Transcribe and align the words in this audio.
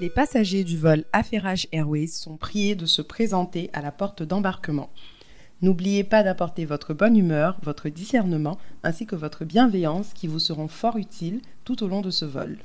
Les 0.00 0.10
passagers 0.10 0.64
du 0.64 0.76
vol 0.76 1.04
Affairage 1.12 1.68
Airways 1.70 2.08
sont 2.08 2.36
priés 2.36 2.74
de 2.74 2.84
se 2.84 3.00
présenter 3.00 3.70
à 3.72 3.80
la 3.80 3.92
porte 3.92 4.24
d'embarquement. 4.24 4.90
N'oubliez 5.62 6.02
pas 6.02 6.24
d'apporter 6.24 6.64
votre 6.64 6.94
bonne 6.94 7.16
humeur, 7.16 7.58
votre 7.62 7.88
discernement 7.88 8.58
ainsi 8.82 9.06
que 9.06 9.14
votre 9.14 9.44
bienveillance 9.44 10.12
qui 10.12 10.26
vous 10.26 10.40
seront 10.40 10.66
fort 10.66 10.96
utiles 10.96 11.40
tout 11.64 11.84
au 11.84 11.86
long 11.86 12.00
de 12.00 12.10
ce 12.10 12.24
vol. 12.24 12.58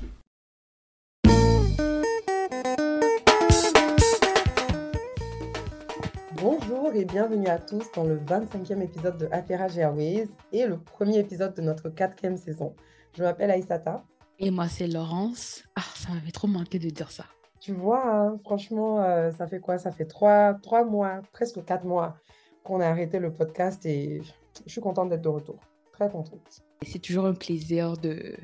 Bonjour 6.41 6.91
et 6.96 7.05
bienvenue 7.05 7.48
à 7.48 7.59
tous 7.59 7.91
dans 7.96 8.05
le 8.05 8.18
25e 8.18 8.82
épisode 8.82 9.20
de 9.20 9.27
Affairage 9.32 9.77
Airways 9.77 10.27
et 10.52 10.66
le 10.66 10.80
premier 10.80 11.20
épisode 11.20 11.54
de 11.54 11.61
notre 11.61 11.89
quatrième 11.89 12.38
saison. 12.38 12.75
Je 13.16 13.21
m'appelle 13.21 13.52
Aïsata. 13.52 14.04
Et 14.42 14.52
moi, 14.52 14.70
c'est 14.70 14.88
Laurence. 14.88 15.64
Ah, 15.76 15.84
ça 15.96 16.14
m'avait 16.14 16.32
trop 16.32 16.47
manqué 16.47 16.80
de 16.80 16.89
dire 16.89 17.11
ça. 17.11 17.25
Tu 17.60 17.74
vois, 17.74 18.10
hein, 18.10 18.38
franchement, 18.38 19.04
euh, 19.04 19.32
ça 19.32 19.47
fait 19.47 19.60
quoi? 19.60 19.78
Ça 19.78 19.92
fait 19.92 20.06
trois, 20.06 20.54
trois 20.54 20.86
mois, 20.86 21.21
presque 21.34 21.64
quatre 21.66 21.84
mois 21.84 22.16
qu'on 22.64 22.80
a 22.80 22.88
arrêté 22.88 23.20
le 23.20 23.33
podcast 23.33 23.86
et 23.86 24.21
je 24.66 24.71
suis 24.71 24.80
contente 24.80 25.10
d'être 25.10 25.21
de 25.21 25.28
retour. 25.28 25.60
Très 25.92 26.10
contente. 26.10 26.61
C'est 26.83 27.02
toujours 27.02 27.25
un 27.25 27.33
plaisir 27.33 27.97
de 27.97 28.38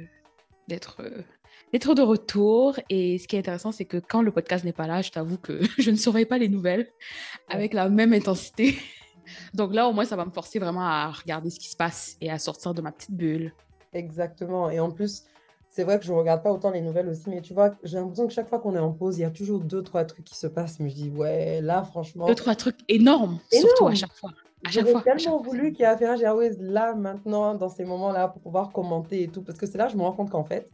d'être 0.68 0.98
euh, 1.00 1.22
d'être 1.72 1.96
de 1.96 2.02
retour. 2.02 2.78
Et 2.90 3.18
ce 3.18 3.30
qui 3.30 3.38
est 3.38 3.40
intéressant, 3.40 3.72
c'est 3.72 3.86
que 3.86 3.98
quand 3.98 4.22
le 4.22 4.32
podcast 4.32 4.66
n'est 4.66 4.74
pas 4.74 4.88
là, 4.88 5.02
je 5.02 5.12
t'avoue 5.12 5.38
que 5.38 5.62
je 5.80 5.92
ne 5.92 5.96
surveille 5.96 6.26
pas 6.26 6.38
les 6.38 6.50
nouvelles 6.50 6.92
avec 7.48 7.74
la 7.74 7.88
même 7.88 8.12
intensité. 8.12 8.76
Donc 9.54 9.74
là, 9.74 9.88
au 9.88 9.94
moins, 9.94 10.06
ça 10.06 10.18
va 10.18 10.26
me 10.26 10.32
forcer 10.32 10.60
vraiment 10.60 10.86
à 10.86 11.10
regarder 11.10 11.50
ce 11.50 11.60
qui 11.60 11.70
se 11.70 11.78
passe 11.78 12.18
et 12.20 12.30
à 12.30 12.38
sortir 12.38 12.74
de 12.74 12.82
ma 12.82 12.92
petite 12.92 13.16
bulle. 13.16 13.54
Exactement. 13.94 14.70
Et 14.70 14.82
en 14.82 14.92
plus, 14.92 15.24
c'est 15.76 15.84
vrai 15.84 16.00
que 16.00 16.06
je 16.06 16.14
ne 16.14 16.18
regarde 16.18 16.42
pas 16.42 16.54
autant 16.54 16.72
les 16.72 16.80
nouvelles 16.80 17.10
aussi, 17.10 17.30
mais 17.30 17.42
tu 17.42 17.54
vois, 17.54 17.72
j'ai 17.84 17.98
l'impression 17.98 18.28
que 18.28 18.32
chaque 18.32 18.48
fois 18.48 18.60
qu'on 18.60 18.78
est 18.78 18.80
en 18.80 18.94
pause, 18.94 19.18
il 19.18 19.24
y 19.24 19.26
a 19.26 19.30
toujours 19.30 19.60
deux, 19.60 19.84
trois 19.84 20.06
trucs 20.06 20.24
qui 20.24 20.38
se 20.38 20.48
passent. 20.48 20.80
Mais 20.80 20.90
je 20.90 20.96
dis, 20.96 21.10
ouais, 21.10 21.60
là, 21.60 21.84
franchement. 21.84 22.28
Deux, 22.28 22.36
trois 22.36 22.56
trucs 22.56 22.78
énormes, 22.88 23.40
surtout 23.52 23.88
à 23.88 23.94
chaque 23.94 24.14
fois. 24.14 24.30
J'aurais 24.70 24.94
tellement 25.04 25.42
voulu 25.42 25.74
qu'il 25.74 25.82
y 25.82 25.84
ait 25.84 25.88
Affaire 25.88 26.18
Airways 26.22 26.56
là, 26.62 26.96
maintenant, 26.96 27.56
dans 27.56 27.68
ces 27.68 27.84
moments-là, 27.84 28.30
pour 28.30 28.42
pouvoir 28.42 28.72
commenter 28.72 29.24
et 29.24 29.28
tout. 29.28 29.42
Parce 29.42 29.58
que 29.58 29.66
c'est 29.66 29.78
là 29.78 29.88
que 29.88 29.92
je 29.92 29.98
me 29.98 30.04
rends 30.04 30.14
compte 30.14 30.30
qu'en 30.30 30.46
fait, 30.46 30.72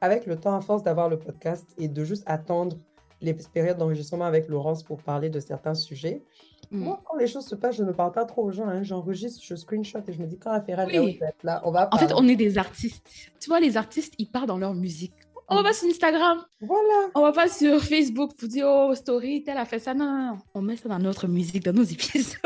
avec 0.00 0.24
le 0.24 0.36
temps, 0.36 0.56
à 0.56 0.62
force 0.62 0.82
d'avoir 0.82 1.10
le 1.10 1.18
podcast 1.18 1.66
et 1.76 1.88
de 1.88 2.02
juste 2.02 2.22
attendre 2.24 2.78
les 3.20 3.34
périodes 3.34 3.78
d'enregistrement 3.78 4.24
avec 4.24 4.48
Laurence 4.48 4.82
pour 4.82 5.02
parler 5.02 5.30
de 5.30 5.40
certains 5.40 5.74
sujets, 5.74 6.22
mm. 6.70 6.78
moi, 6.78 7.00
quand 7.04 7.16
les 7.16 7.26
choses 7.26 7.46
se 7.46 7.54
passent, 7.54 7.76
je 7.76 7.84
ne 7.84 7.92
parle 7.92 8.12
pas 8.12 8.24
trop 8.24 8.44
aux 8.44 8.52
gens. 8.52 8.66
Hein. 8.66 8.82
J'enregistre, 8.82 9.40
je 9.42 9.54
screenshot 9.54 10.00
et 10.06 10.12
je 10.12 10.20
me 10.20 10.26
dis, 10.26 10.38
quand 10.38 10.50
Affaire 10.50 10.86
oui. 10.86 11.18
va 11.20 11.28
être 11.28 11.42
là, 11.42 11.62
on 11.64 11.70
va 11.70 11.88
En 11.92 11.98
fait, 11.98 12.12
on 12.14 12.26
est 12.28 12.36
des 12.36 12.58
artistes. 12.58 13.06
Tu 13.40 13.48
vois, 13.48 13.60
les 13.60 13.76
artistes, 13.76 14.14
ils 14.18 14.30
partent 14.30 14.48
dans 14.48 14.58
leur 14.58 14.74
musique. 14.74 15.14
On 15.50 15.62
va 15.62 15.72
sur 15.72 15.88
Instagram. 15.88 16.44
Voilà. 16.60 17.08
On 17.14 17.22
va 17.22 17.32
pas 17.32 17.48
sur 17.48 17.82
Facebook 17.82 18.34
pour 18.36 18.48
dire, 18.48 18.66
oh, 18.68 18.94
story, 18.94 19.42
tel 19.42 19.56
a 19.56 19.64
fait 19.64 19.78
ça. 19.78 19.94
Non, 19.94 20.04
non, 20.04 20.26
non. 20.32 20.38
On 20.54 20.60
met 20.60 20.76
ça 20.76 20.90
dans 20.90 20.98
notre 20.98 21.26
musique, 21.26 21.64
dans 21.64 21.72
nos 21.72 21.84
épisodes. 21.84 22.38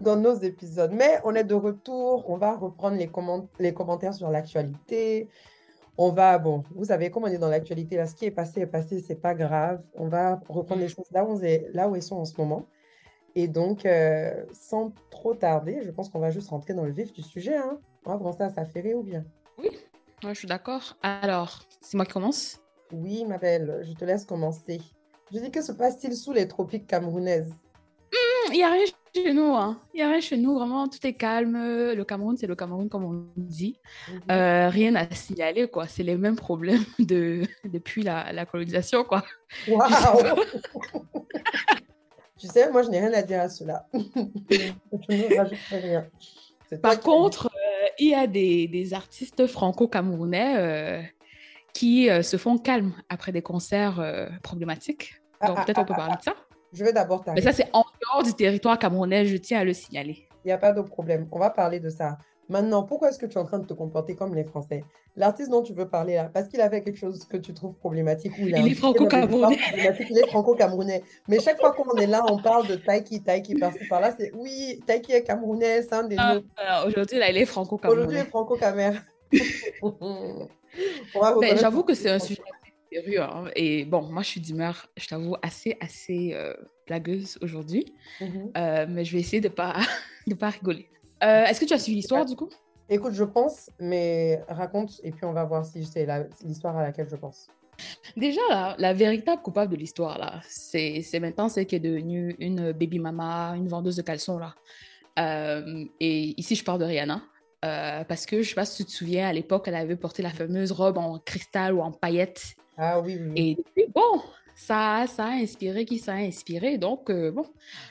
dans 0.00 0.16
nos 0.16 0.34
épisodes. 0.34 0.90
Mais 0.92 1.20
on 1.24 1.34
est 1.36 1.44
de 1.44 1.54
retour. 1.54 2.28
On 2.28 2.36
va 2.36 2.56
reprendre 2.56 2.96
les, 2.96 3.08
les 3.60 3.72
commentaires 3.72 4.12
sur 4.12 4.28
l'actualité. 4.28 5.28
On 5.96 6.10
va, 6.10 6.38
bon, 6.38 6.64
vous 6.74 6.86
savez, 6.86 7.10
comment 7.10 7.26
on 7.26 7.30
est 7.30 7.38
dans 7.38 7.48
l'actualité, 7.48 7.96
là, 7.96 8.06
ce 8.06 8.14
qui 8.14 8.24
est 8.24 8.32
passé 8.32 8.62
est 8.62 8.66
passé, 8.66 9.00
c'est 9.00 9.14
pas 9.14 9.34
grave. 9.34 9.80
On 9.94 10.08
va 10.08 10.40
reprendre 10.48 10.80
les 10.80 10.88
choses 10.88 11.06
là 11.12 11.24
où, 11.24 11.38
est, 11.40 11.68
là 11.72 11.88
où 11.88 11.94
elles 11.94 12.02
sont 12.02 12.16
en 12.16 12.24
ce 12.24 12.36
moment. 12.36 12.66
Et 13.36 13.46
donc, 13.46 13.86
euh, 13.86 14.44
sans 14.52 14.92
trop 15.10 15.34
tarder, 15.34 15.82
je 15.84 15.90
pense 15.90 16.08
qu'on 16.08 16.18
va 16.18 16.30
juste 16.30 16.50
rentrer 16.50 16.74
dans 16.74 16.84
le 16.84 16.92
vif 16.92 17.12
du 17.12 17.22
sujet. 17.22 17.56
Hein. 17.56 17.78
On 18.04 18.12
va 18.12 18.18
commencer 18.18 18.42
à 18.42 18.50
s'affairer 18.50 18.94
ou 18.94 19.02
bien? 19.02 19.24
Oui, 19.58 19.70
je 20.22 20.34
suis 20.34 20.48
d'accord. 20.48 20.96
Alors, 21.02 21.62
c'est 21.80 21.96
moi 21.96 22.06
qui 22.06 22.12
commence? 22.12 22.60
Oui, 22.92 23.24
ma 23.24 23.38
belle, 23.38 23.82
je 23.82 23.92
te 23.92 24.04
laisse 24.04 24.24
commencer. 24.24 24.80
Je 25.32 25.38
dis, 25.38 25.50
que 25.50 25.62
se 25.62 25.72
passe-t-il 25.72 26.16
sous 26.16 26.32
les 26.32 26.48
tropiques 26.48 26.86
camerounaises? 26.86 27.52
Il 28.54 28.58
mmh, 28.58 28.60
y 28.60 28.62
a 28.62 28.70
rien 28.70 28.84
chez 29.12 29.32
nous. 29.32 29.54
Hein. 29.54 29.80
Il 29.92 29.96
n'y 29.96 30.02
a 30.02 30.08
rien 30.08 30.20
chez 30.20 30.36
nous. 30.36 30.54
Vraiment, 30.54 30.86
tout 30.86 31.04
est 31.04 31.14
calme. 31.14 31.56
Le 31.56 32.04
Cameroun, 32.04 32.36
c'est 32.36 32.46
le 32.46 32.54
Cameroun, 32.54 32.88
comme 32.88 33.04
on 33.04 33.26
dit. 33.36 33.80
Mhm. 34.08 34.20
Euh, 34.30 34.68
rien 34.68 34.94
à 34.94 35.12
signaler, 35.12 35.66
quoi. 35.68 35.88
C'est 35.88 36.04
les 36.04 36.16
mêmes 36.16 36.36
problèmes 36.36 36.84
de... 37.00 37.42
depuis 37.64 38.02
la, 38.04 38.32
la 38.32 38.46
colonisation, 38.46 39.02
quoi. 39.02 39.24
Waouh 39.66 39.88
Tu 42.38 42.46
sais, 42.46 42.70
moi, 42.70 42.82
je 42.82 42.90
n'ai 42.90 43.00
rien 43.00 43.12
à 43.12 43.22
dire 43.22 43.40
à 43.40 43.48
cela. 43.48 43.86
je 43.92 43.98
ne 45.08 45.36
rajoute 45.36 45.58
rien. 45.70 46.06
Par 46.80 47.00
contre, 47.00 47.46
euh, 47.46 47.88
il 47.98 48.10
y 48.10 48.14
a 48.14 48.26
des, 48.28 48.68
des 48.68 48.94
artistes 48.94 49.46
franco-camerounais 49.46 50.56
euh, 50.58 51.02
qui 51.72 52.08
se 52.22 52.36
font 52.36 52.58
calmes 52.58 52.94
après 53.08 53.32
des 53.32 53.42
concerts 53.42 54.28
problématiques. 54.42 55.20
Ah, 55.40 55.48
Donc, 55.48 55.58
ah, 55.58 55.64
peut-être 55.64 55.78
on 55.78 55.84
peut 55.84 55.94
ah, 55.94 55.98
parler 55.98 56.16
de 56.16 56.22
ça. 56.22 56.34
Je 56.74 56.84
vais 56.84 56.92
d'abord 56.92 57.24
Mais 57.34 57.40
ça, 57.40 57.52
c'est 57.52 57.68
en 57.72 57.84
dehors 58.02 58.24
du 58.24 58.34
territoire 58.34 58.78
camerounais, 58.78 59.26
je 59.26 59.36
tiens 59.36 59.60
à 59.60 59.64
le 59.64 59.72
signaler. 59.72 60.26
Il 60.44 60.48
n'y 60.48 60.52
a 60.52 60.58
pas 60.58 60.72
de 60.72 60.82
problème. 60.82 61.28
On 61.30 61.38
va 61.38 61.50
parler 61.50 61.78
de 61.78 61.88
ça. 61.88 62.18
Maintenant, 62.48 62.82
pourquoi 62.82 63.08
est-ce 63.08 63.18
que 63.18 63.26
tu 63.26 63.34
es 63.34 63.38
en 63.38 63.44
train 63.44 63.58
de 63.58 63.66
te 63.66 63.72
comporter 63.72 64.14
comme 64.14 64.34
les 64.34 64.44
Français? 64.44 64.84
L'artiste 65.16 65.50
dont 65.50 65.62
tu 65.62 65.72
veux 65.72 65.88
parler 65.88 66.16
là, 66.16 66.30
parce 66.34 66.48
qu'il 66.48 66.60
a 66.60 66.68
fait 66.68 66.82
quelque 66.82 66.98
chose 66.98 67.24
que 67.24 67.36
tu 67.36 67.54
trouves 67.54 67.76
problématique 67.76 68.32
ou 68.38 68.48
il, 68.48 68.58
il 68.58 68.72
est 68.72 68.74
franco-camerounais. 68.74 69.58
Il 70.10 70.18
est 70.18 70.26
franco-camerounais. 70.26 71.02
Mais 71.28 71.38
chaque 71.40 71.58
fois 71.58 71.72
qu'on 71.72 71.96
est 71.96 72.06
là, 72.06 72.22
on 72.28 72.42
parle 72.42 72.66
de 72.66 72.74
Taiki, 72.74 73.22
Taiki 73.22 73.54
par-ci 73.54 73.86
par-là. 73.88 74.12
C'est 74.18 74.32
oui, 74.34 74.80
Taiki 74.84 75.12
est 75.12 75.22
camerounais, 75.22 75.82
c'est 75.82 75.94
un 75.94 76.02
des 76.02 76.16
ah, 76.18 76.84
Aujourd'hui, 76.86 77.18
là, 77.18 77.30
il 77.30 77.36
est 77.38 77.46
franco-camerounais. 77.46 78.02
Aujourd'hui, 78.02 78.18
il 78.18 78.22
est 78.22 78.28
franco-camerounais. 78.28 78.98
Ben, 81.40 81.56
j'avoue 81.56 81.84
que 81.84 81.94
c'est 81.94 82.10
un 82.10 82.18
sujet 82.18 82.42
Hein. 82.96 83.50
Et 83.56 83.84
bon, 83.84 84.02
moi, 84.02 84.22
je 84.22 84.28
suis 84.28 84.40
d'humeur, 84.40 84.88
je 84.96 85.06
t'avoue, 85.06 85.36
assez, 85.42 85.76
assez 85.80 86.32
euh, 86.34 86.54
blagueuse 86.86 87.38
aujourd'hui. 87.42 87.92
Mm-hmm. 88.20 88.50
Euh, 88.56 88.86
mais 88.88 89.04
je 89.04 89.12
vais 89.12 89.20
essayer 89.20 89.40
de 89.40 89.48
ne 89.48 89.52
pas, 89.52 89.76
de 90.26 90.34
pas 90.34 90.50
rigoler. 90.50 90.88
Euh, 91.22 91.44
est-ce 91.44 91.60
que 91.60 91.64
tu 91.64 91.74
as 91.74 91.78
suivi 91.78 91.96
l'histoire, 91.96 92.24
du 92.24 92.36
coup? 92.36 92.48
Écoute, 92.88 93.14
je 93.14 93.24
pense, 93.24 93.70
mais 93.78 94.42
raconte, 94.48 95.00
et 95.02 95.10
puis 95.10 95.24
on 95.24 95.32
va 95.32 95.44
voir 95.44 95.64
si 95.64 95.84
c'est 95.84 96.06
l'histoire 96.44 96.76
à 96.76 96.82
laquelle 96.82 97.08
je 97.08 97.16
pense. 97.16 97.48
Déjà, 98.16 98.76
la 98.78 98.92
véritable 98.92 99.42
coupable 99.42 99.72
de 99.72 99.76
l'histoire, 99.76 100.18
là, 100.18 100.40
c'est 100.48 101.02
maintenant 101.18 101.48
celle 101.48 101.66
qui 101.66 101.76
est 101.76 101.80
devenue 101.80 102.36
une 102.38 102.72
baby 102.72 102.98
mama, 102.98 103.54
une 103.56 103.68
vendeuse 103.68 103.96
de 103.96 104.02
caleçons, 104.02 104.38
là. 104.38 104.54
et 105.98 106.34
ici, 106.38 106.54
je 106.54 106.62
parle 106.64 106.80
de 106.80 106.84
Rihanna. 106.84 107.22
Parce 108.08 108.26
que 108.26 108.42
je 108.42 108.48
sais 108.48 108.54
pas 108.54 108.64
si 108.64 108.84
tu 108.84 108.90
te 108.90 108.96
souviens, 108.96 109.28
à 109.28 109.32
l'époque, 109.32 109.64
elle 109.66 109.74
avait 109.74 109.96
porté 109.96 110.22
la 110.22 110.30
fameuse 110.30 110.72
robe 110.72 110.98
en 110.98 111.18
cristal 111.18 111.74
ou 111.74 111.80
en 111.80 111.92
paillettes 111.92 112.56
ah 112.76 113.00
oui, 113.00 113.18
oui. 113.20 113.56
Et 113.76 113.86
bon, 113.94 114.22
ça, 114.56 115.04
ça 115.06 115.26
a 115.26 115.30
inspiré 115.30 115.84
qui 115.84 115.98
ça 115.98 116.14
a 116.14 116.16
inspiré. 116.16 116.78
Donc, 116.78 117.10
euh, 117.10 117.30
bon, 117.30 117.46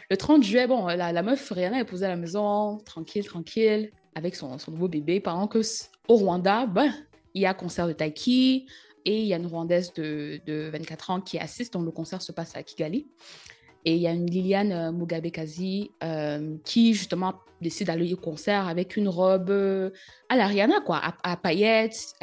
le 0.09 0.17
30 0.17 0.44
juillet, 0.44 0.67
bon, 0.67 0.88
la, 0.88 1.12
la 1.12 1.23
meuf, 1.23 1.51
Rihanna 1.51 1.79
est 1.79 1.85
posée 1.85 2.06
à 2.06 2.09
la 2.09 2.16
maison, 2.16 2.78
tranquille, 2.79 3.25
tranquille, 3.25 3.91
avec 4.16 4.35
son, 4.35 4.57
son 4.57 4.72
nouveau 4.72 4.89
bébé, 4.89 5.19
pendant 5.19 5.47
que 5.47 5.62
au 6.07 6.16
Rwanda, 6.16 6.66
ben, 6.66 6.94
il 7.33 7.41
y 7.41 7.45
a 7.45 7.53
concert 7.53 7.88
de 7.88 7.94
Taiki 7.94 8.67
et 9.06 9.22
il 9.22 9.25
y 9.25 9.33
a 9.33 9.38
une 9.38 9.47
Rwandaise 9.47 9.94
de, 9.94 10.39
de 10.45 10.69
24 10.72 11.09
ans 11.12 11.22
qui 11.22 11.38
assiste, 11.39 11.73
donc 11.73 11.85
le 11.85 11.91
concert 11.91 12.22
se 12.22 12.31
passe 12.31 12.56
à 12.56 12.63
Kigali. 12.63 13.07
Et 13.85 13.95
il 13.95 14.01
y 14.01 14.07
a 14.07 14.11
une 14.11 14.29
Liliane 14.29 14.71
euh, 14.71 14.91
Mugabe 14.91 15.29
Kazi 15.29 15.91
euh, 16.03 16.55
qui, 16.63 16.94
justement, 16.94 17.33
décide 17.61 17.88
d'aller 17.88 18.13
au 18.13 18.17
concert 18.17 18.67
avec 18.67 18.95
une 18.95 19.09
robe 19.09 19.49
euh, 19.49 19.89
à 20.29 20.35
l'Ariana, 20.35 20.81
quoi, 20.81 21.01
à, 21.23 21.38
paillettes, 21.38 22.13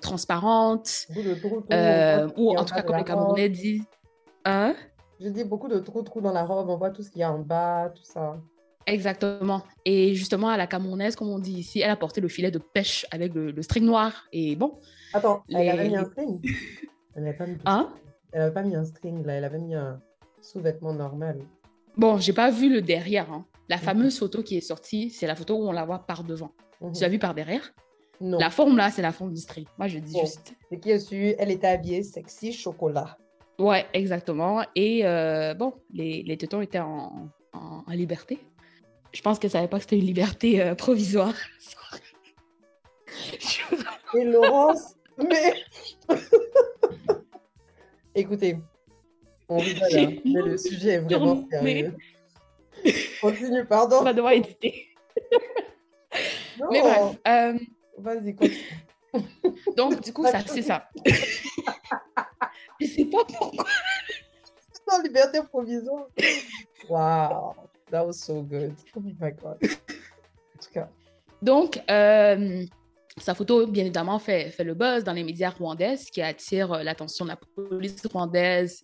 transparente. 0.00 1.06
ou 2.36 2.56
en 2.56 2.64
tout 2.64 2.74
cas, 2.74 2.82
comme 2.82 2.96
les 2.96 3.04
Camerounais 3.04 3.48
disent. 3.48 3.84
Hein? 4.44 4.74
Je 5.20 5.28
dis 5.28 5.44
beaucoup 5.44 5.68
de 5.68 5.78
trous-trous 5.78 6.20
dans 6.20 6.32
la 6.32 6.44
robe, 6.44 6.68
on 6.68 6.76
voit 6.76 6.90
tout 6.90 7.02
ce 7.02 7.10
qu'il 7.10 7.20
y 7.20 7.24
a 7.24 7.32
en 7.32 7.38
bas, 7.38 7.92
tout 7.94 8.04
ça. 8.04 8.36
Exactement. 8.86 9.62
Et 9.84 10.14
justement, 10.14 10.48
à 10.48 10.56
la 10.56 10.66
camerounaise, 10.66 11.14
comme 11.14 11.28
on 11.28 11.38
dit 11.38 11.52
ici, 11.52 11.80
elle 11.80 11.90
a 11.90 11.96
porté 11.96 12.20
le 12.20 12.26
filet 12.26 12.50
de 12.50 12.58
pêche 12.58 13.06
avec 13.12 13.32
le, 13.34 13.62
string 13.62 13.84
noir. 13.84 14.24
Et 14.32 14.56
bon. 14.56 14.78
Attends, 15.12 15.44
elle 15.48 15.68
avait 15.68 15.88
mis 15.88 15.96
un 15.96 16.04
string? 16.04 16.40
Elle 17.14 17.24
n'avait 17.24 17.36
pas 17.36 17.46
mis, 17.46 17.58
hein? 17.66 17.92
elle 18.32 18.40
avait 18.40 18.54
pas 18.54 18.62
mis 18.62 18.74
un 18.74 18.86
string, 18.86 19.22
là, 19.26 19.34
elle 19.34 19.44
avait 19.44 19.58
mis 19.58 19.74
un 19.74 20.00
sous-vêtement 20.42 20.92
normal. 20.92 21.40
Bon, 21.96 22.18
j'ai 22.18 22.32
pas 22.32 22.50
vu 22.50 22.72
le 22.72 22.82
derrière. 22.82 23.30
Hein. 23.32 23.46
La 23.68 23.76
mhm. 23.76 23.82
fameuse 23.82 24.18
photo 24.18 24.42
qui 24.42 24.56
est 24.56 24.60
sortie, 24.60 25.10
c'est 25.10 25.26
la 25.26 25.34
photo 25.34 25.56
où 25.56 25.68
on 25.68 25.72
la 25.72 25.84
voit 25.84 26.00
par 26.00 26.24
devant. 26.24 26.52
Tu 26.94 27.00
l'as 27.00 27.08
vu 27.08 27.18
par 27.18 27.32
derrière? 27.34 27.72
Non. 28.20 28.38
La 28.38 28.50
forme 28.50 28.76
là, 28.76 28.90
c'est 28.90 29.02
la 29.02 29.12
forme 29.12 29.32
du 29.32 29.40
string. 29.40 29.66
Moi, 29.78 29.88
je 29.88 29.98
dis 29.98 30.18
juste. 30.18 30.54
Ce 30.70 30.76
qui 30.76 30.90
est 30.90 30.98
su, 30.98 31.34
elle 31.38 31.50
était 31.50 31.68
habillée 31.68 32.02
sexy 32.02 32.52
chocolat. 32.52 33.16
Ouais, 33.58 33.86
exactement. 33.92 34.64
Et 34.74 35.06
euh, 35.06 35.54
bon, 35.54 35.74
les, 35.92 36.22
les 36.22 36.36
tétons 36.36 36.60
étaient 36.60 36.80
en, 36.80 37.28
en, 37.52 37.84
liberté. 37.92 38.38
Je 39.12 39.22
pense 39.22 39.38
qu'elle 39.38 39.50
savait 39.50 39.68
pas 39.68 39.76
que 39.78 39.84
c'était 39.84 39.98
une 39.98 40.06
liberté 40.06 40.60
euh, 40.62 40.74
provisoire. 40.74 41.34
Et 44.14 44.24
Laurence, 44.24 44.94
mais. 45.18 45.54
Écoutez, 48.14 48.58
on 49.52 49.58
rigole, 49.58 49.88
hein, 49.94 50.12
mais 50.24 50.42
le 50.42 50.56
sujet 50.56 50.90
est 50.90 50.98
vraiment 51.00 51.46
sérieux. 51.50 51.94
Continue, 53.20 53.64
pardon. 53.64 53.98
On 54.00 54.04
va 54.04 54.12
devoir 54.12 54.32
éditer. 54.32 54.88
Mais 56.70 56.80
bref. 56.80 57.18
Euh... 57.26 57.58
Vas-y, 57.98 58.34
continue. 58.34 58.86
Donc, 59.76 60.02
du 60.02 60.12
coup, 60.12 60.26
ça, 60.26 60.40
c'est 60.46 60.62
ça. 60.62 60.88
je 62.80 62.86
sais 62.86 63.04
pas 63.04 63.24
pourquoi. 63.24 63.64
en 64.90 65.02
liberté 65.02 65.40
provisoire. 65.48 66.06
Wow, 66.88 67.54
that 67.90 68.04
was 68.04 68.14
so 68.14 68.42
good. 68.42 68.74
Oh 68.96 69.00
my 69.00 69.32
God. 69.32 69.58
En 69.62 70.58
tout 70.60 70.70
cas. 70.72 70.88
Donc, 71.40 71.80
euh, 71.90 72.64
sa 73.18 73.34
photo, 73.34 73.66
bien 73.66 73.84
évidemment, 73.84 74.18
fait, 74.18 74.50
fait 74.50 74.64
le 74.64 74.74
buzz 74.74 75.04
dans 75.04 75.12
les 75.12 75.24
médias 75.24 75.50
rwandais, 75.50 75.96
qui 76.12 76.22
attire 76.22 76.72
euh, 76.72 76.82
l'attention 76.82 77.24
de 77.24 77.30
la 77.30 77.36
police 77.36 78.04
rwandaise 78.06 78.80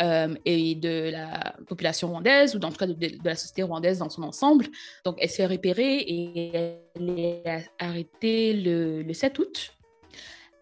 euh, 0.00 0.34
et 0.44 0.74
de 0.74 1.10
la 1.10 1.54
population 1.66 2.08
rwandaise, 2.08 2.56
ou 2.56 2.58
en 2.60 2.70
tout 2.70 2.76
cas 2.76 2.86
de, 2.86 3.08
la 3.24 3.36
société 3.36 3.62
rwandaise 3.62 3.98
dans 3.98 4.10
son 4.10 4.22
ensemble. 4.22 4.66
Donc, 5.04 5.16
elle 5.20 5.28
se 5.28 5.36
fait 5.36 5.60
et 5.76 6.80
elle 6.94 7.18
est 7.18 7.70
arrêtée 7.78 8.54
le, 8.54 9.02
le 9.02 9.14
7 9.14 9.38
août. 9.38 9.74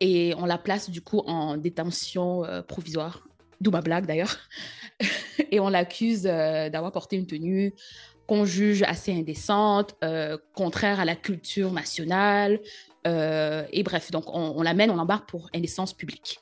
Et 0.00 0.34
on 0.38 0.46
la 0.46 0.58
place 0.58 0.90
du 0.90 1.02
coup 1.02 1.20
en 1.20 1.56
détention 1.56 2.44
euh, 2.44 2.62
provisoire, 2.62 3.28
d'où 3.60 3.70
ma 3.70 3.82
blague 3.82 4.06
d'ailleurs. 4.06 4.36
et 5.50 5.60
on 5.60 5.68
l'accuse 5.68 6.26
euh, 6.26 6.68
d'avoir 6.68 6.90
porté 6.90 7.16
une 7.16 7.26
tenue 7.26 7.74
qu'on 8.26 8.44
juge 8.44 8.82
assez 8.84 9.12
indécente, 9.12 9.96
contraire 10.54 11.00
à 11.00 11.04
la 11.04 11.16
culture 11.16 11.72
nationale. 11.72 12.60
et 13.04 13.82
bref, 13.82 14.12
donc 14.12 14.32
on, 14.32 14.54
on 14.56 14.62
l'amène, 14.62 14.88
on 14.92 14.94
l'embarque 14.94 15.28
pour 15.28 15.50
indécence 15.52 15.92
publique. 15.94 16.38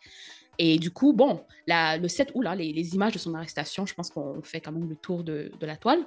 Et 0.58 0.78
du 0.78 0.90
coup, 0.90 1.12
bon, 1.12 1.40
le 1.68 2.08
7 2.08 2.32
août, 2.34 2.42
là, 2.42 2.56
les, 2.56 2.94
images 2.94 3.12
de 3.12 3.18
son 3.18 3.34
arrestation, 3.34 3.86
je 3.86 3.94
pense 3.94 4.10
qu'on 4.10 4.42
fait 4.42 4.60
quand 4.60 4.72
même 4.72 4.88
le 4.88 4.96
tour 4.96 5.22
de, 5.22 5.52
la 5.60 5.76
toile. 5.76 6.00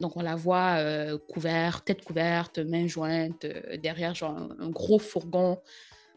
Donc, 0.00 0.16
on 0.16 0.22
la 0.22 0.34
voit 0.34 0.78
euh, 0.78 1.18
couverte, 1.28 1.84
tête 1.84 2.04
couverte, 2.04 2.58
main 2.58 2.86
jointe, 2.86 3.44
euh, 3.44 3.76
derrière 3.76 4.14
genre, 4.14 4.36
un, 4.36 4.48
un, 4.60 4.70
gros 4.70 4.98
fourgon 4.98 5.58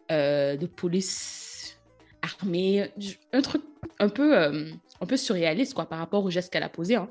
euh, 0.09 0.55
de 0.55 0.65
police 0.67 1.79
armée. 2.21 2.89
Un 3.33 3.41
truc 3.41 3.63
un 3.99 4.07
peu, 4.07 4.37
un 4.37 5.05
peu 5.05 5.17
surréaliste, 5.17 5.73
quoi, 5.73 5.89
par 5.89 5.99
rapport 5.99 6.23
au 6.23 6.29
geste 6.29 6.51
qu'elle 6.53 6.63
a 6.63 6.69
posé. 6.69 6.95
Hein. 6.95 7.09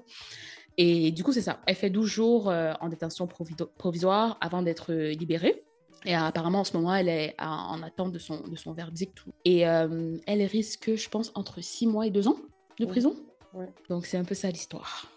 Et 0.78 1.10
du 1.10 1.22
coup, 1.22 1.32
c'est 1.32 1.42
ça. 1.42 1.60
Elle 1.66 1.74
fait 1.74 1.90
12 1.90 2.06
jours 2.08 2.46
en 2.46 2.88
détention 2.88 3.28
provisoire 3.76 4.38
avant 4.40 4.62
d'être 4.62 4.94
libérée. 4.94 5.62
Et 6.04 6.14
apparemment, 6.14 6.60
en 6.60 6.64
ce 6.64 6.76
moment, 6.76 6.94
elle 6.94 7.08
est 7.08 7.34
en 7.38 7.82
attente 7.82 8.12
de 8.12 8.18
son, 8.18 8.40
de 8.48 8.56
son 8.56 8.72
verdict. 8.72 9.18
Et 9.44 9.68
euh, 9.68 10.16
elle 10.26 10.42
risque, 10.42 10.94
je 10.94 11.08
pense, 11.08 11.30
entre 11.34 11.60
six 11.60 11.86
mois 11.86 12.06
et 12.06 12.10
deux 12.10 12.26
ans 12.26 12.36
de 12.78 12.86
prison. 12.86 13.14
Ouais. 13.52 13.68
Donc, 13.88 14.06
c'est 14.06 14.16
un 14.16 14.24
peu 14.24 14.34
ça 14.34 14.48
l'histoire. 14.48 15.10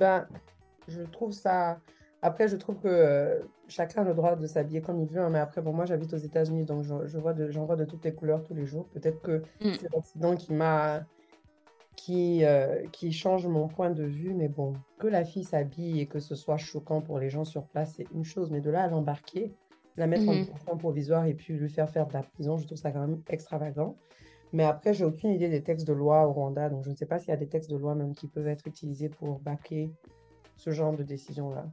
Ben, 0.00 0.26
je 0.88 1.02
trouve 1.02 1.32
ça. 1.32 1.78
Après, 2.20 2.48
je 2.48 2.56
trouve 2.56 2.80
que 2.80 2.88
euh, 2.88 3.40
chacun 3.68 4.02
a 4.02 4.04
le 4.04 4.14
droit 4.14 4.34
de 4.34 4.46
s'habiller 4.46 4.80
comme 4.80 5.00
il 5.00 5.06
veut. 5.06 5.20
Hein, 5.20 5.30
mais 5.30 5.38
après, 5.38 5.62
bon, 5.62 5.72
moi, 5.72 5.84
j'habite 5.84 6.12
aux 6.12 6.18
États-Unis, 6.18 6.64
donc 6.64 6.82
je, 6.82 6.94
je 7.06 7.18
vois 7.18 7.32
de, 7.32 7.50
j'en 7.50 7.64
vois 7.64 7.76
de 7.76 7.84
toutes 7.84 8.04
les 8.04 8.14
couleurs 8.14 8.42
tous 8.42 8.54
les 8.54 8.66
jours. 8.66 8.88
Peut-être 8.88 9.20
que 9.20 9.42
mm. 9.60 9.72
c'est 9.80 9.92
l'accident 9.92 10.36
qui 10.36 10.52
m'a. 10.52 11.04
Qui, 11.96 12.44
euh, 12.44 12.84
qui 12.90 13.12
change 13.12 13.46
mon 13.46 13.68
point 13.68 13.88
de 13.90 14.02
vue, 14.02 14.34
mais 14.34 14.48
bon, 14.48 14.72
que 14.98 15.06
la 15.06 15.24
fille 15.24 15.44
s'habille 15.44 16.00
et 16.00 16.06
que 16.06 16.18
ce 16.18 16.34
soit 16.34 16.56
choquant 16.56 17.00
pour 17.00 17.20
les 17.20 17.30
gens 17.30 17.44
sur 17.44 17.66
place, 17.66 17.94
c'est 17.96 18.06
une 18.12 18.24
chose, 18.24 18.50
mais 18.50 18.60
de 18.60 18.68
là 18.68 18.82
à 18.82 18.88
l'embarquer, 18.88 19.54
la 19.96 20.06
mettre 20.06 20.24
mm 20.24 20.42
-hmm. 20.42 20.72
en 20.72 20.76
provisoire 20.76 21.24
et 21.26 21.34
puis 21.34 21.54
lui 21.54 21.68
faire 21.68 21.90
faire 21.90 22.06
de 22.06 22.12
la 22.12 22.22
prison, 22.22 22.58
je 22.58 22.66
trouve 22.66 22.78
ça 22.78 22.90
quand 22.92 23.06
même 23.06 23.22
extravagant. 23.28 23.96
Mais 24.52 24.64
après, 24.64 24.94
j'ai 24.94 25.04
aucune 25.04 25.30
idée 25.30 25.48
des 25.48 25.62
textes 25.62 25.86
de 25.86 25.92
loi 25.92 26.26
au 26.28 26.32
Rwanda, 26.32 26.68
donc 26.68 26.84
je 26.84 26.90
ne 26.90 26.96
sais 26.96 27.06
pas 27.06 27.18
s'il 27.18 27.30
y 27.30 27.32
a 27.32 27.36
des 27.36 27.48
textes 27.48 27.70
de 27.70 27.76
loi 27.76 27.94
même 27.94 28.14
qui 28.14 28.28
peuvent 28.28 28.46
être 28.46 28.66
utilisés 28.66 29.08
pour 29.08 29.40
baquer 29.40 29.90
ce 30.56 30.70
genre 30.70 30.94
de 30.96 31.02
décision-là. 31.02 31.66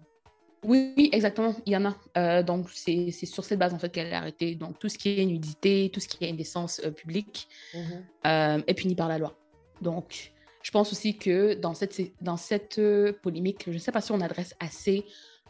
Oui, 0.63 0.94
oui, 0.95 1.09
exactement, 1.12 1.56
il 1.65 1.73
y 1.73 1.77
en 1.77 1.85
a. 1.85 1.95
Euh, 2.18 2.44
donc, 2.44 2.69
c'est 2.69 3.12
sur 3.12 3.44
cette 3.44 3.57
base, 3.57 3.73
en 3.73 3.79
fait, 3.79 3.89
qu'elle 3.89 4.07
est 4.07 4.13
arrêtée. 4.13 4.56
Donc, 4.56 4.77
tout 4.77 4.89
ce 4.89 4.97
qui 4.97 5.19
est 5.19 5.25
nudité, 5.25 5.89
tout 5.91 6.00
ce 6.00 6.07
qui 6.07 6.23
est 6.23 6.29
indécence 6.29 6.81
euh, 6.83 6.91
publique 6.91 7.47
mm 7.73 7.77
-hmm. 7.77 8.57
euh, 8.59 8.69
est 8.69 8.73
puni 8.73 8.95
par 8.95 9.07
la 9.07 9.18
loi. 9.18 9.33
Donc, 9.81 10.31
je 10.62 10.71
pense 10.71 10.91
aussi 10.91 11.18
que 11.18 11.56
dans 11.56 11.73
cette, 11.73 12.00
dans 12.21 12.38
cette 12.38 12.79
polémique, 13.23 13.63
je 13.68 13.77
ne 13.79 13.83
sais 13.85 13.91
pas 13.91 14.01
si 14.01 14.12
on 14.12 14.21
adresse 14.21 14.53
assez 14.59 15.06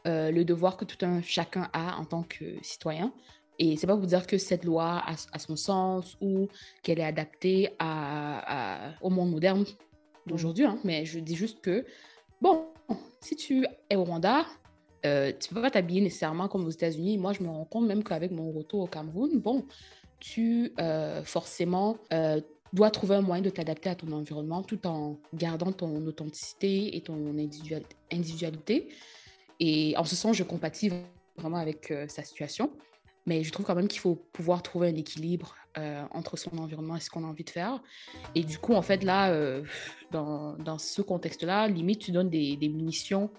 euh, 0.07 0.31
le 0.31 0.45
devoir 0.45 0.77
que 0.77 0.85
tout 0.85 1.05
un 1.05 1.21
chacun 1.21 1.69
a 1.73 1.97
en 1.97 2.05
tant 2.05 2.23
que 2.23 2.57
citoyen. 2.61 3.13
Et 3.59 3.77
c'est 3.77 3.87
pas 3.87 3.95
pour 3.95 4.07
dire 4.07 4.25
que 4.25 4.37
cette 4.37 4.63
loi 4.63 5.03
a, 5.05 5.37
son 5.37 5.55
sens 5.55 6.17
ou 6.19 6.47
qu'elle 6.81 6.99
est 6.99 7.03
adaptée 7.03 7.69
à, 7.77 8.93
au 9.01 9.09
monde 9.09 9.31
moderne 9.31 9.65
d'aujourd'hui, 10.25 10.65
hein, 10.65 10.79
mais 10.83 11.05
je 11.05 11.19
dis 11.19 11.35
juste 11.35 11.61
que, 11.61 11.85
bon, 12.41 12.65
si 13.19 13.35
tu 13.35 13.67
es 13.89 13.95
au 13.95 14.03
Rwanda, 14.03 14.45
euh, 15.05 15.31
tu 15.39 15.53
peux 15.53 15.61
pas 15.61 15.71
t'habiller 15.71 16.01
nécessairement 16.01 16.47
comme 16.47 16.65
aux 16.65 16.71
États-Unis. 16.71 17.17
Moi, 17.17 17.33
je 17.33 17.43
me 17.43 17.49
rends 17.49 17.65
compte 17.65 17.85
même 17.85 18.03
qu'avec 18.03 18.31
mon 18.31 18.51
retour 18.51 18.81
au 18.81 18.87
Cameroun, 18.87 19.39
bon, 19.39 19.65
tu 20.19 20.73
euh, 20.79 21.23
forcément 21.23 21.97
euh, 22.13 22.39
dois 22.73 22.91
trouver 22.91 23.15
un 23.15 23.21
moyen 23.21 23.41
de 23.41 23.49
t'adapter 23.49 23.89
à 23.89 23.95
ton 23.95 24.11
environnement 24.11 24.61
tout 24.61 24.87
en 24.87 25.17
gardant 25.33 25.71
ton 25.71 26.05
authenticité 26.05 26.95
et 26.95 27.01
ton 27.01 27.35
individualité. 28.11 28.89
Et 29.61 29.93
en 29.95 30.03
ce 30.03 30.15
sens, 30.15 30.35
je 30.35 30.43
compatis 30.43 30.91
vraiment 31.37 31.57
avec 31.57 31.91
euh, 31.91 32.07
sa 32.09 32.23
situation. 32.23 32.71
Mais 33.27 33.43
je 33.43 33.51
trouve 33.51 33.65
quand 33.65 33.75
même 33.75 33.87
qu'il 33.87 33.99
faut 33.99 34.15
pouvoir 34.33 34.63
trouver 34.63 34.89
un 34.89 34.95
équilibre 34.95 35.55
euh, 35.77 36.03
entre 36.09 36.35
son 36.35 36.57
environnement 36.57 36.95
et 36.95 36.99
ce 36.99 37.11
qu'on 37.11 37.23
a 37.23 37.27
envie 37.27 37.43
de 37.43 37.51
faire. 37.51 37.79
Et 38.33 38.43
du 38.43 38.57
coup, 38.57 38.73
en 38.73 38.81
fait, 38.81 39.03
là, 39.03 39.31
euh, 39.31 39.61
dans, 40.09 40.53
dans, 40.53 40.79
ce 40.79 41.03
contexte-là, 41.03 41.67
limite, 41.67 41.99
tu 41.99 42.11
donnes 42.11 42.31
des, 42.31 42.57
des 42.57 42.67
munitions 42.67 43.29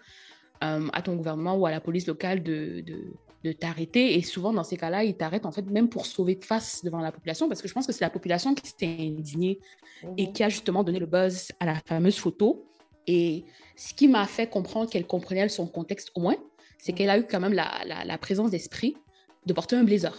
à 0.60 1.02
ton 1.02 1.16
gouvernement 1.16 1.56
ou 1.56 1.66
à 1.66 1.72
la 1.72 1.80
police 1.80 2.06
locale 2.06 2.40
de, 2.40 2.84
de, 2.86 3.14
de 3.42 3.50
t'arrêter. 3.50 4.16
Et 4.16 4.22
souvent, 4.22 4.52
dans 4.52 4.62
ces 4.62 4.76
cas-là, 4.76 5.02
ils 5.02 5.16
t'arrêtent, 5.16 5.44
en 5.44 5.50
fait, 5.50 5.62
même 5.62 5.88
pour 5.88 6.06
sauver 6.06 6.36
de 6.36 6.44
face 6.44 6.84
devant 6.84 7.00
la 7.00 7.10
population. 7.10 7.48
Parce 7.48 7.60
que 7.60 7.66
je 7.66 7.74
pense 7.74 7.84
que 7.84 7.92
c'est 7.92 8.04
la 8.04 8.10
population 8.10 8.54
qui 8.54 8.68
s'est 8.68 8.96
indignée 9.00 9.58
mmh. 10.04 10.08
et 10.18 10.32
qui 10.32 10.44
a 10.44 10.48
justement 10.48 10.84
donné 10.84 11.00
le 11.00 11.06
buzz 11.06 11.50
à 11.58 11.66
la 11.66 11.74
fameuse 11.84 12.16
photo. 12.16 12.64
Et 13.06 13.44
ce 13.76 13.94
qui 13.94 14.08
m'a 14.08 14.26
fait 14.26 14.48
comprendre 14.48 14.90
qu'elle 14.90 15.06
comprenait 15.06 15.48
son 15.48 15.66
contexte 15.66 16.10
au 16.14 16.20
moins, 16.20 16.36
c'est 16.78 16.92
qu'elle 16.92 17.10
a 17.10 17.18
eu 17.18 17.26
quand 17.26 17.40
même 17.40 17.52
la, 17.52 17.70
la, 17.86 18.04
la 18.04 18.18
présence 18.18 18.50
d'esprit 18.50 18.96
de 19.46 19.52
porter 19.52 19.76
un 19.76 19.84
blazer. 19.84 20.14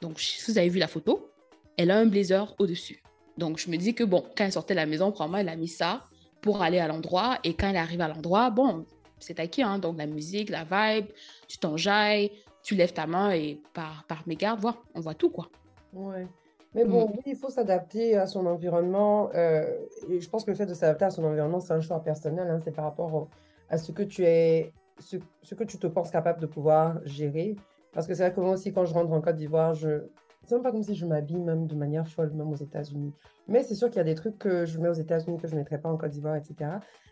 Donc, 0.00 0.20
si 0.20 0.50
vous 0.50 0.58
avez 0.58 0.68
vu 0.68 0.78
la 0.78 0.88
photo, 0.88 1.30
elle 1.76 1.90
a 1.90 1.98
un 1.98 2.06
blazer 2.06 2.54
au-dessus. 2.58 3.02
Donc, 3.36 3.58
je 3.58 3.70
me 3.70 3.76
dis 3.76 3.94
que 3.94 4.04
bon, 4.04 4.24
quand 4.36 4.44
elle 4.44 4.52
sortait 4.52 4.74
de 4.74 4.80
la 4.80 4.86
maison, 4.86 5.12
probablement, 5.12 5.38
elle 5.38 5.48
a 5.48 5.56
mis 5.56 5.68
ça 5.68 6.04
pour 6.40 6.62
aller 6.62 6.78
à 6.78 6.88
l'endroit. 6.88 7.38
Et 7.44 7.54
quand 7.54 7.68
elle 7.68 7.76
arrive 7.76 8.00
à 8.00 8.08
l'endroit, 8.08 8.50
bon, 8.50 8.86
c'est 9.18 9.40
acquis, 9.40 9.62
hein, 9.62 9.78
donc 9.78 9.98
la 9.98 10.06
musique, 10.06 10.50
la 10.50 10.64
vibe, 10.64 11.06
tu 11.46 11.58
t'enjailles, 11.58 12.30
tu 12.62 12.74
lèves 12.74 12.92
ta 12.92 13.06
main 13.06 13.30
et 13.32 13.60
par, 13.72 14.04
par 14.04 14.26
mégarde, 14.26 14.60
voilà, 14.60 14.78
on 14.94 15.00
voit 15.00 15.14
tout, 15.14 15.30
quoi. 15.30 15.48
Ouais. 15.92 16.26
Mais 16.74 16.84
bon, 16.84 17.08
mmh. 17.08 17.12
oui, 17.12 17.22
il 17.26 17.36
faut 17.36 17.48
s'adapter 17.48 18.16
à 18.16 18.26
son 18.26 18.46
environnement. 18.46 19.30
Euh, 19.34 19.64
et 20.10 20.20
je 20.20 20.28
pense 20.28 20.44
que 20.44 20.50
le 20.50 20.56
fait 20.56 20.66
de 20.66 20.74
s'adapter 20.74 21.06
à 21.06 21.10
son 21.10 21.24
environnement, 21.24 21.60
c'est 21.60 21.72
un 21.72 21.80
choix 21.80 22.02
personnel. 22.02 22.48
Hein, 22.50 22.60
c'est 22.62 22.72
par 22.72 22.84
rapport 22.84 23.14
au, 23.14 23.28
à 23.70 23.78
ce 23.78 23.92
que 23.92 24.02
tu 24.02 24.24
es, 24.24 24.72
ce, 24.98 25.16
ce, 25.42 25.54
que 25.54 25.64
tu 25.64 25.78
te 25.78 25.86
penses 25.86 26.10
capable 26.10 26.40
de 26.40 26.46
pouvoir 26.46 27.00
gérer. 27.04 27.56
Parce 27.92 28.06
que 28.06 28.14
c'est 28.14 28.22
vrai 28.22 28.34
que 28.34 28.40
moi 28.40 28.52
aussi, 28.52 28.72
quand 28.72 28.84
je 28.84 28.94
rentre 28.94 29.12
en 29.12 29.20
Côte 29.20 29.36
d'Ivoire, 29.36 29.74
je 29.74 30.08
c'est 30.48 30.54
même 30.54 30.62
pas 30.62 30.72
comme 30.72 30.82
si 30.82 30.94
je 30.94 31.04
m'habille 31.04 31.40
même 31.40 31.66
de 31.66 31.74
manière 31.74 32.08
folle, 32.08 32.32
même 32.32 32.48
aux 32.48 32.56
États-Unis. 32.56 33.12
Mais 33.48 33.62
c'est 33.62 33.74
sûr 33.74 33.88
qu'il 33.88 33.98
y 33.98 34.00
a 34.00 34.04
des 34.04 34.14
trucs 34.14 34.38
que 34.38 34.64
je 34.64 34.78
mets 34.78 34.88
aux 34.88 34.94
États-Unis 34.94 35.36
que 35.36 35.46
je 35.46 35.52
ne 35.52 35.58
mettrais 35.58 35.78
pas 35.78 35.90
en 35.90 35.98
Côte 35.98 36.10
d'Ivoire, 36.10 36.36
etc. 36.36 36.70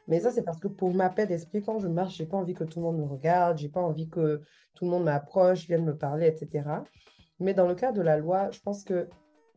Mais 0.08 0.20
ça, 0.20 0.30
c'est 0.30 0.42
parce 0.42 0.58
que 0.58 0.68
pour 0.68 0.94
ma 0.94 1.10
paix 1.10 1.26
d'esprit, 1.26 1.60
quand 1.60 1.78
je 1.78 1.88
marche, 1.88 2.16
j'ai 2.16 2.24
pas 2.24 2.38
envie 2.38 2.54
que 2.54 2.64
tout 2.64 2.78
le 2.78 2.86
monde 2.86 2.98
me 2.98 3.04
regarde, 3.04 3.58
j'ai 3.58 3.68
pas 3.68 3.80
envie 3.82 4.08
que 4.08 4.40
tout 4.74 4.84
le 4.86 4.90
monde 4.90 5.04
m'approche, 5.04 5.66
vienne 5.66 5.84
me 5.84 5.96
parler, 5.96 6.26
etc. 6.28 6.66
Mais 7.38 7.52
dans 7.52 7.66
le 7.66 7.74
cas 7.74 7.92
de 7.92 8.00
la 8.00 8.16
loi, 8.16 8.50
je 8.52 8.60
pense 8.60 8.84
que 8.84 9.08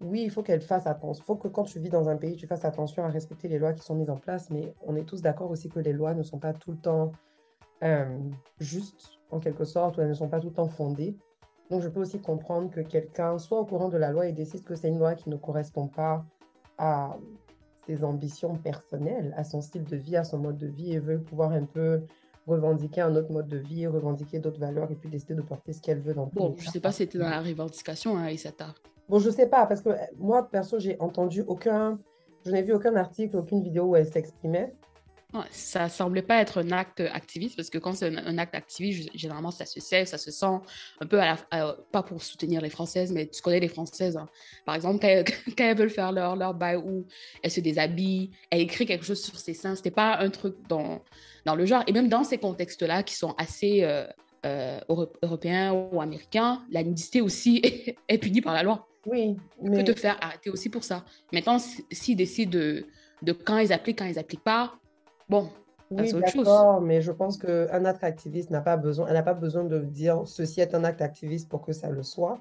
oui, 0.02 0.24
il 0.24 0.32
faut 0.32 0.44
qu'elle 0.44 0.62
fasse 0.62 0.88
attention. 0.88 1.24
Il 1.24 1.26
faut 1.26 1.36
que 1.36 1.48
quand 1.48 1.64
tu 1.64 1.80
vis 1.80 1.90
dans 1.90 2.08
un 2.08 2.16
pays, 2.16 2.36
tu 2.36 2.48
fasses 2.48 2.66
attention 2.66 3.04
à 3.04 3.10
respecter 3.10 3.48
les 3.48 3.60
lois 3.60 3.74
qui 3.74 3.84
sont 3.84 3.96
mises 3.96 4.10
en 4.10 4.18
place. 4.18 4.50
Mais 4.50 4.74
on 4.86 4.96
est 4.96 5.04
tous 5.04 5.22
d'accord 5.22 5.52
aussi 5.52 5.70
que 5.70 5.80
les 5.80 5.94
lois 5.94 6.14
ne 6.14 6.24
sont 6.24 6.40
pas 6.40 6.54
tout 6.54 6.72
le 6.72 6.78
temps 6.78 7.12
euh, 7.84 8.18
justes, 8.60 9.20
en 9.32 9.40
quelque 9.40 9.66
sorte, 9.66 9.98
ou 9.98 10.02
elles 10.02 10.10
ne 10.10 10.14
sont 10.14 10.30
pas 10.30 10.40
tout 10.40 10.48
le 10.48 10.54
temps 10.54 10.70
fondées. 10.70 11.18
Donc, 11.70 11.82
je 11.82 11.90
peux 11.90 12.00
aussi 12.00 12.20
comprendre 12.20 12.72
que 12.72 12.80
quelqu'un 12.80 13.38
soit 13.38 13.60
au 13.60 13.66
courant 13.66 13.90
de 13.90 13.98
la 13.98 14.12
loi 14.12 14.28
et 14.28 14.32
décide 14.32 14.64
que 14.64 14.76
c'est 14.76 14.88
une 14.88 15.00
loi 15.00 15.16
qui 15.16 15.30
ne 15.30 15.36
correspond 15.36 15.88
pas 15.88 16.26
à 16.78 17.18
ses 17.86 18.04
ambitions 18.04 18.56
personnelles, 18.56 19.34
à 19.38 19.44
son 19.44 19.62
style 19.62 19.84
de 19.84 19.98
vie, 19.98 20.16
à 20.16 20.24
son 20.24 20.38
mode 20.38 20.58
de 20.58 20.68
vie 20.68 20.94
et 20.94 21.00
veut 21.00 21.20
pouvoir 21.20 21.52
un 21.52 21.66
peu 21.66 22.04
revendiquer 22.48 23.02
un 23.02 23.16
autre 23.16 23.32
mode 23.32 23.48
de 23.48 23.58
vie, 23.58 23.86
revendiquer 23.86 24.40
d'autres 24.40 24.60
valeurs 24.60 24.90
et 24.92 24.96
puis 24.96 25.10
décider 25.10 25.36
de 25.36 25.42
porter 25.42 25.74
ce 25.74 25.82
qu'elle 25.82 26.00
veut 26.00 26.14
dans 26.14 26.28
Bon, 26.28 26.56
je 26.58 26.66
ne 26.66 26.72
sais 26.72 26.80
pas 26.80 26.92
si 26.92 27.00
c'était 27.00 27.20
dans 27.20 27.30
la 27.30 27.42
revendication, 27.42 28.18
hein, 28.18 28.30
Isata. 28.30 28.74
Bon, 29.10 29.18
je 29.20 29.30
sais 29.32 29.48
pas, 29.48 29.66
parce 29.66 29.82
que 29.82 29.90
moi, 30.18 30.48
perso, 30.50 30.80
j'ai 30.80 30.96
entendu 31.00 31.44
aucun, 31.48 32.00
je 32.46 32.52
n'ai 32.52 32.62
vu 32.62 32.74
aucun 32.74 32.96
article, 32.96 33.38
aucune 33.38 33.64
vidéo 33.64 33.86
où 33.86 33.96
elle 33.96 34.08
s'exprimait. 34.08 34.76
Ça 35.52 35.90
semblait 35.90 36.24
pas 36.24 36.42
être 36.42 36.64
un 36.64 36.72
acte 36.72 37.02
activiste 37.02 37.56
parce 37.56 37.70
que 37.70 37.78
quand 37.78 37.94
c'est 37.94 38.08
un, 38.08 38.38
acte 38.40 38.56
activiste, 38.56 39.12
généralement 39.14 39.52
ça 39.52 39.68
se 39.68 39.80
sait, 39.80 40.06
ça 40.06 40.18
se 40.18 40.32
sent 40.32 40.58
un 41.00 41.06
peu 41.06 41.22
à 41.22 41.38
la, 41.52 41.78
pas 41.92 42.02
pour 42.02 42.24
soutenir 42.24 42.62
les 42.62 42.72
Françaises, 42.72 43.12
mais 43.12 43.28
tu 43.28 43.40
connais 43.44 43.60
les 43.60 43.68
Françaises. 43.68 44.18
Hein. 44.18 44.28
Par 44.66 44.74
exemple, 44.74 45.00
quand, 45.00 45.24
elles 45.64 45.78
veulent 45.78 45.92
faire 45.92 46.12
leur, 46.12 46.36
leur 46.36 46.56
bail 46.56 46.78
où 46.78 47.06
elles 47.44 47.52
se 47.52 47.60
déshabillent, 47.60 48.32
elles 48.50 48.62
écrivent 48.62 48.88
quelque 48.88 49.06
chose 49.06 49.24
sur 49.24 49.38
ses 49.38 49.54
seins, 49.54 49.76
c'était 49.76 49.92
pas 49.92 50.18
un 50.18 50.32
truc 50.32 50.56
dans, 50.68 51.04
dans 51.46 51.56
le 51.56 51.66
genre. 51.68 51.84
Et 51.86 51.92
même 51.92 52.10
dans 52.10 52.24
ces 52.24 52.40
contextes-là 52.40 53.04
qui 53.04 53.14
sont 53.14 53.36
assez 53.38 53.84
euh, 53.84 54.08
euh, 54.48 54.80
européens 55.22 55.74
ou 55.74 56.02
américains, 56.02 56.64
la 56.72 56.82
nudité 56.82 57.22
aussi 57.22 57.62
est 58.08 58.18
punie 58.18 58.42
par 58.42 58.56
la 58.56 58.64
loi. 58.64 58.89
Oui, 59.06 59.38
mais... 59.62 59.84
Peux 59.84 59.94
te 59.94 60.00
faire 60.00 60.18
arrêter 60.22 60.50
aussi 60.50 60.70
pour 60.70 60.84
ça. 60.84 61.06
Maintenant, 61.32 61.58
s'ils 61.92 62.18
décident 62.18 62.52
de 62.52 62.86
de 63.22 63.34
quand 63.34 63.58
ils 63.58 63.74
appliquent, 63.74 64.00
quand 64.00 64.06
ils 64.06 64.20
appliquent 64.20 64.44
pas, 64.44 64.76
bon, 65.28 65.50
oui, 65.92 66.14
d'accord, 66.14 66.82
mais 66.82 67.02
je 67.02 67.12
pense 67.12 67.38
qu'un 67.38 67.86
acte 67.86 68.04
activiste 68.04 68.52
n'a 68.52 68.62
pas 68.62 68.78
besoin, 68.78 69.08
elle 69.08 69.16
n'a 69.16 69.24
pas 69.24 69.34
besoin 69.34 69.64
de 69.64 69.80
dire 69.80 70.22
ceci 70.26 70.62
est 70.62 70.76
un 70.76 70.84
acte 70.84 71.02
activiste 71.02 71.50
pour 71.50 71.62
que 71.62 71.74
ça 71.74 71.90
le 71.90 72.04
soit. 72.04 72.40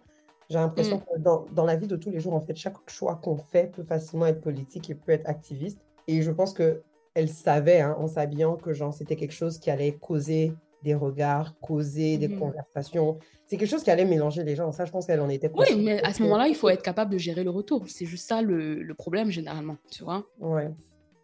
J'ai 0.51 0.59
l'impression 0.59 0.99
mm. 0.99 1.01
que 1.01 1.19
dans, 1.19 1.47
dans, 1.53 1.65
la 1.65 1.77
vie 1.77 1.87
de 1.87 1.97
tous 1.97 2.11
les 2.11 2.21
jours, 2.21 2.35
en 2.35 2.41
fait, 2.41 2.57
chaque 2.57 2.77
choix 2.89 3.17
qu'on 3.17 3.37
fait 3.37 3.73
peut 3.73 3.83
facilement 3.83 4.27
être 4.27 4.41
politique 4.41 4.89
et 4.91 4.95
peut 4.95 5.13
être 5.13 5.29
activiste. 5.29 5.81
Et 6.07 6.23
je 6.23 6.31
pense 6.31 6.53
que 6.53 6.83
elle 7.15 7.29
savait, 7.29 7.81
hein, 7.81 7.97
en 7.99 8.07
s'habillant, 8.07 8.57
que 8.57 8.73
genre 8.73 8.93
c'était 8.93 9.17
quelque 9.17 9.35
chose 9.35 9.59
qui 9.59 9.71
allait 9.71 9.93
causer 9.93 10.53
des 10.83 10.95
regards, 10.95 11.59
causer 11.61 12.19
des 12.19 12.29
mm. 12.29 12.39
conversations. 12.39 13.19
C'est 13.47 13.57
quelque 13.57 13.71
chose 13.71 13.83
qui 13.83 13.91
allait 13.91 14.05
mélanger 14.05 14.45
les 14.45 14.57
gens. 14.57 14.71
Ça, 14.73 14.85
je 14.85 14.93
pense 14.93 15.07
qu'elle 15.07 15.21
en 15.21 15.29
était 15.29 15.51
Oui, 15.55 15.77
mais 15.77 16.03
à 16.03 16.13
ce 16.13 16.23
moment-là, 16.23 16.49
il 16.49 16.55
faut 16.55 16.69
être 16.69 16.83
capable 16.83 17.13
de 17.13 17.19
gérer 17.19 17.45
le 17.45 17.51
retour. 17.51 17.85
C'est 17.89 18.07
juste 18.07 18.29
ça 18.29 18.43
le, 18.43 18.83
le 18.83 18.95
problème 18.95 19.31
généralement, 19.31 19.77
tu 19.91 20.05
vois. 20.05 20.25
Ouais. 20.41 20.71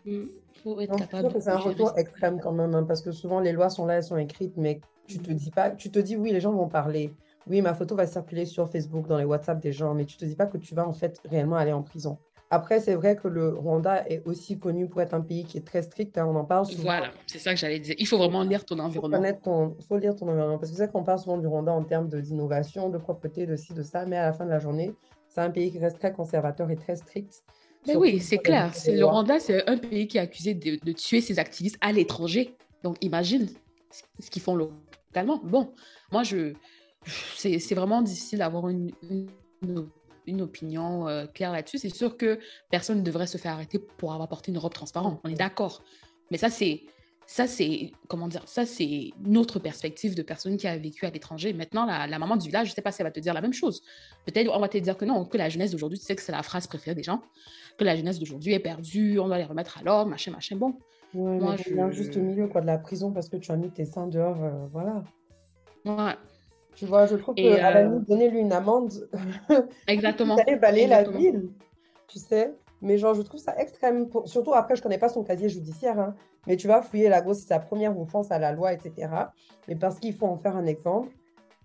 Mm 0.06 0.24
faut 0.64 0.80
être 0.80 0.96
capable. 0.96 1.30
C'est 1.40 1.50
un 1.50 1.58
retour 1.58 1.92
extrême 1.96 2.40
quand 2.40 2.52
même, 2.52 2.74
hein, 2.74 2.84
parce 2.84 3.02
que 3.02 3.12
souvent 3.12 3.40
les 3.40 3.52
lois 3.52 3.68
sont 3.68 3.86
là, 3.86 3.96
elles 3.96 4.04
sont 4.04 4.16
écrites, 4.16 4.56
mais 4.56 4.80
tu 5.06 5.18
te 5.18 5.30
dis 5.30 5.50
pas, 5.50 5.70
tu 5.70 5.90
te 5.90 5.98
dis 5.98 6.16
oui, 6.16 6.32
les 6.32 6.40
gens 6.40 6.52
vont 6.52 6.68
parler. 6.68 7.14
Oui, 7.46 7.60
ma 7.60 7.74
photo 7.74 7.94
va 7.94 8.06
circuler 8.06 8.46
sur 8.46 8.70
Facebook, 8.70 9.06
dans 9.06 9.18
les 9.18 9.24
WhatsApp 9.24 9.60
des 9.60 9.72
gens, 9.72 9.94
mais 9.94 10.06
tu 10.06 10.16
te 10.16 10.24
dis 10.24 10.34
pas 10.34 10.46
que 10.46 10.56
tu 10.56 10.74
vas 10.74 10.88
en 10.88 10.94
fait 10.94 11.20
réellement 11.26 11.56
aller 11.56 11.72
en 11.72 11.82
prison. 11.82 12.16
Après, 12.54 12.78
c'est 12.78 12.94
vrai 12.94 13.16
que 13.16 13.26
le 13.26 13.48
Rwanda 13.48 14.06
est 14.08 14.22
aussi 14.26 14.60
connu 14.60 14.88
pour 14.88 15.02
être 15.02 15.12
un 15.12 15.20
pays 15.20 15.44
qui 15.44 15.58
est 15.58 15.66
très 15.66 15.82
strict. 15.82 16.16
Hein, 16.16 16.26
on 16.28 16.36
en 16.36 16.44
parle 16.44 16.66
souvent. 16.66 16.84
Voilà, 16.84 17.10
c'est 17.26 17.40
ça 17.40 17.52
que 17.52 17.58
j'allais 17.58 17.80
dire. 17.80 17.96
Il 17.98 18.06
faut 18.06 18.16
vraiment 18.16 18.44
lire 18.44 18.64
ton 18.64 18.78
environnement. 18.78 19.20
Il 19.24 19.36
faut, 19.42 19.76
faut, 19.88 19.98
lire 19.98 20.14
ton 20.14 20.28
environnement. 20.28 20.58
Parce 20.58 20.70
que 20.70 20.76
c'est 20.76 20.92
qu'on 20.92 21.02
parle 21.02 21.18
souvent 21.18 21.36
du 21.36 21.48
Rwanda 21.48 21.72
en 21.72 21.82
termes 21.82 22.08
d'innovation, 22.08 22.90
de, 22.90 22.96
de 22.96 23.02
propreté, 23.02 23.44
de 23.44 23.56
ci, 23.56 23.74
de 23.74 23.82
ça. 23.82 24.06
Mais 24.06 24.16
à 24.16 24.26
la 24.26 24.32
fin 24.32 24.44
de 24.44 24.50
la 24.50 24.60
journée, 24.60 24.94
c'est 25.28 25.40
un 25.40 25.50
pays 25.50 25.72
qui 25.72 25.80
reste 25.80 25.98
très 25.98 26.12
conservateur 26.12 26.70
et 26.70 26.76
très 26.76 26.94
strict. 26.94 27.42
Mais 27.88 27.96
oui, 27.96 28.20
c'est 28.20 28.38
clair. 28.38 28.72
Le 28.86 29.02
Rwanda, 29.02 29.40
c'est 29.40 29.68
un 29.68 29.76
pays 29.76 30.06
qui 30.06 30.18
est 30.18 30.20
accusé 30.20 30.54
de, 30.54 30.92
tuer 30.92 31.20
ses 31.20 31.40
activistes 31.40 31.76
à 31.80 31.90
l'étranger. 31.90 32.54
Donc, 32.84 32.98
imagine 33.00 33.48
ce 34.20 34.30
qu'ils 34.30 34.42
font 34.42 34.54
localement. 34.54 35.40
Bon, 35.42 35.72
moi, 36.12 36.22
je, 36.22 36.52
c'est 37.36 37.74
vraiment 37.74 38.00
difficile 38.00 38.38
d'avoir 38.38 38.68
une, 38.68 38.92
une, 39.10 39.88
opinion 40.40 41.08
euh, 41.08 41.26
claire 41.26 41.52
là-dessus. 41.52 41.78
C'est 41.78 41.94
sûr 41.94 42.16
que 42.16 42.38
personne 42.70 42.98
ne 42.98 43.02
devrait 43.02 43.26
se 43.26 43.38
faire 43.38 43.52
arrêter 43.52 43.78
pour 43.78 44.12
avoir 44.12 44.28
porté 44.28 44.50
une 44.50 44.58
robe 44.58 44.74
transparente. 44.74 45.20
On 45.24 45.28
est 45.28 45.34
d'accord. 45.34 45.82
Mais 46.30 46.38
ça, 46.38 46.50
c'est 46.50 46.82
ça, 47.26 47.46
c'est, 47.46 47.92
comment 48.08 48.28
dire, 48.28 48.42
ça, 48.46 48.66
c'est 48.66 49.12
notre 49.20 49.58
perspective 49.58 50.14
de 50.14 50.22
personne 50.22 50.56
qui 50.56 50.66
a 50.66 50.76
vécu 50.76 51.06
à 51.06 51.10
l'étranger. 51.10 51.52
Maintenant, 51.52 51.86
la, 51.86 52.18
maman 52.18 52.36
du 52.36 52.48
village, 52.48 52.66
je 52.66 52.72
ne 52.72 52.74
sais 52.74 52.82
pas 52.82 52.92
si 52.92 53.00
elle 53.00 53.06
va 53.06 53.10
te 53.10 53.20
dire 53.20 53.34
la 53.34 53.40
même 53.40 53.52
chose. 53.52 53.82
Peut-être 54.26 54.50
on 54.54 54.60
va 54.60 54.68
te 54.68 54.78
dire 54.78 54.96
que 54.96 55.04
non, 55.04 55.24
que 55.24 55.38
la 55.38 55.48
jeunesse 55.48 55.70
d'aujourd'hui, 55.70 55.98
tu 55.98 56.04
sais 56.04 56.14
que 56.14 56.22
c'est 56.22 56.32
la 56.32 56.42
phrase 56.42 56.66
préférée 56.66 56.94
des 56.94 57.02
gens, 57.02 57.22
que 57.78 57.84
la 57.84 57.96
jeunesse 57.96 58.18
d'aujourd'hui 58.18 58.52
est 58.52 58.60
perdue, 58.60 59.18
on 59.18 59.26
doit 59.26 59.38
les 59.38 59.44
remettre 59.44 59.78
à 59.78 59.82
l'ordre, 59.82 60.10
machin, 60.10 60.32
machin. 60.32 60.56
Bon. 60.56 60.74
moi, 61.14 61.56
je 61.56 61.72
viens 61.72 61.90
juste 61.90 62.16
au 62.16 62.20
milieu 62.20 62.46
quoi, 62.46 62.60
de 62.60 62.66
la 62.66 62.78
prison 62.78 63.10
parce 63.10 63.28
que 63.28 63.36
tu 63.36 63.50
as 63.52 63.56
mis 63.56 63.70
tes 63.70 63.86
seins 63.86 64.06
dehors, 64.06 64.42
euh, 64.42 64.66
voilà. 64.72 65.02
Ouais. 65.86 66.14
Tu 66.74 66.86
vois, 66.86 67.06
je 67.06 67.16
trouve 67.16 67.34
la 67.36 67.82
limite, 67.82 68.08
donner-lui 68.08 68.40
une 68.40 68.52
amende. 68.52 69.08
Exactement. 69.86 70.36
D'aller 70.36 70.56
balayer 70.56 70.86
la 70.86 71.04
ville, 71.04 71.50
tu 72.08 72.18
sais. 72.18 72.52
Mais 72.82 72.98
genre, 72.98 73.14
je 73.14 73.22
trouve 73.22 73.40
ça 73.40 73.56
extrême. 73.58 74.08
Surtout 74.26 74.52
après, 74.52 74.76
je 74.76 74.82
connais 74.82 74.98
pas 74.98 75.08
son 75.08 75.24
casier 75.24 75.48
judiciaire. 75.48 75.98
Hein. 75.98 76.14
Mais 76.46 76.56
tu 76.56 76.68
vas 76.68 76.82
fouiller 76.82 77.08
la 77.08 77.22
grosse, 77.22 77.38
c'est 77.38 77.48
sa 77.48 77.58
première 77.58 77.98
offense 77.98 78.30
à 78.30 78.38
la 78.38 78.52
loi, 78.52 78.72
etc. 78.72 79.08
Mais 79.68 79.76
parce 79.76 79.98
qu'il 79.98 80.14
faut 80.14 80.26
en 80.26 80.36
faire 80.36 80.56
un 80.56 80.66
exemple, 80.66 81.10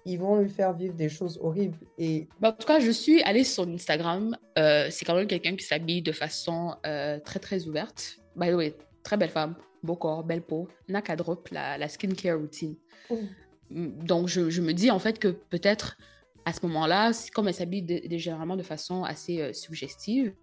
ils 0.06 0.18
vont 0.18 0.38
lui 0.38 0.50
faire 0.50 0.74
vivre 0.74 0.94
des 0.94 1.10
choses 1.10 1.38
horribles. 1.42 1.78
Et... 1.98 2.28
Bah, 2.40 2.50
en 2.50 2.52
tout 2.54 2.68
cas, 2.68 2.80
je 2.80 2.92
suis 2.92 3.22
allée 3.24 3.44
sur 3.44 3.68
Instagram. 3.68 4.38
Euh, 4.58 4.88
c'est 4.90 5.06
quand 5.06 5.16
même 5.16 5.28
quelqu'un 5.28 5.56
qui 5.56 5.66
s'habille 5.66 6.02
de 6.02 6.12
façon 6.12 6.76
euh, 6.86 7.20
très, 7.20 7.40
très 7.40 7.68
ouverte. 7.68 8.20
By 8.36 8.52
the 8.52 8.54
way, 8.54 8.76
très 9.04 9.18
belle 9.18 9.30
femme, 9.30 9.56
beau 9.84 9.96
corps, 9.96 10.24
belle 10.24 10.42
peau, 10.42 10.68
n'a 10.88 11.02
qu'à 11.02 11.16
drop 11.16 11.50
la, 11.50 11.78
la 11.78 11.90
skincare 11.90 12.38
routine. 12.40 12.76
Donc, 13.72 14.28
je, 14.28 14.50
je, 14.50 14.62
me 14.62 14.74
dis 14.74 14.92
en 14.92 15.00
fait 15.00 15.20
que 15.20 15.28
peut-être 15.28 15.98
à 16.46 16.54
ce 16.54 16.66
moment-là, 16.66 17.12
comme 17.34 17.48
elle 17.48 17.54
s'habille 17.54 18.02
généralement 18.18 18.56
de 18.56 18.64
façon 18.64 19.04
assez 19.04 19.42
euh, 19.42 19.54
suggestive, 19.54 20.34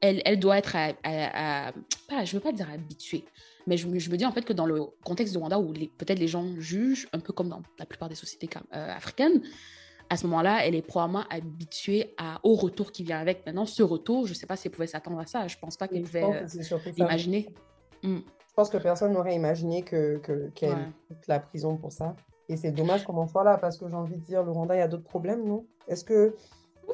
elle, 0.00 0.38
doit 0.38 0.58
être, 0.58 0.76
à, 0.76 1.72
pas, 2.08 2.24
je 2.24 2.34
veux 2.34 2.40
pas 2.40 2.52
dire 2.52 2.70
habituée, 2.70 3.24
mais 3.66 3.76
je, 3.76 3.88
me 3.88 4.16
dis 4.16 4.24
en 4.24 4.32
fait 4.32 4.44
que 4.44 4.52
dans 4.52 4.66
le 4.66 4.80
contexte 5.04 5.34
de 5.34 5.38
Rwanda 5.38 5.58
où 5.58 5.72
peut-être 5.72 6.18
les 6.18 6.28
gens 6.28 6.46
jugent, 6.58 7.08
un 7.12 7.18
peu 7.18 7.32
comme 7.32 7.48
dans 7.48 7.62
la 7.78 7.84
plupart 7.84 8.08
des 8.08 8.14
sociétés 8.14 8.48
euh, 8.74 8.94
africaines, 8.94 9.42
à 10.08 10.16
ce 10.16 10.26
moment-là, 10.26 10.64
elle 10.64 10.74
est 10.74 10.82
probablement 10.82 11.24
habituée 11.28 12.14
à, 12.16 12.40
au 12.42 12.54
retour 12.54 12.92
qui 12.92 13.02
vient 13.02 13.18
avec. 13.18 13.44
Maintenant, 13.44 13.66
ce 13.66 13.82
retour, 13.82 14.24
je 14.26 14.32
ne 14.32 14.36
sais 14.36 14.46
pas 14.46 14.56
si 14.56 14.68
elle 14.68 14.72
pouvait 14.72 14.86
s'attendre 14.86 15.18
à 15.18 15.26
ça. 15.26 15.46
Je 15.48 15.56
ne 15.56 15.60
pense 15.60 15.76
pas 15.76 15.86
qu'elle 15.86 16.02
pouvait 16.02 16.24
euh, 16.24 16.46
imaginer. 16.96 17.48
Hmm. 18.02 18.20
Je 18.48 18.54
pense 18.54 18.70
que 18.70 18.78
personne 18.78 19.12
n'aurait 19.12 19.34
imaginé 19.34 19.82
qu'elle 19.82 20.20
que, 20.22 20.50
la 21.26 21.40
prison 21.40 21.76
pour 21.76 21.92
ça. 21.92 22.16
Et 22.48 22.56
c'est 22.56 22.72
dommage 22.72 23.04
qu'on 23.04 23.16
en 23.16 23.26
soit 23.26 23.44
là, 23.44 23.58
parce 23.58 23.76
que 23.76 23.88
j'ai 23.88 23.94
envie 23.94 24.16
de 24.16 24.24
dire, 24.24 24.42
le 24.42 24.50
Rwanda, 24.50 24.74
il 24.74 24.78
y 24.78 24.82
a 24.82 24.88
d'autres 24.88 25.04
problèmes, 25.04 25.46
non? 25.46 25.66
Est-ce 25.86 26.04
que 26.04 26.34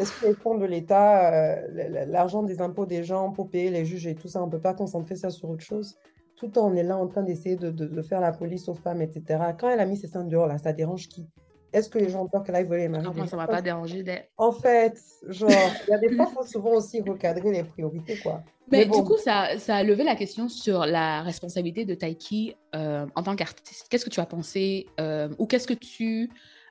est-ce 0.00 0.20
que 0.20 0.26
les 0.26 0.34
fonds 0.34 0.56
de 0.56 0.64
l'État, 0.64 1.32
euh, 1.32 2.06
l'argent 2.06 2.42
des 2.42 2.60
impôts 2.60 2.86
des 2.86 3.04
gens 3.04 3.30
pour 3.30 3.48
payer 3.48 3.70
les 3.70 3.84
juges 3.84 4.08
et 4.08 4.16
tout 4.16 4.26
ça, 4.26 4.42
on 4.42 4.46
ne 4.46 4.50
peut 4.50 4.60
pas 4.60 4.74
concentrer 4.74 5.14
ça 5.14 5.30
sur 5.30 5.48
autre 5.50 5.62
chose? 5.62 5.96
Tout 6.36 6.46
le 6.46 6.52
temps, 6.52 6.66
on 6.66 6.74
est 6.74 6.82
là 6.82 6.96
en 6.96 7.06
train 7.06 7.22
d'essayer 7.22 7.54
de, 7.54 8.02
faire 8.02 8.20
la 8.20 8.32
police 8.32 8.68
aux 8.68 8.74
femmes, 8.74 9.02
etc. 9.02 9.54
Quand 9.56 9.68
elle 9.68 9.78
a 9.78 9.86
mis 9.86 9.96
ses 9.96 10.08
seins 10.08 10.24
dehors, 10.24 10.48
là, 10.48 10.58
ça 10.58 10.72
dérange 10.72 11.08
qui? 11.08 11.28
Est-ce 11.74 11.88
que 11.88 11.98
les 11.98 12.08
gens 12.08 12.22
ont 12.22 12.28
peur 12.28 12.44
qu'elle 12.44 12.54
aille 12.54 12.66
voler 12.66 12.82
les 12.82 12.88
maris 12.88 13.04
Moi, 13.14 13.26
ça 13.26 13.36
ne 13.36 13.42
m'a 13.42 13.48
pas 13.48 13.60
dérangé. 13.60 14.04
En 14.38 14.52
fait, 14.52 14.96
genre, 15.26 15.50
il 15.50 15.90
y 15.90 15.92
a 15.92 15.98
des 15.98 16.14
fois, 16.14 16.28
il 16.30 16.34
faut 16.34 16.46
souvent 16.46 16.74
aussi 16.74 17.00
recadrer 17.00 17.50
les 17.50 17.64
priorités, 17.64 18.16
quoi. 18.18 18.42
Mais, 18.70 18.86
du 18.86 19.02
coup, 19.02 19.18
ça, 19.18 19.58
ça, 19.58 19.76
a 19.76 19.82
levé 19.82 20.04
la 20.04 20.14
question 20.14 20.48
sur 20.48 20.86
la 20.86 21.22
responsabilité 21.22 21.84
de 21.84 21.94
Taiki 21.94 22.54
euh, 22.74 23.06
en 23.14 23.22
tant 23.22 23.36
qu'artiste. 23.36 23.88
Qu'est-ce 23.90 24.04
que 24.04 24.10
tu 24.10 24.20
as 24.20 24.26
pensé 24.26 24.86
euh, 25.00 25.28
ou 25.38 25.46
qu'est-ce 25.46 25.66
que 25.66 25.74
tu 25.74 26.30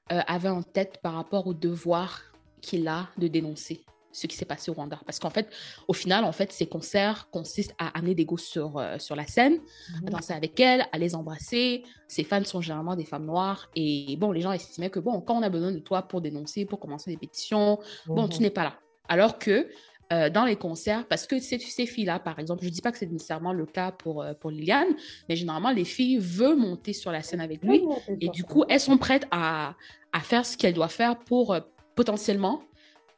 avais 0.10 0.50
en 0.50 0.64
tête 0.64 1.00
par 1.02 1.14
rapport 1.14 1.48
au 1.48 1.54
devoir 1.54 2.22
qu'il 2.62 2.88
a 2.88 3.10
de 3.18 3.28
dénoncer? 3.28 3.84
Ce 4.14 4.28
qui 4.28 4.38
s'est 4.38 4.46
passé 4.46 4.72
au 4.72 4.74
Rwanda. 4.76 5.00
Parce 5.06 5.20
qu'en 5.20 5.30
fait, 5.30 5.50
au 5.88 5.94
final, 5.94 6.24
en 6.24 6.32
fait, 6.32 6.52
ces 6.54 6.68
concerts 6.68 7.28
consistent 7.32 7.76
à 7.78 7.98
amener 7.98 8.16
des 8.16 8.26
gosses 8.26 8.46
sur, 8.46 8.78
euh, 8.78 8.98
sur 9.00 9.16
la 9.16 9.26
scène, 9.26 9.60
à 9.98 10.02
mhm. 10.02 10.10
danser 10.10 10.34
avec 10.34 10.58
elles, 10.60 10.86
à 10.92 10.98
les 10.98 11.16
embrasser. 11.16 11.84
Ces 12.08 12.24
fans 12.24 12.44
sont 12.44 12.62
généralement 12.62 12.96
des 12.96 13.06
femmes 13.06 13.26
noires. 13.26 13.70
Et 13.76 14.16
bon, 14.18 14.32
les 14.32 14.42
gens 14.42 14.52
estimaient 14.52 14.92
que, 14.92 15.00
bon, 15.00 15.20
quand 15.20 15.36
on 15.36 15.42
a 15.42 15.50
besoin 15.50 15.72
de 15.72 15.80
toi 15.80 16.04
pour 16.04 16.22
dénoncer, 16.22 16.66
pour 16.66 16.80
commencer 16.80 17.12
des 17.12 17.18
pétitions, 17.18 17.80
bon, 18.06 18.28
tu 18.28 18.38
mhm. 18.38 18.44
n'es 18.44 18.50
pas 18.52 18.64
là. 18.64 18.80
Alors 19.10 19.40
que 19.40 19.68
euh, 20.14 20.30
dans 20.30 20.46
les 20.46 20.58
concerts, 20.58 21.08
parce 21.08 21.26
que 21.26 21.40
ces, 21.40 21.58
ces 21.58 21.88
filles-là, 21.88 22.20
par 22.20 22.38
exemple, 22.38 22.62
je 22.62 22.68
ne 22.68 22.74
dis 22.74 22.82
pas 22.82 22.92
que 22.92 23.00
c'est 23.00 23.12
nécessairement 23.12 23.52
le 23.52 23.66
cas 23.66 23.92
pour, 23.92 24.22
euh, 24.22 24.34
pour 24.34 24.52
Liliane, 24.52 24.90
mais 25.28 25.36
généralement, 25.36 25.72
les 25.72 25.86
filles 25.86 26.20
veulent 26.20 26.58
monter 26.58 26.94
sur 26.94 27.12
la 27.12 27.24
scène 27.24 27.42
avec 27.42 27.64
lui. 27.64 27.84
Et 28.22 28.30
du 28.30 28.44
coup, 28.44 28.64
elles 28.70 28.80
sont 28.80 28.98
prêtes 28.98 29.26
à, 29.32 29.76
à 30.12 30.20
faire 30.20 30.46
ce 30.46 30.56
qu'elles 30.56 30.76
doivent 30.76 30.92
faire 30.92 31.18
pour 31.18 31.58
potentiellement 31.96 32.64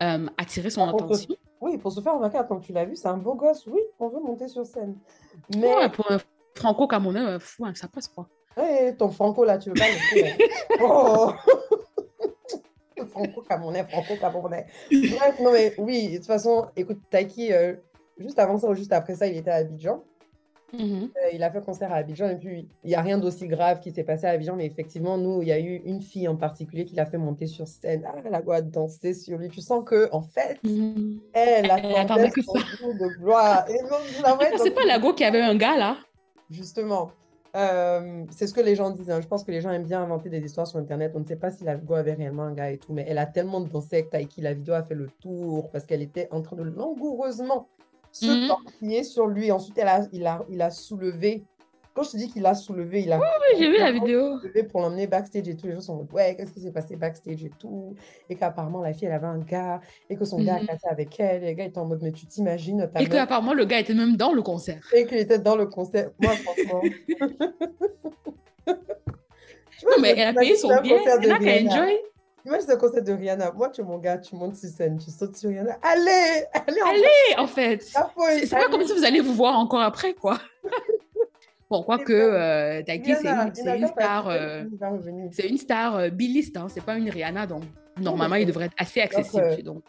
euh, 0.05 0.25
attirer 0.37 0.69
son 0.69 0.87
attention. 0.87 1.35
Oui, 1.61 1.77
pour 1.77 1.91
se 1.91 2.01
faire 2.01 2.15
remarquer, 2.15 2.39
comme 2.47 2.61
tu 2.61 2.73
l'as 2.73 2.85
vu, 2.85 2.95
c'est 2.95 3.07
un 3.07 3.17
beau 3.17 3.33
gosse, 3.33 3.65
oui, 3.67 3.79
on 3.99 4.09
veut 4.09 4.19
monter 4.19 4.47
sur 4.47 4.65
scène. 4.65 4.95
Mais 5.55 5.89
pour 5.89 6.11
un 6.11 6.19
franco-camerounais, 6.55 7.21
euh, 7.21 7.39
fou, 7.39 7.65
hein, 7.65 7.73
ça 7.75 7.87
passe 7.87 8.07
quoi. 8.07 8.27
Ton 8.97 9.09
franco 9.09 9.43
là, 9.43 9.57
tu 9.57 9.69
veux 9.69 9.75
pas 9.75 9.85
le 9.87 10.81
oh 10.81 11.31
Franco-camerounais, 13.09 13.83
franco-camerounais. 13.85 14.67
Bref, 14.91 15.39
non 15.41 15.51
mais 15.51 15.73
oui, 15.77 16.11
de 16.11 16.17
toute 16.17 16.25
façon, 16.27 16.67
écoute, 16.75 16.99
Taiki, 17.09 17.51
euh, 17.51 17.75
juste 18.17 18.39
avant 18.39 18.57
ça 18.57 18.67
ou 18.69 18.75
juste 18.75 18.93
après 18.93 19.15
ça, 19.15 19.27
il 19.27 19.37
était 19.37 19.51
à 19.51 19.55
Abidjan. 19.55 20.03
Mhm. 20.77 21.09
Euh, 21.15 21.29
il 21.33 21.43
a 21.43 21.51
fait 21.51 21.63
concert 21.63 21.91
à 21.91 21.95
Abidjan 21.95 22.29
et 22.29 22.35
puis 22.35 22.67
il 22.83 22.87
n'y 22.87 22.95
a 22.95 23.01
rien 23.01 23.17
d'aussi 23.17 23.47
grave 23.47 23.79
qui 23.79 23.91
s'est 23.91 24.03
passé 24.03 24.27
à 24.27 24.31
Abidjan, 24.31 24.55
mais 24.55 24.65
effectivement, 24.65 25.17
nous, 25.17 25.41
il 25.41 25.47
y 25.47 25.51
a 25.51 25.59
eu 25.59 25.81
une 25.85 26.01
fille 26.01 26.27
en 26.27 26.35
particulier 26.35 26.85
qui 26.85 26.95
l'a 26.95 27.05
fait 27.05 27.17
monter 27.17 27.47
sur 27.47 27.67
scène. 27.67 28.05
Ah, 28.05 28.15
elle 28.23 28.33
a 28.33 28.61
danser 28.61 29.13
sur 29.13 29.37
lui? 29.37 29.49
Tu 29.49 29.61
sens 29.61 29.83
que 29.85 30.09
en 30.11 30.21
fait, 30.21 30.59
mhm. 30.63 31.19
elle 31.33 31.71
attendait 31.71 32.29
que 32.29 32.41
ça. 32.41 32.59
de 32.81 33.17
gloire. 33.19 33.65
C'est 34.57 34.71
pas 34.71 34.85
Lago 34.85 35.13
qui 35.13 35.23
avait 35.23 35.41
un 35.41 35.55
gars 35.55 35.77
là 35.77 35.97
Justement. 36.49 37.11
Euh, 37.55 38.25
c'est 38.31 38.47
ce 38.47 38.53
que 38.53 38.59
les 38.59 38.75
gens 38.75 38.89
disent. 38.89 39.09
Hein. 39.09 39.21
Je 39.21 39.27
pense 39.27 39.43
que 39.43 39.51
les 39.51 39.61
gens 39.61 39.71
aiment 39.71 39.85
bien 39.85 40.01
inventer 40.01 40.29
des 40.29 40.43
histoires 40.43 40.67
sur 40.67 40.77
Internet. 40.77 41.13
On 41.15 41.21
ne 41.21 41.25
sait 41.25 41.37
pas 41.37 41.51
si 41.51 41.63
Lago 41.63 41.93
avait 41.93 42.13
réellement 42.13 42.43
un 42.43 42.53
gars 42.53 42.69
et 42.69 42.77
tout, 42.77 42.91
mais 42.91 43.05
elle 43.07 43.17
a 43.17 43.25
tellement 43.25 43.61
dansé 43.61 43.97
avec 43.97 44.09
Taiki. 44.09 44.41
La 44.41 44.53
vidéo 44.53 44.73
a 44.73 44.83
fait 44.83 44.95
le 44.95 45.07
tour 45.21 45.69
parce 45.71 45.85
qu'elle 45.85 46.01
était 46.01 46.27
en 46.31 46.41
train 46.41 46.57
de 46.57 46.63
langoureusement 46.63 47.69
se 48.15 48.47
tortiller 48.47 49.03
sur 49.03 49.27
lui. 49.27 49.51
Ensuite, 49.51 49.77
elle 49.77 49.87
a, 49.87 50.07
il, 50.11 50.25
a, 50.25 50.45
il 50.49 50.61
a 50.61 50.71
soulevé. 50.71 51.43
Quand 51.93 52.03
je 52.03 52.11
te 52.11 52.17
dis 52.17 52.29
qu'il 52.29 52.45
a 52.45 52.55
soulevé, 52.55 53.03
il 53.03 53.11
a. 53.13 53.17
Oui, 53.17 53.25
oui 53.39 53.57
j'ai 53.57 53.69
vu 53.69 53.77
la 53.77 53.91
vidéo. 53.91 54.39
Pour 54.69 54.81
l'emmener 54.81 55.07
backstage 55.07 55.47
et 55.47 55.55
tout. 55.55 55.67
Les 55.67 55.73
gens 55.75 55.81
sont 55.81 56.07
ouais, 56.11 56.35
qu'est-ce 56.35 56.51
qui 56.51 56.59
s'est 56.59 56.71
passé 56.71 56.97
backstage 56.97 57.43
et 57.45 57.51
tout? 57.57 57.95
Et 58.29 58.35
qu'apparemment, 58.35 58.81
la 58.81 58.93
fille, 58.93 59.07
elle 59.07 59.13
avait 59.13 59.27
un 59.27 59.39
gars 59.39 59.79
et 60.09 60.17
que 60.17 60.25
son 60.25 60.43
gars 60.43 60.55
a 60.55 60.61
mmh. 60.61 60.67
cassé 60.67 60.87
avec 60.89 61.19
elle. 61.19 61.43
Et 61.43 61.49
le 61.51 61.53
gars 61.53 61.65
était 61.65 61.77
en 61.77 61.85
mode, 61.85 62.01
mais 62.01 62.11
tu 62.11 62.25
t'imagines. 62.25 62.89
Et 62.99 63.07
qu'apparemment, 63.07 63.53
le 63.53 63.65
gars 63.65 63.79
était 63.79 63.93
même 63.93 64.17
dans 64.17 64.33
le 64.33 64.41
concert. 64.41 64.85
Et 64.93 65.05
qu'il 65.05 65.17
était 65.17 65.39
dans 65.39 65.55
le 65.55 65.67
concert. 65.67 66.09
Moi, 66.19 66.33
franchement. 66.33 66.81
non, 68.67 70.01
mais 70.01 70.15
elle 70.17 70.29
a 70.29 70.33
payé 70.33 70.55
son 70.55 70.69
billet. 70.81 70.99
Elle 71.05 71.31
a 71.31 71.39
qu'à 71.39 71.61
enjoy. 71.63 71.97
Imagine 72.45 72.67
le 72.69 72.77
concert 72.77 73.03
de 73.03 73.11
Rihanna. 73.11 73.51
Moi, 73.51 73.69
tu 73.69 73.81
es 73.81 73.83
mon 73.83 73.97
gars, 73.97 74.17
tu 74.19 74.35
montes 74.35 74.55
sur 74.55 74.69
scène, 74.69 74.97
tu 74.97 75.09
sautes 75.09 75.35
sur 75.35 75.49
Rihanna. 75.49 75.77
Allez, 75.81 76.45
allez, 76.53 76.81
en 76.81 76.89
allez, 76.89 77.39
en 77.39 77.47
fait. 77.47 77.81
C'est 77.81 78.49
pas 78.49 78.69
comme 78.69 78.85
si 78.85 78.93
vous 78.93 79.03
allez 79.03 79.21
vous 79.21 79.33
voir 79.33 79.57
encore 79.57 79.81
après, 79.81 80.13
quoi. 80.13 80.39
Bon, 81.69 81.81
quoique 81.81 82.13
euh, 82.13 82.83
Taki, 82.83 83.15
c'est 83.15 83.27
une, 83.75 83.87
star, 83.87 84.27
euh, 84.29 84.65
c'est 85.31 85.47
une 85.49 85.57
star 85.57 85.95
euh, 85.95 86.09
biliste, 86.09 86.57
hein, 86.57 86.67
c'est 86.69 86.83
pas 86.83 86.95
une 86.95 87.09
Rihanna, 87.09 87.47
donc 87.47 87.63
normalement, 87.99 88.35
il 88.35 88.45
devrait 88.45 88.65
être 88.65 88.75
assez 88.77 89.01
accessible. 89.01 89.43
Euh, 89.43 89.61
donc, 89.63 89.83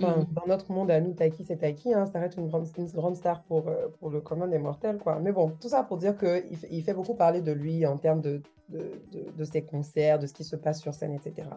mm. 0.00 0.24
Dans 0.34 0.46
notre 0.48 0.72
monde 0.72 0.90
à 0.90 1.00
nous, 1.00 1.12
Taki, 1.12 1.44
c'est 1.44 1.58
Taki, 1.58 1.94
hein, 1.94 2.06
ça 2.06 2.18
reste 2.18 2.36
une 2.38 2.48
grande, 2.48 2.66
une 2.76 2.86
grande 2.88 3.14
star 3.14 3.44
pour, 3.44 3.70
pour 4.00 4.10
le 4.10 4.20
commun 4.20 4.48
des 4.48 4.58
mortels. 4.58 4.98
Quoi. 4.98 5.20
Mais 5.22 5.30
bon, 5.30 5.52
tout 5.60 5.68
ça 5.68 5.84
pour 5.84 5.96
dire 5.96 6.18
qu'il 6.18 6.42
il 6.70 6.82
fait 6.82 6.94
beaucoup 6.94 7.14
parler 7.14 7.40
de 7.40 7.52
lui 7.52 7.86
en 7.86 7.96
termes 7.98 8.20
de, 8.20 8.42
de, 8.68 8.90
de, 9.36 9.44
ses 9.44 9.62
concerts, 9.62 10.18
de 10.18 10.26
ce 10.26 10.34
qui 10.34 10.44
se 10.44 10.56
passe 10.56 10.80
sur 10.80 10.92
scène, 10.92 11.14
etc. 11.14 11.48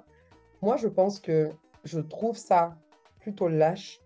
Moi, 0.61 0.77
je 0.77 0.87
pense 0.87 1.19
que 1.19 1.49
je 1.83 1.99
trouve 1.99 2.37
ça 2.37 2.75
plutôt 3.19 3.47
lâche, 3.47 4.01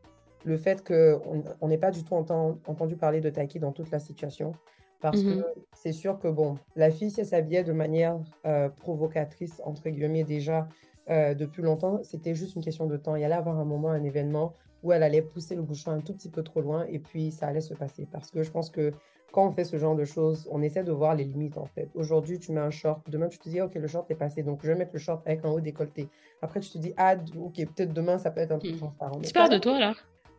le 0.45 0.57
fait 0.57 0.85
qu'on 0.85 1.67
n'ait 1.67 1.77
pas 1.77 1.91
du 1.91 2.03
tout 2.03 2.15
entendu 2.15 2.97
parler 2.97 3.21
de 3.21 3.29
Taki 3.29 3.59
dans 3.59 3.71
toute 3.71 3.91
la 3.91 3.99
situation. 3.99 4.53
Parce 4.99 5.21
que 5.21 5.39
mmh 5.39 5.43
c'est 5.75 5.91
sûr 5.91 6.17
que, 6.17 6.29
bon, 6.29 6.55
la 6.77 6.89
fille, 6.89 7.11
si 7.11 7.19
elle 7.19 7.25
s'habillait 7.25 7.65
de 7.65 7.73
manière 7.73 8.17
euh, 8.45 8.69
provocatrice, 8.69 9.61
entre 9.65 9.89
guillemets, 9.89 10.23
déjà 10.23 10.69
euh, 11.09 11.33
depuis 11.33 11.61
longtemps, 11.61 12.01
c'était 12.03 12.35
juste 12.35 12.55
une 12.55 12.63
question 12.63 12.85
de 12.85 12.95
temps. 12.95 13.15
Il 13.17 13.21
y 13.21 13.25
allait 13.25 13.35
avoir 13.35 13.59
un 13.59 13.65
moment, 13.65 13.89
un 13.89 14.03
événement 14.03 14.53
où 14.81 14.93
elle 14.93 15.03
allait 15.03 15.21
pousser 15.21 15.55
le 15.55 15.61
bouchon 15.61 15.91
un 15.91 15.99
tout 15.99 16.13
petit 16.13 16.29
peu 16.29 16.41
trop 16.41 16.61
loin 16.61 16.85
et 16.85 16.99
puis 16.99 17.31
ça 17.31 17.47
allait 17.47 17.59
se 17.59 17.73
passer. 17.73 18.07
Parce 18.09 18.31
que 18.31 18.43
je 18.43 18.51
pense 18.51 18.69
que 18.69 18.91
quand 19.33 19.47
on 19.47 19.51
fait 19.51 19.65
ce 19.65 19.77
genre 19.77 19.95
de 19.95 20.05
choses, 20.05 20.47
on 20.51 20.61
essaie 20.61 20.83
de 20.83 20.91
voir 20.91 21.15
les 21.15 21.23
limites 21.23 21.57
en 21.57 21.65
fait. 21.65 21.89
Aujourd'hui, 21.95 22.37
tu 22.37 22.51
mets 22.51 22.61
un 22.61 22.69
short, 22.69 23.01
demain 23.09 23.27
tu 23.27 23.39
te 23.39 23.49
dis, 23.49 23.59
ok, 23.59 23.73
le 23.73 23.87
short 23.87 24.09
est 24.11 24.15
passé, 24.15 24.43
donc 24.43 24.59
je 24.61 24.67
vais 24.67 24.77
mettre 24.77 24.91
le 24.93 24.99
short 24.99 25.23
avec 25.25 25.43
un 25.43 25.49
haut 25.49 25.59
décolleté. 25.59 26.07
Après, 26.43 26.59
tu 26.59 26.69
te 26.69 26.77
dis, 26.77 26.93
ah, 26.97 27.15
ok, 27.35 27.55
peut-être 27.55 27.93
demain 27.93 28.19
ça 28.19 28.29
peut 28.29 28.41
être 28.41 28.51
un 28.51 28.59
peu 28.59 28.69
mmh. 28.69 28.77
transparent. 28.77 29.19
Tu 29.21 29.33
parles 29.33 29.49
de 29.49 29.57
toi 29.57 29.79
là 29.79 29.93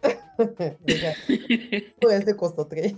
faut 2.03 2.09
rester 2.09 2.35
concentré. 2.35 2.95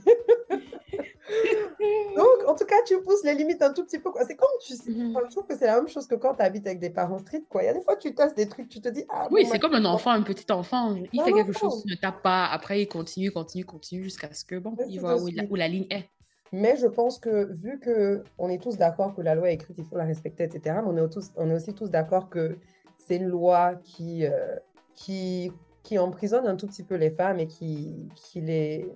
Donc, 2.17 2.49
en 2.49 2.55
tout 2.55 2.65
cas, 2.65 2.77
tu 2.87 3.01
pousses 3.03 3.25
les 3.25 3.35
limites 3.35 3.63
un 3.63 3.73
tout 3.73 3.85
petit 3.85 3.99
peu. 3.99 4.11
C'est 4.27 4.37
comme 4.37 4.49
tu 4.61 4.75
sais, 4.75 4.91
mhm. 4.91 5.17
je 5.27 5.31
trouve 5.31 5.47
que 5.47 5.57
c'est 5.57 5.67
la 5.67 5.77
même 5.77 5.89
chose 5.89 6.07
que 6.07 6.15
quand 6.15 6.35
tu 6.35 6.43
habites 6.43 6.67
avec 6.67 6.81
des 6.81 6.91
parents. 6.91 7.19
Quoi. 7.49 7.63
Il 7.63 7.67
y 7.67 7.69
a 7.69 7.75
des 7.75 7.83
fois, 7.83 7.97
tu 7.97 8.15
testes 8.15 8.37
des 8.37 8.49
trucs, 8.49 8.69
tu 8.69 8.81
te 8.81 8.89
dis. 8.89 9.05
Ah, 9.09 9.29
oui, 9.31 9.47
c'est 9.51 9.59
comme 9.59 9.75
un 9.75 9.85
enfant, 9.85 10.11
un 10.11 10.23
petit 10.23 10.51
enfant. 10.51 10.95
Il 11.13 11.23
fait 11.23 11.33
quelque 11.33 11.53
chose, 11.53 11.85
ne 11.87 11.95
tape 11.95 12.23
pas. 12.23 12.47
Après, 12.47 12.83
il 12.83 12.89
continue, 12.89 13.31
continue, 13.31 13.65
continue 13.65 14.03
jusqu'à 14.03 14.33
ce 14.33 14.45
que, 14.45 14.57
bon, 14.57 14.77
il 14.89 15.01
voit 15.01 15.17
où, 15.17 15.29
où, 15.51 15.55
la 15.55 15.69
ligne 15.69 15.87
est. 15.91 16.09
Mais 16.53 16.77
je 16.77 16.87
pense 16.87 17.19
que, 17.19 17.53
vu 17.53 17.81
qu'on 17.81 18.49
est 18.49 18.63
tous 18.63 18.77
d'accord 18.79 19.15
que 19.15 19.21
la 19.21 19.35
loi 19.35 19.51
est 19.51 19.55
écrite, 19.55 19.77
il 19.79 19.85
faut 19.85 19.97
la 19.97 20.05
respecter, 20.05 20.45
etc., 20.45 20.77
on 20.87 20.97
est, 20.97 21.09
tous, 21.09 21.33
on 21.37 21.51
est 21.51 21.55
aussi 21.55 21.75
tous 21.75 21.91
d'accord 21.91 22.31
que 22.31 22.57
c'est 22.97 23.17
une 23.17 23.27
loi 23.27 23.75
qui, 23.83 24.25
euh, 24.25 24.57
qui, 24.95 25.53
qui 25.83 25.99
emprisonne 25.99 26.47
un 26.47 26.57
tout 26.57 26.67
petit 26.67 26.85
peu 26.85 26.95
les 26.95 27.11
femmes 27.11 27.41
et 27.41 27.47
qui, 27.47 28.09
qui 28.15 28.41
les 28.41 28.93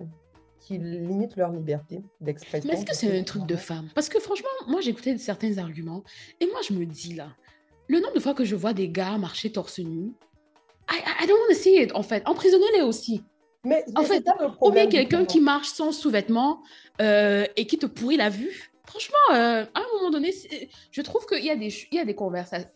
qui 0.61 0.77
limitent 0.77 1.35
leur 1.35 1.51
liberté 1.51 2.01
d'expression. 2.21 2.69
Mais 2.71 2.77
est-ce 2.77 2.85
que 2.85 2.95
c'est 2.95 3.19
un 3.19 3.23
truc 3.23 3.45
de 3.45 3.55
femme? 3.55 3.89
Parce 3.95 4.09
que 4.09 4.19
franchement, 4.19 4.49
moi 4.67 4.79
j'écoutais 4.79 5.17
certains 5.17 5.57
arguments 5.57 6.03
et 6.39 6.45
moi 6.45 6.59
je 6.67 6.73
me 6.73 6.85
dis 6.85 7.15
là, 7.15 7.29
le 7.87 7.99
nombre 7.99 8.13
de 8.13 8.19
fois 8.19 8.33
que 8.33 8.45
je 8.45 8.55
vois 8.55 8.73
des 8.73 8.87
gars 8.87 9.17
marcher 9.17 9.51
torse 9.51 9.79
nu, 9.79 10.13
I, 10.89 10.97
I 11.23 11.27
don't 11.27 11.37
want 11.39 11.49
to 11.49 11.55
see 11.55 11.81
it 11.81 11.91
en 11.95 12.03
fait. 12.03 12.23
Emprisonnez-les 12.25 12.81
aussi. 12.81 13.23
Mais 13.63 13.83
en 13.95 14.03
fait, 14.03 14.23
ou 14.61 14.71
bien 14.71 14.87
quelqu'un 14.87 15.25
qui 15.25 15.39
marche 15.39 15.67
sans 15.67 15.91
sous-vêtements 15.91 16.61
euh, 17.01 17.45
et 17.55 17.67
qui 17.67 17.77
te 17.77 17.85
pourrit 17.85 18.17
la 18.17 18.29
vue. 18.29 18.71
Franchement, 18.87 19.17
euh, 19.33 19.63
à 19.73 19.79
un 19.79 19.85
moment 19.97 20.09
donné, 20.09 20.33
je 20.91 21.01
trouve 21.01 21.25
qu'il 21.25 21.45
y, 21.45 21.51
a 21.51 21.55
des, 21.55 21.71
il 21.91 21.97
y 21.97 21.99
a 21.99 22.05
des 22.05 22.15
conversations. 22.15 22.67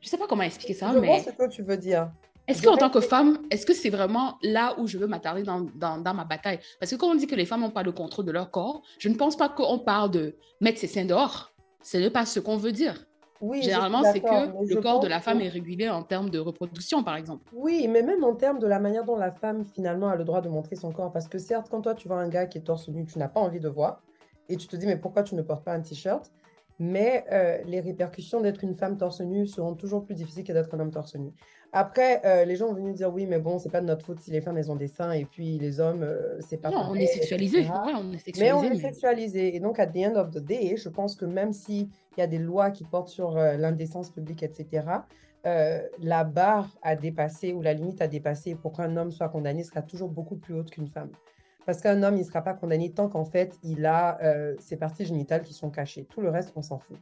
Je 0.00 0.08
sais 0.08 0.16
pas 0.16 0.26
comment 0.26 0.42
expliquer 0.42 0.74
ça, 0.74 0.90
je 0.92 0.98
mais. 0.98 1.22
ce 1.22 1.30
que 1.30 1.48
tu 1.48 1.62
veux 1.62 1.76
dire. 1.76 2.10
Est-ce 2.46 2.62
qu'en 2.62 2.76
tant 2.76 2.90
que 2.90 3.00
femme, 3.00 3.38
est-ce 3.50 3.64
que 3.64 3.72
c'est 3.72 3.90
vraiment 3.90 4.36
là 4.42 4.74
où 4.78 4.86
je 4.86 4.98
veux 4.98 5.06
m'attarder 5.06 5.42
dans, 5.42 5.62
dans, 5.74 6.14
ma 6.14 6.24
bataille? 6.24 6.58
Parce 6.78 6.90
que 6.90 6.96
quand 6.96 7.08
on 7.08 7.14
dit 7.14 7.26
que 7.26 7.34
les 7.34 7.46
femmes 7.46 7.62
n'ont 7.62 7.70
pas 7.70 7.82
le 7.82 7.92
contrôle 7.92 8.26
de 8.26 8.32
leur 8.32 8.50
corps, 8.50 8.82
je 8.98 9.08
ne 9.08 9.14
pense 9.14 9.36
pas 9.36 9.48
qu'on 9.48 9.78
parle 9.78 10.10
de 10.10 10.36
mettre 10.60 10.78
ses 10.78 10.86
seins 10.86 11.06
dehors. 11.06 11.52
Ce 11.82 11.96
n'est 11.96 12.10
pas 12.10 12.26
ce 12.26 12.40
qu'on 12.40 12.56
veut 12.56 12.72
dire. 12.72 13.06
Oui, 13.40 13.62
Généralement, 13.62 14.02
c'est 14.04 14.20
que 14.20 14.66
le 14.66 14.80
corps 14.80 15.00
de 15.00 15.08
la 15.08 15.20
femme 15.20 15.40
est 15.40 15.48
régulé 15.48 15.88
en 15.88 16.02
termes 16.02 16.30
de 16.30 16.38
reproduction, 16.38 17.02
par 17.02 17.16
exemple. 17.16 17.50
Oui, 17.52 17.88
mais 17.88 18.02
même 18.02 18.24
en 18.24 18.34
termes 18.34 18.58
de 18.58 18.66
la 18.66 18.78
manière 18.78 19.04
dont 19.04 19.16
la 19.16 19.30
femme, 19.30 19.64
finalement, 19.74 20.08
a 20.08 20.16
le 20.16 20.24
droit 20.24 20.40
de 20.40 20.48
montrer 20.48 20.76
son 20.76 20.92
corps. 20.92 21.12
Parce 21.12 21.28
que 21.28 21.38
certes, 21.38 21.68
quand 21.70 21.82
toi, 21.82 21.94
tu 21.94 22.08
vois 22.08 22.18
un 22.18 22.28
gars 22.28 22.46
qui 22.46 22.58
est 22.58 22.62
torse 22.62 22.88
nu, 22.88 23.04
tu 23.04 23.18
n'as 23.18 23.28
pas 23.28 23.40
envie 23.40 23.60
de 23.60 23.68
voir. 23.68 24.02
Et 24.48 24.56
tu 24.56 24.66
te 24.66 24.76
dis, 24.76 24.86
mais 24.86 24.96
pourquoi 24.96 25.22
tu 25.22 25.34
ne 25.34 25.42
portes 25.42 25.64
pas 25.64 25.72
un 25.72 25.80
t-shirt? 25.80 26.30
Mais 26.78 27.24
euh, 27.30 27.58
les 27.66 27.80
répercussions 27.80 28.40
d'être 28.40 28.64
une 28.64 28.74
femme 28.74 28.96
torse 28.96 29.20
nu 29.20 29.46
seront 29.46 29.74
toujours 29.74 30.04
plus 30.04 30.14
difficiles 30.14 30.44
que 30.44 30.52
d'être 30.52 30.74
un 30.74 30.80
homme 30.80 30.90
torse 30.90 31.14
nu. 31.14 31.30
Après, 31.72 32.20
euh, 32.24 32.44
les 32.44 32.56
gens 32.56 32.68
ont 32.68 32.74
venu 32.74 32.92
dire 32.92 33.12
oui, 33.12 33.26
mais 33.26 33.38
bon, 33.38 33.58
c'est 33.58 33.70
pas 33.70 33.80
de 33.80 33.86
notre 33.86 34.04
faute 34.04 34.20
si 34.20 34.30
les 34.30 34.40
femmes 34.40 34.58
elles 34.58 34.70
ont 34.70 34.76
des 34.76 34.88
seins 34.88 35.12
et 35.12 35.24
puis 35.24 35.58
les 35.58 35.80
hommes, 35.80 36.02
euh, 36.02 36.36
c'est 36.40 36.56
pas. 36.56 36.70
Non, 36.70 36.86
on 36.90 36.94
est 36.94 37.06
sexualisé. 37.06 37.66
on 37.68 38.12
est 38.12 38.18
sexualisé. 38.18 38.40
Mais 38.40 38.52
on 38.52 38.62
est 38.62 38.80
sexualisé. 38.80 39.56
Et 39.56 39.60
donc, 39.60 39.78
à 39.78 39.86
the 39.86 39.98
end 39.98 40.16
of 40.16 40.30
the 40.30 40.38
day, 40.38 40.76
je 40.76 40.88
pense 40.88 41.16
que 41.16 41.24
même 41.24 41.52
s'il 41.52 41.88
y 42.16 42.20
a 42.20 42.26
des 42.26 42.38
lois 42.38 42.70
qui 42.70 42.84
portent 42.84 43.08
sur 43.08 43.34
l'indécence 43.34 44.10
publique, 44.10 44.42
etc., 44.42 44.86
la 45.44 46.24
barre 46.24 46.70
à 46.82 46.96
dépasser 46.96 47.52
ou 47.52 47.60
la 47.60 47.74
limite 47.74 48.00
à 48.00 48.08
dépasser 48.08 48.54
pour 48.54 48.72
qu'un 48.72 48.96
homme 48.96 49.10
soit 49.10 49.28
condamné 49.28 49.62
sera 49.62 49.82
toujours 49.82 50.08
beaucoup 50.08 50.36
plus 50.36 50.54
haute 50.54 50.70
qu'une 50.70 50.88
femme. 50.88 51.10
Parce 51.66 51.80
qu'un 51.80 52.02
homme, 52.02 52.16
il 52.16 52.20
ne 52.20 52.26
sera 52.26 52.42
pas 52.42 52.54
condamné 52.54 52.90
tant 52.90 53.08
qu'en 53.08 53.24
fait, 53.24 53.58
il 53.62 53.86
a 53.86 54.18
euh, 54.22 54.54
ses 54.58 54.76
parties 54.76 55.04
génitales 55.04 55.42
qui 55.42 55.54
sont 55.54 55.70
cachées. 55.70 56.06
Tout 56.10 56.20
le 56.20 56.30
reste, 56.30 56.52
on 56.56 56.62
s'en 56.62 56.78
fout. 56.78 56.98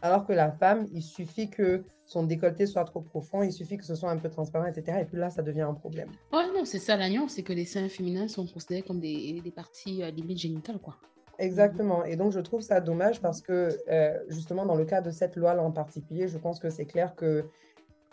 Alors 0.00 0.26
que 0.26 0.32
la 0.32 0.50
femme, 0.50 0.86
il 0.92 1.02
suffit 1.02 1.50
que 1.50 1.82
son 2.06 2.22
décolleté 2.22 2.66
soit 2.66 2.84
trop 2.84 3.00
profond, 3.00 3.42
il 3.42 3.52
suffit 3.52 3.76
que 3.76 3.84
ce 3.84 3.94
soit 3.94 4.10
un 4.10 4.16
peu 4.16 4.30
transparent, 4.30 4.66
etc. 4.66 4.98
Et 5.02 5.04
puis 5.04 5.18
là, 5.18 5.28
ça 5.28 5.42
devient 5.42 5.62
un 5.62 5.74
problème. 5.74 6.08
Ouais, 6.32 6.46
non, 6.54 6.64
c'est 6.64 6.78
ça 6.78 6.96
la 6.96 7.08
c'est 7.28 7.42
que 7.42 7.52
les 7.52 7.64
seins 7.64 7.88
féminins 7.88 8.28
sont 8.28 8.46
considérés 8.46 8.82
comme 8.82 9.00
des, 9.00 9.40
des 9.42 9.50
parties 9.50 10.02
euh, 10.02 10.10
limites 10.10 10.38
génitales, 10.38 10.78
quoi. 10.78 10.96
Exactement. 11.38 12.04
Et 12.04 12.16
donc, 12.16 12.32
je 12.32 12.40
trouve 12.40 12.62
ça 12.62 12.80
dommage 12.80 13.20
parce 13.20 13.40
que, 13.40 13.76
euh, 13.90 14.18
justement, 14.28 14.66
dans 14.66 14.74
le 14.74 14.84
cas 14.84 15.00
de 15.00 15.10
cette 15.10 15.36
loi-là 15.36 15.62
en 15.62 15.70
particulier, 15.70 16.28
je 16.28 16.38
pense 16.38 16.58
que 16.58 16.70
c'est 16.70 16.84
clair 16.84 17.14
que 17.14 17.44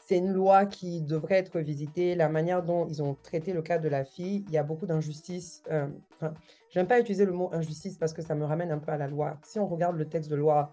c'est 0.07 0.17
une 0.17 0.31
loi 0.31 0.67
qui 0.67 1.01
devrait 1.01 1.37
être 1.37 1.59
visitée. 1.59 2.13
La 2.13 2.29
manière 2.29 2.61
dont 2.61 2.85
ils 2.85 3.01
ont 3.01 3.15
traité 3.23 3.53
le 3.53 3.63
cas 3.63 3.79
de 3.79 3.89
la 3.89 4.05
fille, 4.05 4.45
il 4.47 4.53
y 4.53 4.57
a 4.57 4.61
beaucoup 4.61 4.85
d'injustices. 4.85 5.63
Euh, 5.71 5.87
j'aime 6.69 6.85
pas 6.85 6.99
utiliser 6.99 7.25
le 7.25 7.31
mot 7.31 7.49
injustice 7.53 7.97
parce 7.97 8.13
que 8.13 8.21
ça 8.21 8.35
me 8.35 8.45
ramène 8.45 8.71
un 8.71 8.77
peu 8.77 8.91
à 8.91 8.97
la 8.97 9.07
loi. 9.07 9.39
Si 9.43 9.57
on 9.57 9.65
regarde 9.65 9.97
le 9.97 10.07
texte 10.07 10.29
de 10.29 10.35
loi, 10.35 10.71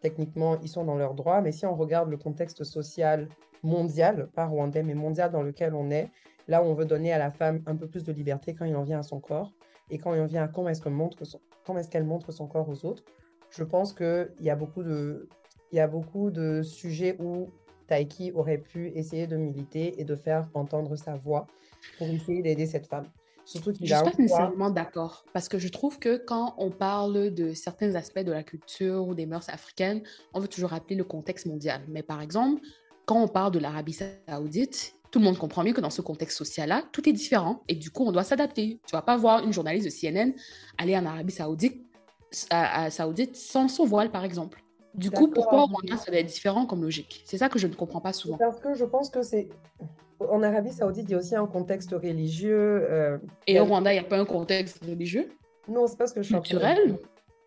techniquement, 0.00 0.58
ils 0.62 0.68
sont 0.68 0.84
dans 0.84 0.96
leurs 0.96 1.14
droits, 1.14 1.40
mais 1.42 1.52
si 1.52 1.64
on 1.64 1.76
regarde 1.76 2.10
le 2.10 2.16
contexte 2.16 2.64
social 2.64 3.28
mondial, 3.62 4.28
pas 4.34 4.46
rwandais, 4.46 4.82
mais 4.82 4.94
mondial 4.94 5.30
dans 5.30 5.42
lequel 5.42 5.74
on 5.74 5.92
est, 5.92 6.10
là 6.48 6.64
où 6.64 6.66
on 6.66 6.74
veut 6.74 6.84
donner 6.84 7.12
à 7.12 7.18
la 7.18 7.30
femme 7.30 7.62
un 7.66 7.76
peu 7.76 7.86
plus 7.86 8.02
de 8.02 8.12
liberté 8.12 8.52
quand 8.52 8.64
il 8.64 8.74
en 8.74 8.82
vient 8.82 8.98
à 8.98 9.04
son 9.04 9.20
corps 9.20 9.52
et 9.90 9.98
quand 9.98 10.12
il 10.12 10.20
en 10.20 10.26
vient 10.26 10.42
à 10.42 10.48
comment 10.48 10.70
est-ce 10.70 10.82
qu'elle 10.82 12.04
montre 12.04 12.32
son 12.32 12.48
corps 12.48 12.68
aux 12.68 12.84
autres, 12.84 13.04
je 13.50 13.62
pense 13.62 13.92
qu'il 13.92 14.32
y 14.40 14.50
a 14.50 14.56
beaucoup 14.56 14.82
de 14.82 15.28
il 15.70 15.76
y 15.76 15.80
a 15.80 15.86
beaucoup 15.86 16.30
de 16.30 16.62
sujets 16.62 17.16
où 17.18 17.48
Taiki 17.92 18.32
aurait 18.32 18.56
pu 18.56 18.90
essayer 18.94 19.26
de 19.26 19.36
militer 19.36 20.00
et 20.00 20.04
de 20.04 20.16
faire 20.16 20.48
entendre 20.54 20.96
sa 20.96 21.16
voix 21.16 21.46
pour 21.98 22.08
essayer 22.08 22.40
d'aider 22.40 22.64
cette 22.64 22.86
femme. 22.86 23.04
Surtout 23.44 23.72
qu'il 23.72 23.86
Je 23.86 23.92
ne 23.92 23.98
suis 23.98 24.10
pas 24.10 24.22
nécessairement 24.22 24.70
d'accord, 24.70 25.26
parce 25.34 25.46
que 25.50 25.58
je 25.58 25.68
trouve 25.68 25.98
que 25.98 26.16
quand 26.16 26.54
on 26.56 26.70
parle 26.70 27.34
de 27.34 27.52
certains 27.52 27.94
aspects 27.94 28.20
de 28.20 28.32
la 28.32 28.42
culture 28.42 29.06
ou 29.06 29.14
des 29.14 29.26
mœurs 29.26 29.46
africaines, 29.50 30.02
on 30.32 30.40
veut 30.40 30.48
toujours 30.48 30.70
rappeler 30.70 30.96
le 30.96 31.04
contexte 31.04 31.44
mondial. 31.44 31.82
Mais 31.88 32.02
par 32.02 32.22
exemple, 32.22 32.62
quand 33.04 33.22
on 33.22 33.28
parle 33.28 33.52
de 33.52 33.58
l'Arabie 33.58 33.98
saoudite, 34.28 34.94
tout 35.10 35.18
le 35.18 35.26
monde 35.26 35.36
comprend 35.36 35.62
mieux 35.62 35.74
que 35.74 35.82
dans 35.82 35.90
ce 35.90 36.00
contexte 36.00 36.38
social-là, 36.38 36.84
tout 36.92 37.06
est 37.06 37.12
différent 37.12 37.62
et 37.68 37.74
du 37.74 37.90
coup, 37.90 38.06
on 38.06 38.12
doit 38.12 38.24
s'adapter. 38.24 38.80
Tu 38.86 38.92
vas 38.92 39.02
pas 39.02 39.18
voir 39.18 39.44
une 39.44 39.52
journaliste 39.52 39.84
de 39.84 39.90
CNN 39.90 40.32
aller 40.78 40.96
en 40.96 41.04
Arabie 41.04 41.32
saoudite, 41.32 41.84
à, 42.48 42.90
saoudite 42.90 43.36
sans 43.36 43.68
son 43.68 43.84
voile, 43.84 44.10
par 44.10 44.24
exemple. 44.24 44.62
Du 44.94 45.10
coup, 45.10 45.28
pourquoi 45.28 45.64
au 45.64 45.66
Rwanda, 45.66 45.96
ça 45.96 46.10
va 46.10 46.18
être 46.18 46.26
différent 46.26 46.66
comme 46.66 46.82
logique? 46.82 47.22
C'est 47.24 47.38
ça 47.38 47.48
que 47.48 47.58
je 47.58 47.66
ne 47.66 47.74
comprends 47.74 48.00
pas 48.00 48.12
souvent. 48.12 48.36
Parce 48.36 48.60
que 48.60 48.74
je 48.74 48.84
pense 48.84 49.10
que 49.10 49.22
c'est. 49.22 49.48
En 50.20 50.42
Arabie 50.42 50.72
Saoudite, 50.72 51.06
il 51.08 51.12
y 51.12 51.14
a 51.14 51.18
aussi 51.18 51.34
un 51.34 51.46
contexte 51.46 51.90
religieux. 51.90 52.86
Euh, 52.88 53.18
Et 53.48 53.58
au 53.58 53.64
Rwanda, 53.64 53.92
il 53.92 53.98
n'y 53.98 54.06
a 54.06 54.08
pas 54.08 54.18
un 54.18 54.24
contexte 54.24 54.84
religieux? 54.84 55.28
Non, 55.68 55.86
c'est 55.88 55.98
pas 55.98 56.06
ce 56.06 56.14
que 56.14 56.22
je 56.22 56.26
suis 56.26 56.34
Culturel? 56.34 56.96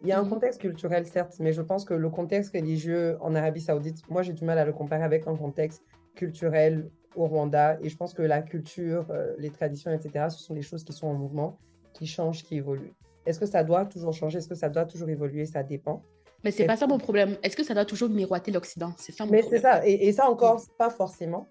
Il 0.02 0.10
y 0.10 0.12
a 0.12 0.20
un 0.20 0.24
mhm. 0.24 0.30
contexte 0.30 0.62
culturel, 0.62 1.06
certes, 1.08 1.36
mais 1.40 1.54
je 1.54 1.62
pense 1.62 1.86
que 1.86 1.94
le 1.94 2.10
contexte 2.10 2.54
religieux 2.54 3.18
en 3.22 3.34
Arabie 3.34 3.62
Saoudite, 3.62 4.08
moi, 4.10 4.22
j'ai 4.22 4.34
du 4.34 4.44
mal 4.44 4.60
à 4.60 4.66
le 4.66 4.74
comparer 4.74 5.04
avec 5.04 5.26
un 5.28 5.36
contexte 5.36 5.84
culturel 6.16 6.90
au 7.16 7.28
Rwanda. 7.28 7.78
Et 7.82 7.90
je 7.90 7.98
pense 7.98 8.14
que 8.14 8.22
la 8.22 8.42
culture, 8.42 9.06
euh, 9.10 9.34
les 9.40 9.50
traditions, 9.50 9.92
etc., 9.92 10.26
ce 10.30 10.40
sont 10.40 10.54
des 10.54 10.62
choses 10.62 10.84
qui 10.84 10.94
sont 10.94 11.08
en 11.08 11.14
mouvement, 11.14 11.58
qui 11.94 12.08
changent, 12.08 12.44
qui 12.44 12.58
évoluent. 12.58 12.94
Est-ce 13.26 13.40
que 13.40 13.46
ça 13.46 13.64
doit 13.64 13.86
toujours 13.86 14.14
changer? 14.14 14.40
Est-ce 14.40 14.50
que 14.50 14.56
ça 14.56 14.70
doit 14.70 14.86
toujours 14.86 15.10
évoluer? 15.10 15.46
Ça 15.46 15.64
dépend. 15.64 16.04
Mais 16.46 16.52
c'est 16.52 16.66
pas 16.66 16.78
ça 16.78 16.86
mon 16.86 17.00
problème. 17.00 17.38
Est-ce 17.42 17.58
que 17.58 17.64
ça 17.64 17.74
doit 17.74 17.86
toujours 17.86 18.08
miroiter 18.08 18.52
l'Occident? 18.52 18.94
C'est 18.98 19.12
ça 19.12 19.26
mon 19.26 19.32
Mais 19.32 19.42
c'est 19.42 19.60
ça. 19.60 19.86
Et, 19.86 20.12
ça 20.12 20.30
encore, 20.30 20.62
pas 20.78 20.92
forcément. 20.92 21.48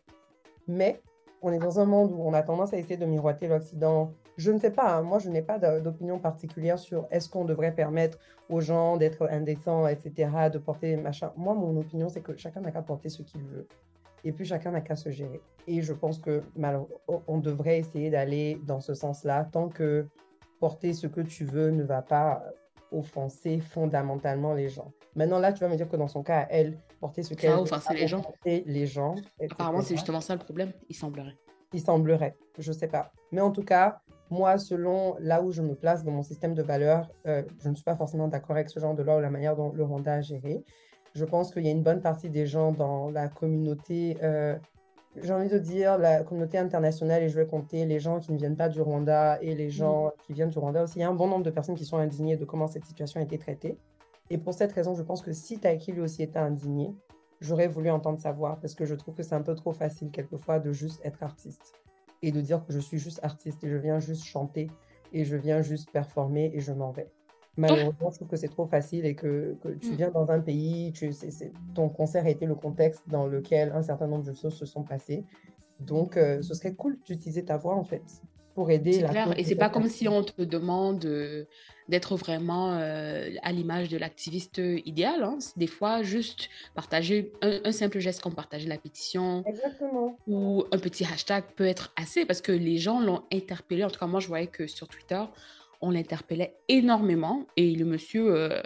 Mais 0.69 1.03
on 1.43 1.53
est 1.53 1.59
dans 1.59 1.81
un 1.81 1.85
monde 1.85 2.13
où 2.13 2.23
on 2.23 2.33
a 2.33 2.43
tendance 2.43 2.73
à 2.73 2.79
essayer 2.79 2.97
de 2.97 3.05
miroiter 3.05 3.49
l'Occident. 3.49 4.13
Je 4.37 4.53
ne 4.53 4.59
sais 4.61 4.71
pas. 4.71 4.95
Hein. 4.95 5.03
Moi, 5.03 5.19
je 5.19 5.31
n'ai 5.31 5.43
pas 5.43 5.59
d'opinion 5.81 6.21
particulière 6.21 6.79
sur 6.79 7.09
est-ce 7.11 7.29
qu'on 7.29 7.45
devrait 7.45 7.75
permettre 7.75 8.19
aux 8.49 8.61
gens 8.61 8.97
d'être 8.97 9.29
indécents, 9.33 9.89
etc., 9.89 10.31
de 10.53 10.59
porter 10.59 10.97
machin. 10.97 11.33
Moi, 11.37 11.55
mon 11.55 11.77
opinion, 11.77 12.09
c'est 12.09 12.21
que 12.21 12.37
chacun 12.37 12.61
n'a 12.61 12.71
qu'à 12.71 12.83
porter 12.83 13.09
ce 13.09 13.23
qu'il 13.23 13.43
veut. 13.43 13.67
Et 14.23 14.31
puis 14.31 14.45
chacun 14.45 14.71
n'a 14.71 14.81
qu'à 14.81 14.95
se 14.95 15.11
gérer. 15.11 15.41
Et 15.67 15.83
je 15.83 15.93
pense 15.93 16.21
que 16.21 16.41
on 17.27 17.39
devrait 17.39 17.79
essayer 17.79 18.11
d'aller 18.11 18.61
dans 18.65 18.81
ce 18.81 18.95
sens-là 18.95 19.45
tant 19.45 19.69
que 19.69 20.07
porter 20.61 20.93
ce 20.93 21.09
que 21.09 21.21
tu 21.21 21.45
veux 21.45 21.71
ne 21.71 21.83
va 21.83 22.01
pas 22.01 22.45
offenser 22.95 23.61
fondamentalement 23.61 24.55
les 24.55 24.69
gens. 24.69 24.93
Maintenant, 25.17 25.39
là, 25.39 25.53
tu 25.53 25.61
vas 25.61 25.69
me 25.69 25.77
dire 25.77 25.89
que 25.89 25.97
dans 25.97 26.09
son 26.09 26.23
cas, 26.23 26.47
elle, 26.51 26.79
porter 27.01 27.23
ce 27.23 27.35
qu'elle 27.35 27.53
offenser 27.53 27.95
les 27.95 28.09
gens. 28.09 28.23
les 28.45 28.87
gens. 28.87 29.15
Apparemment, 29.51 29.83
c'est 29.83 29.97
justement 29.97 30.21
ça 30.21 30.35
le 30.35 30.41
problème, 30.41 30.73
il 30.89 30.97
semblerait. 30.97 31.37
Il 31.73 31.81
semblerait, 31.81 32.37
je 32.59 32.73
sais 32.73 32.89
pas. 32.89 33.13
Mais 33.33 33.41
en 33.41 33.51
tout 33.51 33.65
cas, 33.65 34.01
moi, 34.31 34.59
selon 34.59 35.17
là 35.21 35.43
où 35.43 35.53
je 35.53 35.63
me 35.63 35.75
place 35.75 36.05
dans 36.05 36.13
mon 36.13 36.23
système 36.23 36.55
de 36.55 36.63
valeurs, 36.63 37.11
euh, 37.27 37.43
je 37.63 37.69
ne 37.69 37.75
suis 37.75 37.85
pas 37.85 37.97
forcément 37.97 38.29
d'accord 38.29 38.57
avec 38.57 38.71
ce 38.71 38.81
genre 38.81 38.95
de 38.95 39.03
loi 39.03 39.17
ou 39.17 39.21
la 39.21 39.31
manière 39.31 39.57
dont 39.57 39.73
le 39.73 39.85
Rwanda 39.85 40.15
a 40.15 40.21
géré. 40.21 40.65
Je 41.15 41.25
pense 41.25 41.53
qu'il 41.53 41.65
y 41.65 41.69
a 41.69 41.71
une 41.71 41.83
bonne 41.83 42.01
partie 42.01 42.31
des 42.31 42.47
gens 42.47 42.73
dans 42.73 43.11
la 43.11 43.29
communauté 43.29 44.17
euh, 44.23 44.57
j'ai 45.23 45.33
envie 45.33 45.49
de 45.49 45.59
dire, 45.59 45.99
la 45.99 46.23
communauté 46.25 46.59
internationale, 46.59 47.23
et 47.23 47.29
je 47.29 47.37
vais 47.37 47.47
compter 47.47 47.87
les 47.87 48.01
gens 48.01 48.21
qui 48.21 48.33
ne 48.33 48.37
viennent 48.37 48.57
pas 48.57 48.69
du 48.69 48.81
Rwanda 48.81 49.39
et 49.41 49.55
les 49.55 49.71
gens 49.71 50.13
qui 50.27 50.33
viennent 50.33 50.51
du 50.51 50.59
Rwanda 50.59 50.83
aussi. 50.83 50.99
Il 50.99 51.03
y 51.03 51.05
a 51.05 51.09
un 51.09 51.15
bon 51.15 51.29
nombre 51.29 51.45
de 51.45 51.51
personnes 51.51 51.77
qui 51.77 51.85
sont 51.85 51.99
indignées 51.99 52.37
de 52.37 52.45
comment 52.45 52.67
cette 52.67 52.85
situation 52.85 53.21
a 53.21 53.23
été 53.23 53.39
traitée. 53.39 53.79
Et 54.31 54.39
pour 54.39 54.55
cette 54.55 54.73
raison, 54.73 54.95
je 54.95 55.03
pense 55.03 55.23
que 55.23 55.33
si 55.33 55.59
Taiki 55.59 55.93
lui 55.93 56.01
aussi 56.01 56.23
était 56.23 56.39
indigné, 56.39 56.95
j'aurais 57.41 57.69
voulu 57.69 57.91
entendre 57.91 58.19
sa 58.19 58.33
voix 58.33 58.59
parce 58.61 58.75
que 58.75 58.87
je 58.87 58.95
trouve 58.95 59.15
que 59.15 59.23
c'est 59.23 59.35
un 59.35 59.43
peu 59.43 59.55
trop 59.55 59.73
facile 59.73 60.11
quelquefois 60.11 60.59
de 60.59 60.73
juste 60.73 61.01
être 61.05 61.23
artiste 61.23 61.75
et 62.23 62.33
de 62.33 62.41
dire 62.41 62.65
que 62.65 62.73
je 62.73 62.79
suis 62.79 62.99
juste 62.99 63.21
artiste 63.23 63.63
et 63.65 63.69
je 63.69 63.77
viens 63.77 64.01
juste 64.01 64.25
chanter 64.25 64.71
et 65.13 65.25
je 65.25 65.37
viens 65.37 65.61
juste 65.61 65.91
performer 65.91 66.51
et 66.55 66.61
je 66.61 66.73
m'en 66.73 66.91
vais. 66.91 67.11
Malheureusement, 67.57 68.11
je 68.11 68.17
trouve 68.17 68.29
que 68.29 68.37
c'est 68.37 68.49
trop 68.49 68.67
facile 68.67 69.07
et 69.07 69.15
que, 69.15 69.57
tu 69.81 69.93
mm. 69.93 69.95
viens 69.95 70.11
dans 70.11 70.31
un 70.31 70.41
pays, 70.41 70.93
tu, 70.93 71.11
ton 71.75 71.89
concert 71.89 72.25
a 72.27 72.31
été 72.31 72.47
le 72.47 72.55
contexte 72.55 73.03
dans 73.09 73.27
lequel 73.27 73.73
un 73.73 73.83
certain 73.83 74.07
nombre 74.07 74.25
de 74.25 74.35
choses 74.35 74.55
se 74.55 74.67
sont 74.67 74.83
passées. 74.83 75.25
Donc, 75.81 76.17
euh, 76.17 76.43
ce 76.43 76.55
serait 76.55 76.75
cool 76.75 76.99
d'utiliser 77.07 77.45
ta 77.45 77.57
voix, 77.57 77.77
en 77.77 77.85
fait, 77.85 78.03
pour 78.55 78.71
aider. 78.71 78.95
C'est 78.95 79.09
clair, 79.09 79.39
et 79.39 79.45
c'est 79.45 79.55
pas 79.55 79.69
comme 79.69 79.89
si 79.89 80.09
on 80.09 80.23
te 80.23 80.43
demande 80.43 81.07
d'être 81.89 82.17
vraiment 82.17 82.73
euh, 82.73 83.31
à 83.43 83.53
l'image 83.53 83.89
de 83.89 83.99
l'activiste 83.99 84.61
idéal. 84.85 85.23
Hein. 85.23 85.39
Des 85.57 85.67
fois, 85.67 86.03
juste 86.03 86.49
partager 86.75 87.33
un, 87.43 87.73
simple 87.73 87.99
geste 87.99 88.21
comme 88.21 88.35
partager 88.35 88.69
la 88.69 88.79
pétition 88.79 89.45
Exactement. 89.47 90.17
ou 90.27 90.65
un 90.73 90.79
petit 90.79 91.05
hashtag 91.05 91.45
peut 91.57 91.67
être 91.67 91.93
assez 91.97 92.25
parce 92.25 92.41
que 92.41 92.53
les 92.53 92.79
gens 92.79 93.01
l'ont 93.01 93.23
interpellé. 93.33 93.85
En 93.85 93.91
tout 93.91 94.01
cas, 94.01 94.07
moi, 94.07 94.21
je 94.21 94.29
voyais 94.29 94.47
que 94.47 94.67
sur 94.67 94.89
Twitter, 94.89 95.23
on 95.85 95.91
l'interpellait 95.91 96.57
énormément 96.69 97.45
et 97.57 97.75
le 97.75 97.85
monsieur, 97.85 98.35
euh, 98.35 98.63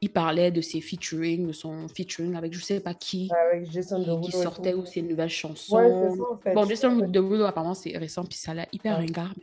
il 0.00 0.10
parlait 0.10 0.50
de 0.50 0.60
ses 0.60 0.80
featuring, 0.80 1.46
de 1.46 1.52
son 1.52 1.86
featuring 1.88 2.34
avec 2.34 2.54
je 2.54 2.60
sais 2.60 2.80
pas 2.80 2.94
qui, 2.94 3.30
avec 3.50 3.70
Jason 3.70 3.98
Derulo 3.98 4.20
qui 4.20 4.32
sortait 4.32 4.74
ou 4.74 4.86
ses 4.86 5.02
nouvelles 5.02 5.28
chansons. 5.28 6.38
Bon, 6.54 6.66
Jason 6.66 6.96
Derulo, 7.08 7.44
apparemment, 7.44 7.74
c'est 7.74 7.96
récent, 7.96 8.24
puis 8.24 8.38
ça 8.38 8.54
l'a 8.54 8.66
hyper 8.72 8.98
ouais. 8.98 9.04
ringard. 9.04 9.34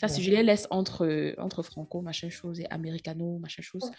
ça, 0.00 0.08
si 0.08 0.22
je 0.22 0.30
les 0.30 0.42
laisse 0.42 0.66
entre, 0.70 1.34
entre 1.38 1.62
Franco, 1.62 2.00
machin 2.00 2.30
chose, 2.30 2.60
et 2.60 2.66
Americano, 2.70 3.38
machin 3.38 3.62
chose. 3.62 3.90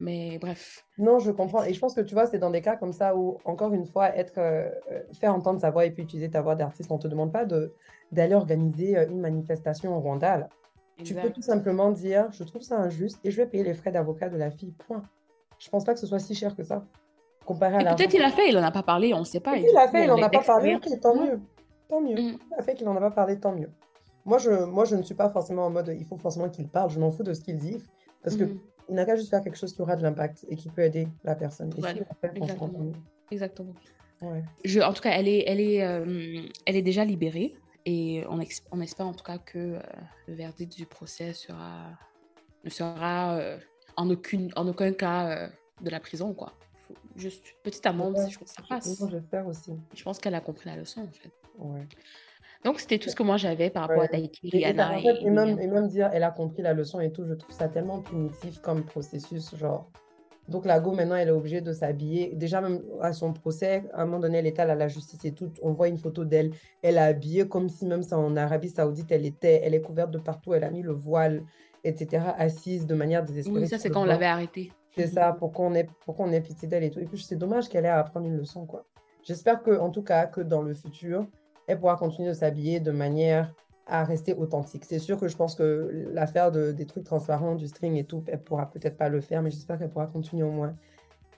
Mais 0.00 0.38
bref. 0.38 0.84
Non, 0.98 1.18
je 1.18 1.30
comprends. 1.30 1.64
Et 1.64 1.72
je 1.72 1.78
pense 1.78 1.94
que 1.94 2.00
tu 2.00 2.14
vois, 2.14 2.26
c'est 2.26 2.38
dans 2.38 2.50
des 2.50 2.62
cas 2.62 2.76
comme 2.76 2.92
ça 2.92 3.16
où, 3.16 3.38
encore 3.44 3.72
une 3.74 3.86
fois, 3.86 4.16
être, 4.16 4.38
euh, 4.38 4.68
euh, 4.90 5.02
faire 5.12 5.34
entendre 5.34 5.60
sa 5.60 5.70
voix 5.70 5.84
et 5.84 5.90
puis 5.90 6.02
utiliser 6.02 6.30
ta 6.30 6.42
voix 6.42 6.54
d'artiste, 6.54 6.90
on 6.90 6.96
ne 6.96 7.02
te 7.02 7.08
demande 7.08 7.32
pas 7.32 7.44
d'aller 8.10 8.34
organiser 8.34 8.96
une 9.08 9.20
manifestation 9.20 9.96
au 9.96 10.00
Rwanda. 10.00 10.48
Tu 11.02 11.14
peux 11.14 11.30
tout 11.30 11.42
simplement 11.42 11.90
dire, 11.90 12.30
je 12.30 12.44
trouve 12.44 12.62
ça 12.62 12.78
injuste 12.78 13.18
et 13.24 13.30
je 13.30 13.36
vais 13.36 13.46
payer 13.46 13.64
les 13.64 13.74
frais 13.74 13.90
d'avocat 13.90 14.28
de 14.28 14.36
la 14.36 14.50
fille. 14.50 14.72
Point. 14.86 15.02
Je 15.58 15.68
pense 15.68 15.84
pas 15.84 15.94
que 15.94 16.00
ce 16.00 16.06
soit 16.06 16.18
si 16.18 16.34
cher 16.34 16.54
que 16.54 16.62
ça. 16.62 16.84
Comparé 17.44 17.76
à 17.84 17.94
peut-être 17.94 18.14
il 18.14 18.22
a 18.22 18.30
fait, 18.30 18.48
il 18.48 18.56
en 18.56 18.62
a 18.62 18.70
pas 18.70 18.82
parlé, 18.82 19.12
on 19.12 19.20
ne 19.20 19.24
sait 19.24 19.40
pas. 19.40 19.56
Il 19.56 19.76
a 19.76 19.88
fait, 19.88 20.04
il 20.04 20.10
en 20.10 20.22
a 20.22 20.28
pas 20.28 20.42
parlé. 20.42 20.78
Tant 21.02 21.14
mieux, 21.14 21.40
tant 21.88 22.00
mieux. 22.00 22.14
Mm. 22.14 22.38
Il 22.50 22.58
a 22.58 22.62
fait 22.62 22.74
qu'il 22.74 22.88
en 22.88 22.96
a 22.96 23.00
pas 23.00 23.10
parlé, 23.10 23.38
tant 23.38 23.52
mieux. 23.52 23.70
Moi, 24.24 24.38
je, 24.38 24.64
moi, 24.64 24.84
je 24.84 24.96
ne 24.96 25.02
suis 25.02 25.14
pas 25.14 25.28
forcément 25.28 25.66
en 25.66 25.70
mode, 25.70 25.94
il 25.98 26.06
faut 26.06 26.16
forcément 26.16 26.48
qu'il 26.48 26.68
parle. 26.68 26.90
Je 26.90 26.98
m'en 26.98 27.10
fous 27.10 27.22
de 27.22 27.34
ce 27.34 27.40
qu'il 27.40 27.58
dit 27.58 27.82
parce 28.22 28.36
que 28.36 28.44
mm. 28.44 28.60
il 28.88 28.94
n'a 28.94 29.04
qu'à 29.04 29.16
juste 29.16 29.30
faire 29.30 29.42
quelque 29.42 29.58
chose 29.58 29.74
qui 29.74 29.82
aura 29.82 29.96
de 29.96 30.02
l'impact 30.02 30.46
et 30.48 30.56
qui 30.56 30.70
peut 30.70 30.82
aider 30.82 31.08
la 31.24 31.34
personne. 31.34 31.70
exactement. 32.34 32.92
exactement. 33.30 33.74
Je, 34.64 34.80
en 34.80 34.92
tout 34.94 35.02
cas, 35.02 35.10
elle 35.10 35.28
est, 35.28 35.44
elle 35.46 35.60
est, 35.60 35.82
euh, 35.84 36.40
elle 36.64 36.76
est 36.76 36.82
déjà 36.82 37.04
libérée. 37.04 37.54
Et 37.86 38.24
on, 38.28 38.40
on, 38.72 38.80
espère 38.80 39.06
en 39.06 39.12
tout 39.12 39.24
cas 39.24 39.38
que 39.38 39.58
euh, 39.58 39.80
le 40.26 40.34
verdict 40.34 40.74
du 40.76 40.86
procès 40.86 41.34
sera, 41.34 41.90
ne 42.64 42.70
sera 42.70 43.36
euh, 43.36 43.58
en, 43.96 44.08
aucune, 44.08 44.50
en 44.56 44.66
aucun 44.66 44.92
cas 44.92 45.28
euh, 45.28 45.48
de 45.82 45.90
la 45.90 46.00
prison. 46.00 46.32
Quoi. 46.32 46.52
juste 47.16 47.44
petite 47.62 47.84
amende, 47.84 48.16
si 48.18 48.30
je 48.30 48.36
trouve 48.36 48.48
que 48.48 48.54
ça 48.54 48.62
passe. 48.66 49.06
J'espère 49.10 49.46
aussi. 49.46 49.72
Je 49.94 50.02
pense 50.02 50.18
qu'elle 50.18 50.34
a 50.34 50.40
compris 50.40 50.70
la 50.70 50.76
leçon, 50.76 51.02
en 51.02 51.12
fait. 51.12 51.30
Donc, 52.64 52.80
c'était 52.80 52.98
tout 52.98 53.10
ce 53.10 53.14
que 53.14 53.22
moi 53.22 53.36
j'avais 53.36 53.68
par 53.68 53.82
rapport 53.82 54.02
à 54.02 54.08
Tahiti, 54.08 54.48
Rihanna. 54.48 54.98
Et, 54.98 55.26
et, 55.26 55.30
même, 55.30 55.60
et, 55.60 55.66
même, 55.66 55.88
dire 55.88 56.08
elle 56.14 56.24
a 56.24 56.30
compris 56.30 56.62
la 56.62 56.72
leçon 56.72 57.00
et 57.00 57.12
tout, 57.12 57.26
je 57.26 57.34
trouve 57.34 57.54
ça 57.54 57.68
tellement 57.68 58.00
primitif 58.00 58.60
comme 58.60 58.86
processus. 58.86 59.54
Genre, 59.54 59.90
donc, 60.48 60.66
la 60.66 60.78
Go, 60.78 60.92
maintenant, 60.92 61.16
elle 61.16 61.28
est 61.28 61.32
obligée 61.32 61.60
de 61.62 61.72
s'habiller. 61.72 62.34
Déjà, 62.34 62.60
même 62.60 62.82
à 63.00 63.12
son 63.12 63.32
procès, 63.32 63.84
à 63.94 64.02
un 64.02 64.04
moment 64.04 64.20
donné, 64.20 64.38
elle 64.38 64.46
est 64.46 64.58
à 64.58 64.74
la 64.74 64.88
justice 64.88 65.24
et 65.24 65.32
tout. 65.32 65.50
On 65.62 65.72
voit 65.72 65.88
une 65.88 65.96
photo 65.96 66.24
d'elle. 66.24 66.52
Elle 66.82 66.96
est 66.96 67.00
habillée 67.00 67.48
comme 67.48 67.68
si, 67.70 67.86
même 67.86 68.02
ça, 68.02 68.18
en 68.18 68.36
Arabie 68.36 68.68
Saoudite, 68.68 69.10
elle 69.10 69.24
était. 69.24 69.62
Elle 69.64 69.74
est 69.74 69.80
couverte 69.80 70.10
de 70.10 70.18
partout. 70.18 70.52
Elle 70.52 70.64
a 70.64 70.70
mis 70.70 70.82
le 70.82 70.92
voile, 70.92 71.42
etc. 71.82 72.24
Assise 72.36 72.86
de 72.86 72.94
manière 72.94 73.24
désespérée. 73.24 73.60
Oui, 73.60 73.68
ça, 73.68 73.78
c'est 73.78 73.88
quand 73.88 74.02
on 74.02 74.06
l'avait 74.06 74.26
arrêtée. 74.26 74.70
C'est 74.94 75.06
ça, 75.08 75.32
pour 75.32 75.52
qu'on 75.52 75.74
ait, 75.74 75.88
pour 76.04 76.14
qu'on 76.14 76.30
ait 76.30 76.40
pitié 76.40 76.68
d'elle 76.68 76.84
et 76.84 76.90
tout. 76.90 77.00
Et 77.00 77.06
puis, 77.06 77.18
c'est 77.18 77.36
dommage 77.36 77.68
qu'elle 77.68 77.86
ait 77.86 77.88
à 77.88 77.98
apprendre 77.98 78.26
une 78.26 78.36
leçon, 78.36 78.66
quoi. 78.66 78.84
J'espère 79.22 79.62
que, 79.62 79.78
en 79.78 79.90
tout 79.90 80.02
cas, 80.02 80.26
que 80.26 80.42
dans 80.42 80.60
le 80.60 80.74
futur, 80.74 81.26
elle 81.66 81.80
pourra 81.80 81.96
continuer 81.96 82.28
de 82.28 82.34
s'habiller 82.34 82.78
de 82.78 82.90
manière 82.90 83.52
à 83.86 84.04
rester 84.04 84.34
authentique. 84.34 84.84
C'est 84.84 84.98
sûr 84.98 85.18
que 85.18 85.28
je 85.28 85.36
pense 85.36 85.54
que 85.54 86.08
l'affaire 86.12 86.50
de, 86.50 86.72
des 86.72 86.86
trucs 86.86 87.04
transparents, 87.04 87.54
du 87.54 87.68
string 87.68 87.96
et 87.96 88.04
tout, 88.04 88.22
elle 88.26 88.40
pourra 88.40 88.70
peut-être 88.70 88.96
pas 88.96 89.08
le 89.08 89.20
faire, 89.20 89.42
mais 89.42 89.50
j'espère 89.50 89.78
qu'elle 89.78 89.90
pourra 89.90 90.06
continuer 90.06 90.42
au 90.42 90.50
moins 90.50 90.74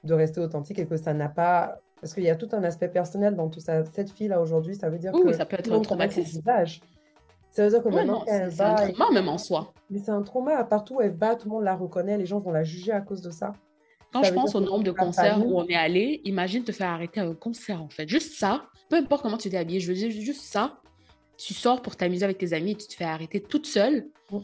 de 0.05 0.15
rester 0.15 0.41
authentique 0.41 0.79
et 0.79 0.87
que 0.87 0.97
ça 0.97 1.13
n'a 1.13 1.29
pas... 1.29 1.81
Parce 2.01 2.15
qu'il 2.15 2.25
y 2.25 2.31
a 2.31 2.37
tout 2.37 2.49
un 2.53 2.63
aspect 2.63 2.89
personnel 2.89 3.35
dans 3.35 3.49
tout 3.49 3.59
ça. 3.59 3.85
Cette 3.85 4.11
fille-là, 4.11 4.41
aujourd'hui, 4.41 4.77
ça 4.77 4.89
veut 4.89 4.99
dire 4.99 5.13
que... 5.13 5.19
Oui, 5.19 5.35
ça 5.35 5.45
peut 5.45 5.57
être 5.59 5.73
un 5.73 5.81
trauma 5.81 6.07
visage. 6.07 6.81
Ça 7.51 7.65
veut 7.65 7.71
dire 7.71 7.83
que 7.83 7.89
maintenant, 7.89 8.23
elle 8.27 8.51
va... 8.51 8.77
C'est 8.77 8.85
un 8.85 8.93
trauma 8.93 9.11
même 9.13 9.29
en 9.29 9.39
soi. 9.39 9.73
Mais 9.91 9.99
c'est 9.99 10.11
un 10.11 10.23
trauma. 10.23 10.63
Partout 10.65 10.97
où 10.97 11.01
elle 11.01 11.17
va, 11.17 11.35
tout 11.35 11.49
le 11.49 11.55
monde 11.55 11.65
la 11.65 11.75
reconnaît. 11.75 12.19
Les 12.19 12.27
gens 12.27 12.39
vont 12.39 12.53
la 12.53 12.63
juger 12.63 12.93
à 12.93 13.01
cause 13.01 13.23
de 13.23 13.31
ça. 13.31 13.55
Quand 14.13 14.23
je 14.23 14.33
pense 14.33 14.55
au 14.55 14.61
nombre 14.61 14.85
de 14.85 14.93
concerts 14.93 15.45
où 15.45 15.59
on 15.59 15.67
est 15.67 15.75
allé, 15.75 16.21
imagine 16.25 16.63
te 16.63 16.73
faire 16.73 16.91
arrêter 16.91 17.21
à 17.21 17.25
un 17.25 17.35
concert, 17.35 17.83
en 17.83 17.89
fait. 17.89 18.09
Juste 18.09 18.39
ça, 18.39 18.67
peu 18.89 18.97
importe 18.97 19.23
comment 19.23 19.37
tu 19.37 19.51
t'es 19.51 19.57
habillé, 19.57 19.81
je 19.81 19.89
veux 19.89 19.95
dire, 19.95 20.11
juste 20.11 20.43
ça, 20.43 20.79
tu 21.37 21.55
sors 21.55 21.83
pour 21.83 21.97
t'amuser 21.97 22.25
avec 22.25 22.39
tes 22.39 22.53
amis 22.53 22.73
et 22.73 22.77
tu 22.77 22.87
te 22.87 22.95
fais 22.95 23.05
arrêter 23.05 23.41
toute 23.41 23.67
seule. 23.67 24.07
Mm. 24.31 24.39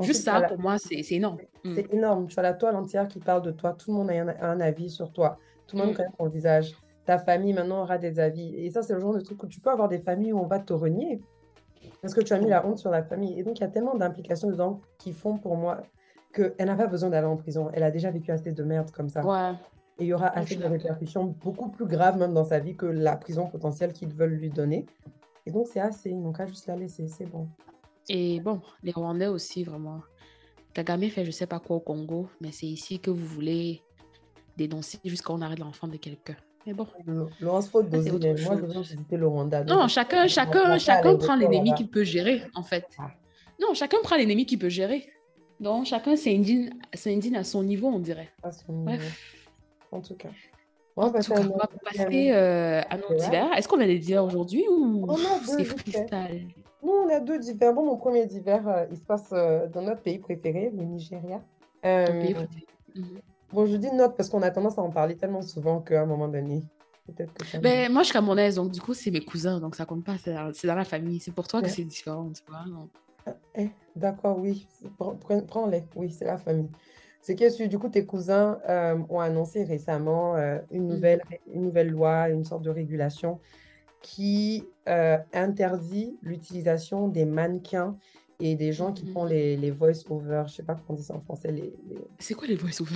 Juste 0.00 0.24
ça, 0.24 0.42
pour 0.42 0.58
moi, 0.58 0.78
c'est 0.78 1.00
énorme. 1.12 1.38
Mm. 1.64 1.74
C'est 1.74 1.94
énorme. 1.94 2.26
Tu 2.26 2.38
as 2.38 2.42
la 2.42 2.54
toile 2.54 2.76
entière 2.76 3.08
qui 3.08 3.18
parle 3.18 3.42
de 3.42 3.50
toi. 3.50 3.72
Tout 3.72 3.90
le 3.90 3.96
monde 3.98 4.10
a 4.10 4.46
un, 4.46 4.60
avis 4.60 4.90
sur 4.90 5.12
toi. 5.12 5.38
Tout 5.66 5.76
le 5.76 5.82
monde 5.82 5.92
mm. 5.92 5.96
connaît 5.96 6.08
ton 6.18 6.28
visage. 6.28 6.74
Ta 7.04 7.18
famille, 7.18 7.52
maintenant, 7.52 7.82
aura 7.82 7.98
des 7.98 8.18
avis. 8.18 8.54
Et 8.56 8.70
ça, 8.70 8.82
c'est 8.82 8.94
le 8.94 9.00
genre 9.00 9.14
de 9.14 9.20
truc 9.20 9.42
où 9.42 9.46
tu 9.46 9.60
peux 9.60 9.70
avoir 9.70 9.88
des 9.88 9.98
familles 9.98 10.32
où 10.32 10.38
on 10.38 10.46
va 10.46 10.58
te 10.58 10.72
renier. 10.72 11.20
Parce 12.02 12.14
que 12.14 12.20
tu 12.20 12.32
as 12.32 12.38
mis 12.38 12.48
la 12.48 12.66
honte 12.66 12.78
sur 12.78 12.90
la 12.90 13.02
famille. 13.02 13.38
Et 13.38 13.42
donc, 13.42 13.58
il 13.58 13.62
y 13.62 13.64
a 13.64 13.68
tellement 13.68 13.94
d'implications 13.94 14.48
dedans 14.48 14.80
qui 14.98 15.12
font 15.12 15.38
pour 15.38 15.56
moi 15.56 15.82
qu'elle 16.34 16.66
n'a 16.66 16.74
pas 16.74 16.88
besoin 16.88 17.10
d'aller 17.10 17.26
en 17.26 17.36
prison. 17.36 17.70
Elle 17.72 17.82
a 17.82 17.90
déjà 17.90 18.10
vécu 18.10 18.30
assez 18.32 18.52
de 18.52 18.62
merde 18.62 18.90
comme 18.90 19.08
ça. 19.08 19.22
Et 19.98 20.04
il 20.04 20.08
y 20.08 20.12
aura 20.12 20.28
assez 20.36 20.56
de 20.56 20.66
répercussions 20.66 21.24
beaucoup 21.24 21.70
plus 21.70 21.86
graves 21.86 22.18
même 22.18 22.34
dans 22.34 22.44
sa 22.44 22.58
vie 22.58 22.76
que 22.76 22.84
la 22.84 23.16
prison 23.16 23.46
potentielle 23.46 23.92
qu'ils 23.92 24.12
veulent 24.12 24.34
lui 24.34 24.50
donner. 24.50 24.84
Et 25.46 25.50
donc, 25.50 25.68
c'est 25.72 25.80
assez. 25.80 26.10
Ils 26.10 26.20
n'ont 26.20 26.32
qu'à 26.32 26.46
juste 26.46 26.66
la 26.66 26.76
laisser. 26.76 27.06
C'est 27.08 27.26
bon. 27.26 27.48
Et 28.08 28.40
bon, 28.40 28.60
les 28.82 28.92
Rwandais 28.92 29.26
aussi, 29.28 29.64
vraiment. 29.64 30.00
Kagame 30.74 31.08
fait 31.08 31.24
je 31.24 31.30
sais 31.30 31.46
pas 31.46 31.58
quoi 31.58 31.76
au 31.76 31.80
Congo, 31.80 32.28
mais 32.40 32.52
c'est 32.52 32.66
ici 32.66 33.00
que 33.00 33.10
vous 33.10 33.24
voulez 33.24 33.82
dénoncer 34.56 34.98
jusqu'à 35.04 35.32
on 35.32 35.40
arrête 35.40 35.58
l'enfant 35.58 35.88
de 35.88 35.96
quelqu'un. 35.96 36.36
Mais 36.66 36.74
bon. 36.74 36.86
Laurence 37.40 37.68
faut 37.68 37.82
doser. 37.82 38.10
Moi, 38.10 38.20
je 38.34 38.48
veux 38.48 38.80
visiter 38.80 39.16
le 39.16 39.26
Rwanda. 39.26 39.64
Non, 39.64 39.88
chacun, 39.88 40.26
chacun, 40.26 40.78
chacun 40.78 41.16
prend 41.16 41.36
l'ennemi 41.36 41.72
qu'il 41.74 41.88
peut 41.88 42.04
gérer, 42.04 42.42
en 42.54 42.62
fait. 42.62 42.86
Ah. 42.98 43.10
Non, 43.60 43.72
chacun 43.72 43.98
prend 44.02 44.16
l'ennemi 44.16 44.44
qu'il 44.44 44.58
peut 44.58 44.68
gérer. 44.68 45.08
Donc, 45.60 45.86
chacun 45.86 46.16
s'indigne 46.16 46.70
à 47.36 47.44
son 47.44 47.62
niveau, 47.62 47.88
on 47.88 48.00
dirait. 48.00 48.28
À 48.42 48.52
son 48.52 48.72
niveau. 48.72 48.84
Bref. 48.84 49.44
En 49.92 50.00
tout 50.00 50.16
cas. 50.16 50.28
On 50.96 51.08
va 51.08 51.20
passer, 51.84 52.30
euh, 52.32 52.80
à 52.88 52.96
nos 52.96 53.14
divers. 53.14 53.52
Est-ce 53.56 53.68
qu'on 53.68 53.80
a 53.80 53.86
des 53.86 53.98
divers 53.98 54.24
aujourd'hui 54.24 54.64
ou 54.68 55.06
c'est 55.44 55.64
freestyle? 55.64 56.48
Nous, 56.82 56.90
on 56.90 57.08
a 57.08 57.20
deux 57.20 57.38
divers. 57.38 57.74
Bon, 57.74 57.84
mon 57.84 57.96
premier 57.96 58.26
divers, 58.26 58.66
euh, 58.66 58.86
il 58.90 58.96
se 58.96 59.02
passe 59.02 59.28
euh, 59.32 59.66
dans 59.66 59.82
notre 59.82 60.00
pays 60.00 60.18
préféré, 60.18 60.72
le 60.74 60.84
Nigeria. 60.84 61.42
Pays 61.82 62.34
préféré. 62.34 62.66
Mhm. 62.94 63.20
Bon, 63.52 63.66
je 63.66 63.76
dis 63.76 63.90
notre 63.92 64.14
parce 64.14 64.28
qu'on 64.28 64.42
a 64.42 64.50
tendance 64.50 64.78
à 64.78 64.82
en 64.82 64.90
parler 64.90 65.16
tellement 65.16 65.42
souvent 65.42 65.80
qu'à 65.80 66.02
un 66.02 66.06
moment 66.06 66.28
donné, 66.28 66.62
peut-être 67.06 67.32
que 67.34 67.46
ça... 67.46 67.58
Ben, 67.58 67.92
moi, 67.92 68.02
je 68.02 68.06
suis 68.06 68.12
camerounaise, 68.14 68.56
donc 68.56 68.70
du 68.70 68.80
coup, 68.80 68.94
c'est 68.94 69.10
mes 69.10 69.24
cousins, 69.24 69.60
donc 69.60 69.76
ça 69.76 69.84
compte 69.84 70.04
pas. 70.04 70.16
C'est 70.18 70.66
dans 70.66 70.74
la 70.74 70.84
famille. 70.84 71.20
C'est 71.20 71.34
pour 71.34 71.46
toi 71.46 71.60
que 71.60 71.68
c'est 71.68 71.84
différent, 71.84 72.30
tu 72.34 72.42
vois. 72.48 72.64
Ah, 73.26 73.34
eh, 73.56 73.68
D'accord, 73.94 74.38
oui. 74.38 74.66
Prends-les. 75.48 75.84
Oui, 75.94 76.10
c'est 76.10 76.24
la 76.24 76.38
famille. 76.38 76.70
Ce 77.26 77.32
qui 77.32 77.42
est 77.42 77.66
du 77.66 77.76
coup, 77.76 77.88
tes 77.88 78.06
cousins 78.06 78.60
euh, 78.68 78.96
ont 79.08 79.18
annoncé 79.18 79.64
récemment 79.64 80.36
euh, 80.36 80.60
une, 80.70 80.84
Mhm. 80.86 80.94
nouvelle, 80.94 81.22
une 81.52 81.62
nouvelle 81.62 81.90
loi, 81.90 82.28
une 82.28 82.44
sorte 82.44 82.62
de 82.62 82.70
régulation 82.70 83.40
qui 84.00 84.64
euh, 84.88 85.18
interdit 85.32 86.16
l'utilisation 86.22 87.08
des 87.08 87.24
mannequins 87.24 87.96
et 88.38 88.54
des 88.54 88.72
gens 88.72 88.92
qui 88.92 89.06
Mhm. 89.06 89.12
font 89.12 89.24
les, 89.24 89.56
les 89.56 89.72
voice-over. 89.72 90.44
Je 90.46 90.54
sais 90.54 90.62
pas 90.62 90.74
comment 90.74 90.86
on 90.90 90.94
dit 90.94 91.02
ça 91.02 91.14
en 91.14 91.20
français. 91.20 91.50
Les, 91.50 91.74
les- 91.88 92.06
C'est 92.20 92.34
quoi 92.34 92.46
les 92.46 92.54
voice-over? 92.54 92.94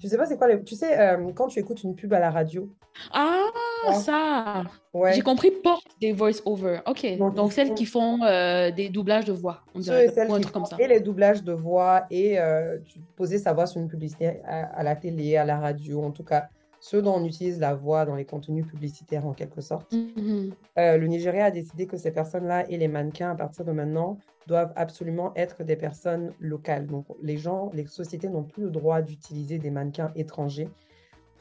Tu 0.00 0.08
sais 0.08 0.16
pas 0.16 0.26
c'est 0.26 0.36
quoi 0.38 0.48
les... 0.48 0.60
Tu 0.64 0.74
sais, 0.74 1.16
quand 1.36 1.46
tu 1.46 1.60
écoutes 1.60 1.84
une 1.84 1.94
pub 1.94 2.12
à 2.14 2.18
la 2.18 2.32
radio, 2.32 2.68
Ah, 3.12 3.46
Ouais. 3.88 3.94
ça! 3.94 4.62
ouais, 4.94 5.12
J'ai 5.14 5.22
compris 5.22 5.50
porte 5.50 5.86
des 6.00 6.12
voice-over. 6.12 6.80
Ok. 6.86 7.06
Donc, 7.34 7.52
celles 7.52 7.68
font- 7.68 7.74
qui 7.74 7.84
font 7.86 8.22
euh, 8.22 8.70
des 8.70 8.88
doublages 8.88 9.24
de 9.24 9.32
voix, 9.32 9.60
on 9.74 9.78
ceux 9.80 9.84
dirait, 9.92 10.06
et 10.06 10.08
celles 10.10 10.30
ou 10.30 10.34
un 10.34 10.40
truc 10.40 10.52
comme 10.52 10.66
ça. 10.66 10.76
et 10.78 10.86
les 10.86 11.00
doublages 11.00 11.42
de 11.42 11.52
voix 11.52 12.04
et 12.10 12.38
euh, 12.38 12.78
posais 13.16 13.38
sa 13.38 13.52
voix 13.52 13.66
sur 13.66 13.80
une 13.80 13.88
publicité 13.88 14.40
à, 14.44 14.64
à 14.66 14.82
la 14.82 14.96
télé, 14.96 15.36
à 15.36 15.44
la 15.44 15.58
radio, 15.58 16.02
en 16.02 16.10
tout 16.10 16.24
cas, 16.24 16.48
ceux 16.80 17.00
dont 17.00 17.14
on 17.14 17.24
utilise 17.24 17.60
la 17.60 17.74
voix 17.74 18.04
dans 18.04 18.16
les 18.16 18.24
contenus 18.24 18.66
publicitaires 18.66 19.24
en 19.26 19.32
quelque 19.34 19.60
sorte. 19.60 19.92
Mhm. 19.92 20.52
Euh, 20.78 20.96
le 20.98 21.06
Nigeria 21.06 21.44
a 21.46 21.50
décidé 21.52 21.86
que 21.86 21.96
ces 21.96 22.10
personnes-là 22.10 22.68
et 22.68 22.76
les 22.76 22.88
mannequins, 22.88 23.30
à 23.30 23.34
partir 23.36 23.64
de 23.64 23.70
maintenant, 23.72 24.18
doivent 24.48 24.72
absolument 24.74 25.32
être 25.36 25.62
des 25.62 25.76
personnes 25.76 26.32
locales. 26.40 26.88
Donc, 26.88 27.06
les 27.22 27.36
gens, 27.36 27.70
les 27.72 27.86
sociétés 27.86 28.28
n'ont 28.28 28.42
plus 28.42 28.64
le 28.64 28.70
droit 28.70 29.00
d'utiliser 29.00 29.58
des 29.58 29.70
mannequins 29.70 30.10
étrangers 30.16 30.68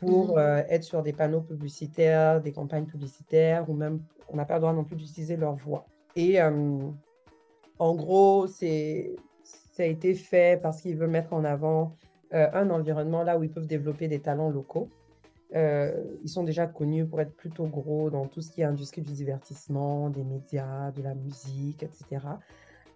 pour 0.02 0.32
Mhm. 0.32 0.38
euh, 0.38 0.64
être 0.70 0.84
sur 0.84 1.02
des 1.04 1.14
panneaux 1.14 1.42
publicitaires, 1.42 2.42
des 2.42 2.52
campagnes 2.52 2.86
publicitaires, 2.86 3.70
ou 3.70 3.74
même, 3.74 4.02
on 4.30 4.36
n'a 4.36 4.46
pas 4.46 4.56
le 4.56 4.62
droit 4.62 4.74
non 4.74 4.84
plus 4.84 4.96
d'utiliser 4.96 5.38
leur 5.38 5.56
voix. 5.56 5.86
Et 6.16 6.42
euh, 6.42 6.52
en 7.80 7.96
gros, 7.96 8.48
c'est, 8.48 9.16
ça 9.44 9.84
a 9.84 9.86
été 9.86 10.14
fait 10.16 10.62
parce 10.62 10.82
qu'ils 10.82 10.98
veulent 10.98 11.10
mettre 11.10 11.34
en 11.34 11.44
avant 11.46 11.96
euh, 12.34 12.48
un 12.54 12.70
environnement 12.70 13.24
là 13.24 13.38
où 13.38 13.44
ils 13.44 13.52
peuvent 13.52 13.68
développer 13.68 14.08
des 14.08 14.20
talents 14.20 14.50
locaux. 14.50 14.90
Ils 15.54 16.30
sont 16.30 16.44
déjà 16.44 16.66
connus 16.66 17.06
pour 17.06 17.20
être 17.20 17.36
plutôt 17.36 17.66
gros 17.66 18.10
dans 18.10 18.26
tout 18.26 18.40
ce 18.42 18.52
qui 18.52 18.62
est 18.62 18.64
industrie 18.64 19.02
du 19.02 19.12
divertissement, 19.12 20.10
des 20.10 20.24
médias, 20.24 20.92
de 20.92 21.02
la 21.02 21.14
musique, 21.14 21.84
etc. 21.84 22.40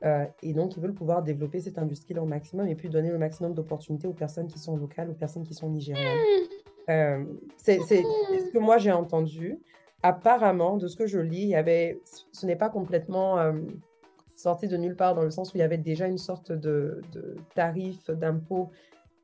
Euh, 0.03 0.25
et 0.41 0.53
donc, 0.53 0.77
ils 0.77 0.81
veulent 0.81 0.93
pouvoir 0.93 1.21
développer 1.21 1.59
cette 1.59 1.77
industrie 1.77 2.17
au 2.17 2.25
maximum 2.25 2.67
et 2.67 2.75
puis 2.75 2.87
donner 2.89 3.09
le 3.09 3.17
maximum 3.17 3.53
d'opportunités 3.53 4.07
aux 4.07 4.13
personnes 4.13 4.47
qui 4.47 4.59
sont 4.59 4.77
locales, 4.77 5.09
aux 5.09 5.15
personnes 5.15 5.43
qui 5.43 5.53
sont 5.53 5.69
nigérianes. 5.69 6.17
Euh, 6.89 7.23
c'est 7.57 7.79
ce 7.79 8.51
que 8.51 8.59
moi 8.59 8.77
j'ai 8.77 8.91
entendu. 8.91 9.59
Apparemment, 10.03 10.77
de 10.77 10.87
ce 10.87 10.95
que 10.95 11.07
je 11.07 11.19
lis, 11.19 11.41
il 11.41 11.49
y 11.49 11.55
avait, 11.55 11.99
ce 12.31 12.45
n'est 12.45 12.55
pas 12.55 12.69
complètement 12.69 13.39
euh, 13.39 13.53
sorti 14.35 14.67
de 14.67 14.77
nulle 14.77 14.95
part 14.95 15.15
dans 15.15 15.23
le 15.23 15.31
sens 15.31 15.53
où 15.53 15.57
il 15.57 15.61
y 15.61 15.63
avait 15.63 15.79
déjà 15.79 16.07
une 16.07 16.19
sorte 16.19 16.51
de, 16.51 17.01
de 17.11 17.35
tarif 17.55 18.11
d'impôt, 18.11 18.69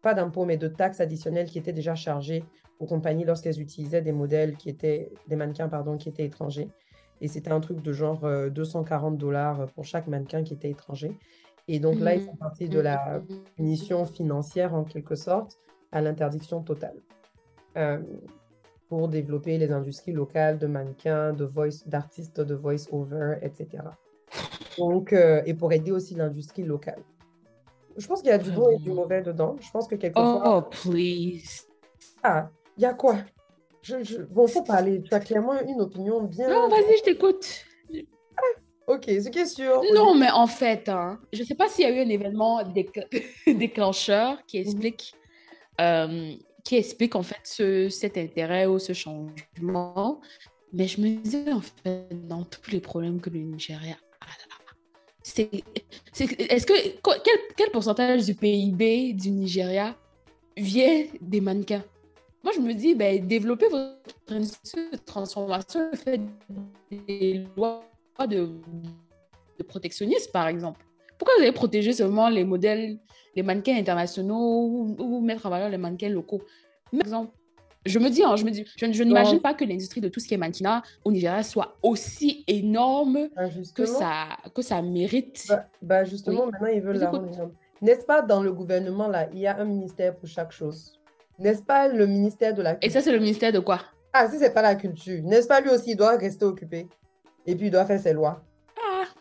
pas 0.01 0.15
d'impôt, 0.15 0.45
mais 0.45 0.57
de 0.57 0.67
taxes 0.67 0.99
additionnelles 0.99 1.47
qui 1.47 1.59
étaient 1.59 1.73
déjà 1.73 1.93
chargées 1.93 2.43
aux 2.79 2.87
compagnies 2.87 3.25
lorsqu'elles 3.25 3.61
utilisaient 3.61 4.01
des 4.01 4.11
modèles 4.11 4.55
qui 4.55 4.69
étaient, 4.69 5.11
des 5.27 5.35
mannequins, 5.35 5.69
pardon, 5.69 5.97
qui 5.97 6.09
étaient 6.09 6.25
étrangers. 6.25 6.69
Et 7.19 7.27
c'était 7.27 7.51
un 7.51 7.59
truc 7.59 7.83
de 7.83 7.93
genre 7.93 8.25
euh, 8.25 8.49
240 8.49 9.17
dollars 9.19 9.67
pour 9.75 9.85
chaque 9.85 10.07
mannequin 10.07 10.43
qui 10.43 10.55
était 10.55 10.71
étranger. 10.71 11.15
Et 11.67 11.79
donc 11.79 11.99
là, 11.99 12.15
ils 12.15 12.23
sont 12.23 12.35
partis 12.35 12.67
de 12.67 12.79
la 12.79 13.21
punition 13.55 14.05
financière 14.05 14.73
en 14.73 14.83
quelque 14.83 15.13
sorte 15.13 15.59
à 15.91 16.01
l'interdiction 16.01 16.63
totale 16.63 16.95
euh, 16.95 17.20
pour 18.89 19.07
développer 19.07 19.57
les 19.57 19.71
industries 19.71 20.11
locales 20.11 20.59
de 20.59 20.67
mannequins, 20.67 21.33
de 21.33 21.45
voice, 21.45 21.83
d'artistes 21.85 22.41
de 22.41 22.55
voice-over, 22.55 23.37
etc. 23.41 23.83
Donc, 24.77 25.13
euh, 25.13 25.41
et 25.45 25.53
pour 25.53 25.71
aider 25.71 25.91
aussi 25.91 26.15
l'industrie 26.15 26.63
locale. 26.63 27.01
Je 27.97 28.07
pense 28.07 28.21
qu'il 28.21 28.29
y 28.29 28.33
a 28.33 28.37
du 28.37 28.51
bon 28.51 28.69
et 28.69 28.77
du 28.77 28.91
mauvais 28.91 29.21
dedans. 29.21 29.55
Je 29.59 29.69
pense 29.71 29.87
que 29.87 29.95
quelquefois... 29.95 30.57
Oh, 30.57 30.61
please. 30.61 31.65
Ah, 32.23 32.49
il 32.77 32.83
y 32.83 32.85
a 32.85 32.93
quoi? 32.93 33.17
Je, 33.81 34.03
je... 34.03 34.21
Bon, 34.21 34.47
faut 34.47 34.63
parler. 34.63 35.01
Tu 35.01 35.13
as 35.13 35.19
clairement 35.19 35.59
une 35.61 35.81
opinion 35.81 36.23
bien... 36.23 36.49
Non, 36.49 36.69
vas-y, 36.69 36.97
je 36.99 37.03
t'écoute. 37.03 37.65
Ok, 38.87 39.05
ce 39.05 39.29
qui 39.29 39.39
est 39.39 39.45
sûr... 39.45 39.81
Non, 39.93 40.15
mais 40.15 40.31
en 40.31 40.47
fait, 40.47 40.89
hein, 40.89 41.19
je 41.31 41.41
ne 41.41 41.45
sais 41.45 41.55
pas 41.55 41.67
s'il 41.69 41.85
y 41.85 41.87
a 41.87 41.91
eu 41.91 42.05
un 42.05 42.09
événement 42.09 42.63
déc- 42.63 43.07
déclencheur 43.47 44.45
qui 44.45 44.57
explique, 44.57 45.13
euh, 45.79 46.33
qui 46.63 46.75
explique 46.75 47.15
en 47.15 47.23
fait 47.23 47.41
ce, 47.43 47.89
cet 47.89 48.17
intérêt 48.17 48.65
ou 48.65 48.79
ce 48.79 48.93
changement. 48.93 50.21
Mais 50.73 50.87
je 50.87 51.01
me 51.01 51.15
disais, 51.17 51.51
en 51.51 51.61
fait, 51.61 52.07
dans 52.27 52.43
tous 52.43 52.71
les 52.71 52.79
problèmes 52.79 53.19
que 53.19 53.29
le 53.29 53.39
Nigeria 53.39 53.95
a 54.21 54.25
c'est, 55.23 55.49
est-ce 56.13 56.65
que, 56.65 56.73
quel, 57.23 57.39
quel 57.55 57.69
pourcentage 57.71 58.25
du 58.25 58.35
PIB 58.35 59.13
du 59.13 59.29
Nigeria 59.31 59.95
vient 60.57 61.05
des 61.21 61.41
mannequins? 61.41 61.83
Moi, 62.43 62.53
je 62.55 62.59
me 62.59 62.73
dis, 62.73 62.95
ben, 62.95 63.25
développez 63.25 63.67
votre 63.67 65.05
transformation, 65.05 65.91
faites 65.93 66.21
des 66.89 67.45
lois 67.55 67.83
de 68.27 68.49
protectionnisme, 69.67 70.31
par 70.31 70.47
exemple. 70.47 70.83
Pourquoi 71.21 71.35
vous 71.37 71.43
allez 71.43 71.51
protéger 71.51 71.93
seulement 71.93 72.29
les 72.29 72.43
modèles, 72.43 72.97
les 73.35 73.43
mannequins 73.43 73.75
internationaux 73.77 74.65
ou, 74.65 74.95
ou 74.97 75.21
mettre 75.21 75.45
en 75.45 75.51
valeur 75.51 75.69
les 75.69 75.77
mannequins 75.77 76.09
locaux? 76.09 76.41
Par 76.91 77.01
exemple, 77.01 77.31
je 77.85 77.99
me 77.99 78.09
dis, 78.09 78.23
hein, 78.23 78.35
je 78.37 78.43
me 78.43 78.49
dis, 78.49 78.65
je, 78.75 78.91
je 78.91 79.03
n'imagine 79.03 79.39
pas 79.39 79.53
que 79.53 79.63
l'industrie 79.63 80.01
de 80.01 80.09
tout 80.09 80.19
ce 80.19 80.27
qui 80.27 80.33
est 80.33 80.37
mannequinat 80.37 80.81
au 81.05 81.11
Nigeria 81.11 81.43
soit 81.43 81.77
aussi 81.83 82.43
énorme 82.47 83.29
Bah, 83.35 83.43
que 83.75 83.85
ça, 83.85 84.29
que 84.55 84.63
ça 84.63 84.81
mérite. 84.81 85.45
bah, 85.47 85.67
bah, 85.83 86.03
justement, 86.05 86.45
Oui. 86.45 86.51
maintenant, 86.53 86.69
ils 86.69 86.81
veulent 86.81 86.97
la. 86.97 87.11
N'est-ce 87.83 88.03
pas, 88.03 88.23
dans 88.23 88.41
le 88.41 88.51
gouvernement, 88.51 89.07
là, 89.07 89.29
il 89.31 89.41
y 89.41 89.45
a 89.45 89.59
un 89.59 89.65
ministère 89.65 90.15
pour 90.15 90.27
chaque 90.27 90.51
chose? 90.51 90.99
N'est-ce 91.37 91.61
pas 91.61 91.87
le 91.87 92.07
ministère 92.07 92.55
de 92.55 92.63
la 92.63 92.71
Et 92.71 92.79
culture? 92.79 92.93
ça, 92.93 93.01
c'est 93.01 93.11
le 93.11 93.19
ministère 93.19 93.51
de 93.51 93.59
quoi? 93.59 93.81
Ah, 94.11 94.27
si 94.27 94.39
c'est 94.39 94.55
pas 94.55 94.63
la 94.63 94.73
culture, 94.73 95.21
n'est-ce 95.21 95.47
pas 95.47 95.61
lui 95.61 95.69
aussi, 95.69 95.91
il 95.91 95.97
doit 95.97 96.17
rester 96.17 96.45
occupé? 96.45 96.87
Et 97.45 97.55
puis, 97.55 97.67
il 97.67 97.71
doit 97.71 97.85
faire 97.85 97.99
ses 97.99 98.13
lois. 98.13 98.43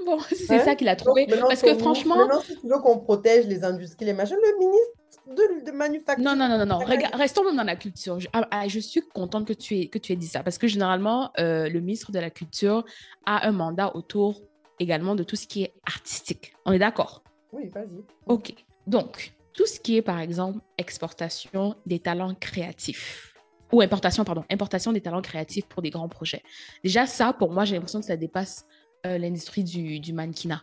Bon, 0.05 0.19
c'est 0.31 0.55
Hein? 0.61 0.65
ça 0.65 0.75
qu'il 0.75 0.89
a 0.89 0.97
trouvé. 0.97 1.27
Parce 1.27 1.63
que 1.63 1.75
franchement, 1.77 2.17
Maintenant, 2.17 2.41
si 2.41 2.57
tu 2.59 2.67
veux 2.69 2.79
qu'on 2.79 2.99
protège 2.99 3.47
les 3.47 3.65
industries, 3.65 4.07
les 4.07 4.13
machins, 4.13 4.37
le 4.41 4.59
ministre 4.59 4.93
de, 5.29 5.65
de 5.67 5.71
manufacture. 5.73 6.25
Non, 6.25 6.35
non, 6.37 6.49
non, 6.49 6.59
non, 6.59 6.67
non. 6.67 6.79
Rega- 6.85 7.11
restons 7.17 7.45
même 7.45 7.57
dans 7.57 7.63
la 7.65 7.77
culture. 7.77 8.19
Je, 8.19 8.29
ah, 8.33 8.47
ah, 8.51 8.67
je 8.69 8.81
suis 8.81 9.03
contente 9.03 9.47
que 9.47 9.53
tu 9.53 9.79
aies, 9.79 9.89
que 9.89 9.99
tu 9.99 10.13
aies 10.13 10.17
dit 10.17 10.27
ça 10.27 10.43
parce 10.43 10.59
que 10.59 10.67
généralement, 10.67 11.31
euh, 11.39 11.69
le 11.69 11.81
ministre 11.81 12.11
de 12.13 12.19
la 12.19 12.31
Culture 12.31 12.85
a 13.27 13.47
un 13.47 13.53
mandat 13.53 13.95
autour 13.95 14.41
également 14.79 15.15
de 15.15 15.23
tout 15.23 15.37
ce 15.37 15.47
qui 15.47 15.63
est 15.65 15.75
artistique. 15.87 16.55
On 16.65 16.73
est 16.73 16.79
d'accord? 16.79 17.23
Oui, 17.53 17.69
vas-y. 17.69 18.03
OK. 18.27 18.55
Donc, 18.87 19.33
tout 19.53 19.67
ce 19.67 19.79
qui 19.79 19.97
est, 19.97 20.03
par 20.03 20.19
exemple, 20.21 20.59
exportation 20.79 21.75
des 21.87 21.99
talents 21.99 22.35
créatifs. 22.35 23.35
Ou 23.73 23.83
importation, 23.83 24.25
pardon, 24.25 24.43
importation 24.51 24.93
des 24.93 25.01
talents 25.01 25.23
créatifs 25.23 25.67
pour 25.67 25.81
des 25.83 25.91
grands 25.91 26.09
projets. 26.09 26.43
Déjà, 26.83 27.07
ça, 27.07 27.33
pour 27.33 27.53
moi, 27.53 27.65
j'ai 27.65 27.75
l'impression 27.77 28.01
que 28.01 28.07
ça 28.07 28.17
dépasse 28.17 28.65
euh, 29.07 29.19
l'industrie 29.19 29.65
du, 29.65 30.01
du 30.01 30.13
mannequinat. 30.13 30.63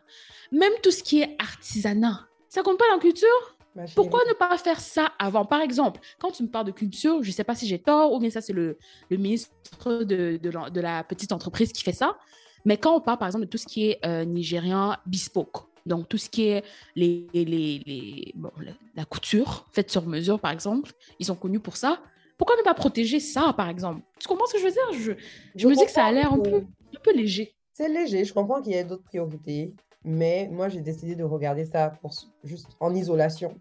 Même 0.51 0.73
tout 0.83 0.91
ce 0.91 1.03
qui 1.03 1.21
est 1.21 1.35
artisanat, 1.39 2.27
ça 2.49 2.61
compte 2.63 2.77
pas 2.77 2.85
dans 2.89 2.95
la 2.95 3.01
culture? 3.01 3.57
Pourquoi 3.93 4.21
ne 4.27 4.33
pas 4.33 4.57
faire 4.57 4.79
ça 4.79 5.11
avant? 5.19 5.45
Par 5.45 5.61
exemple, 5.61 5.99
quand 6.19 6.31
tu 6.31 6.41
me 6.43 6.47
parles 6.47 6.65
de 6.65 6.71
culture, 6.71 7.21
je 7.21 7.27
ne 7.27 7.33
sais 7.33 7.43
pas 7.43 7.53
si 7.53 7.67
j'ai 7.67 7.77
tort 7.79 8.11
ou 8.11 8.19
bien 8.19 8.31
ça, 8.31 8.41
c'est 8.41 8.53
le, 8.53 8.77
le 9.09 9.17
ministre 9.17 10.03
de, 10.03 10.37
de, 10.37 10.49
la, 10.49 10.69
de 10.69 10.81
la 10.81 11.03
petite 11.03 11.31
entreprise 11.31 11.71
qui 11.71 11.83
fait 11.83 11.91
ça. 11.93 12.17
Mais 12.65 12.77
quand 12.77 12.95
on 12.95 13.01
parle, 13.01 13.19
par 13.19 13.27
exemple, 13.27 13.45
de 13.45 13.49
tout 13.49 13.57
ce 13.57 13.67
qui 13.67 13.89
est 13.89 13.99
euh, 14.05 14.25
nigérian 14.25 14.95
bespoke, 15.05 15.67
donc 15.85 16.09
tout 16.09 16.17
ce 16.17 16.29
qui 16.29 16.47
est 16.47 16.63
les, 16.95 17.27
les, 17.33 17.45
les- 17.45 18.33
bon, 18.35 18.51
la, 18.95 19.05
couture 19.05 19.67
faite 19.71 19.91
sur 19.91 20.05
mesure, 20.07 20.39
par 20.39 20.51
exemple, 20.51 20.91
ils 21.19 21.25
sont 21.27 21.35
connus 21.35 21.59
pour 21.59 21.77
ça. 21.77 22.01
Pourquoi 22.37 22.55
ne 22.57 22.63
pas 22.63 22.73
protéger 22.73 23.19
ça, 23.19 23.53
par 23.53 23.69
exemple? 23.69 24.01
Tu 24.19 24.27
comprends 24.27 24.45
ce 24.47 24.53
que 24.53 24.59
je 24.59 24.65
veux 24.65 24.71
dire? 24.71 24.93
Je, 24.93 25.11
je 25.55 25.67
me 25.67 25.75
dis 25.75 25.85
que 25.85 25.91
ça 25.91 26.05
a 26.05 26.11
l'air 26.11 26.33
un 26.33 26.39
peu, 26.39 26.55
un 26.57 26.99
peu 27.03 27.13
léger. 27.13 27.55
C'est 27.77 27.89
léger, 27.89 28.25
je 28.25 28.33
comprends 28.33 28.59
qu'il 28.59 28.71
y 28.73 28.75
ait 28.75 28.83
d'autres 28.83 29.03
priorités, 29.03 29.71
mais 30.03 30.49
moi 30.51 30.67
j'ai 30.67 30.81
décidé 30.81 31.13
de 31.15 31.23
regarder 31.23 31.63
ça 31.63 31.91
pour 32.01 32.11
juste 32.43 32.69
en 32.79 32.95
isolation. 32.95 33.53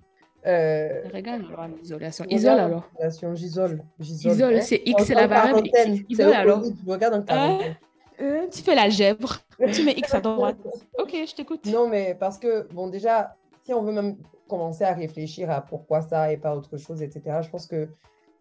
Euh, 0.47 1.03
Regarde 1.13 1.43
alors 1.53 1.67
l'isolation. 1.69 2.25
je 2.31 2.35
Isole 2.35 2.61
en 2.61 2.65
alors. 2.65 2.89
isolation, 2.95 3.35
j'isole, 3.35 3.83
j'isole. 4.01 4.33
Isole, 4.33 4.63
c'est 4.63 4.81
En- 4.87 4.99
X, 4.99 5.11
en 5.11 5.15
la 5.17 5.27
variable 5.27 5.69
Isole 6.09 6.27
le 6.29 6.33
alors. 6.35 6.63
Je 6.65 6.91
regarde 6.91 7.15
en 7.15 7.23
quarantaine. 7.23 7.77
Euh, 8.23 8.47
tu 8.51 8.63
fais 8.63 8.75
l'algèbre. 8.75 9.37
Tu 9.75 9.85
mets 9.85 9.93
X 9.93 10.15
à 10.15 10.21
droite. 10.23 10.57
Ok, 10.99 11.11
je 11.13 11.35
t'écoute. 11.35 11.67
Non, 11.67 11.87
mais 11.87 12.17
parce 12.19 12.39
que, 12.39 12.67
bon, 12.73 12.87
déjà, 12.89 13.37
si 13.67 13.75
on 13.75 13.83
veut 13.83 13.93
même 13.93 14.17
commencer 14.49 14.85
à 14.85 14.95
réfléchir 14.95 15.51
à 15.51 15.61
pourquoi 15.61 16.01
ça 16.01 16.33
et 16.33 16.39
pas 16.39 16.57
autre 16.57 16.79
chose, 16.79 17.03
etc., 17.03 17.41
je 17.43 17.51
pense 17.51 17.67
que 17.67 17.89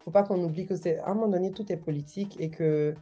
faut 0.02 0.10
pas 0.10 0.22
qu'on 0.22 0.42
oublie 0.42 0.64
que 0.64 0.76
c'est, 0.76 0.98
à 1.00 1.08
un 1.10 1.14
moment 1.14 1.28
donné, 1.28 1.50
tout 1.50 1.70
est 1.70 1.76
politique 1.76 2.36
et 2.40 2.48
que 2.48 2.94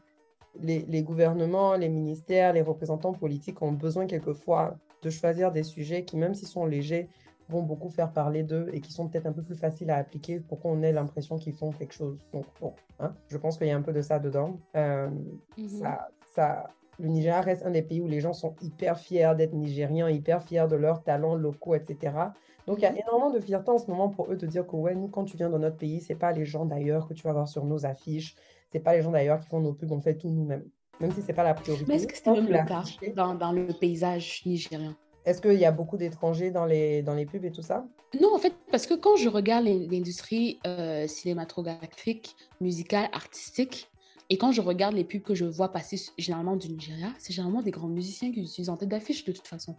les, 0.60 0.80
les 0.88 1.02
gouvernements, 1.02 1.74
les 1.74 1.88
ministères, 1.88 2.52
les 2.52 2.62
représentants 2.62 3.12
politiques 3.12 3.60
ont 3.62 3.72
besoin 3.72 4.06
quelquefois 4.06 4.76
de 5.02 5.10
choisir 5.10 5.52
des 5.52 5.62
sujets 5.62 6.04
qui, 6.04 6.16
même 6.16 6.34
s'ils 6.34 6.48
sont 6.48 6.66
légers, 6.66 7.08
vont 7.48 7.62
beaucoup 7.62 7.90
faire 7.90 8.12
parler 8.12 8.42
d'eux 8.42 8.70
et 8.72 8.80
qui 8.80 8.92
sont 8.92 9.08
peut-être 9.08 9.26
un 9.26 9.32
peu 9.32 9.42
plus 9.42 9.56
faciles 9.56 9.90
à 9.90 9.96
appliquer 9.96 10.40
pour 10.40 10.60
qu'on 10.60 10.82
ait 10.82 10.92
l'impression 10.92 11.36
qu'ils 11.36 11.52
font 11.54 11.72
quelque 11.72 11.92
chose. 11.92 12.26
Donc, 12.32 12.46
bon, 12.60 12.74
hein, 13.00 13.14
je 13.28 13.36
pense 13.36 13.58
qu'il 13.58 13.66
y 13.66 13.70
a 13.70 13.76
un 13.76 13.82
peu 13.82 13.92
de 13.92 14.00
ça 14.00 14.18
dedans. 14.18 14.58
Euh, 14.76 15.10
Mhm. 15.56 15.68
ça, 15.68 16.08
ça, 16.34 16.70
le 16.98 17.08
Nigeria 17.08 17.40
reste 17.42 17.64
un 17.66 17.70
des 17.70 17.82
pays 17.82 18.00
où 18.00 18.08
les 18.08 18.20
gens 18.20 18.32
sont 18.32 18.54
hyper 18.62 18.98
fiers 18.98 19.32
d'être 19.36 19.52
nigériens, 19.52 20.08
hyper 20.08 20.42
fiers 20.42 20.66
de 20.70 20.76
leurs 20.76 21.02
talents 21.02 21.34
locaux, 21.34 21.74
etc. 21.74 22.32
Donc, 22.66 22.78
il 22.78 22.82
y 22.82 22.86
a 22.86 22.92
énormément 22.98 23.30
de 23.30 23.40
fierté 23.40 23.70
en 23.70 23.78
ce 23.78 23.90
moment 23.90 24.08
pour 24.08 24.30
eux 24.32 24.36
de 24.36 24.46
dire 24.46 24.66
que, 24.66 24.74
ouais, 24.76 24.94
nous, 24.94 25.08
quand 25.08 25.24
tu 25.24 25.36
viens 25.36 25.50
dans 25.50 25.58
notre 25.58 25.76
pays, 25.76 26.00
c'est 26.00 26.14
pas 26.14 26.32
les 26.32 26.46
gens 26.46 26.64
d'ailleurs 26.64 27.06
que 27.06 27.12
tu 27.12 27.24
vas 27.24 27.32
voir 27.34 27.46
sur 27.48 27.66
nos 27.66 27.84
affiches, 27.84 28.36
c'est 28.74 28.80
pas 28.80 28.96
les 28.96 29.02
gens 29.02 29.12
d'ailleurs 29.12 29.38
qui 29.38 29.46
font 29.46 29.60
nos 29.60 29.72
pubs, 29.72 29.92
on 29.92 30.00
fait 30.00 30.16
tout 30.16 30.28
nous-mêmes, 30.28 30.64
même 30.98 31.12
si 31.12 31.22
c'est 31.22 31.32
pas 31.32 31.44
la 31.44 31.54
priorité. 31.54 31.84
Mais 31.86 31.94
est-ce 31.94 32.08
que 32.08 32.16
c'est 32.16 32.28
même 32.28 32.48
le 32.48 32.66
cas 32.66 32.82
dans, 33.14 33.36
dans 33.36 33.52
le 33.52 33.68
paysage 33.68 34.42
nigérien? 34.44 34.96
Est-ce 35.24 35.40
qu'il 35.40 35.60
y 35.60 35.64
a 35.64 35.70
beaucoup 35.70 35.96
d'étrangers 35.96 36.50
dans 36.50 36.66
les, 36.66 37.02
dans 37.02 37.14
les 37.14 37.24
pubs 37.24 37.44
et 37.44 37.52
tout 37.52 37.62
ça? 37.62 37.86
Non, 38.20 38.34
en 38.34 38.38
fait, 38.38 38.52
parce 38.72 38.86
que 38.88 38.94
quand 38.94 39.14
je 39.14 39.28
regarde 39.28 39.64
l'industrie 39.64 40.58
euh, 40.66 41.06
cinématographique, 41.06 42.34
musicale, 42.60 43.08
artistique, 43.12 43.88
et 44.28 44.38
quand 44.38 44.50
je 44.50 44.60
regarde 44.60 44.94
les 44.94 45.04
pubs 45.04 45.22
que 45.22 45.36
je 45.36 45.44
vois 45.44 45.70
passer 45.70 45.96
généralement 46.18 46.56
du 46.56 46.68
Nigeria, 46.68 47.08
c'est 47.18 47.32
généralement 47.32 47.62
des 47.62 47.70
grands 47.70 47.86
musiciens 47.88 48.32
qui 48.32 48.40
utilisent 48.40 48.70
en 48.70 48.76
tête 48.76 48.88
d'affiche 48.88 49.24
de 49.24 49.30
toute 49.30 49.46
façon. 49.46 49.76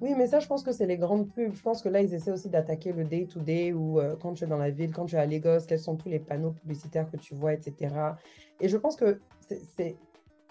Oui, 0.00 0.14
mais 0.16 0.28
ça, 0.28 0.38
je 0.38 0.46
pense 0.46 0.62
que 0.62 0.72
c'est 0.72 0.86
les 0.86 0.96
grandes 0.96 1.28
pubs. 1.32 1.54
Je 1.54 1.62
pense 1.62 1.82
que 1.82 1.88
là, 1.88 2.00
ils 2.00 2.14
essaient 2.14 2.30
aussi 2.30 2.48
d'attaquer 2.48 2.92
le 2.92 3.04
day-to-day 3.04 3.72
ou 3.72 3.98
euh, 3.98 4.14
quand 4.16 4.34
tu 4.34 4.44
es 4.44 4.46
dans 4.46 4.58
la 4.58 4.70
ville, 4.70 4.92
quand 4.92 5.06
tu 5.06 5.16
es 5.16 5.18
à 5.18 5.26
Lagos, 5.26 5.66
quels 5.66 5.80
sont 5.80 5.96
tous 5.96 6.08
les 6.08 6.20
panneaux 6.20 6.52
publicitaires 6.52 7.10
que 7.10 7.16
tu 7.16 7.34
vois, 7.34 7.52
etc. 7.52 7.94
Et 8.60 8.68
je 8.68 8.76
pense 8.76 8.96
que 8.96 9.20
c'est 9.76 9.96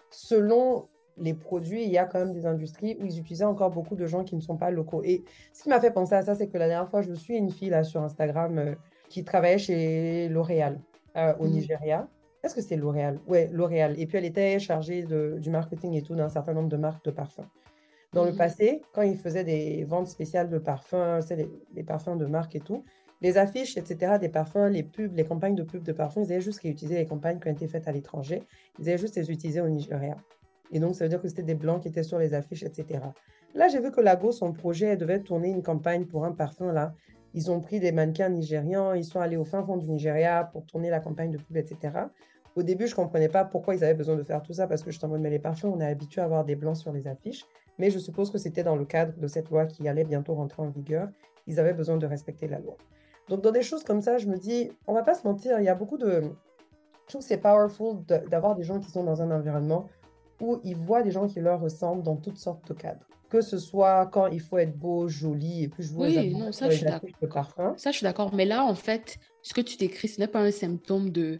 selon 0.09 0.87
les 1.19 1.33
produits, 1.33 1.83
il 1.83 1.89
y 1.89 1.97
a 1.97 2.05
quand 2.05 2.19
même 2.19 2.33
des 2.33 2.45
industries 2.45 2.97
où 2.99 3.05
ils 3.05 3.19
utilisaient 3.19 3.43
encore 3.43 3.71
beaucoup 3.71 3.95
de 3.95 4.05
gens 4.05 4.23
qui 4.23 4.35
ne 4.35 4.41
sont 4.41 4.57
pas 4.57 4.69
locaux. 4.69 5.01
Et 5.03 5.23
ce 5.53 5.63
qui 5.63 5.69
m'a 5.69 5.79
fait 5.79 5.91
penser 5.91 6.13
à 6.13 6.21
ça, 6.21 6.35
c'est 6.35 6.47
que 6.47 6.57
la 6.57 6.67
dernière 6.67 6.89
fois, 6.89 7.01
je 7.01 7.13
suis 7.13 7.35
une 7.35 7.49
fille 7.49 7.69
là 7.69 7.83
sur 7.83 8.01
Instagram 8.01 8.57
euh, 8.57 8.75
qui 9.09 9.23
travaillait 9.23 9.57
chez 9.57 10.29
L'Oréal 10.29 10.79
euh, 11.15 11.33
au 11.39 11.47
mmh. 11.47 11.51
Nigeria. 11.51 12.07
Est-ce 12.43 12.55
que 12.55 12.61
c'est 12.61 12.75
L'Oréal? 12.75 13.19
Oui, 13.27 13.47
L'Oréal. 13.51 13.99
Et 13.99 14.05
puis 14.05 14.17
elle 14.17 14.25
était 14.25 14.59
chargée 14.59 15.03
de, 15.03 15.37
du 15.39 15.49
marketing 15.49 15.93
et 15.93 16.03
tout 16.03 16.15
d'un 16.15 16.29
certain 16.29 16.53
nombre 16.53 16.69
de 16.69 16.77
marques 16.77 17.03
de 17.03 17.11
parfums. 17.11 17.47
Dans 18.13 18.23
le 18.23 18.31
mmh. 18.31 18.37
passé, 18.37 18.81
quand 18.93 19.01
ils 19.01 19.17
faisaient 19.17 19.43
des 19.43 19.83
ventes 19.83 20.07
spéciales 20.07 20.49
de 20.49 20.57
parfums, 20.57 21.19
c'est 21.21 21.35
les, 21.35 21.49
les, 21.73 21.83
parfums 21.83 22.15
de 22.17 22.25
marque 22.25 22.55
et 22.55 22.61
tout, 22.61 22.83
les 23.21 23.37
affiches, 23.37 23.77
etc., 23.77 24.17
des 24.19 24.29
parfums, 24.29 24.69
les 24.69 24.83
pubs, 24.83 25.15
les 25.15 25.25
campagnes 25.25 25.55
de 25.55 25.63
pubs 25.63 25.83
de 25.83 25.91
parfums, 25.91 26.19
ils 26.23 26.31
avaient 26.31 26.41
juste 26.41 26.59
réutilisé 26.61 26.95
les 26.95 27.05
campagnes 27.05 27.39
qui 27.39 27.47
ont 27.47 27.51
été 27.51 27.67
faites 27.67 27.87
à 27.87 27.91
l'étranger. 27.91 28.43
Ils 28.79 28.87
avaient 28.89 28.97
juste 28.97 29.15
les 29.15 29.31
utiliser 29.31 29.59
au 29.59 29.69
Nigeria. 29.69 30.17
Et 30.71 30.79
donc, 30.79 30.95
ça 30.95 31.05
veut 31.05 31.09
dire 31.09 31.21
que 31.21 31.27
c'était 31.27 31.43
des 31.43 31.55
blancs 31.55 31.81
qui 31.81 31.87
étaient 31.87 32.03
sur 32.03 32.19
les 32.19 32.33
affiches, 32.33 32.63
etc. 32.63 32.99
Là, 33.55 33.67
j'ai 33.69 33.79
vu 33.79 33.91
que 33.91 34.01
Lago, 34.01 34.31
son 34.31 34.53
projet, 34.53 34.87
elle 34.87 34.97
devait 34.97 35.19
tourner 35.21 35.49
une 35.49 35.63
campagne 35.63 36.05
pour 36.05 36.25
un 36.25 36.31
parfum, 36.31 36.71
là. 36.71 36.93
Ils 37.33 37.51
ont 37.51 37.59
pris 37.59 37.79
des 37.79 37.91
mannequins 37.91 38.29
nigérians, 38.29 38.93
ils 38.93 39.03
sont 39.03 39.19
allés 39.19 39.37
au 39.37 39.43
fin 39.43 39.63
fond 39.63 39.77
du 39.77 39.87
Nigeria 39.87 40.43
pour 40.51 40.65
tourner 40.65 40.89
la 40.89 40.99
campagne 40.99 41.31
de 41.31 41.37
pub, 41.37 41.57
etc. 41.57 41.93
Au 42.55 42.63
début, 42.63 42.87
je 42.87 42.93
ne 42.93 42.95
comprenais 42.95 43.29
pas 43.29 43.45
pourquoi 43.45 43.75
ils 43.75 43.83
avaient 43.83 43.93
besoin 43.93 44.15
de 44.15 44.23
faire 44.23 44.41
tout 44.41 44.53
ça, 44.53 44.67
parce 44.67 44.83
que 44.83 44.91
je 44.91 44.99
t'en 44.99 45.07
mais 45.09 45.29
les 45.29 45.39
parfums, 45.39 45.65
on 45.65 45.79
est 45.79 45.85
habitué 45.85 46.21
à 46.21 46.25
avoir 46.25 46.45
des 46.45 46.55
blancs 46.55 46.77
sur 46.77 46.91
les 46.91 47.07
affiches. 47.07 47.45
Mais 47.77 47.89
je 47.89 47.99
suppose 47.99 48.31
que 48.31 48.37
c'était 48.37 48.63
dans 48.63 48.75
le 48.75 48.85
cadre 48.85 49.17
de 49.17 49.27
cette 49.27 49.49
loi 49.49 49.65
qui 49.65 49.87
allait 49.87 50.03
bientôt 50.03 50.33
rentrer 50.33 50.61
en 50.61 50.69
vigueur. 50.69 51.09
Ils 51.45 51.59
avaient 51.59 51.73
besoin 51.73 51.97
de 51.97 52.05
respecter 52.05 52.47
la 52.47 52.59
loi. 52.59 52.75
Donc, 53.29 53.41
dans 53.41 53.51
des 53.51 53.61
choses 53.61 53.83
comme 53.83 54.01
ça, 54.01 54.17
je 54.17 54.27
me 54.27 54.37
dis, 54.37 54.71
on 54.87 54.93
va 54.93 55.03
pas 55.03 55.13
se 55.13 55.27
mentir, 55.27 55.59
il 55.59 55.65
y 55.65 55.69
a 55.69 55.75
beaucoup 55.75 55.97
de... 55.97 56.23
Je 57.05 57.13
trouve 57.13 57.21
que 57.21 57.27
c'est 57.27 57.37
powerful 57.37 58.03
d'avoir 58.29 58.55
des 58.55 58.63
gens 58.63 58.79
qui 58.79 58.89
sont 58.89 59.03
dans 59.03 59.21
un 59.21 59.31
environnement 59.31 59.87
où 60.41 60.59
ils 60.63 60.75
voient 60.75 61.03
des 61.03 61.11
gens 61.11 61.27
qui 61.27 61.39
leur 61.39 61.61
ressemblent 61.61 62.03
dans 62.03 62.15
toutes 62.15 62.37
sortes 62.37 62.67
de 62.67 62.73
cadres. 62.73 63.05
Que 63.29 63.41
ce 63.41 63.57
soit 63.57 64.07
quand 64.07 64.27
il 64.27 64.39
faut 64.39 64.57
être 64.57 64.77
beau, 64.77 65.07
joli 65.07 65.63
et 65.63 65.67
puis 65.67 65.83
je 65.83 65.93
oui, 65.93 66.33
non, 66.33 66.51
ça, 66.51 66.69
je 66.69 66.77
suis 66.77 66.85
d'accord. 66.85 67.53
Ça, 67.75 67.91
je 67.91 67.97
suis 67.97 68.03
d'accord. 68.03 68.33
Mais 68.33 68.45
là, 68.45 68.63
en 68.63 68.75
fait, 68.75 69.17
ce 69.41 69.53
que 69.53 69.61
tu 69.61 69.75
décris, 69.77 70.07
ce 70.07 70.19
n'est 70.19 70.27
pas 70.27 70.39
un 70.39 70.51
symptôme 70.51 71.09
de 71.09 71.37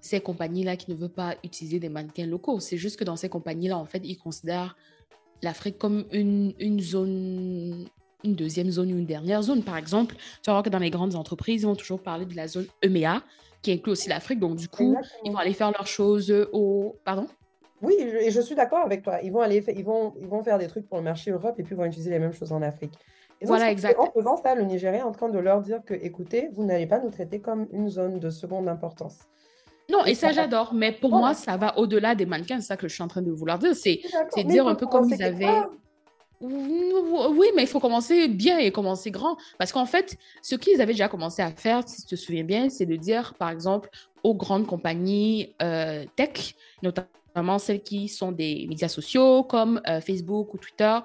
ces 0.00 0.20
compagnies-là 0.20 0.76
qui 0.76 0.90
ne 0.90 0.96
veulent 0.96 1.10
pas 1.10 1.34
utiliser 1.44 1.78
des 1.78 1.88
mannequins 1.88 2.26
locaux. 2.26 2.60
C'est 2.60 2.78
juste 2.78 2.98
que 2.98 3.04
dans 3.04 3.16
ces 3.16 3.28
compagnies-là, 3.28 3.76
en 3.76 3.84
fait, 3.84 4.00
ils 4.04 4.16
considèrent 4.16 4.76
l'Afrique 5.42 5.78
comme 5.78 6.04
une, 6.12 6.54
une 6.58 6.80
zone 6.80 7.86
une 8.24 8.34
deuxième 8.34 8.70
zone 8.70 8.92
ou 8.92 8.98
une 8.98 9.06
dernière 9.06 9.42
zone. 9.42 9.62
Par 9.62 9.76
exemple, 9.76 10.16
tu 10.16 10.46
vas 10.46 10.54
voir 10.54 10.62
que 10.62 10.70
dans 10.70 10.78
les 10.78 10.90
grandes 10.90 11.14
entreprises, 11.14 11.62
ils 11.62 11.66
vont 11.66 11.76
toujours 11.76 12.00
parler 12.00 12.26
de 12.26 12.34
la 12.34 12.48
zone 12.48 12.66
EMEA, 12.82 13.22
qui 13.62 13.72
inclut 13.72 13.92
aussi 13.92 14.08
l'Afrique. 14.08 14.40
Donc, 14.40 14.56
du 14.56 14.68
coup, 14.68 14.96
ils 15.24 15.30
vont 15.30 15.38
aller 15.38 15.52
faire 15.52 15.70
leurs 15.70 15.86
choses 15.86 16.32
au... 16.52 16.96
Pardon? 17.04 17.26
Oui, 17.82 17.94
et 17.98 18.30
je 18.30 18.40
suis 18.40 18.54
d'accord 18.54 18.84
avec 18.84 19.02
toi. 19.02 19.20
Ils 19.22 19.30
vont 19.30 19.40
aller, 19.40 19.62
ils 19.76 19.84
vont, 19.84 20.14
ils 20.20 20.26
vont 20.26 20.42
faire 20.42 20.58
des 20.58 20.66
trucs 20.66 20.88
pour 20.88 20.98
le 20.98 21.04
marché 21.04 21.30
Europe 21.30 21.56
et 21.58 21.62
puis 21.62 21.74
ils 21.74 21.78
vont 21.78 21.84
utiliser 21.84 22.10
les 22.10 22.18
mêmes 22.18 22.32
choses 22.32 22.52
en 22.52 22.62
Afrique. 22.62 22.94
voilà, 23.42 23.70
exactement. 23.70 24.08
En 24.08 24.12
faisant 24.12 24.36
ça, 24.36 24.54
le 24.54 24.64
Nigeria 24.64 25.00
est 25.00 25.02
en 25.02 25.12
train 25.12 25.28
de 25.28 25.38
leur 25.38 25.60
dire 25.60 25.84
que, 25.84 25.94
écoutez, 25.94 26.48
vous 26.52 26.64
n'allez 26.64 26.86
pas 26.86 27.00
nous 27.00 27.10
traiter 27.10 27.40
comme 27.40 27.66
une 27.72 27.88
zone 27.90 28.18
de 28.18 28.30
seconde 28.30 28.66
importance. 28.68 29.18
Non, 29.90 30.04
et, 30.04 30.14
ça, 30.14 30.32
j'adore. 30.32 30.74
Mais 30.74 30.92
pour 30.92 31.10
moi, 31.10 31.34
ça 31.34 31.56
va 31.56 31.78
au-delà 31.78 32.14
des 32.14 32.26
mannequins. 32.26 32.60
C'est 32.60 32.66
ça 32.66 32.76
que 32.76 32.88
je 32.88 32.94
suis 32.94 33.02
en 33.02 33.08
train 33.08 33.22
de 33.22 33.30
vouloir 33.30 33.58
dire. 33.58 33.74
C'est 33.74 34.00
dire 34.44 34.66
un 34.66 34.74
peu 34.74 34.86
comme 34.86 35.08
ils 35.10 35.22
avaient. 35.22 35.62
Oui, 36.40 37.46
mais 37.54 37.62
il 37.62 37.68
faut 37.68 37.80
commencer 37.80 38.28
bien 38.28 38.58
et 38.58 38.70
commencer 38.70 39.10
grand. 39.10 39.36
Parce 39.58 39.72
qu'en 39.72 39.86
fait, 39.86 40.16
ce 40.42 40.54
qu'ils 40.56 40.80
avaient 40.80 40.92
déjà 40.92 41.08
commencé 41.08 41.40
à 41.40 41.50
faire, 41.50 41.88
si 41.88 42.02
tu 42.02 42.14
te 42.14 42.20
souviens 42.20 42.44
bien, 42.44 42.68
c'est 42.68 42.86
de 42.86 42.96
dire, 42.96 43.34
par 43.34 43.50
exemple, 43.50 43.88
aux 44.22 44.34
grandes 44.34 44.66
compagnies 44.66 45.54
euh, 45.62 46.04
tech, 46.16 46.56
notamment 46.82 47.58
celles 47.58 47.82
qui 47.82 48.08
sont 48.08 48.32
des 48.32 48.66
médias 48.68 48.88
sociaux 48.88 49.44
comme 49.44 49.80
euh, 49.88 50.00
Facebook 50.00 50.52
ou 50.52 50.58
Twitter 50.58 50.98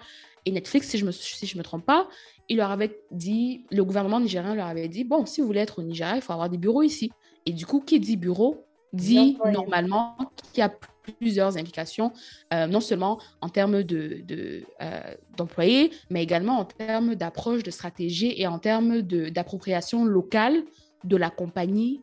et 0.46 0.52
Netflix, 0.52 0.88
si 0.88 0.98
je 0.98 1.06
me, 1.06 1.12
si 1.12 1.46
je 1.46 1.58
me 1.58 1.64
trompe 1.64 1.86
pas, 1.86 2.08
il 2.50 2.58
leur 2.58 2.72
avait 2.72 3.00
dit, 3.12 3.66
le 3.72 3.84
gouvernement 3.86 4.20
nigérien 4.20 4.56
leur 4.56 4.68
avait 4.68 4.88
dit, 4.88 5.04
bon, 5.04 5.26
si 5.26 5.40
vous 5.40 5.48
voulez 5.48 5.62
être 5.62 5.80
au 5.80 5.84
Nigeria, 5.84 6.16
il 6.16 6.22
faut 6.22 6.34
avoir 6.34 6.50
des 6.50 6.58
bureaux 6.58 6.82
ici. 6.82 7.12
Et 7.46 7.54
du 7.54 7.66
coup, 7.66 7.80
qui 7.80 8.00
dit 8.00 8.18
bureau 8.18 8.66
dit 8.94 9.38
normalement 9.52 10.18
qu'il 10.52 10.62
y 10.62 10.64
a 10.64 10.72
plusieurs 11.20 11.58
implications, 11.58 12.12
euh, 12.54 12.68
non 12.68 12.80
seulement 12.80 13.20
en 13.42 13.50
termes 13.50 13.84
d'employés, 13.84 14.24
de, 14.24 14.64
euh, 14.82 15.16
d'employés, 15.36 15.92
mais 16.10 16.22
également 16.22 16.60
en 16.60 16.66
termes 16.66 17.16
d'approche, 17.16 17.64
de 17.64 17.72
stratégie 17.72 18.34
et 18.38 18.48
en 18.48 18.60
termes 18.60 19.02
d'appropriation 19.02 20.06
locale 20.06 20.64
de 21.04 21.18
la 21.18 21.30
compagnie 21.30 22.02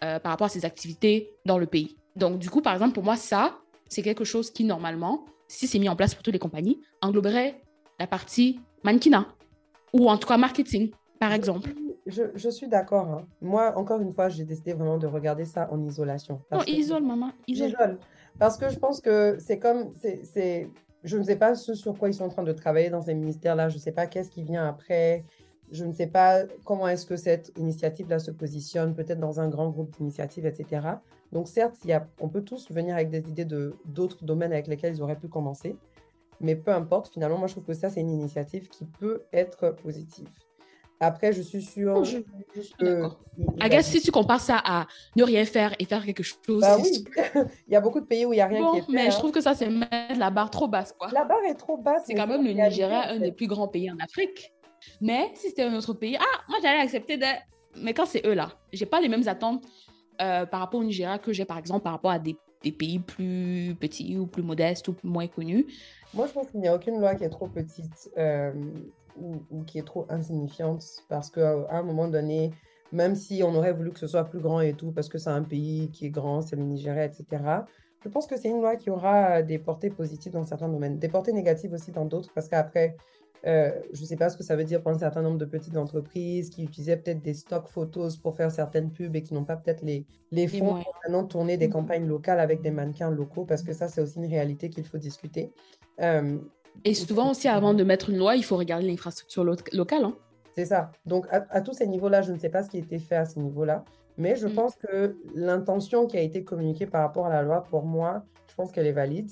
par 0.00 0.32
rapport 0.32 0.46
à 0.46 0.50
ses 0.50 0.64
activités 0.64 1.30
dans 1.46 1.58
le 1.58 1.66
pays. 1.66 1.96
Donc, 2.16 2.40
du 2.40 2.50
coup, 2.50 2.60
par 2.60 2.72
exemple, 2.72 2.92
pour 2.92 3.04
moi, 3.04 3.14
ça, 3.14 3.60
c'est 3.88 4.02
quelque 4.02 4.24
chose 4.24 4.50
qui, 4.50 4.64
normalement, 4.64 5.26
si 5.46 5.68
c'est 5.68 5.78
mis 5.78 5.88
en 5.88 5.94
place 5.94 6.14
pour 6.14 6.24
toutes 6.24 6.32
les 6.32 6.40
compagnies, 6.40 6.80
engloberait 7.02 7.62
la 8.00 8.08
partie 8.08 8.58
mannequinat 8.82 9.28
ou 9.92 10.08
en 10.10 10.16
tout 10.16 10.26
cas 10.26 10.38
marketing, 10.38 10.90
par 11.20 11.32
exemple. 11.32 11.70
Je, 12.06 12.48
suis 12.48 12.68
d'accord. 12.68 13.08
Hein. 13.08 13.26
Moi, 13.40 13.76
encore 13.76 14.00
une 14.00 14.12
fois, 14.12 14.28
j'ai 14.28 14.44
décidé 14.44 14.72
vraiment 14.72 14.98
de 14.98 15.06
regarder 15.06 15.44
ça 15.44 15.68
en 15.70 15.82
isolation. 15.82 16.40
Non, 16.50 16.60
isole, 16.66 17.04
maman. 17.04 17.30
Isole. 17.46 17.98
Parce 18.38 18.56
que 18.56 18.68
je 18.70 18.78
pense 18.78 19.00
que 19.00 19.36
c'est 19.38 19.58
comme. 19.58 19.92
c'est 20.02 20.68
Je 21.04 21.16
ne 21.16 21.22
sais 21.22 21.36
pas 21.36 21.54
ce 21.54 21.74
sur 21.74 21.96
quoi 21.96 22.08
ils 22.08 22.14
sont 22.14 22.24
en 22.24 22.28
train 22.28 22.42
de 22.42 22.52
travailler 22.52 22.90
dans 22.90 23.02
ces 23.02 23.14
ministères-là. 23.14 23.68
Je 23.68 23.76
ne 23.76 23.80
sais 23.80 23.92
pas 23.92 24.06
qu'est-ce 24.06 24.30
qui 24.30 24.42
vient 24.42 24.66
après. 24.66 25.24
Je 25.70 25.84
ne 25.84 25.92
sais 25.92 26.06
pas 26.06 26.42
comment 26.64 26.86
est-ce 26.88 27.06
que 27.06 27.16
cette 27.16 27.52
initiative-là 27.56 28.18
se 28.18 28.30
positionne, 28.30 28.94
peut-être 28.94 29.20
dans 29.20 29.40
un 29.40 29.48
grand 29.48 29.70
groupe 29.70 29.90
d'initiatives, 29.96 30.44
etc. 30.44 30.86
Donc 31.32 31.48
certes, 31.48 31.76
il 31.84 31.90
y 31.90 31.92
a, 31.94 32.06
on 32.20 32.28
peut 32.28 32.42
tous 32.42 32.70
venir 32.70 32.94
avec 32.94 33.08
des 33.08 33.26
idées 33.30 33.46
de 33.46 33.74
d'autres 33.86 34.22
domaines 34.22 34.52
avec 34.52 34.66
lesquels 34.66 34.94
ils 34.94 35.02
auraient 35.02 35.18
pu 35.18 35.28
commencer, 35.28 35.76
mais 36.40 36.56
peu 36.56 36.72
importe, 36.72 37.10
finalement, 37.10 37.38
moi 37.38 37.46
je 37.46 37.54
trouve 37.54 37.64
que 37.64 37.72
ça, 37.72 37.88
c'est 37.88 38.00
une 38.00 38.10
initiative 38.10 38.68
qui 38.68 38.84
peut 38.84 39.22
être 39.32 39.74
positive. 39.76 40.28
Après, 41.02 41.32
je 41.32 41.42
suis 41.42 41.62
sûre 41.62 42.04
je, 42.04 42.18
que... 42.78 43.08
Agathe, 43.60 43.84
si 43.84 44.00
tu 44.00 44.12
compares 44.12 44.40
ça 44.40 44.62
à 44.64 44.86
ne 45.16 45.24
rien 45.24 45.44
faire 45.44 45.74
et 45.80 45.84
faire 45.84 46.04
quelque 46.06 46.22
chose... 46.22 46.60
Bah 46.60 46.76
oui, 46.80 47.04
il 47.66 47.72
y 47.72 47.76
a 47.76 47.80
beaucoup 47.80 48.00
de 48.00 48.06
pays 48.06 48.24
où 48.24 48.32
il 48.32 48.36
n'y 48.36 48.42
a 48.42 48.46
rien 48.46 48.70
qui 48.70 48.78
est 48.78 48.82
fait. 48.82 48.92
mais 48.92 49.10
je 49.10 49.16
hein. 49.16 49.18
trouve 49.18 49.32
que 49.32 49.40
ça, 49.40 49.54
c'est 49.54 49.68
mettre 49.68 50.16
la 50.16 50.30
barre 50.30 50.50
trop 50.50 50.68
basse, 50.68 50.94
quoi. 50.96 51.08
La 51.12 51.24
barre 51.24 51.42
est 51.48 51.56
trop 51.56 51.76
basse. 51.76 52.04
C'est 52.06 52.14
quand 52.14 52.28
même 52.28 52.44
le 52.44 52.52
Nigeria, 52.52 53.10
un 53.10 53.18
des 53.18 53.32
plus 53.32 53.48
grands 53.48 53.66
pays 53.66 53.90
en 53.90 53.98
Afrique. 53.98 54.52
Mais 55.00 55.30
si 55.34 55.48
c'était 55.48 55.62
un 55.62 55.74
autre 55.74 55.92
pays, 55.92 56.16
ah, 56.20 56.40
moi 56.48 56.58
j'allais 56.62 56.80
accepter 56.80 57.16
de... 57.16 57.26
Mais 57.76 57.94
quand 57.94 58.06
c'est 58.06 58.24
eux 58.26 58.34
là, 58.34 58.50
j'ai 58.72 58.86
pas 58.86 59.00
les 59.00 59.08
mêmes 59.08 59.26
attentes 59.26 59.64
euh, 60.20 60.46
par 60.46 60.60
rapport 60.60 60.80
au 60.80 60.84
Nigeria 60.84 61.18
que 61.18 61.32
j'ai 61.32 61.44
par 61.44 61.58
exemple 61.58 61.82
par 61.82 61.92
rapport 61.92 62.10
à 62.10 62.18
des, 62.18 62.36
pays 62.78 63.00
plus 63.00 63.74
petits 63.80 64.16
ou 64.16 64.26
plus 64.26 64.42
modestes 64.42 64.86
ou 64.86 64.94
moins 65.02 65.26
connus. 65.26 65.66
Moi 66.14 66.26
je 66.28 66.32
pense 66.32 66.48
qu'il 66.48 66.60
n'y 66.60 66.68
a 66.68 66.74
aucune 66.76 67.00
loi 67.00 67.16
qui 67.16 67.24
est 67.24 67.28
trop 67.28 67.48
petite 67.48 68.10
euh, 68.18 68.52
ou, 69.18 69.62
qui 69.64 69.78
est 69.78 69.86
trop 69.86 70.06
insignifiante 70.08 70.82
parce 71.08 71.30
qu'à 71.30 71.66
un 71.70 71.82
moment 71.82 72.08
donné, 72.08 72.52
même 72.92 73.14
si 73.14 73.42
on 73.42 73.54
aurait 73.54 73.72
voulu 73.72 73.90
que 73.90 73.98
ce 73.98 74.06
soit 74.06 74.24
plus 74.24 74.40
grand 74.40 74.60
et 74.60 74.74
tout, 74.74 74.92
parce 74.92 75.08
que 75.08 75.18
c'est 75.18 75.30
un 75.30 75.42
pays 75.42 75.90
qui 75.90 76.06
est 76.06 76.10
grand, 76.10 76.42
c'est 76.42 76.56
le 76.56 76.62
Nigeria, 76.62 77.04
etc., 77.04 77.26
je 78.04 78.08
pense 78.08 78.26
que 78.26 78.36
c'est 78.36 78.48
une 78.48 78.60
loi 78.60 78.76
qui 78.76 78.90
aura 78.90 79.42
des 79.42 79.58
portées 79.58 79.90
positives 79.90 80.32
dans 80.32 80.44
certains 80.44 80.68
domaines, 80.68 80.98
des 80.98 81.08
portées 81.08 81.32
négatives 81.32 81.72
aussi 81.72 81.92
dans 81.92 82.04
d'autres, 82.04 82.30
parce 82.34 82.48
qu'après, 82.48 82.96
euh, 83.46 83.72
je 83.92 84.00
ne 84.00 84.06
sais 84.06 84.16
pas 84.16 84.28
ce 84.28 84.36
que 84.36 84.44
ça 84.44 84.56
veut 84.56 84.64
dire 84.64 84.82
pour 84.82 84.92
un 84.92 84.98
certain 84.98 85.22
nombre 85.22 85.38
de 85.38 85.44
petites 85.44 85.76
entreprises 85.76 86.50
qui 86.50 86.64
utilisaient 86.64 86.96
peut-être 86.96 87.22
des 87.22 87.34
stocks 87.34 87.68
photos 87.68 88.16
pour 88.16 88.36
faire 88.36 88.50
certaines 88.50 88.92
pubs 88.92 89.14
et 89.16 89.22
qui 89.22 89.34
n'ont 89.34 89.44
pas 89.44 89.56
peut-être 89.56 89.82
les, 89.82 90.06
les 90.30 90.46
fonds 90.46 90.80
pour 90.82 90.94
maintenant 91.04 91.24
tourner 91.24 91.56
des 91.56 91.68
mmh. 91.68 91.72
campagnes 91.72 92.06
locales 92.06 92.40
avec 92.40 92.60
des 92.60 92.70
mannequins 92.70 93.10
locaux, 93.10 93.44
parce 93.44 93.62
que 93.62 93.72
ça, 93.72 93.88
c'est 93.88 94.00
aussi 94.00 94.18
une 94.18 94.26
réalité 94.26 94.68
qu'il 94.68 94.84
faut 94.84 94.98
discuter. 94.98 95.52
Euh, 96.00 96.38
et 96.84 96.94
souvent 96.94 97.30
aussi, 97.30 97.48
avant 97.48 97.74
de 97.74 97.84
mettre 97.84 98.10
une 98.10 98.18
loi, 98.18 98.36
il 98.36 98.44
faut 98.44 98.56
regarder 98.56 98.86
l'infrastructure 98.86 99.44
locale. 99.44 100.04
Hein. 100.04 100.14
C'est 100.54 100.66
ça. 100.66 100.90
Donc, 101.06 101.26
à, 101.30 101.60
tous 101.60 101.72
ces 101.72 101.86
niveaux-là, 101.86 102.22
je 102.22 102.32
ne 102.32 102.38
sais 102.38 102.50
pas 102.50 102.62
ce 102.62 102.70
qui 102.70 102.76
a 102.76 102.80
été 102.80 102.98
fait 102.98 103.16
à 103.16 103.24
ce 103.24 103.38
niveau-là, 103.38 103.84
mais 104.18 104.36
je 104.36 104.46
mmh. 104.46 104.54
pense 104.54 104.76
que 104.76 105.16
l'intention 105.34 106.06
qui 106.06 106.18
a 106.18 106.20
été 106.20 106.44
communiquée 106.44 106.86
par 106.86 107.02
rapport 107.02 107.26
à 107.26 107.30
la 107.30 107.42
loi, 107.42 107.62
pour 107.62 107.84
moi, 107.84 108.24
je 108.48 108.54
pense 108.54 108.70
qu'elle 108.70 108.86
est 108.86 108.92
valide. 108.92 109.30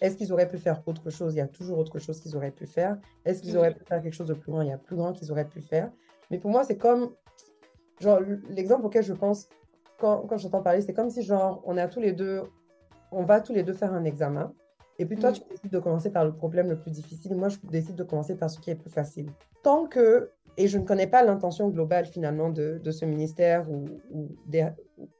Est-ce 0.00 0.16
qu'ils 0.16 0.32
auraient 0.32 0.48
pu 0.48 0.58
faire 0.58 0.80
autre 0.86 1.10
chose? 1.10 1.34
Il 1.34 1.38
y 1.38 1.42
a 1.42 1.48
toujours 1.48 1.78
autre 1.78 1.98
chose 1.98 2.20
qu'ils 2.20 2.36
auraient 2.36 2.52
pu 2.52 2.66
faire. 2.66 2.96
Est-ce 3.24 3.42
qu'ils 3.42 3.58
auraient 3.58 3.74
pu 3.74 3.84
faire 3.84 4.00
quelque 4.00 4.14
chose 4.14 4.28
de 4.28 4.34
plus 4.34 4.52
grand? 4.52 4.62
Il 4.62 4.68
y 4.68 4.72
a 4.72 4.78
plus 4.78 4.96
grand 4.96 5.12
qu'ils 5.12 5.30
auraient 5.32 5.48
pu 5.48 5.60
faire. 5.60 5.90
Mais 6.30 6.38
pour 6.38 6.50
moi, 6.50 6.64
c'est 6.64 6.78
comme, 6.78 7.10
genre, 8.00 8.20
l'exemple 8.48 8.86
auquel 8.86 9.02
je 9.02 9.12
pense 9.12 9.48
quand, 9.98 10.26
quand 10.28 10.38
j'entends 10.38 10.62
parler, 10.62 10.80
c'est 10.80 10.94
comme 10.94 11.10
si, 11.10 11.22
genre, 11.22 11.62
on 11.64 11.76
est 11.76 11.82
à 11.82 11.88
tous 11.88 12.00
les 12.00 12.12
deux, 12.12 12.44
on 13.10 13.24
va 13.24 13.40
tous 13.40 13.52
les 13.52 13.62
deux 13.62 13.74
faire 13.74 13.92
un 13.92 14.04
examen. 14.04 14.54
Et 15.00 15.06
puis 15.06 15.16
toi, 15.16 15.32
tu 15.32 15.40
décides 15.48 15.72
de 15.72 15.78
commencer 15.78 16.10
par 16.10 16.26
le 16.26 16.32
problème 16.32 16.68
le 16.68 16.78
plus 16.78 16.90
difficile. 16.90 17.34
Moi, 17.34 17.48
je 17.48 17.56
décide 17.70 17.96
de 17.96 18.04
commencer 18.04 18.34
par 18.34 18.50
ce 18.50 18.60
qui 18.60 18.70
est 18.70 18.74
plus 18.74 18.90
facile. 18.90 19.30
Tant 19.62 19.86
que, 19.86 20.30
et 20.58 20.68
je 20.68 20.76
ne 20.76 20.84
connais 20.84 21.06
pas 21.06 21.24
l'intention 21.24 21.70
globale 21.70 22.04
finalement 22.04 22.50
de, 22.50 22.78
de 22.84 22.90
ce 22.90 23.06
ministère 23.06 23.70
ou, 23.70 23.86
ou 24.12 24.28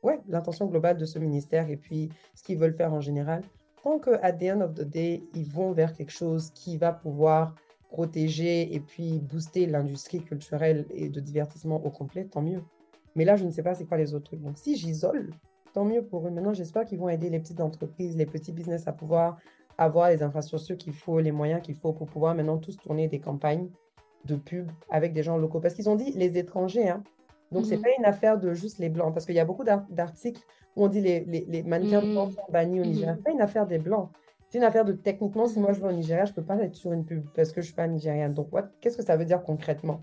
ouais, 0.03 0.21
l'intention 0.29 0.67
globale 0.67 0.99
de 0.99 1.07
ce 1.07 1.19
ministère 1.19 1.71
et 1.71 1.79
puis 1.79 2.11
ce 2.35 2.43
qu'ils 2.45 2.59
veulent 2.59 2.75
faire 2.75 2.93
en 2.93 3.01
général. 3.01 3.43
Tant 3.83 3.99
que, 3.99 4.11
at 4.23 4.35
the 4.35 4.51
end 4.51 4.61
of 4.61 4.75
the 4.75 4.83
day, 4.83 5.23
ils 5.35 5.49
vont 5.49 5.73
vers 5.73 5.95
quelque 5.95 6.13
chose 6.13 6.51
qui 6.51 6.77
va 6.77 6.93
pouvoir 6.93 7.55
protéger 7.89 8.75
et 8.75 8.81
puis 8.81 9.19
booster 9.19 9.65
l'industrie 9.65 10.21
culturelle 10.21 10.85
et 10.91 11.09
de 11.09 11.21
divertissement 11.21 11.83
au 11.83 11.89
complet, 11.89 12.27
tant 12.27 12.43
mieux. 12.43 12.61
Mais 13.15 13.25
là, 13.25 13.37
je 13.37 13.45
ne 13.47 13.51
sais 13.51 13.63
pas 13.63 13.75
c'est 13.75 13.87
quoi 13.87 13.97
les 13.97 14.15
autres 14.15 14.27
trucs. 14.27 14.43
Donc, 14.43 14.59
si 14.59 14.77
j'isole, 14.77 15.31
tant 15.73 15.87
mieux 15.87 16.03
pour 16.03 16.27
eux. 16.27 16.31
Maintenant, 16.31 16.53
j'espère 16.53 16.85
qu'ils 16.85 16.99
vont 16.99 17.09
aider 17.09 17.31
les 17.31 17.41
petites 17.41 17.61
entreprises, 17.63 18.15
les 18.15 18.27
petits 18.27 18.53
business 18.53 18.87
à 18.87 18.93
pouvoir 18.93 19.39
avoir 19.81 20.11
les 20.11 20.23
infrastructures 20.23 20.77
qu'il 20.77 20.93
faut, 20.93 21.21
les 21.21 21.33
moyens 21.33 21.63
qu'il 21.63 21.75
faut 21.75 21.93
pour 21.95 22.07
pouvoir 22.07 22.35
maintenant 22.35 22.59
tous 22.59 22.77
tourner 22.77 23.09
des 23.09 23.19
campagnes 23.19 23.71
de 24.27 24.37
pub 24.37 24.71
avec 24.91 25.15
des 25.15 25.23
gens 25.23 25.39
locaux. 25.39 25.59
Parce 25.59 25.75
qu'ils 25.75 25.89
ont 25.89 25.97
dit 25.97 26.13
les 26.13 26.37
étrangers, 26.37 26.89
hein. 26.89 27.03
Donc, 27.51 27.65
ce 27.65 27.71
n'est 27.71 27.79
mhm. 27.79 27.83
pas 27.83 27.89
une 27.99 28.05
affaire 28.05 28.39
de 28.39 28.53
juste 28.53 28.79
les 28.79 28.91
blancs. 28.91 29.13
Parce 29.13 29.27
qu'il 29.27 29.35
y 29.35 29.41
a 29.41 29.45
beaucoup 29.45 29.65
d'articles 29.65 30.43
où 30.77 30.85
on 30.85 30.89
dit 30.89 31.01
les, 31.01 31.21
les, 31.25 31.45
les 31.49 31.63
mannequins 31.65 32.01
blancs 32.01 32.29
mhm. 32.29 32.35
sont 32.35 32.53
bannis 32.53 32.81
au 32.81 32.85
Nigeria. 32.85 33.15
Ce 33.15 33.17
n'est 33.17 33.25
pas 33.25 33.31
une 33.33 33.41
affaire 33.41 33.67
des 33.67 33.79
blancs. 33.79 34.11
C'est 34.49 34.59
une 34.59 34.65
affaire 34.65 34.85
de 34.85 34.93
techniquement, 34.93 35.47
si 35.47 35.59
moi 35.59 35.73
je 35.73 35.81
vais 35.81 35.89
au 35.89 35.93
Nigeria, 35.93 36.27
je 36.27 36.31
ne 36.31 36.35
peux 36.37 36.45
pas 36.45 36.57
être 36.59 36.75
sur 36.75 36.93
une 36.93 37.05
pub 37.05 37.25
parce 37.35 37.51
que 37.51 37.61
je 37.61 37.67
ne 37.67 37.67
suis 37.67 37.75
pas 37.75 37.89
nigérienne. 37.89 38.35
Donc, 38.35 38.51
qu'est-ce 38.81 38.97
que 38.97 39.03
ça 39.03 39.17
veut 39.17 39.25
dire 39.25 39.43
concrètement? 39.43 40.03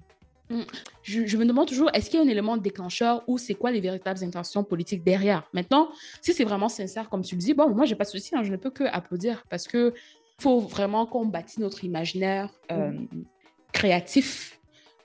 Mm. 0.50 0.62
je, 1.04 1.38
me 1.38 1.46
demande 1.46 1.68
toujours, 1.68 1.90
est-ce 1.94 2.10
qu'il 2.10 2.20
y 2.20 2.24
a 2.24 2.26
un 2.26 2.30
élément 2.30 2.58
déclencheur 2.58 3.24
ou 3.28 3.38
c'est 3.38 3.56
quoi 3.56 3.72
les 3.72 3.82
véritables 3.82 4.24
intentions 4.24 4.64
politiques 4.64 5.04
derrière? 5.04 5.44
Maintenant, 5.54 5.90
si 6.22 6.34
c'est 6.34 6.44
vraiment 6.44 6.70
sincère, 6.70 7.10
comme 7.10 7.22
tu 7.22 7.36
le 7.36 7.42
dis, 7.42 7.54
bon, 7.54 7.70
moi, 7.70 7.86
j'ai 7.86 7.96
pas 7.96 8.04
de 8.04 8.10
souci, 8.10 8.36
hein, 8.36 8.44
je 8.44 8.52
ne 8.52 8.58
peux 8.58 8.72
que 8.72 8.84
applaudir 8.84 9.44
parce 9.50 9.68
que 9.68 9.94
faut 10.40 10.60
vraiment 10.60 11.06
qu'on 11.06 11.26
bâtisse 11.26 11.58
notre 11.58 11.84
imaginaire 11.84 12.50
euh, 12.72 12.92
mm. 12.92 13.26
créatif 13.72 14.60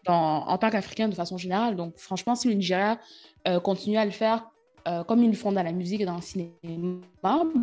dans, 0.05 0.47
en 0.47 0.59
tant 0.59 0.71
qu'Africain 0.71 1.09
de 1.09 1.15
façon 1.15 1.39
générale. 1.39 1.77
Donc, 1.77 1.97
franchement, 1.97 2.35
si 2.35 2.49
le 2.49 2.55
Nigeria 2.55 2.99
euh, 3.49 3.61
continue 3.61 3.97
à 3.97 4.05
le 4.05 4.11
faire, 4.11 4.51
euh, 4.89 5.05
comme 5.05 5.23
ils 5.23 5.31
le 5.31 5.37
font 5.37 5.53
dans 5.53 5.63
la 5.63 5.73
musique 5.73 6.01
et 6.01 6.05
dans 6.05 6.17
le 6.17 6.23
cinéma, 6.23 6.53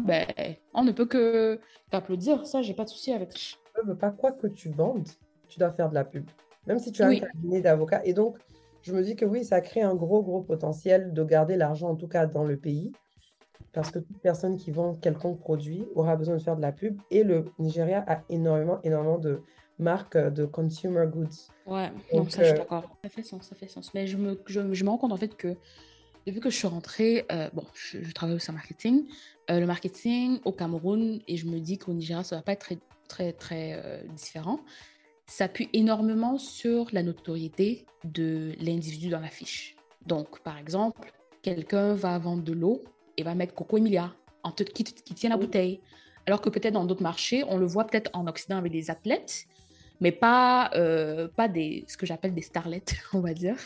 ben, 0.06 0.26
on 0.74 0.84
ne 0.84 0.92
peut 0.92 1.06
que 1.06 1.60
qu'applaudir. 1.92 2.46
Ça, 2.46 2.62
j'ai 2.62 2.74
pas 2.74 2.86
de 2.86 2.90
souci 2.90 3.12
avec. 3.12 3.38
Je 3.38 3.88
veux 3.88 3.98
pas 3.98 4.12
quoi 4.12 4.32
que 4.32 4.48
tu 4.48 4.70
vendes, 4.70 5.08
tu 5.48 5.60
dois 5.60 5.72
faire 5.72 5.90
de 5.90 5.96
la 5.96 6.06
pub. 6.06 6.26
Même 6.70 6.80
si 6.80 6.92
tu 6.94 7.04
as 7.04 7.08
un 7.08 7.16
cabinet 7.16 7.62
d'avocats. 7.62 8.02
Et 8.06 8.14
donc, 8.14 8.38
je 8.82 8.94
me 8.94 9.04
dis 9.04 9.18
que 9.18 9.26
oui, 9.26 9.44
ça 9.44 9.60
crée 9.60 9.82
un 9.82 9.96
gros, 9.96 10.24
gros 10.24 10.42
potentiel 10.42 11.14
de 11.14 11.24
garder 11.24 11.58
l'argent, 11.58 11.90
en 11.90 11.96
tout 11.96 12.08
cas 12.08 12.26
dans 12.26 12.46
le 12.46 12.58
pays. 12.58 12.94
Parce 13.74 13.92
que 13.92 14.00
toute 14.00 14.20
personne 14.22 14.56
qui 14.56 14.72
vend 14.72 14.96
quelconque 14.96 15.40
produit 15.40 15.86
aura 15.96 16.16
besoin 16.16 16.38
de 16.38 16.42
faire 16.42 16.56
de 16.56 16.62
la 16.62 16.72
pub. 16.72 16.98
Et 17.12 17.24
le 17.24 17.46
Nigeria 17.60 18.06
a 18.08 18.22
énormément, 18.30 18.80
énormément 18.84 19.18
de 19.18 19.42
marques 19.78 20.18
de 20.18 20.46
consumer 20.46 21.06
goods. 21.08 21.28
Ouais, 21.68 21.92
donc, 22.14 22.32
ça, 22.32 22.44
je 22.44 22.48
suis 22.48 22.56
euh, 22.56 22.60
d'accord. 22.60 22.84
Ça 23.04 23.10
fait 23.10 23.24
sens, 23.24 23.44
ça 23.44 23.56
fait 23.56 23.68
sens. 23.68 23.94
Mais 23.94 24.08
je 24.08 24.18
me, 24.18 24.42
je, 24.46 24.74
je 24.74 24.84
me 24.86 24.90
rends 24.90 24.98
compte 24.98 25.12
en 25.12 25.18
fait 25.18 25.36
que 25.36 25.56
depuis 26.30 26.42
que 26.42 26.50
je 26.50 26.56
suis 26.56 26.68
rentrée, 26.68 27.26
euh, 27.32 27.50
bon, 27.54 27.66
je, 27.74 28.12
travaille 28.12 28.36
aussi 28.36 28.52
en 28.52 28.54
marketing, 28.54 29.06
euh, 29.50 29.60
le 29.60 29.66
marketing 29.66 30.40
au 30.46 30.52
Cameroun, 30.52 31.22
et 31.28 31.38
je 31.38 31.48
me 31.48 31.60
dis 31.60 31.78
qu'au 31.78 31.94
Nigeria, 31.94 32.24
ça 32.24 32.36
va 32.36 32.42
pas 32.42 32.54
être 32.54 32.60
très, 32.62 32.78
très, 33.08 33.34
très 33.34 33.74
euh, 33.74 34.04
différent, 34.16 34.60
s'appuie 35.30 35.70
énormément 35.74 36.38
sur 36.38 36.88
la 36.92 37.04
notoriété 37.04 37.86
de 38.04 38.54
l'individu 38.60 39.10
dans 39.10 39.20
l'affiche. 39.20 39.76
Donc, 40.06 40.40
par 40.42 40.58
exemple, 40.58 41.12
quelqu'un 41.42 41.94
va 41.94 42.18
vendre 42.18 42.44
de 42.44 42.54
l'eau 42.54 42.82
et 43.18 43.24
va 43.24 43.36
mettre 43.36 43.54
Coco 43.54 43.78
Emilia 43.78 44.14
en 44.44 44.52
qui, 44.52 44.84
qui 44.84 45.14
tient 45.14 45.30
la 45.30 45.38
bouteille. 45.38 45.82
Alors 46.26 46.42
que 46.42 46.50
peut-être 46.50 46.74
dans 46.74 46.86
d'autres 46.86 47.04
marchés, 47.04 47.44
on 47.48 47.58
le 47.58 47.66
voit 47.66 47.86
peut-être 47.86 48.10
en 48.14 48.28
Occident 48.28 48.58
avec 48.58 48.72
des 48.72 48.90
athlètes, 48.90 49.46
mais 50.00 50.12
pas, 50.12 50.72
pas 51.36 51.48
des, 51.48 51.86
ce 51.88 51.98
que 51.98 52.06
j'appelle 52.06 52.34
des 52.34 52.42
starlettes, 52.42 52.96
on 53.14 53.20
va 53.20 53.34
dire. 53.34 53.58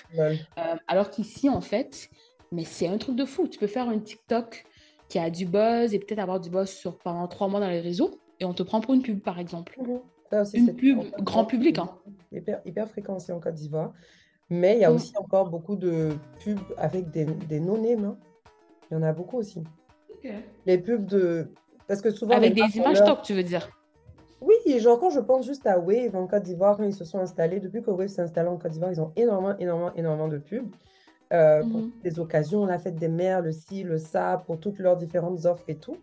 alors 0.88 1.10
qu'ici, 1.10 1.50
en 1.50 1.62
fait, 1.62 2.10
mais 2.52 2.66
c'est 2.66 2.88
un 2.88 2.98
truc 2.98 3.16
de 3.16 3.26
fou. 3.26 3.48
Tu 3.48 3.60
peux 3.60 3.68
faire 3.68 3.88
un 3.90 4.00
TikTok 4.00 4.66
qui 5.10 5.20
a 5.20 5.30
du 5.30 5.46
buzz 5.46 5.94
et 5.94 6.00
peut-être 6.00 6.20
avoir 6.20 6.40
du 6.40 6.50
buzz 6.50 6.70
sur, 6.70 6.98
pendant 6.98 7.28
trois 7.28 7.48
mois 7.48 7.60
dans 7.60 7.70
les 7.70 7.82
réseaux 7.82 8.20
et 8.40 8.46
on 8.46 8.54
te 8.54 8.64
prend 8.64 8.82
pour 8.82 8.94
une 8.94 9.02
pub, 9.02 9.22
par 9.22 9.40
exemple. 9.40 9.78
Une 10.54 10.76
pub 10.76 11.00
grand 11.20 11.46
public. 11.46 11.80
Hein. 11.80 11.90
Hyper, 12.32 12.62
hyper 12.66 12.88
fréquent 12.88 13.16
aussi 13.16 13.32
en 13.32 13.40
Côte 13.40 13.56
d'Ivoire. 13.56 13.94
Mais 14.50 14.76
il 14.76 14.82
y 14.82 14.86
a 14.86 14.92
mm. 14.92 14.96
aussi 14.96 15.14
encore 15.18 15.50
beaucoup 15.50 15.76
de 15.76 16.10
pubs 16.44 16.60
avec 16.78 17.10
des, 17.12 17.26
des 17.26 17.60
non-names. 17.60 18.06
Hein. 18.06 18.18
Il 18.90 18.96
y 18.96 18.98
en 18.98 19.04
a 19.04 19.14
beaucoup 19.14 19.38
aussi. 19.38 19.64
Les 20.66 20.78
pubs 20.78 21.06
de. 21.06 21.48
Parce 21.88 22.02
que 22.02 22.12
souvent. 22.12 22.36
Avec 22.36 22.54
des 22.54 22.78
images 22.78 23.04
top, 23.04 23.22
tu 23.24 23.34
veux 23.34 23.44
dire 23.44 23.70
Oui, 24.42 24.80
genre 24.80 25.00
quand 25.00 25.10
je 25.10 25.20
pense 25.20 25.46
juste 25.46 25.68
à 25.68 25.80
Wave 25.80 26.16
en 26.16 26.28
Côte 26.28 26.44
d'Ivoire, 26.44 26.78
quand 26.78 26.84
ils 26.84 26.94
se 26.94 27.04
sont 27.04 27.20
installés, 27.20 27.60
depuis 27.60 27.82
que 27.82 27.92
Wave 27.92 28.08
s'est 28.08 28.22
installé 28.22 28.50
en 28.50 28.58
Côte 28.58 28.72
d'Ivoire, 28.72 28.92
ils 28.92 29.02
ont 29.02 29.12
énormément, 29.16 29.58
énormément, 29.58 29.94
énormément 29.96 30.28
de 30.28 30.38
pubs. 30.38 30.70
Euh, 31.32 31.62
pour 31.62 31.80
mhm. 31.80 31.92
des 32.04 32.20
occasions, 32.20 32.66
la 32.66 32.78
fête 32.78 32.96
des 32.96 33.08
mères, 33.08 33.42
le 33.42 33.52
ci, 33.52 33.82
le 33.84 33.98
ça, 33.98 34.44
pour 34.46 34.60
toutes 34.60 34.78
leurs 34.78 34.98
différentes 34.98 35.46
offres 35.46 35.64
et 35.68 35.76
tout. 35.76 35.98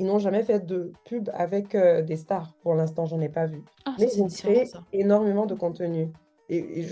Ils 0.00 0.06
n'ont 0.06 0.18
jamais 0.18 0.42
fait 0.42 0.64
de 0.64 0.94
pub 1.04 1.28
avec 1.34 1.74
euh, 1.74 2.00
des 2.00 2.16
stars. 2.16 2.54
Pour 2.62 2.74
l'instant, 2.74 3.04
j'en 3.04 3.20
ai 3.20 3.28
pas 3.28 3.44
vu. 3.44 3.62
Ah, 3.84 3.94
Mais 3.98 4.08
ils 4.16 4.32
créé 4.32 4.64
énormément 4.94 5.44
de 5.44 5.54
contenu. 5.54 6.08
Et, 6.48 6.86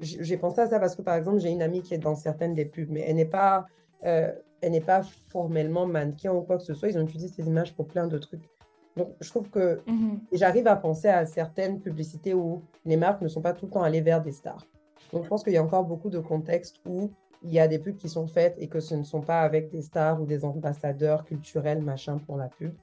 j'ai 0.00 0.38
pensé 0.38 0.62
à 0.62 0.66
ça 0.66 0.80
parce 0.80 0.96
que, 0.96 1.02
par 1.02 1.16
exemple, 1.16 1.38
j'ai 1.38 1.50
une 1.50 1.60
amie 1.60 1.82
qui 1.82 1.92
est 1.92 1.98
dans 1.98 2.14
certaines 2.14 2.54
des 2.54 2.64
pubs, 2.64 2.88
mais 2.90 3.04
elle 3.06 3.16
n'est 3.16 3.26
pas, 3.26 3.66
euh, 4.06 4.32
elle 4.62 4.72
n'est 4.72 4.80
pas 4.80 5.02
formellement 5.28 5.84
mannequin 5.86 6.32
ou 6.32 6.40
quoi 6.40 6.56
que 6.56 6.64
ce 6.64 6.72
soit. 6.72 6.88
Ils 6.88 6.96
ont 6.96 7.02
utilisé 7.02 7.28
ces 7.28 7.46
images 7.46 7.74
pour 7.74 7.86
plein 7.86 8.06
de 8.06 8.16
trucs. 8.16 8.48
Donc, 8.96 9.10
je 9.20 9.28
trouve 9.28 9.50
que 9.50 9.82
mhm. 9.86 10.20
j'arrive 10.32 10.66
à 10.66 10.76
penser 10.76 11.08
à 11.08 11.26
certaines 11.26 11.78
publicités 11.80 12.32
où 12.32 12.62
les 12.86 12.96
marques 12.96 13.20
ne 13.20 13.28
sont 13.28 13.42
pas 13.42 13.52
tout 13.52 13.66
le 13.66 13.72
temps 13.72 13.82
allées 13.82 14.00
vers 14.00 14.22
des 14.22 14.32
stars. 14.32 14.66
Donc, 15.12 15.24
je 15.24 15.28
pense 15.28 15.44
qu'il 15.44 15.52
y 15.52 15.58
a 15.58 15.62
encore 15.62 15.84
beaucoup 15.84 16.08
de 16.08 16.20
contextes 16.20 16.76
où 16.88 17.10
il 17.42 17.52
y 17.52 17.58
a 17.58 17.68
des 17.68 17.78
pubs 17.78 17.96
qui 17.96 18.08
sont 18.08 18.26
faites 18.26 18.56
et 18.58 18.68
que 18.68 18.80
ce 18.80 18.94
ne 18.94 19.04
sont 19.04 19.20
pas 19.20 19.42
avec 19.42 19.70
des 19.70 19.82
stars 19.82 20.20
ou 20.20 20.26
des 20.26 20.44
ambassadeurs 20.44 21.24
culturels, 21.24 21.82
machin, 21.82 22.18
pour 22.18 22.36
la 22.36 22.48
pub. 22.48 22.74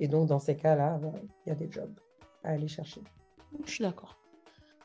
Et 0.00 0.08
donc, 0.08 0.28
dans 0.28 0.38
ces 0.38 0.56
cas-là, 0.56 1.00
il 1.46 1.48
y 1.48 1.52
a 1.52 1.54
des 1.54 1.70
jobs 1.70 1.98
à 2.44 2.50
aller 2.50 2.68
chercher. 2.68 3.02
Je 3.64 3.70
suis 3.70 3.84
d'accord. 3.84 4.16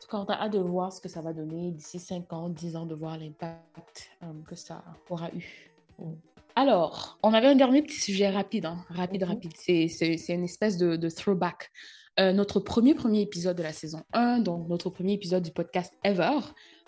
Quand 0.09 0.25
on 0.25 0.31
a 0.31 0.33
hâte 0.35 0.53
de 0.53 0.59
voir 0.59 0.91
ce 0.91 1.01
que 1.01 1.09
ça 1.09 1.21
va 1.21 1.33
donner 1.33 1.71
d'ici 1.71 1.97
5 1.97 2.31
ans, 2.33 2.49
10 2.49 2.75
ans, 2.75 2.85
de 2.85 2.93
voir 2.93 3.17
l'impact 3.17 4.11
euh, 4.21 4.27
que 4.47 4.55
ça 4.55 4.83
aura 5.09 5.29
eu. 5.31 5.71
Mm. 5.97 6.13
Alors, 6.55 7.17
on 7.23 7.33
avait 7.33 7.47
un 7.47 7.55
dernier 7.55 7.81
petit 7.81 7.99
sujet 7.99 8.29
rapide, 8.29 8.65
hein. 8.65 8.85
rapide, 8.89 9.23
mm-hmm. 9.23 9.25
rapide. 9.25 9.53
C'est 9.57 10.33
une 10.33 10.43
espèce 10.43 10.77
de, 10.77 11.09
throwback. 11.09 11.71
Euh, 12.19 12.31
notre 12.31 12.59
premier 12.59 12.93
premier 12.93 13.21
épisode 13.21 13.57
de 13.57 13.63
la 13.63 13.73
saison 13.73 14.03
1, 14.13 14.39
donc 14.39 14.67
notre 14.67 14.91
premier 14.91 15.13
épisode 15.13 15.41
du 15.41 15.51
podcast 15.51 15.91
Ever, 16.03 16.39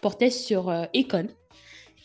portait 0.02 0.30
sur 0.30 0.70
euh, 0.70 0.86
Econ, 0.94 1.30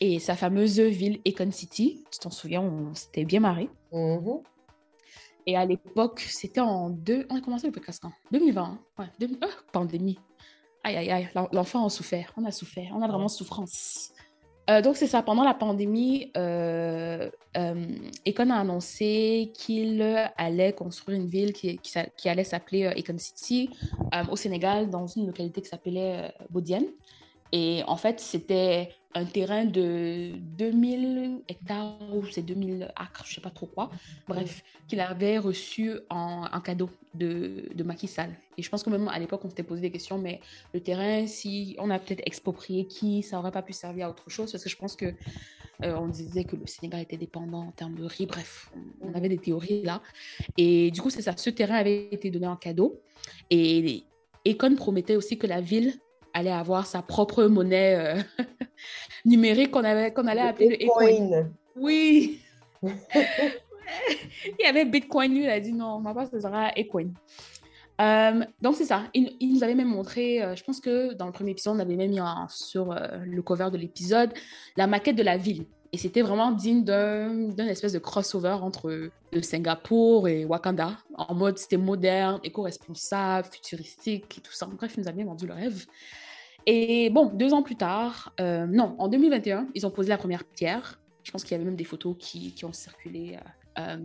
et 0.01 0.19
sa 0.19 0.35
fameuse 0.35 0.81
ville 0.81 1.21
Econ 1.27 1.51
City. 1.53 2.05
Tu 2.11 2.19
t'en 2.19 2.31
souviens, 2.31 2.63
on 2.63 2.95
s'était 2.95 3.25
bien 3.25 3.41
marré. 3.41 3.69
Mm-hmm. 3.93 4.43
Et 5.47 5.57
à 5.57 5.65
l'époque, 5.65 6.21
c'était 6.21 6.61
en 6.61 6.91
deux. 6.91 7.27
On 7.31 7.37
a 7.37 7.41
commencé 7.41 7.67
le 7.67 7.73
podcast 7.73 8.05
en 8.05 8.13
2020. 8.33 8.79
Ouais, 8.99 9.07
ah, 9.43 9.47
pandémie. 9.73 10.19
Aïe, 10.85 10.97
aïe, 10.97 11.11
aïe. 11.11 11.29
L'enfant 11.53 11.85
a 11.85 11.91
souffert. 11.91 12.33
On 12.37 12.45
a 12.45 12.51
souffert. 12.51 12.93
On 12.95 13.03
a 13.03 13.09
vraiment 13.09 13.29
souffrance. 13.29 14.13
Euh, 14.71 14.81
donc, 14.83 14.97
c'est 14.97 15.07
ça. 15.07 15.23
Pendant 15.23 15.43
la 15.43 15.55
pandémie, 15.55 16.31
euh, 16.37 17.31
euh, 17.57 17.87
Econ 18.27 18.51
a 18.51 18.57
annoncé 18.57 19.53
qu'il 19.55 20.03
allait 20.37 20.73
construire 20.73 21.19
une 21.19 21.27
ville 21.27 21.53
qui, 21.53 21.79
qui, 21.79 22.29
allait 22.29 22.45
s'appeler 22.45 22.93
Econ 22.97 23.19
City 23.19 23.71
au 24.31 24.37
Sénégal, 24.37 24.89
dans 24.89 25.07
une 25.07 25.27
localité 25.27 25.61
qui 25.61 25.69
s'appelait 25.69 26.33
Bodienne. 26.51 26.87
Et 27.53 27.83
en 27.89 27.97
fait, 27.97 28.21
c'était 28.21 28.91
un 29.15 29.25
terrain 29.25 29.65
de 29.65 30.33
2000 30.57 31.43
hectares 31.49 31.99
ou 32.15 32.25
c'est 32.27 32.43
2000 32.43 32.93
acres, 32.95 33.25
je 33.27 33.35
sais 33.35 33.41
pas 33.41 33.51
trop 33.51 33.67
quoi. 33.67 33.91
Bref, 34.29 34.63
qu'il 34.87 35.01
avait 35.01 35.39
reçu 35.39 35.93
en, 36.11 36.61
cadeau 36.61 36.91
de, 37.15 37.83
Macky 37.85 38.07
Sall. 38.07 38.31
Et 38.57 38.63
je 38.63 38.71
pense 38.71 38.83
que 38.83 38.91
même 38.91 39.09
à 39.09 39.19
l'époque, 39.19 39.45
on 39.45 39.49
s'était 39.49 39.65
posé 39.65 39.81
des 39.81 39.91
questions, 39.91 40.19
mais 40.19 40.41
le 40.73 40.81
terrain, 40.81 41.27
si 41.27 41.75
on 41.79 41.91
a 41.91 41.99
peut-être 41.99 42.23
exproprié 42.25 42.87
qui, 42.87 43.23
ça 43.23 43.39
aurait 43.39 43.51
pas 43.51 43.63
pu 43.63 43.73
servir 43.73 44.07
à 44.07 44.11
autre 44.11 44.31
chose, 44.31 44.53
parce 44.53 44.63
que 44.63 44.71
je 44.71 44.77
pense 44.77 44.95
que 44.95 45.07
euh, 45.83 45.97
on 45.97 46.09
disait 46.09 46.45
que 46.45 46.57
le 46.57 46.67
Sénégal 46.67 47.01
était 47.01 47.17
dépendant 47.17 47.67
en 47.67 47.73
termes 47.73 47.97
de 47.97 48.05
riz. 48.05 48.27
Bref, 48.27 48.71
on 49.01 49.15
avait 49.15 49.29
des 49.29 49.39
théories 49.39 49.83
là. 49.83 50.03
Et 50.57 50.91
du 50.91 51.01
coup, 51.01 51.11
c'est 51.11 51.23
ça. 51.23 51.37
Ce 51.37 51.51
terrain 51.51 51.77
avait 51.77 52.09
été 52.13 52.31
donné 52.31 52.47
en 52.47 52.57
cadeau. 52.57 53.01
Et 53.49 54.05
Econ 54.47 54.77
promettait 54.77 55.17
aussi 55.17 55.39
que 55.39 55.47
la 55.47 55.61
ville 55.61 55.95
allait 56.33 56.51
avoir 56.51 56.87
sa 56.87 57.03
propre 57.03 57.45
monnaie 57.45 57.97
euh, 57.97 58.23
numérique 59.25 59.71
qu'on 59.71 59.83
qu'on 59.83 60.27
allait 60.27 60.41
appeler 60.41 60.69
le 60.69 60.87
Ecoin. 60.87 61.51
Oui. 61.77 62.41
il 62.83 62.89
y 64.61 64.65
avait 64.65 64.85
Bitcoin, 64.85 65.33
lui, 65.33 65.45
il 65.45 65.51
a 65.51 65.61
dit 65.61 65.73
non, 65.73 66.01
ma 66.01 66.13
base, 66.13 66.31
ce 66.31 66.41
sera 66.41 66.71
Ecoin. 66.77 67.13
Euh, 68.01 68.45
donc, 68.63 68.77
c'est 68.77 68.87
ça. 68.87 69.05
Il, 69.13 69.37
nous 69.53 69.63
avait 69.63 69.75
même 69.75 69.89
montré, 69.89 70.43
euh, 70.43 70.57
je 70.57 70.65
pense 70.65 70.81
que 70.81 71.13
dans 71.13 71.27
le 71.27 71.33
premier 71.33 71.51
épisode, 71.51 71.77
on 71.77 71.81
avait 71.81 71.97
même 71.97 72.11
mis 72.11 72.21
sur 72.49 72.95
le 73.25 73.43
cover 73.43 73.69
de 73.71 73.77
l'épisode 73.77 74.33
la 74.77 74.87
maquette 74.87 75.17
de 75.17 75.23
la 75.23 75.37
ville. 75.37 75.67
Et 75.93 75.99
c'était 75.99 76.23
vraiment 76.23 76.53
digne 76.53 76.85
d'un 76.85 77.67
espèce 77.67 77.93
de 77.93 77.99
crossover 77.99 78.59
entre 78.63 79.11
Singapour 79.43 80.29
et 80.29 80.45
Wakanda. 80.45 80.99
En 81.17 81.35
mode, 81.35 81.59
c'était 81.59 81.77
moderne, 81.77 82.39
éco-responsable, 82.45 83.49
futuristique 83.51 84.39
et 84.39 84.41
tout 84.41 84.53
ça. 84.53 84.67
Bref, 84.67 84.95
il 84.97 85.03
nous 85.03 85.09
a 85.09 85.13
bien 85.13 85.25
vendu 85.25 85.47
le 85.47 85.55
rêve. 85.55 85.87
Et 86.67 87.11
bon, 87.11 87.27
deux 87.27 87.53
ans 87.53 87.63
plus 87.63 87.77
tard, 87.77 88.33
non, 88.39 88.95
en 88.99 89.09
2021, 89.09 89.69
ils 89.75 89.85
ont 89.85 89.91
posé 89.91 90.09
la 90.09 90.19
première 90.19 90.45
pierre. 90.45 91.01
Je 91.25 91.33
pense 91.33 91.43
qu'il 91.43 91.53
y 91.53 91.55
avait 91.57 91.65
même 91.65 91.77
des 91.77 91.85
photos 91.85 92.15
qui, 92.19 92.55
ont 92.65 92.73
circulé 92.73 93.39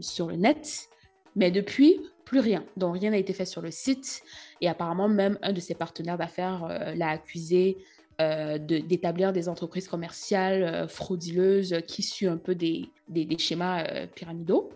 sur 0.01 0.27
le 0.27 0.37
net. 0.37 0.89
Mais 1.35 1.51
depuis, 1.51 1.99
plus 2.25 2.39
rien. 2.39 2.65
Donc, 2.75 2.97
rien 2.99 3.11
n'a 3.11 3.17
été 3.17 3.33
fait 3.33 3.45
sur 3.45 3.61
le 3.61 3.71
site. 3.71 4.23
Et 4.59 4.67
apparemment, 4.67 5.07
même 5.07 5.37
un 5.41 5.53
de 5.53 5.59
ses 5.59 5.75
partenaires 5.75 6.17
d'affaires 6.17 6.65
euh, 6.69 6.95
l'a 6.95 7.09
accusé 7.09 7.77
euh, 8.21 8.57
d'établir 8.57 9.33
des 9.33 9.49
entreprises 9.49 9.87
commerciales 9.87 10.63
euh, 10.63 10.87
frauduleuses 10.87 11.81
qui 11.87 12.01
suivent 12.01 12.29
un 12.29 12.37
peu 12.37 12.55
des, 12.55 12.89
des, 13.09 13.37
schémas 13.37 13.83
pyramidaux. 14.15 14.69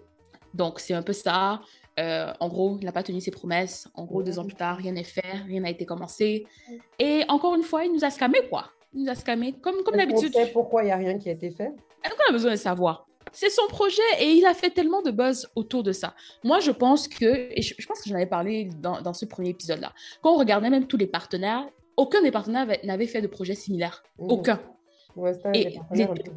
Donc, 0.54 0.80
c'est 0.80 0.94
un 0.94 1.04
peu 1.04 1.14
ça. 1.14 1.62
en 1.98 2.48
gros, 2.48 2.78
il 2.82 2.86
n'a 2.86 2.92
pas 2.92 3.04
tenu 3.04 3.22
ses 3.22 3.32
promesses. 3.32 3.88
En 3.94 4.06
gros, 4.06 4.24
deux 4.24 4.40
ans 4.40 4.46
plus 4.46 4.56
tard, 4.56 4.78
rien 4.78 4.92
n'est 4.92 5.04
fait, 5.04 5.38
rien 5.48 5.62
n'a 5.62 5.70
été 5.70 5.86
commencé. 5.86 6.48
Et 6.98 7.24
encore 7.28 7.56
une 7.56 7.64
fois, 7.64 7.86
il 7.86 7.94
nous 7.94 8.04
a 8.04 8.10
scamé, 8.10 8.40
quoi. 8.50 8.66
Il 8.94 9.04
nous 9.04 9.10
a 9.10 9.16
scamé, 9.16 9.54
comme, 9.54 9.84
comme 9.84 9.96
d'habitude. 9.96 10.34
pourquoi 10.52 10.84
il 10.84 10.88
n'y 10.88 10.92
a 10.92 10.98
rien 10.98 11.18
qui 11.18 11.30
a 11.30 11.34
été 11.34 11.52
fait? 11.52 11.72
On 12.06 12.30
a 12.30 12.32
besoin 12.32 12.52
de 12.52 12.56
savoir. 12.58 13.08
C'est 13.32 13.50
son 13.50 13.68
projet 13.68 14.02
et 14.20 14.32
il 14.32 14.46
a 14.46 14.54
fait 14.54 14.72
tellement 14.72 15.02
de 15.02 15.12
buzz 15.12 15.48
autour 15.56 15.84
de 15.84 15.92
ça. 15.92 16.16
Moi, 16.44 16.60
je 16.60 16.72
pense 16.72 17.08
que, 17.08 17.50
et 17.56 17.62
je, 17.62 17.86
pense 17.86 18.02
que 18.02 18.10
j'en 18.10 18.16
avais 18.16 18.26
parlé 18.26 18.70
dans, 18.82 19.02
dans 19.02 19.14
ce 19.14 19.26
premier 19.26 19.50
épisode-là, 19.50 19.94
quand 20.22 20.34
on 20.34 20.38
regardait 20.38 20.70
même 20.70 20.88
tous 20.88 20.98
les 20.98 21.08
partenaires, 21.08 21.68
aucun 22.00 22.22
des 22.22 22.32
partenaires 22.32 22.68
n'avait 22.84 23.08
fait 23.08 23.22
de 23.22 23.28
projet 23.28 23.56
similaire. 23.56 24.04
Mmh. 24.18 24.32
Aucun. 24.32 24.60
et 25.54 25.78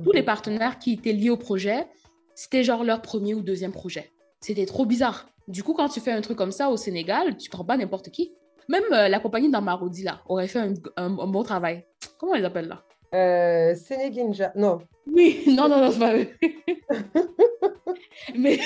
tous 0.05 0.13
les 0.13 0.23
partenaires 0.23 0.79
qui 0.79 0.95
étaient 0.95 1.13
liés 1.13 1.31
au 1.31 1.37
projet, 1.37 1.87
c'était 2.35 2.65
genre 2.65 2.83
leur 2.85 3.01
premier 3.01 3.35
ou 3.35 3.43
deuxième 3.43 3.73
projet. 3.73 4.11
C'était 4.41 4.67
trop 4.67 4.85
bizarre. 4.85 5.29
Du 5.49 5.63
coup, 5.63 5.73
quand 5.75 5.89
tu 5.89 6.01
fais 6.01 6.13
un 6.13 6.21
truc 6.21 6.37
comme 6.37 6.53
ça 6.53 6.69
au 6.69 6.77
Sénégal, 6.77 7.37
tu 7.37 7.49
prends 7.49 7.65
pas 7.65 7.77
n'importe 7.77 8.11
qui. 8.11 8.33
Même 8.69 8.83
euh, 8.93 9.09
la 9.09 9.21
compagnie 9.21 9.51
d'Amarodi, 9.51 10.03
là, 10.03 10.21
aurait 10.27 10.49
fait 10.49 10.59
un, 10.59 10.75
un, 10.97 11.11
bon 11.11 11.43
travail. 11.43 11.85
Comment 12.19 12.33
on 12.33 12.37
les 12.37 12.45
appelle 12.45 12.69
là? 12.69 12.83
Euh, 13.15 13.75
Sénéginja, 13.75 14.53
non. 14.57 14.79
Oui, 15.07 15.43
non, 15.47 15.69
non, 15.69 15.81
non, 15.81 15.91
c'est 15.93 15.99
pas 15.99 16.17
eux. 16.17 16.29
Mais... 18.37 18.59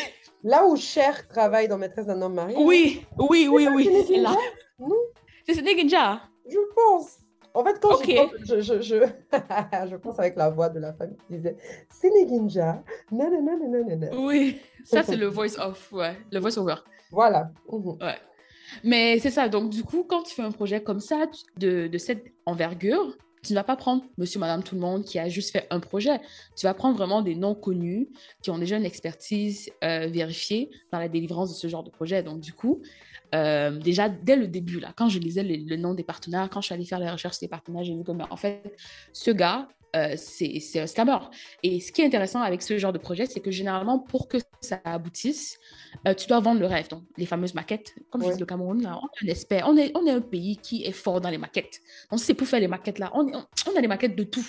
Là 0.45 0.65
où 0.65 0.77
Cher 0.77 1.27
travaille 1.29 1.67
dans 1.67 1.77
Maîtresse 1.77 2.07
d'un 2.07 2.23
homme 2.23 2.35
marié. 2.35 2.55
Oui, 2.59 3.05
oui, 3.19 3.49
oui, 3.51 3.67
oui, 3.75 3.91
c'est 4.07 4.19
là. 4.19 4.37
C'est 5.45 5.55
Sénéginja. 5.55 6.23
Je 6.49 6.59
pense. 6.75 7.19
En 7.55 7.65
fait, 7.65 7.81
quand 7.81 7.99
je, 8.03 8.61
je, 8.61 8.83
je, 8.83 8.97
je, 9.91 9.97
pense 9.97 10.19
avec 10.19 10.37
la 10.37 10.51
voix 10.51 10.69
de 10.69 10.79
la 10.79 10.93
famille 10.93 11.17
qui 11.27 11.37
disait 11.37 11.57
Sénéginja, 11.89 12.83
nanana, 13.11 14.11
Oui, 14.15 14.61
ça 14.85 15.03
c'est 15.03 15.17
le 15.17 15.27
voice 15.27 15.59
off, 15.59 15.91
ouais, 15.93 16.19
le 16.31 16.39
voice 16.39 16.59
over. 16.59 16.75
Voilà. 17.11 17.51
Mhm. 17.73 17.97
Ouais. 18.03 18.19
Mais 18.85 19.19
c'est 19.21 19.31
ça, 19.31 19.49
donc 19.49 19.71
du 19.71 19.85
coup, 19.85 20.05
quand 20.07 20.23
tu 20.25 20.35
fais 20.35 20.43
un 20.43 20.51
projet 20.51 20.83
comme 20.83 21.01
ça, 21.01 21.27
de, 21.57 21.87
de 21.87 21.99
cette 21.99 22.27
envergure, 22.45 23.17
tu 23.47 23.53
ne 23.53 23.59
vas 23.59 23.65
pas 23.65 23.77
prendre 23.77 24.05
monsieur, 24.19 24.41
madame, 24.41 24.63
tout 24.63 24.75
le 24.75 24.81
monde 24.81 25.05
qui 25.05 25.19
a 25.19 25.29
juste 25.29 25.53
fait 25.53 25.67
un 25.71 25.81
projet. 25.81 26.21
Tu 26.57 26.67
vas 26.67 26.75
prendre 26.75 26.97
vraiment 26.97 27.23
des 27.23 27.35
noms 27.35 27.55
connus 27.55 28.09
qui 28.43 28.51
ont 28.51 28.59
déjà 28.59 28.77
une 28.77 28.85
expertise 28.85 29.71
euh, 29.85 30.09
vérifiée 30.09 30.71
dans 30.93 30.99
la 30.99 31.09
délivrance 31.09 31.51
de 31.51 31.55
ce 31.55 31.69
genre 31.69 31.85
de 31.85 31.91
projet. 31.91 32.23
Donc, 32.23 32.41
du 32.41 32.53
coup, 32.53 32.83
euh, 33.35 33.79
déjà, 33.79 34.09
dès 34.09 34.37
le 34.37 34.49
début, 34.49 34.81
là, 34.81 34.93
quand 34.97 35.09
je 35.09 35.19
lisais 35.19 35.43
le, 35.43 35.77
nom 35.77 35.95
des 35.95 36.05
partenaires, 36.05 36.49
quand 36.51 36.61
je 36.61 36.67
suis 36.67 36.75
allée 36.75 36.85
faire 36.85 37.01
les 37.01 37.11
recherches 37.11 37.39
des 37.39 37.49
partenaires, 37.49 37.85
j'ai 37.85 37.95
vu 37.95 38.03
que, 38.03 38.13
en 38.13 38.37
fait, 38.37 38.75
ce 39.13 39.31
gars, 39.31 39.69
euh, 39.97 40.15
c'est 40.17 40.81
un 40.81 40.87
scammer. 40.87 41.19
Et 41.63 41.81
ce 41.81 41.91
qui 41.91 42.03
est 42.03 42.07
intéressant 42.07 42.41
avec 42.43 42.61
ce 42.63 42.77
genre 42.79 42.93
de 42.93 42.99
projet, 42.99 43.27
c'est 43.27 43.41
que 43.41 43.51
généralement, 43.51 43.99
pour 43.99 44.29
que 44.29 44.37
ça 44.61 44.81
aboutisse, 44.85 45.59
euh, 46.07 46.15
tu 46.15 46.27
dois 46.27 46.41
vendre 46.41 46.61
le 46.61 46.67
rêve. 46.67 46.89
Donc, 46.89 47.05
les 47.17 47.27
fameuses 47.27 47.55
maquettes. 47.55 47.95
Comme 48.11 48.23
je 48.23 48.33
dis, 48.33 48.41
le 48.41 48.47
Cameroun, 48.47 48.83
là, 48.83 49.01
on 49.01 49.27
expert. 49.27 49.67
On 49.67 49.77
est, 49.77 49.93
on 49.97 50.07
est 50.07 50.11
un 50.11 50.21
pays 50.21 50.59
qui 50.59 50.85
est 50.85 50.93
fort 50.93 51.21
dans 51.21 51.31
les 51.31 51.39
maquettes. 51.39 51.81
Donc, 52.11 52.21
c'est 52.21 52.35
pour 52.35 52.47
faire 52.47 52.61
les 52.61 52.69
maquettes 52.69 52.99
là. 52.99 53.11
On, 53.15 53.27
on, 53.27 53.77
a 53.77 53.81
les 53.81 53.89
maquettes 53.89 54.17
de 54.17 54.25
tout. 54.25 54.47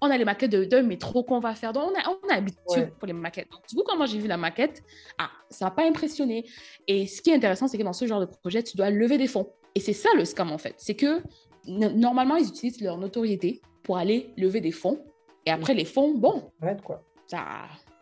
On 0.00 0.10
a 0.10 0.18
les 0.18 0.24
maquettes 0.24 0.50
d'un 0.50 0.82
métro 0.82 1.22
qu'on 1.22 1.38
va 1.38 1.54
faire. 1.54 1.72
Donc, 1.72 1.90
on 1.92 1.98
a, 1.98 2.16
on 2.24 2.28
a 2.28 2.36
habitué 2.36 2.86
pour 2.98 3.06
les 3.06 3.12
maquettes. 3.12 3.50
Donc, 3.50 3.62
du 3.68 3.76
coup, 3.76 3.82
quand 3.86 3.96
moi 3.96 4.06
j'ai 4.06 4.18
vu 4.18 4.26
la 4.26 4.36
maquette, 4.36 4.82
ah, 5.18 5.30
ça 5.48 5.66
n'a 5.66 5.70
pas 5.70 5.86
impressionné. 5.86 6.44
Et 6.88 7.06
ce 7.06 7.22
qui 7.22 7.30
est 7.30 7.34
intéressant, 7.34 7.68
c'est 7.68 7.78
que 7.78 7.84
dans 7.84 7.92
ce 7.92 8.06
genre 8.06 8.20
de 8.20 8.26
projet, 8.26 8.62
tu 8.62 8.76
dois 8.76 8.90
lever 8.90 9.18
des 9.18 9.28
fonds. 9.28 9.48
Et 9.74 9.80
c'est 9.80 9.92
ça 9.92 10.08
le 10.16 10.24
scam, 10.24 10.50
en 10.50 10.58
fait. 10.58 10.74
C'est 10.78 10.96
que 10.96 11.22
normalement, 11.66 12.36
ils 12.36 12.48
utilisent 12.48 12.80
leur 12.80 12.98
notoriété 12.98 13.60
pour 13.88 13.96
aller 13.96 14.34
lever 14.36 14.60
des 14.60 14.70
fonds. 14.70 14.98
Et 15.46 15.50
après, 15.50 15.72
les 15.72 15.86
fonds, 15.86 16.12
bon, 16.12 16.52
quoi. 16.84 17.02
Ça, 17.26 17.38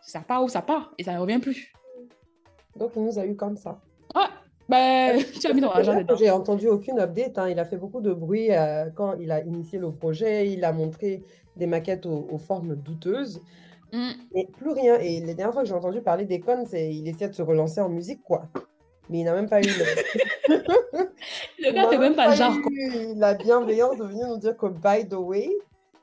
ça 0.01 0.19
part 0.19 0.43
où 0.43 0.49
ça 0.49 0.61
part 0.61 0.91
et 0.97 1.03
ça 1.05 1.13
ne 1.13 1.19
revient 1.19 1.39
plus. 1.39 1.71
Donc, 2.75 2.91
il 2.97 3.03
nous 3.03 3.17
a 3.17 3.25
eu 3.25 3.37
comme 3.37 3.55
ça. 3.55 3.79
Ah, 4.13 4.29
ben, 4.67 5.17
tu 5.39 5.47
as 5.47 5.53
mis 5.53 5.61
J'ai 6.19 6.29
entendu 6.29 6.67
aucune 6.67 6.99
update. 6.99 7.37
Hein. 7.37 7.47
Il 7.47 7.57
a 7.57 7.63
fait 7.63 7.77
beaucoup 7.77 8.01
de 8.01 8.11
bruit 8.11 8.51
euh, 8.51 8.89
quand 8.93 9.13
il 9.13 9.31
a 9.31 9.41
initié 9.41 9.79
le 9.79 9.89
projet. 9.93 10.49
Il 10.49 10.65
a 10.65 10.73
montré 10.73 11.23
des 11.55 11.67
maquettes 11.67 12.05
aux, 12.05 12.37
formes 12.37 12.75
douteuses. 12.75 13.41
Mm. 13.93 14.09
Et 14.35 14.47
plus 14.57 14.71
rien. 14.71 14.99
Et 14.99 15.21
les 15.21 15.35
dernières 15.35 15.53
fois 15.53 15.61
que 15.61 15.69
j'ai 15.69 15.73
entendu 15.73 16.01
parler 16.01 16.25
d'Econ, 16.25 16.65
c'est 16.67 16.93
il 16.93 17.07
essaie 17.07 17.29
de 17.29 17.33
se 17.33 17.41
relancer 17.41 17.79
en 17.79 17.87
musique, 17.87 18.23
quoi. 18.23 18.43
Mais 19.09 19.19
il 19.19 19.23
n'a 19.23 19.33
même 19.33 19.47
pas 19.47 19.61
eu 19.61 19.67
le, 19.67 20.55
le 21.63 21.71
gars 21.71 21.89
fait 21.89 21.97
même 21.97 22.15
pas, 22.15 22.35
genre. 22.35 22.57
la 23.15 23.35
bienveillance 23.35 23.97
de 23.97 24.03
venir 24.03 24.27
nous 24.27 24.37
dire 24.37 24.57
que, 24.57 24.65
by 24.65 25.07
the 25.07 25.13
way, 25.13 25.49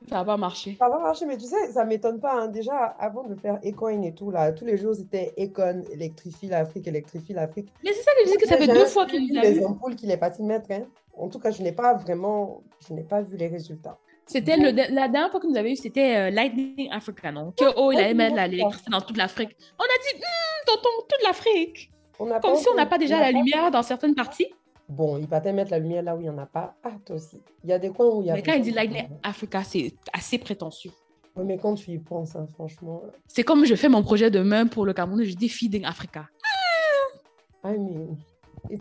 ça 0.09 0.17
va 0.17 0.25
pas 0.25 0.37
marcher. 0.37 0.75
Ça 0.79 0.89
va 0.89 0.99
marcher, 0.99 1.25
mais 1.25 1.37
tu 1.37 1.45
sais, 1.45 1.71
ça 1.71 1.85
m'étonne 1.85 2.19
pas. 2.19 2.33
Hein. 2.33 2.47
Déjà, 2.47 2.75
avant 2.99 3.23
de 3.23 3.35
faire 3.35 3.59
Ecoin 3.63 4.01
et 4.03 4.13
tout, 4.13 4.31
là, 4.31 4.51
tous 4.51 4.65
les 4.65 4.77
jours, 4.77 4.95
c'était 4.95 5.33
Econ, 5.37 5.83
électrifie 5.91 6.47
l'Afrique, 6.47 6.87
électrifie 6.87 7.33
l'Afrique. 7.33 7.71
Mais 7.83 7.91
c'est 7.93 8.03
ça 8.03 8.11
je 8.25 8.31
dis 8.31 8.37
que 8.37 8.47
ça 8.47 8.57
fait 8.57 8.67
deux 8.67 8.85
fois 8.85 9.05
qu'il 9.05 9.37
a 9.37 9.41
Les 9.41 9.65
ampoules 9.65 9.95
qu'il 9.95 10.11
est 10.11 10.17
parti 10.17 10.43
mettre. 10.43 10.71
Hein. 10.71 10.83
En 11.17 11.29
tout 11.29 11.39
cas, 11.39 11.51
je 11.51 11.61
n'ai 11.61 11.71
pas 11.71 11.93
vraiment, 11.93 12.63
je 12.87 12.93
n'ai 12.93 13.03
pas 13.03 13.21
vu 13.21 13.37
les 13.37 13.47
résultats. 13.47 13.97
C'était 14.27 14.57
le, 14.57 14.71
la 14.71 15.07
dernière 15.07 15.29
fois 15.29 15.39
que 15.39 15.47
nous 15.47 15.55
avions 15.55 15.73
eu, 15.73 15.75
c'était 15.75 16.15
euh, 16.15 16.29
Lightning 16.31 16.89
Africa, 16.91 17.31
non? 17.31 17.51
Que, 17.51 17.65
oh, 17.77 17.91
il 17.91 17.99
allait 17.99 18.15
mettre 18.15 18.35
l'électricité 18.35 18.89
dans 18.89 19.01
toute 19.01 19.17
l'Afrique. 19.17 19.55
On 19.77 19.83
a 19.83 19.87
dit, 19.87 20.15
hum, 20.15 20.65
tonton, 20.65 20.89
toute 21.07 21.23
l'Afrique. 21.23 21.91
Comme 22.17 22.55
si 22.55 22.67
on 22.69 22.75
n'a 22.75 22.85
pas 22.85 22.97
déjà 22.97 23.19
la 23.19 23.31
lumière 23.31 23.69
dans 23.71 23.83
certaines 23.83 24.15
parties. 24.15 24.47
Bon, 24.87 25.17
il 25.17 25.27
va 25.27 25.41
te 25.41 25.49
mettre 25.49 25.71
la 25.71 25.79
lumière 25.79 26.03
là 26.03 26.15
où 26.15 26.19
il 26.19 26.23
n'y 26.23 26.29
en 26.29 26.37
a 26.37 26.45
pas. 26.45 26.75
Ah, 26.83 26.91
toi 27.03 27.15
aussi. 27.15 27.41
Il 27.63 27.69
y 27.69 27.73
a 27.73 27.79
des 27.79 27.89
coins 27.89 28.07
où 28.07 28.21
il 28.21 28.27
y 28.27 28.31
a. 28.31 28.35
Mais 28.35 28.43
quand 28.43 28.53
il 28.53 28.61
dit 28.61 28.71
Lightning 28.71 29.07
Africa, 29.23 29.63
c'est 29.63 29.93
assez 30.13 30.37
prétentieux. 30.37 30.91
Oui, 31.35 31.43
mais 31.45 31.57
quand 31.57 31.75
tu 31.75 31.91
y 31.91 31.97
penses, 31.97 32.35
hein, 32.35 32.47
franchement. 32.53 33.01
C'est 33.27 33.43
comme 33.43 33.65
je 33.65 33.75
fais 33.75 33.89
mon 33.89 34.03
projet 34.03 34.29
demain 34.31 34.67
pour 34.67 34.85
le 34.85 34.93
Cameroun, 34.93 35.23
je 35.23 35.35
dis 35.35 35.49
Feeding 35.49 35.83
Africa. 35.85 36.29
Ah, 37.63 37.73
mais 38.69 38.79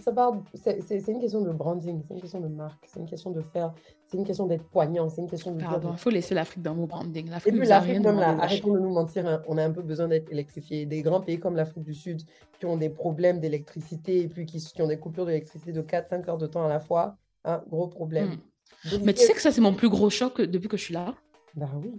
c'est 0.54 1.08
une 1.08 1.20
question 1.20 1.40
de 1.40 1.52
branding, 1.52 2.02
c'est 2.06 2.14
une 2.14 2.20
question 2.20 2.40
de 2.40 2.48
marque, 2.48 2.84
c'est 2.86 3.00
une 3.00 3.06
question 3.06 3.30
de 3.30 3.40
faire, 3.40 3.72
c'est 4.04 4.16
une 4.16 4.24
question 4.24 4.46
d'être 4.46 4.64
poignant, 4.64 5.08
c'est 5.08 5.20
une 5.20 5.28
question 5.28 5.52
de. 5.52 5.60
Pardon, 5.60 5.90
il 5.92 5.98
faut 5.98 6.10
laisser 6.10 6.34
l'Afrique 6.34 6.62
dans 6.62 6.74
mon 6.74 6.86
branding. 6.86 7.30
Et 7.46 7.52
puis 7.52 7.66
l'Afrique, 7.66 8.00
même 8.00 8.18
là, 8.18 8.36
arrêtons 8.40 8.72
de 8.72 8.78
nous 8.78 8.92
mentir, 8.92 9.26
hein, 9.26 9.42
on 9.48 9.58
a 9.58 9.64
un 9.64 9.70
peu 9.70 9.82
besoin 9.82 10.08
d'être 10.08 10.30
électrifié. 10.30 10.86
Des 10.86 11.02
grands 11.02 11.20
pays 11.20 11.38
comme 11.38 11.56
l'Afrique 11.56 11.84
du 11.84 11.94
Sud 11.94 12.22
qui 12.58 12.66
ont 12.66 12.76
des 12.76 12.90
problèmes 12.90 13.40
d'électricité 13.40 14.20
et 14.20 14.28
puis 14.28 14.46
qui, 14.46 14.58
qui, 14.58 14.82
ont 14.82 14.88
des 14.88 14.98
coupures 14.98 15.26
d'électricité 15.26 15.72
de 15.72 15.82
4-5 15.82 16.28
heures 16.28 16.38
de 16.38 16.46
temps 16.46 16.64
à 16.64 16.68
la 16.68 16.80
fois, 16.80 17.16
un 17.44 17.62
gros 17.68 17.88
problème. 17.88 18.36
Hmm. 18.84 18.98
Mais 19.02 19.14
tu 19.14 19.24
sais 19.24 19.32
que 19.32 19.40
ça, 19.40 19.50
c'est 19.50 19.60
mon 19.60 19.74
plus 19.74 19.88
gros 19.88 20.10
choc 20.10 20.40
depuis 20.40 20.68
que 20.68 20.76
je 20.76 20.84
suis 20.84 20.94
là. 20.94 21.14
Bah 21.54 21.70
oui. 21.82 21.92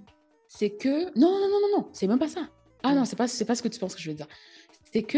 C'est 0.48 0.72
que. 0.72 1.06
Non, 1.18 1.32
non, 1.32 1.50
non, 1.50 1.60
non, 1.62 1.78
non, 1.78 1.88
c'est 1.92 2.08
même 2.08 2.20
pas 2.20 2.28
ça. 2.28 2.48
Ah 2.84 2.94
non, 2.94 3.06
c'est 3.06 3.16
pas, 3.16 3.26
pas 3.26 3.56
ce 3.56 3.64
que 3.64 3.68
tu 3.68 3.80
penses 3.80 3.96
que 3.96 4.02
je 4.02 4.10
veux 4.10 4.16
dire. 4.16 4.28
C'est 4.94 5.04
que 5.04 5.18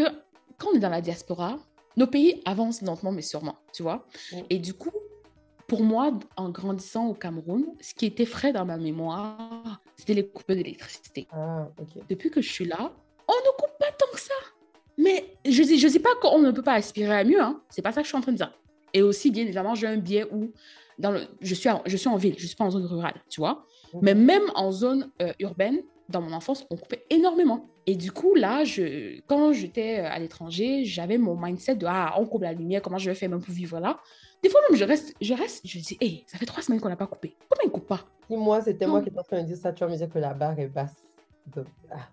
quand 0.58 0.70
on 0.72 0.76
est 0.76 0.80
dans 0.80 0.88
la 0.88 1.00
diaspora, 1.00 1.58
nos 1.98 2.06
pays 2.06 2.40
avancent 2.44 2.82
lentement, 2.82 3.12
mais 3.12 3.22
sûrement, 3.22 3.56
tu 3.72 3.82
vois. 3.82 4.06
Et 4.50 4.58
du 4.58 4.72
coup, 4.72 4.92
pour 5.66 5.82
moi, 5.82 6.12
en 6.36 6.48
grandissant 6.48 7.08
au 7.08 7.14
Cameroun, 7.14 7.66
ce 7.80 7.92
qui 7.92 8.06
était 8.06 8.24
frais 8.24 8.52
dans 8.52 8.64
ma 8.64 8.78
mémoire, 8.78 9.82
c'était 9.96 10.14
les 10.14 10.26
coupes 10.26 10.50
d'électricité. 10.50 11.26
Ah, 11.32 11.68
Depuis 12.08 12.30
que 12.30 12.40
je 12.40 12.50
suis 12.50 12.64
là, 12.64 12.92
on 13.26 13.32
ne 13.32 13.56
coupe 13.58 13.78
pas 13.78 13.90
tant 13.98 14.10
que 14.12 14.20
ça. 14.20 14.34
Mais 14.96 15.36
je 15.44 15.62
je 15.62 15.88
dis 15.88 15.98
pas 15.98 16.14
qu'on 16.22 16.38
ne 16.38 16.50
peut 16.50 16.62
pas 16.62 16.74
aspirer 16.74 17.14
à 17.14 17.24
mieux, 17.24 17.40
hein. 17.40 17.60
C'est 17.68 17.82
pas 17.82 17.92
ça 17.92 18.00
que 18.00 18.06
je 18.06 18.10
suis 18.10 18.16
en 18.16 18.22
train 18.22 18.32
de 18.32 18.38
dire. 18.38 18.52
Et 18.94 19.02
aussi, 19.02 19.30
bien 19.30 19.42
évidemment, 19.42 19.74
j'ai 19.74 19.86
un 19.86 19.98
biais 19.98 20.24
où 20.32 20.52
dans 20.98 21.10
le, 21.10 21.22
je, 21.40 21.54
suis 21.54 21.68
en, 21.68 21.82
je 21.84 21.96
suis 21.96 22.08
en 22.08 22.16
ville, 22.16 22.34
je 22.38 22.46
suis 22.46 22.56
pas 22.56 22.64
en 22.64 22.70
zone 22.70 22.86
rurale, 22.86 23.22
tu 23.28 23.40
vois. 23.40 23.66
Mais 24.02 24.14
même 24.14 24.50
en 24.54 24.72
zone 24.72 25.10
euh, 25.22 25.32
urbaine, 25.40 25.82
dans 26.08 26.20
mon 26.20 26.32
enfance, 26.32 26.66
on 26.70 26.76
coupait 26.76 27.04
énormément. 27.10 27.68
Et 27.86 27.94
du 27.94 28.12
coup, 28.12 28.34
là, 28.34 28.64
je, 28.64 29.20
quand 29.26 29.52
j'étais 29.52 30.00
euh, 30.00 30.10
à 30.10 30.18
l'étranger, 30.18 30.84
j'avais 30.84 31.18
mon 31.18 31.36
mindset 31.36 31.76
de 31.76 31.86
Ah, 31.86 32.14
on 32.18 32.26
coupe 32.26 32.42
la 32.42 32.52
lumière, 32.52 32.82
comment 32.82 32.98
je 32.98 33.10
vais 33.10 33.14
faire 33.14 33.30
même 33.30 33.42
pour 33.42 33.54
vivre 33.54 33.78
là? 33.80 33.98
Des 34.42 34.48
fois, 34.48 34.60
même, 34.68 34.78
je 34.78 34.84
reste, 34.84 35.14
je 35.20 35.34
reste, 35.34 35.66
je 35.66 35.78
dis 35.78 35.96
Hé, 36.00 36.24
ça 36.26 36.38
fait 36.38 36.46
trois 36.46 36.62
semaines 36.62 36.80
qu'on 36.80 36.88
n'a 36.88 36.96
pas 36.96 37.06
coupé. 37.06 37.36
Pourquoi 37.48 37.64
ils 37.64 37.68
ne 37.68 37.72
coupent 37.72 37.88
pas? 37.88 38.00
Si 38.28 38.36
moi, 38.36 38.60
c'était 38.62 38.86
moi 38.86 39.02
qui 39.02 39.08
étais 39.08 39.18
en 39.18 39.22
train 39.22 39.42
de 39.42 39.46
dire 39.46 39.56
ça, 39.56 39.72
tu 39.72 39.84
vas 39.84 39.90
me 39.90 39.96
dire 39.96 40.08
que 40.08 40.18
la 40.18 40.34
barre 40.34 40.58
est 40.58 40.68
basse. 40.68 40.94
Ah. 41.90 42.08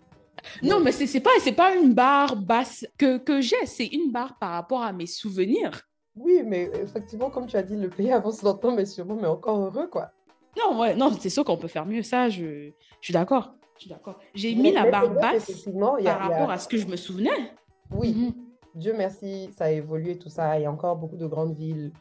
Non, 0.62 0.80
mais 0.80 0.92
c'est 0.92 1.20
pas, 1.20 1.30
pas 1.56 1.74
une 1.74 1.92
barre 1.94 2.36
basse 2.36 2.86
que, 2.98 3.18
que 3.18 3.40
j'ai, 3.40 3.66
c'est 3.66 3.86
une 3.86 4.10
barre 4.10 4.38
par 4.38 4.50
rapport 4.52 4.82
à 4.82 4.92
mes 4.92 5.06
souvenirs. 5.06 5.82
Oui, 6.14 6.42
mais 6.44 6.70
effectivement, 6.82 7.30
comme 7.30 7.46
tu 7.46 7.56
as 7.56 7.62
dit, 7.62 7.76
le 7.76 7.90
pays 7.90 8.10
avance 8.10 8.42
lentement, 8.42 8.72
mais 8.72 8.86
sûrement, 8.86 9.16
mais 9.16 9.26
encore 9.26 9.58
heureux, 9.58 9.88
quoi. 9.88 10.10
Non, 10.58 10.80
ouais, 10.80 10.94
non, 10.94 11.12
c'est 11.20 11.28
sûr 11.28 11.44
qu'on 11.44 11.58
peut 11.58 11.68
faire 11.68 11.84
mieux. 11.84 12.02
Ça, 12.02 12.30
je, 12.30 12.70
je 13.00 13.02
suis 13.02 13.12
d'accord. 13.12 13.54
Je 13.76 13.82
suis 13.82 13.90
d'accord. 13.90 14.18
J'ai 14.34 14.54
mis 14.54 14.72
la 14.72 14.90
barre 14.90 15.10
basse 15.14 15.66
y 15.66 15.68
a- 15.68 15.72
par 15.72 15.98
il 16.00 16.04
y 16.04 16.08
a- 16.08 16.16
rapport 16.16 16.50
à 16.50 16.58
ce 16.58 16.68
que 16.68 16.76
je 16.78 16.86
me 16.86 16.96
souvenais. 16.96 17.52
Oui, 17.90 18.12
Mhm. 18.14 18.32
Dieu 18.74 18.94
merci, 18.96 19.50
ça 19.56 19.66
a 19.66 19.70
évolué 19.70 20.18
tout 20.18 20.28
ça. 20.28 20.58
Il 20.58 20.62
y 20.62 20.66
a 20.66 20.72
encore 20.72 20.96
beaucoup 20.96 21.16
de 21.16 21.26
grandes 21.26 21.56
villes 21.56 21.92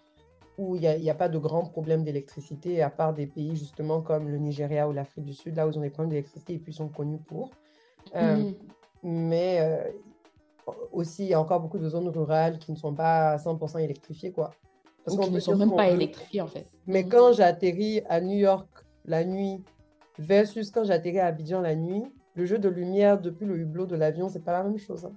où 0.58 0.76
il 0.76 0.82
n'y 0.82 0.88
a, 0.88 0.96
il 0.96 1.04
y 1.04 1.10
a 1.10 1.16
pas 1.16 1.28
de 1.30 1.38
grands 1.38 1.66
problèmes 1.66 2.04
d'électricité, 2.04 2.82
à 2.82 2.90
part 2.90 3.14
des 3.14 3.28
pays 3.28 3.56
justement 3.56 4.02
comme 4.02 4.30
le 4.30 4.38
Nigeria 4.38 4.88
ou 4.88 4.94
l'Afrique 4.94 5.26
du 5.26 5.34
Sud, 5.34 5.56
là 5.58 5.68
où 5.68 5.72
ils 5.72 5.78
ont 5.78 5.82
des 5.82 5.90
problèmes 5.90 6.12
d'électricité 6.12 6.54
et 6.54 6.60
puis 6.60 6.72
ils 6.72 6.76
sont 6.76 6.88
connus 6.90 7.20
pour. 7.20 7.52
Euh, 8.16 8.38
Mhm. 8.38 8.56
mais 9.04 9.58
euh, 9.60 9.92
aussi, 10.92 11.24
il 11.26 11.30
y 11.30 11.34
a 11.34 11.40
encore 11.40 11.60
beaucoup 11.60 11.78
de 11.78 11.88
zones 11.90 12.08
rurales 12.10 12.58
qui 12.58 12.72
ne 12.72 12.78
sont 12.78 12.94
pas 12.94 13.32
à 13.32 13.38
100% 13.38 13.80
électrifiées, 13.80 14.32
quoi. 14.32 14.52
Parce 15.04 15.16
Ou 15.16 15.20
qu'on 15.20 15.28
qui 15.28 15.34
ne 15.34 15.40
sont 15.40 15.56
même 15.58 15.76
pas 15.76 15.88
veut, 15.90 15.94
électrifiés, 15.96 16.42
en 16.42 16.48
fait. 16.48 16.66
Mais 16.88 17.04
Mhm. 17.04 17.10
quand 17.10 17.34
j'atterris 17.34 18.02
à 18.10 18.20
New 18.22 18.38
York 18.38 18.68
la 19.06 19.24
nuit 19.24 19.64
versus 20.20 20.72
quand 20.72 20.84
j'atterris 20.84 21.20
à 21.20 21.28
Abidjan 21.28 21.62
la 21.62 21.76
nuit, 21.76 22.04
le 22.36 22.46
jeu 22.46 22.58
de 22.60 22.70
lumière 22.70 23.20
depuis 23.20 23.46
le 23.46 23.58
hublot 23.58 23.86
de 23.86 23.96
l'avion, 23.96 24.30
c'est 24.30 24.44
pas 24.44 24.52
la 24.54 24.64
même 24.64 24.78
chose. 24.78 25.06
hein. 25.06 25.14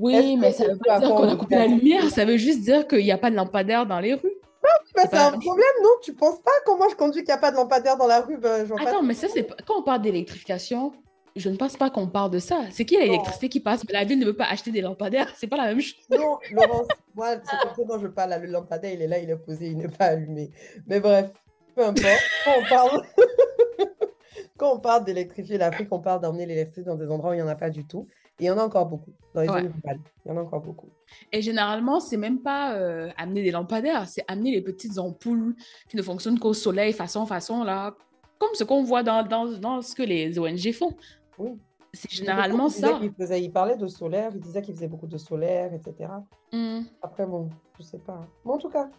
Oui, 0.00 0.36
mais 0.36 0.50
ça 0.52 0.64
veut 0.66 0.78
pas 0.84 0.98
dire 0.98 1.08
qu'on 1.14 1.28
a 1.28 1.36
coupé 1.36 1.54
la 1.54 1.66
lumière, 1.68 2.10
ça 2.10 2.24
veut 2.24 2.36
juste 2.36 2.60
dire 2.62 2.86
qu'il 2.88 2.98
n'y 3.04 3.12
a 3.12 3.18
pas 3.18 3.30
de 3.30 3.36
lampadaire 3.36 3.86
dans 3.86 4.00
les 4.00 4.14
rues. 4.14 4.32
Bah, 4.62 5.02
C'est 5.02 5.10
pas- 5.10 5.28
un 5.28 5.38
problème, 5.38 5.66
non? 5.82 5.90
Tu 6.02 6.14
penses 6.14 6.40
pas 6.40 6.50
comment 6.64 6.88
je 6.88 6.96
conduis 6.96 7.20
qu'il 7.22 7.26
n'y 7.28 7.32
a 7.32 7.38
pas 7.38 7.50
de 7.50 7.56
lampadaire 7.56 7.96
dans 7.96 8.06
la 8.06 8.20
rue? 8.20 8.36
Ben, 8.38 8.66
pas 8.66 8.74
Attends, 8.82 9.02
mais 9.02 9.14
ça, 9.14 9.28
c'est 9.28 9.46
quand 9.66 9.78
on 9.78 9.82
parle 9.82 10.02
d'électrification, 10.02 10.92
je 11.36 11.48
ne 11.48 11.56
pense 11.56 11.76
pas 11.76 11.90
qu'on 11.90 12.06
parle 12.08 12.30
de 12.30 12.38
ça. 12.38 12.60
C'est 12.70 12.84
qu'il 12.84 12.98
y 12.98 13.00
a 13.02 13.04
l'électricité 13.04 13.48
qui 13.48 13.60
passe, 13.60 13.82
mais 13.86 13.92
la 13.92 14.04
ville 14.04 14.18
ne 14.18 14.24
veut 14.24 14.36
pas 14.36 14.46
acheter 14.46 14.70
des 14.70 14.80
lampadaires. 14.80 15.32
C'est 15.36 15.46
pas 15.48 15.56
la 15.56 15.66
même 15.66 15.80
chose. 15.80 15.98
Non, 16.10 16.38
Laurence, 16.52 16.86
moi, 17.14 17.34
c'est 17.44 17.56
comme 17.58 17.74
ça 17.76 17.84
dont 17.84 18.00
je 18.00 18.06
parle. 18.08 18.30
là, 18.30 18.38
Le 18.38 18.46
lampadaire, 18.46 18.92
il 18.92 19.02
est 19.02 19.06
là, 19.08 19.18
il 19.18 19.28
est 19.30 19.36
posé, 19.36 19.66
il 19.66 19.76
n'est 19.78 19.88
pas 19.88 20.06
allumé. 20.06 20.50
Mais 20.86 20.98
bref, 21.00 21.30
peu 21.74 21.84
importe. 21.84 22.06
Quand 22.44 22.52
on 22.58 22.68
parle, 22.68 23.02
quand 24.56 24.72
on 24.74 24.78
parle 24.80 25.04
d'électrifier 25.04 25.58
l'Afrique, 25.58 25.88
on 25.90 26.00
parle 26.00 26.20
d'emmener 26.20 26.46
l'électricité 26.46 26.84
dans 26.88 26.96
des 26.96 27.08
endroits 27.10 27.30
où 27.30 27.34
il 27.34 27.36
n'y 27.36 27.42
en 27.42 27.48
a 27.48 27.54
pas 27.56 27.70
du 27.70 27.84
tout. 27.86 28.06
Et 28.40 28.44
il 28.44 28.46
y 28.46 28.50
en 28.50 28.58
a 28.58 28.64
encore 28.64 28.86
beaucoup. 28.86 29.12
Dans 29.32 29.42
les 29.42 29.48
Ouais. 29.48 29.62
zones 29.62 29.72
rurales, 29.82 30.00
il 30.24 30.28
y 30.28 30.32
en 30.32 30.36
a 30.36 30.40
encore 30.42 30.60
beaucoup. 30.60 30.88
Et 31.32 31.40
généralement, 31.40 32.00
c'est 32.00 32.16
même 32.16 32.40
pas 32.40 32.74
euh, 32.74 33.10
amener 33.16 33.42
des 33.44 33.52
lampadaires, 33.52 34.08
c'est 34.08 34.24
amener 34.28 34.50
les 34.50 34.60
petites 34.62 34.98
ampoules 34.98 35.54
qui 35.88 35.96
ne 35.96 36.02
fonctionnent 36.02 36.38
qu'au 36.40 36.52
soleil, 36.54 36.92
façon, 36.92 37.26
façon, 37.26 37.62
là, 37.62 37.94
comme 38.40 38.50
ce 38.54 38.64
qu'on 38.64 38.82
voit 38.82 39.04
dans, 39.04 39.22
dans, 39.22 39.46
dans 39.46 39.82
ce 39.82 39.94
que 39.94 40.02
les 40.02 40.36
ONG 40.38 40.72
font. 40.72 40.94
Oui. 41.38 41.52
C'est 41.92 42.10
Il 42.10 42.16
généralement 42.16 42.66
disait 42.66 42.80
ça. 42.88 42.98
qu'il 42.98 43.12
faisait- 43.12 43.40
il 43.40 43.52
parlait 43.52 43.76
de 43.76 43.86
solaire, 43.86 44.32
il 44.34 44.40
disait 44.40 44.62
qu'il 44.62 44.74
faisait 44.74 44.88
beaucoup 44.88 45.06
de 45.06 45.16
solaire, 45.16 45.72
etc. 45.72 46.10
Hmm. 46.52 46.80
Après, 47.02 47.24
bon, 47.24 47.48
je 47.78 47.84
sais 47.84 47.98
pas. 48.00 48.26
Mais 48.44 48.50
en 48.50 48.58
tout 48.58 48.68
cas, 48.68 48.90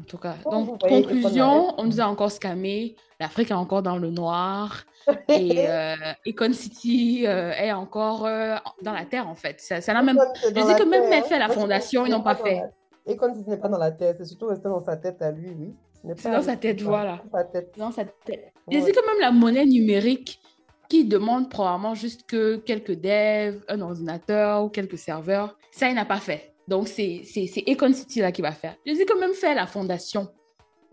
En 0.00 0.04
tout 0.04 0.18
cas, 0.18 0.34
donc, 0.50 0.80
conclusion, 0.80 1.68
Econ 1.68 1.74
on 1.78 1.84
nous 1.84 2.00
a 2.00 2.04
encore 2.04 2.30
scamé. 2.30 2.96
L'Afrique 3.18 3.50
est 3.50 3.54
encore 3.54 3.82
dans 3.82 3.98
le 3.98 4.10
noir. 4.10 4.84
Et 5.28 5.68
euh, 5.68 5.94
Econ 6.26 6.52
City 6.52 7.24
euh, 7.26 7.52
est 7.52 7.72
encore 7.72 8.26
euh, 8.26 8.56
dans 8.82 8.92
la 8.92 9.04
terre, 9.04 9.28
en 9.28 9.34
fait. 9.34 9.60
Ça, 9.60 10.02
même... 10.02 10.16
Econ, 10.16 10.32
Je 10.44 10.48
dis 10.50 10.74
que 10.74 10.88
même 10.88 11.08
terre, 11.10 11.26
fait 11.26 11.38
la 11.38 11.46
Moi, 11.46 11.56
fondation, 11.56 12.06
ils 12.06 12.10
n'ont 12.12 12.22
pas 12.22 12.34
fait. 12.34 12.62
la- 13.06 13.14
quand 13.16 13.34
ce 13.34 13.48
n'est 13.50 13.56
pas 13.56 13.68
dans 13.68 13.78
la 13.78 13.90
tête, 13.90 14.16
c'est 14.18 14.24
surtout 14.24 14.46
resté 14.46 14.68
dans 14.68 14.82
sa 14.82 14.96
tête 14.96 15.20
à 15.20 15.30
lui, 15.30 15.50
oui. 15.50 15.74
C'est 16.16 16.30
dans 16.30 16.42
sa 16.42 16.56
tête, 16.56 16.80
voilà. 16.80 17.20
Dans 17.30 17.38
sa 17.38 17.44
tête. 17.44 17.74
dans 17.76 17.92
sa 17.92 18.04
tête. 18.04 18.52
Ouais. 18.66 18.78
Je 18.78 18.84
dis 18.84 18.92
que 18.92 19.06
même 19.06 19.20
la 19.20 19.32
monnaie 19.32 19.66
numérique 19.66 20.40
qui 20.88 21.04
demande 21.04 21.50
probablement 21.50 21.94
juste 21.94 22.26
que 22.26 22.56
quelques 22.56 22.94
devs, 22.94 23.62
un 23.68 23.80
ordinateur 23.80 24.64
ou 24.64 24.68
quelques 24.68 24.98
serveurs, 24.98 25.56
ça, 25.72 25.88
il 25.88 25.94
n'a 25.94 26.04
pas 26.04 26.16
fait. 26.18 26.49
Donc, 26.70 26.88
c'est 26.88 27.22
c'est- 27.24 27.46
c'est 27.48 27.64
Econ 27.68 27.92
City 27.92 28.20
là 28.20 28.30
qui 28.32 28.40
va 28.42 28.52
faire. 28.52 28.76
Je 28.86 28.92
dis 28.92 29.04
que 29.04 29.18
même 29.18 29.34
faire 29.34 29.54
la 29.56 29.66
fondation. 29.66 30.28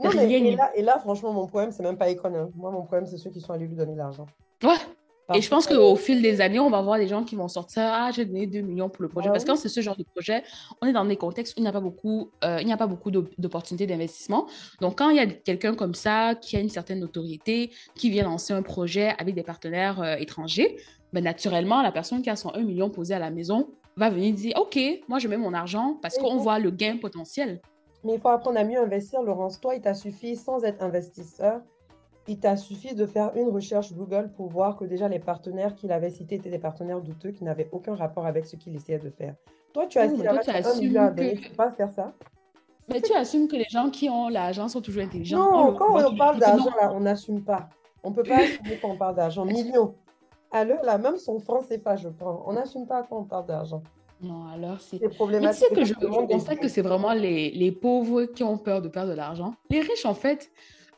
Non, 0.04 0.10
mais 0.14 0.26
Rien 0.26 0.44
et 0.44 0.56
là, 0.56 0.72
et 0.76 0.82
là, 0.82 1.00
franchement, 1.00 1.32
mon 1.34 1.48
problème, 1.48 1.72
c'est 1.72 1.84
même 1.84 1.98
pas 1.98 2.10
Econ. 2.12 2.34
hein. 2.36 2.50
Moi, 2.56 2.72
mon 2.72 2.82
problème, 2.84 3.06
c'est 3.08 3.18
ceux 3.18 3.30
qui 3.30 3.40
sont 3.42 3.54
allés 3.54 3.68
lui 3.68 3.76
donner 3.76 3.96
l'argent. 3.96 4.26
Ouais. 4.64 4.70
Parce 5.28 5.40
Et 5.40 5.42
je 5.42 5.50
pense 5.50 5.68
que- 5.68 5.76
qu'au 5.76 5.96
fil 5.98 6.22
des 6.22 6.40
années, 6.40 6.60
on 6.60 6.70
va 6.70 6.82
voir 6.82 6.98
des 6.98 7.08
gens 7.08 7.24
qui 7.26 7.36
vont 7.36 7.50
sortir 7.50 7.84
Ah, 7.86 8.12
j'ai 8.16 8.24
donné 8.24 8.48
2 8.48 8.62
millions 8.62 8.88
pour 8.90 9.02
le 9.04 9.10
projet. 9.10 9.28
Ah 9.28 9.34
Parce 9.34 9.44
que 9.44 9.50
quand 9.50 9.56
c'est 9.58 9.68
ce 9.70 9.82
genre 9.82 9.98
de 9.98 10.04
projet, 10.16 10.42
on 10.82 10.88
est 10.88 10.94
dans 10.94 11.04
des 11.04 11.18
contextes 11.18 11.54
où 11.58 11.60
il 11.60 11.64
n'y 11.64 11.68
a 11.68 11.72
pas 11.74 11.82
beaucoup, 11.82 12.32
euh, 12.46 12.60
il 12.62 12.66
n'y 12.66 12.72
a 12.74 12.78
pas 12.78 12.88
beaucoup 12.88 13.12
d'op- 13.12 13.30
d'opportunités 13.38 13.86
d'investissement. 13.88 14.48
Donc, 14.82 14.98
quand 15.00 15.10
il 15.10 15.18
y 15.18 15.20
a 15.20 15.26
quelqu'un 15.28 15.76
comme 15.76 15.94
ça 15.96 16.34
qui 16.36 16.56
a 16.56 16.62
une 16.62 16.70
certaine 16.70 17.00
notoriété, 17.02 17.72
qui 17.94 18.10
vient 18.10 18.24
lancer 18.24 18.54
un 18.54 18.62
projet 18.64 19.14
avec 19.20 19.36
des 19.36 19.44
partenaires 19.44 20.00
euh, 20.02 20.16
étrangers, 20.16 20.78
ben, 21.12 21.22
naturellement, 21.24 21.82
la 21.82 21.92
personne 21.92 22.22
qui 22.22 22.30
a 22.30 22.36
son 22.38 22.52
1 22.56 22.62
million 22.64 22.90
posé 22.90 23.14
à 23.14 23.20
la 23.20 23.30
maison 23.30 23.68
va 23.98 24.10
venir 24.10 24.34
dire 24.34 24.54
OK, 24.58 24.80
moi, 25.08 25.20
je 25.20 25.28
mets 25.28 25.38
mon 25.38 25.54
argent 25.54 25.98
parce 26.02 26.18
qu'on 26.18 26.38
voit 26.38 26.60
le 26.60 26.72
gain 26.72 26.98
potentiel. 26.98 27.62
Mais 28.04 28.14
il 28.14 28.20
faut 28.20 28.30
apprendre 28.30 28.58
à 28.58 28.64
mieux 28.64 28.80
investir, 28.80 29.22
Laurence. 29.22 29.60
Toi, 29.60 29.76
il 29.76 29.82
t'a 29.82 29.94
suffi, 29.94 30.36
sans 30.36 30.64
être 30.64 30.84
investisseur, 30.84 31.62
il 32.28 32.40
t'a 32.40 32.56
suffi 32.58 32.94
de 32.94 33.06
faire 33.06 33.32
une 33.36 33.50
recherche 33.50 33.94
Google 33.94 34.32
pour 34.36 34.50
voir 34.50 34.78
que 34.78 34.86
déjà 34.86 35.08
les 35.08 35.20
partenaires 35.20 35.76
qu'il 35.76 35.92
avait 35.92 36.12
cités 36.12 36.36
étaient 36.36 36.50
des 36.50 36.60
partenaires 36.60 37.02
douteux 37.02 37.32
qui 37.32 37.44
n'avaient 37.44 37.70
aucun 37.72 37.96
rapport 37.96 38.26
avec 38.26 38.46
ce 38.46 38.56
qu'il 38.56 38.76
essayait 38.76 39.00
de 39.00 39.10
faire. 39.10 39.36
Toi, 39.74 39.88
tu 39.88 39.98
as 39.98 40.08
Oui, 40.08 40.22
toi, 40.22 40.38
tu 40.40 40.50
assumes 40.50 41.16
tu 41.16 41.50
peux 41.50 41.56
pas 41.56 41.72
faire 41.72 41.92
ça. 41.92 42.14
Mais 42.90 43.02
tu 43.02 43.14
assumes 43.14 43.48
que 43.48 43.56
les 43.56 43.68
gens 43.70 43.90
qui 43.90 44.10
ont 44.10 44.30
l'argent 44.30 44.68
sont 44.68 44.82
toujours 44.82 45.04
intelligents. 45.04 45.38
Non, 45.38 45.74
quand 45.74 46.06
on 46.06 46.16
parle 46.16 46.40
d'argent, 46.40 46.72
on 46.94 47.02
n'assume 47.02 47.44
pas. 47.44 47.70
On 48.04 48.12
peut 48.12 48.24
pas 48.24 48.38
assumer 48.44 48.78
quand 48.82 48.90
on 48.90 48.98
parle 48.98 49.16
d'argent. 49.16 49.46
Millions. 49.46 49.96
À 50.52 50.64
l'heure, 50.64 50.84
là, 50.84 50.98
même 50.98 51.18
son 51.18 51.40
franc 51.40 51.62
CFA, 51.62 51.96
je 51.98 52.10
prends. 52.10 52.44
On 52.46 52.54
n'assume 52.54 52.88
pas 52.88 53.04
quand 53.04 53.20
on 53.20 53.24
parle 53.24 53.46
d'argent. 53.46 53.84
Non, 54.22 54.48
alors 54.48 54.80
c'est 54.80 54.98
C'est 54.98 55.04
Mais 55.04 55.10
tu 55.10 55.16
problématique. 55.16 55.66
sais 55.68 55.76
que 55.76 55.86
je, 55.86 55.94
constate 55.94 56.60
que 56.60 56.68
c'est 56.68 56.82
vraiment 56.82 57.14
les, 57.14 57.52
les 57.52 57.72
pauvres 57.72 58.24
qui 58.24 58.44
ont 58.44 58.58
peur 58.58 58.82
de 58.82 58.88
perdre 58.88 59.12
de 59.12 59.16
l'argent. 59.16 59.54
Les 59.70 59.82
riches, 59.82 60.06
en 60.06 60.14
fait, 60.16 60.50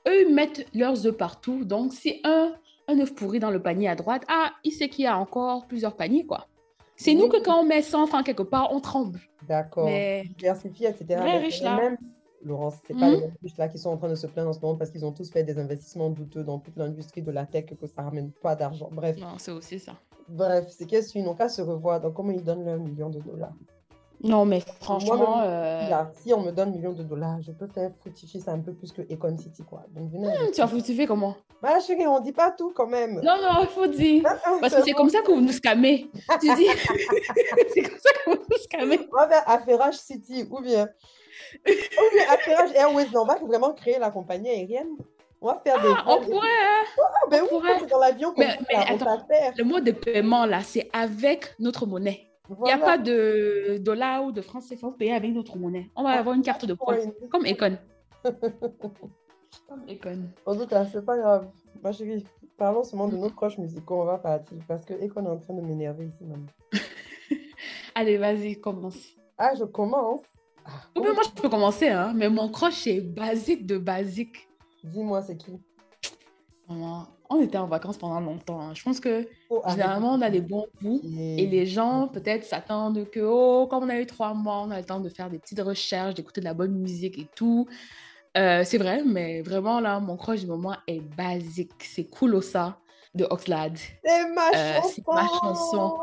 eux, 0.08 0.28
ils 0.28 0.34
mettent 0.34 0.66
leurs 0.74 1.06
œufs 1.06 1.18
partout. 1.18 1.66
Donc, 1.66 1.94
si 1.94 2.22
un, 2.24 2.54
un 2.88 3.00
œuf 3.00 3.14
pourri 3.16 3.40
dans 3.40 3.52
le 3.52 3.62
panier 3.62 3.90
à 3.90 3.96
droite, 3.96 4.24
ah, 4.30 4.52
il 4.64 4.72
sait 4.72 4.88
qu'il 4.88 5.04
y 5.04 5.08
a 5.08 5.18
encore 5.18 5.68
plusieurs 5.68 5.96
paniers, 5.96 6.26
quoi. 6.26 6.48
C'est 6.96 7.14
nous 7.14 7.30
que 7.30 7.42
quand 7.42 7.62
on 7.62 7.64
met 7.66 7.82
100 7.82 8.08
francs 8.08 8.26
quelque 8.26 8.44
part, 8.44 8.74
on 8.74 8.82
tremble. 8.82 9.20
D'accord. 9.48 9.86
Mais 9.86 10.26
Diversifier, 10.38 10.90
etc. 10.90 11.22
Mais 11.24 11.38
riches, 11.40 11.62
là. 11.62 11.76
Même, 11.78 11.98
Laurence, 12.44 12.76
c'est 12.88 12.94
pas 12.98 13.10
Mhm. 13.10 13.20
les 13.20 13.32
riches 13.44 13.58
là 13.58 13.68
qui 13.68 13.78
sont 13.78 13.90
en 13.90 13.98
train 13.98 14.10
de 14.10 14.16
se 14.16 14.28
plaindre 14.28 14.50
en 14.50 14.54
ce 14.54 14.60
moment 14.62 14.76
parce 14.78 14.92
qu'ils 14.92 15.06
ont 15.06 15.12
tous 15.12 15.30
fait 15.30 15.44
des 15.44 15.58
investissements 15.60 16.10
douteux 16.10 16.44
dans 16.44 16.60
toute 16.60 16.78
l'industrie 16.78 17.22
de 17.22 17.32
la 17.32 17.46
tech 17.46 17.66
que 17.66 17.88
ça 17.88 18.02
ramène 18.04 18.32
pas 18.32 18.56
d'argent. 18.56 18.90
Bref, 18.92 19.18
non, 19.18 19.36
c'est 19.38 19.52
aussi 19.52 19.80
ça. 19.80 19.94
bref, 20.28 20.66
c'est 20.70 20.86
qu'est-ce 20.86 21.12
qu'ils 21.12 21.24
n'ont 21.24 21.34
qu'à 21.36 21.50
se 21.50 21.62
revoir. 21.62 22.00
Donc, 22.00 22.14
comment 22.14 22.32
ils 22.32 22.44
donnent 22.44 22.64
leur 22.66 22.78
million 22.78 23.10
de 23.10 23.20
dollars? 23.20 23.54
Non, 24.22 24.44
mais 24.46 24.60
franchement, 24.82 25.42
euh, 25.42 25.88
Là, 25.90 26.12
si 26.14 26.34
on 26.34 26.42
me 26.42 26.52
donne 26.52 26.72
million 26.72 26.92
de 26.92 27.04
dollars, 27.04 27.42
je 27.42 27.52
peux 27.54 27.68
faire 27.68 27.90
fructifier 28.02 28.42
ça 28.42 28.52
un 28.52 28.60
peu 28.60 28.74
plus 28.74 28.92
que 28.92 29.02
Econ 29.04 29.38
City, 29.38 29.64
quoi. 29.64 29.86
Donc, 29.96 30.12
venez 30.12 30.28
tu 30.54 30.60
vas 30.60 30.68
fructifier 30.68 31.08
comment? 31.08 31.36
Bah, 31.62 31.80
chérie, 31.80 32.06
on 32.06 32.20
dit 32.20 32.34
pas 32.34 32.52
tout 32.52 32.72
quand 32.76 32.88
même. 32.88 33.16
Non, 33.16 33.38
non, 33.42 33.62
il 33.62 33.68
faut 33.68 33.88
dire. 33.88 34.24
Ah, 34.26 34.38
ah, 34.46 34.58
Parce 34.62 34.76
que 34.76 34.82
c'est 34.84 34.92
comme 34.92 35.10
ça 35.10 35.22
que 35.22 35.32
vous 35.32 35.40
nous 35.42 35.52
scammez. 35.54 36.10
Tu 36.42 36.54
dis, 36.56 36.66
c'est 37.74 37.82
comme 37.82 37.98
ça 38.00 38.10
que 38.26 38.30
vous 38.32 38.36
nous 38.50 38.58
scammez. 38.64 39.00
On 39.12 39.16
va 39.18 39.28
faire 39.30 39.44
Affairage 39.50 39.96
City 39.98 40.46
ou 40.52 40.60
bien, 40.62 40.90
ou 41.68 42.16
bien 42.16 42.24
Affairage 42.30 42.72
Airways. 42.76 43.08
On 43.16 43.26
va 43.26 43.36
vraiment 43.38 43.74
créer 43.74 44.00
la 44.00 44.12
compagnie 44.12 44.50
aérienne. 44.50 44.96
On 45.42 45.48
va 45.48 45.56
faire 45.64 45.82
des 45.82 45.88
Ah, 45.90 46.04
on 46.08 46.18
vols. 46.20 46.26
pourrait, 46.32 46.48
hein. 46.48 46.84
Ah, 47.02 47.28
ben 47.32 47.42
oui, 47.44 47.48
pourrait. 47.50 47.86
dans 47.88 48.00
l'avion 48.00 48.34
qu'on 48.34 48.42
Mais- 48.42 48.58
mais 48.70 48.76
on 48.92 48.96
attends. 48.96 49.06
va 49.06 49.20
faire. 49.26 49.54
Le 49.58 49.64
mode 49.64 49.86
de 49.86 49.92
paiement, 49.94 50.46
là, 50.46 50.60
c'est 50.62 50.90
avec 50.92 51.56
notre 51.60 51.86
monnaie. 51.86 52.26
Il 52.50 52.54
n'y 52.54 52.58
Voilà. 52.60 52.76
a 52.76 52.80
pas 52.80 52.98
de 52.98 53.78
dollars 53.80 54.24
ou 54.26 54.32
de 54.32 54.42
francs 54.42 54.64
CFA, 54.68 54.88
payez 54.98 55.14
avec 55.14 55.32
notre 55.34 55.58
monnaie. 55.58 55.88
On 55.96 56.04
va 56.04 56.10
avoir 56.12 56.36
une 56.36 56.42
carte 56.42 56.66
de 56.66 56.74
points, 56.74 56.98
Point. 56.98 57.30
comme 57.32 57.46
Econ. 57.46 57.78
Comme 59.68 59.84
Econ. 59.88 60.24
En 60.46 60.56
tout 60.58 60.68
cas, 60.68 60.86
c'est 60.86 61.06
pas 61.06 61.18
grave. 61.18 61.48
Ma 61.82 61.92
chérie, 61.92 62.26
parlons 62.58 62.84
seulement 62.84 63.08
de 63.08 63.18
nos 63.18 63.30
proches 63.30 63.58
musicaux. 63.58 64.02
On 64.02 64.06
va 64.06 64.18
partir 64.18 64.58
parce 64.68 64.84
que 64.86 64.94
Econ 64.94 65.26
est 65.26 65.30
en 65.30 65.38
train 65.38 65.54
de 65.54 65.62
m'énerver 65.62 66.06
ici 66.06 66.24
même. 66.24 66.48
Allez, 67.96 68.18
vas-y, 68.18 68.60
commence. 68.60 68.98
Ah, 69.38 69.54
je 69.58 69.64
commence. 69.64 70.22
Ah, 70.70 70.82
Ou 70.96 71.02
bien 71.02 71.14
moi, 71.14 71.24
je 71.24 71.42
peux 71.42 71.50
commencer, 71.50 71.90
hein, 71.90 72.14
mais 72.16 72.30
mon 72.30 72.50
crush, 72.50 72.76
c'est 72.84 73.02
basique 73.02 73.66
de 73.66 73.78
basique. 73.78 74.48
Dis-moi, 74.84 75.22
c'est 75.24 75.38
qui? 75.38 75.52
On 77.32 77.42
était 77.42 77.58
en 77.58 77.68
vacances 77.68 77.98
pendant 77.98 78.20
longtemps. 78.20 78.62
hein. 78.62 78.74
Je 78.76 78.84
pense 78.84 79.00
que 79.00 79.28
Oh, 79.50 79.62
généralement, 79.70 80.14
on 80.14 80.22
a 80.22 80.30
des 80.30 80.42
bons 80.42 80.68
goûts. 80.82 81.02
Et 81.04 81.48
les 81.48 81.66
gens, 81.66 82.08
peut-être, 82.08 82.44
s'attendent 82.44 83.10
que, 83.10 83.20
oh, 83.22 83.68
comme 83.68 83.84
on 83.86 83.90
a 83.90 84.00
eu 84.00 84.06
trois 84.06 84.34
mois, 84.34 84.62
on 84.66 84.72
a 84.72 84.78
le 84.80 84.86
temps 84.86 85.00
de 85.00 85.10
faire 85.10 85.30
des 85.30 85.40
petites 85.40 85.60
recherches, 85.62 86.14
d'écouter 86.16 86.42
de 86.42 86.46
la 86.46 86.54
bonne 86.54 86.74
musique 86.74 87.18
et 87.18 87.28
tout. 87.36 87.68
Euh, 88.38 88.64
c'est 88.64 88.78
vrai, 88.78 89.02
mais 89.06 89.42
vraiment, 89.42 89.80
là, 89.80 90.00
mon 90.00 90.16
crush 90.16 90.42
du 90.42 90.48
moment 90.48 90.76
est 90.88 91.02
basique. 91.02 91.72
C'est 91.80 92.04
Kulosa 92.06 92.78
de 93.16 93.26
Oxlade. 93.30 93.78
C'est 94.06 94.28
ma 94.34 94.50
Euh, 94.56 94.76
chanson. 94.76 94.92
c'est 94.96 95.08
ma 95.08 95.28
chanson. 95.42 95.98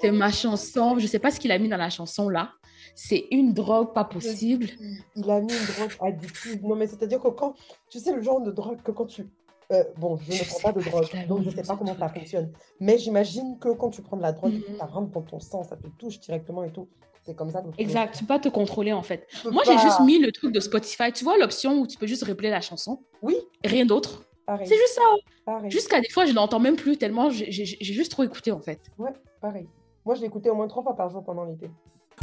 C'est 0.00 0.10
ma 0.12 0.30
chanson. 0.30 0.98
Je 0.98 1.06
sais 1.08 1.18
pas 1.18 1.32
ce 1.32 1.40
qu'il 1.40 1.50
a 1.50 1.58
mis 1.58 1.68
dans 1.68 1.76
la 1.76 1.90
chanson, 1.90 2.28
là. 2.28 2.52
C'est 2.98 3.26
une 3.30 3.52
drogue 3.52 3.92
pas 3.92 4.04
possible. 4.04 4.68
Il 5.14 5.30
a 5.30 5.40
mis 5.40 5.52
une 5.52 5.74
drogue 5.76 5.92
addictive. 6.00 6.64
Non, 6.64 6.74
mais 6.76 6.86
c'est-à-dire 6.86 7.20
que 7.20 7.28
quand. 7.28 7.54
Tu 7.90 8.00
sais, 8.00 8.12
le 8.12 8.22
genre 8.22 8.40
de 8.40 8.50
drogue 8.50 8.82
que 8.82 8.90
quand 8.90 9.04
tu 9.06 9.26
Euh, 9.72 9.82
bon, 9.98 10.16
je, 10.16 10.30
ne 10.32 10.48
prends 10.48 10.70
pas 10.70 10.72
de 10.72 10.80
drogue, 10.80 11.26
donc 11.28 11.42
je 11.42 11.50
ne 11.50 11.54
sais 11.56 11.62
pas 11.64 11.76
comment 11.76 11.96
ça 11.98 12.08
fonctionne. 12.08 12.52
Mais 12.78 12.98
j'imagine 12.98 13.58
que 13.58 13.70
quand 13.70 13.90
tu 13.90 14.00
prends 14.00 14.16
de 14.16 14.22
la 14.22 14.30
drogue, 14.32 14.52
Mhm. 14.52 14.76
ça 14.78 14.86
rentre 14.86 15.10
dans 15.10 15.22
ton 15.22 15.40
sang, 15.40 15.64
ça 15.64 15.76
te 15.76 15.88
touche 15.98 16.20
directement 16.20 16.62
et 16.62 16.70
tout. 16.70 16.86
C'est 17.24 17.34
comme 17.34 17.50
ça. 17.50 17.62
que 17.62 17.68
Exact, 17.76 18.14
tu 18.14 18.20
peux 18.20 18.28
pas 18.28 18.38
te 18.38 18.48
contrôler 18.48 18.92
en 18.92 19.02
fait. 19.02 19.26
Moi, 19.50 19.64
j'ai 19.66 19.76
juste 19.78 19.98
mis 20.00 20.20
le 20.20 20.30
truc 20.30 20.52
de 20.52 20.60
Spotify. 20.60 21.10
Tu 21.12 21.24
vois 21.24 21.36
l'option 21.36 21.80
où 21.80 21.86
tu 21.88 21.98
peux 21.98 22.06
juste 22.06 22.22
replayer 22.22 22.52
la 22.52 22.60
chanson, 22.60 23.00
Oui, 23.22 23.36
rien 23.64 23.84
d'autre. 23.84 24.22
pareil. 24.46 24.68
C'est 24.68 24.76
juste 24.76 24.94
ça. 24.94 25.02
pareil. 25.44 25.68
Jusqu'à 25.72 26.00
des 26.00 26.08
fois, 26.10 26.24
je 26.26 26.32
n'entends 26.32 26.60
même 26.60 26.76
plus 26.76 26.96
tellement 26.96 27.28
j'ai 27.30 27.50
juste 27.80 28.12
trop 28.12 28.22
écouté 28.22 28.52
en 28.52 28.60
fait. 28.60 28.78
Ouais, 28.98 29.10
pareil. 29.40 29.66
Moi, 30.04 30.14
je 30.14 30.20
l'écoutais 30.22 30.48
au 30.50 30.54
moins 30.54 30.68
trois 30.68 30.84
fois 30.84 30.94
par 30.94 31.10
jour 31.10 31.24
pendant 31.24 31.42
l'été. 31.44 31.68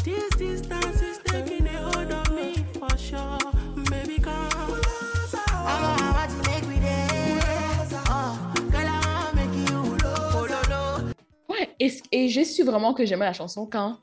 This 0.04 0.30
distance 0.38 1.02
is 1.02 1.20
taking 1.26 1.66
a 1.68 1.78
hold 1.82 2.12
of 2.12 2.30
me 2.32 2.56
for 2.78 2.98
sure. 2.98 3.38
Baby, 3.90 4.20
come. 4.22 4.34
I 5.66 6.14
want 6.16 6.30
to 6.30 6.50
make 6.50 6.64
we 6.68 6.80
dance. 6.80 7.94
Oh, 8.10 8.54
girl, 8.72 8.88
I 8.88 9.00
wanna 9.06 9.36
make 9.36 9.70
you 9.70 9.98
oh, 10.06 10.48
no, 10.50 10.60
no. 10.70 11.14
Ouais, 11.50 11.70
et, 11.80 11.92
et 12.12 12.28
j'ai 12.30 12.44
su 12.44 12.64
vraiment 12.64 12.94
que 12.94 13.06
j'aimais 13.06 13.26
la 13.26 13.34
chanson 13.34 13.66
quand, 13.66 14.00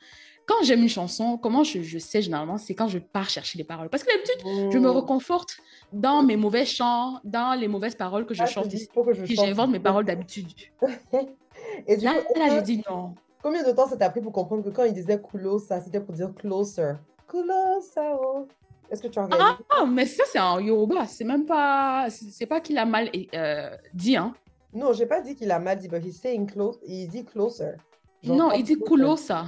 quand 0.46 0.62
j'aime 0.64 0.80
une 0.82 0.88
chanson, 0.88 1.36
comment 1.36 1.64
je, 1.64 1.82
je 1.82 1.98
sais 1.98 2.22
généralement, 2.22 2.56
c'est 2.56 2.74
quand 2.74 2.88
je 2.88 2.98
pars 2.98 3.28
chercher 3.28 3.58
les 3.58 3.64
paroles. 3.64 3.90
Parce 3.90 4.02
que 4.02 4.10
d'habitude, 4.10 4.72
je 4.72 4.78
me 4.78 4.88
Mmh. 4.88 4.96
reconforte 4.96 5.58
dans 5.92 6.22
mes 6.22 6.36
mauvais 6.36 6.64
chants, 6.64 7.20
dans 7.24 7.58
les 7.58 7.68
mauvaises 7.68 7.94
paroles 7.94 8.24
que 8.24 8.32
je 8.34 8.42
Ah, 8.42 8.46
je 8.46 8.50
te 8.50 8.54
chante 8.54 8.68
dis, 8.68 8.76
ici. 8.76 8.88
faut 8.94 9.04
que 9.04 9.12
je 9.12 9.22
Puis 9.24 9.36
chante. 9.36 9.46
j'invente 9.46 9.70
mes 9.70 9.80
paroles 9.80 10.04
d'habitude. 10.06 10.48
Et 11.86 11.96
du 11.98 12.04
Là, 12.04 12.14
coup, 12.14 12.38
là, 12.38 12.56
je 12.56 12.60
dis 12.62 12.82
non. 12.88 13.14
Combien 13.42 13.62
de 13.62 13.72
temps 13.72 13.86
ça 13.88 13.96
t'a 13.96 14.10
pris 14.10 14.20
pour 14.20 14.32
comprendre 14.32 14.62
que 14.64 14.70
quand 14.70 14.84
il 14.84 14.92
disait 14.92 15.20
closer, 15.20 15.80
c'était 15.84 16.00
pour 16.00 16.14
dire 16.14 16.32
closer? 16.34 16.92
Closer, 17.28 18.14
oh. 18.20 18.46
Est-ce 18.90 19.02
que 19.02 19.08
tu 19.08 19.18
as 19.20 19.24
regardé? 19.24 19.62
Ah, 19.70 19.86
mais 19.86 20.04
ça, 20.06 20.24
c'est 20.26 20.40
en 20.40 20.58
Yoruba. 20.58 21.06
C'est 21.06 21.24
même 21.24 21.46
pas. 21.46 22.06
C'est 22.10 22.46
pas 22.46 22.60
qu'il 22.60 22.76
a 22.76 22.84
mal 22.84 23.08
euh, 23.34 23.70
dit, 23.94 24.16
hein. 24.16 24.34
Non, 24.72 24.92
j'ai 24.92 25.06
pas 25.06 25.20
dit 25.20 25.34
qu'il 25.36 25.50
a 25.52 25.58
mal 25.60 25.78
dit, 25.78 25.88
but 25.88 26.04
he's 26.04 26.20
saying 26.20 26.46
close. 26.50 26.78
Il 26.86 27.06
dit 27.08 27.24
closer. 27.24 27.72
Non, 28.24 28.50
il 28.52 28.64
dit 28.64 28.74
closer. 28.74 28.84
kulo, 28.90 29.16
ça. 29.16 29.44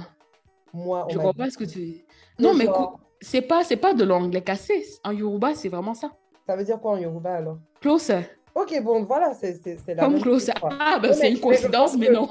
Moi, 0.73 1.05
on 1.05 1.09
Je 1.09 1.19
dit- 1.19 1.37
pas 1.37 1.49
ce 1.49 1.57
que 1.57 1.65
tu. 1.65 2.05
Non, 2.39 2.53
mais 2.53 2.65
genre- 2.65 2.99
c'est 3.21 3.41
pas, 3.41 3.63
pas 3.81 3.93
de 3.93 4.03
l'anglais 4.05 4.41
cassé. 4.41 4.85
En 5.03 5.11
Yoruba, 5.11 5.53
c'est 5.55 5.69
vraiment 5.69 5.93
ça. 5.93 6.11
Ça 6.47 6.55
veut 6.55 6.63
dire 6.63 6.79
quoi 6.79 6.91
en 6.93 6.97
Yoruba 6.97 7.35
alors? 7.35 7.57
Closer. 7.81 8.21
Ok, 8.55 8.81
bon, 8.81 9.03
voilà, 9.03 9.33
c'est 9.33 9.59
la 9.87 10.03
Comme 10.03 10.13
même 10.13 10.21
closer. 10.21 10.51
chose. 10.59 10.69
Ah, 10.79 10.99
ben 11.01 11.09
Non, 11.09 11.13
c'est 11.13 11.21
mais- 11.23 11.29
une 11.29 11.35
mais 11.35 11.41
coïncidence, 11.41 11.97
mais 11.97 12.09
non. 12.09 12.29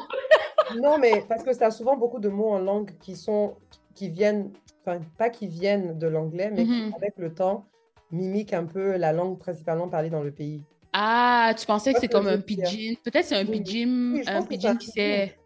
Non, 0.81 0.99
mais 0.99 1.25
parce 1.29 1.43
que 1.43 1.53
ça 1.53 1.67
a 1.67 1.71
souvent 1.71 1.97
beaucoup 1.97 2.19
de 2.21 2.29
mots 2.29 2.51
en 2.51 2.59
langue 2.59 2.93
qui 3.01 3.17
sont, 3.17 3.55
qui 3.95 4.09
viennent, 4.09 4.51
enfin, 4.81 5.01
pas 5.19 5.31
qui 5.31 5.47
viennent 5.47 5.99
de 5.99 6.07
l'anglais, 6.07 6.51
mais 6.51 6.65
qui, 6.65 6.71
Mhm. 6.71 6.95
avec 6.97 7.15
le 7.17 7.35
temps, 7.35 7.67
mimiquent 8.11 8.53
un 8.53 8.65
peu 8.65 8.97
la 8.97 9.13
langue 9.13 9.39
principalement 9.39 9.89
parlée 9.89 10.11
dans 10.11 10.23
le 10.23 10.31
pays. 10.33 10.65
Ah, 10.93 11.55
tu 11.59 11.65
pensais 11.67 11.95
que 11.95 12.01
c'est 12.01 12.09
comme 12.09 12.27
un 12.27 12.39
pidgin. 12.39 12.95
Peut-être 13.03 13.25
c'est 13.25 13.37
un 13.37 13.47
pidgin, 13.47 14.13
Oui, 14.15 14.23
un 14.27 14.43
pidgin 14.43 14.77
qui 14.77 14.87
se 14.87 14.93
s'est. 14.93 15.37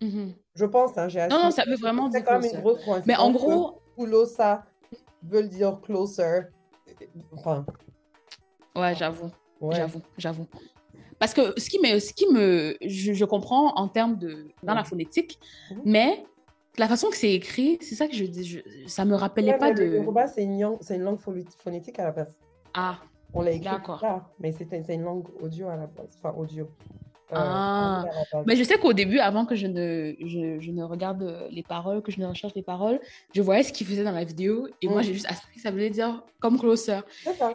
Mhm. 0.00 0.32
Je 0.54 0.64
pense, 0.64 0.96
hein, 0.96 1.08
j'ai 1.08 1.26
Non, 1.28 1.42
non, 1.44 1.50
ça 1.50 1.64
veut 1.66 1.76
vraiment 1.76 2.10
C'est 2.10 2.20
dire 2.20 2.24
quand 2.30 2.40
même 2.40 2.50
une 2.54 2.60
grosse 2.60 2.76
coïncidence. 2.84 3.06
Mais 3.06 3.16
en 3.16 3.30
gros, 3.30 3.80
Kulosa 3.98 4.64
veut 5.22 5.42
dire 5.42 5.78
closer. 5.82 6.42
Enfin, 7.32 7.66
ouais, 8.76 8.94
j'avoue. 8.94 9.30
ouais. 9.60 9.74
J'avoue, 9.76 10.00
j'avoue. 10.16 10.46
Parce 11.24 11.32
que 11.32 11.58
ce 11.58 11.70
qui 11.70 11.78
me, 11.80 11.98
ce 12.00 12.12
qui 12.12 12.26
me, 12.30 12.76
je, 12.84 13.14
je 13.14 13.24
comprends 13.24 13.72
en 13.76 13.88
termes 13.88 14.18
de 14.18 14.48
dans 14.62 14.74
la 14.74 14.82
Mhm. 14.82 14.86
phonétique, 14.88 15.38
Mhm. 15.70 15.80
mais 15.86 16.22
la 16.76 16.86
façon 16.86 17.08
que 17.08 17.16
c'est 17.16 17.32
écrit, 17.32 17.78
c'est 17.80 17.94
ça 17.94 18.06
que 18.08 18.14
je 18.14 18.24
dis, 18.26 18.44
je- 18.44 18.58
ça 18.86 19.06
me 19.06 19.14
rappelait 19.14 19.52
Ouais, 19.52 19.58
pas 19.58 19.72
de. 19.72 19.82
Le 19.84 19.94
Yoruba, 19.96 20.26
c'est 20.26 20.42
une, 20.42 20.60
langue- 20.60 20.80
une 20.90 21.44
phonétique 21.62 21.98
à 21.98 22.04
la 22.04 22.10
base. 22.12 22.38
Ah, 22.74 22.98
On 23.32 23.40
l'a 23.40 23.52
écrit 23.52 23.64
D'accord. 23.70 24.04
mais 24.38 24.52
c'est 24.52 24.94
une 24.94 25.02
langue 25.02 25.24
audio 25.40 25.68
à 25.68 25.76
la 25.76 25.86
base. 25.86 26.10
Enfin, 26.22 26.34
audio. 26.38 26.64
Euh, 27.32 27.36
Ah. 27.36 28.04
mais 28.46 28.54
je 28.54 28.62
sais 28.62 28.76
qu'au 28.76 28.92
début, 28.92 29.18
avant 29.18 29.46
que 29.46 29.54
je 29.56 29.66
ne, 29.66 30.12
je, 30.20 30.60
je 30.60 30.70
ne 30.72 30.84
regarde 30.84 31.48
les 31.50 31.62
paroles, 31.62 32.02
que 32.02 32.12
je 32.12 32.20
ne 32.20 32.26
recherche 32.26 32.54
les 32.54 32.62
paroles, 32.62 33.00
je 33.34 33.40
voyais 33.40 33.62
ce 33.62 33.72
qu'il 33.72 33.86
faisait 33.86 34.04
dans 34.04 34.12
la 34.12 34.24
vidéo 34.24 34.68
et 34.82 34.88
moi 34.88 34.98
Mhm. 34.98 35.04
j'ai 35.04 35.14
juste 35.14 35.26
que 35.54 35.60
ça 35.60 35.70
voulait 35.70 35.88
dire 35.88 36.22
comme 36.38 36.58
closer. 36.58 36.98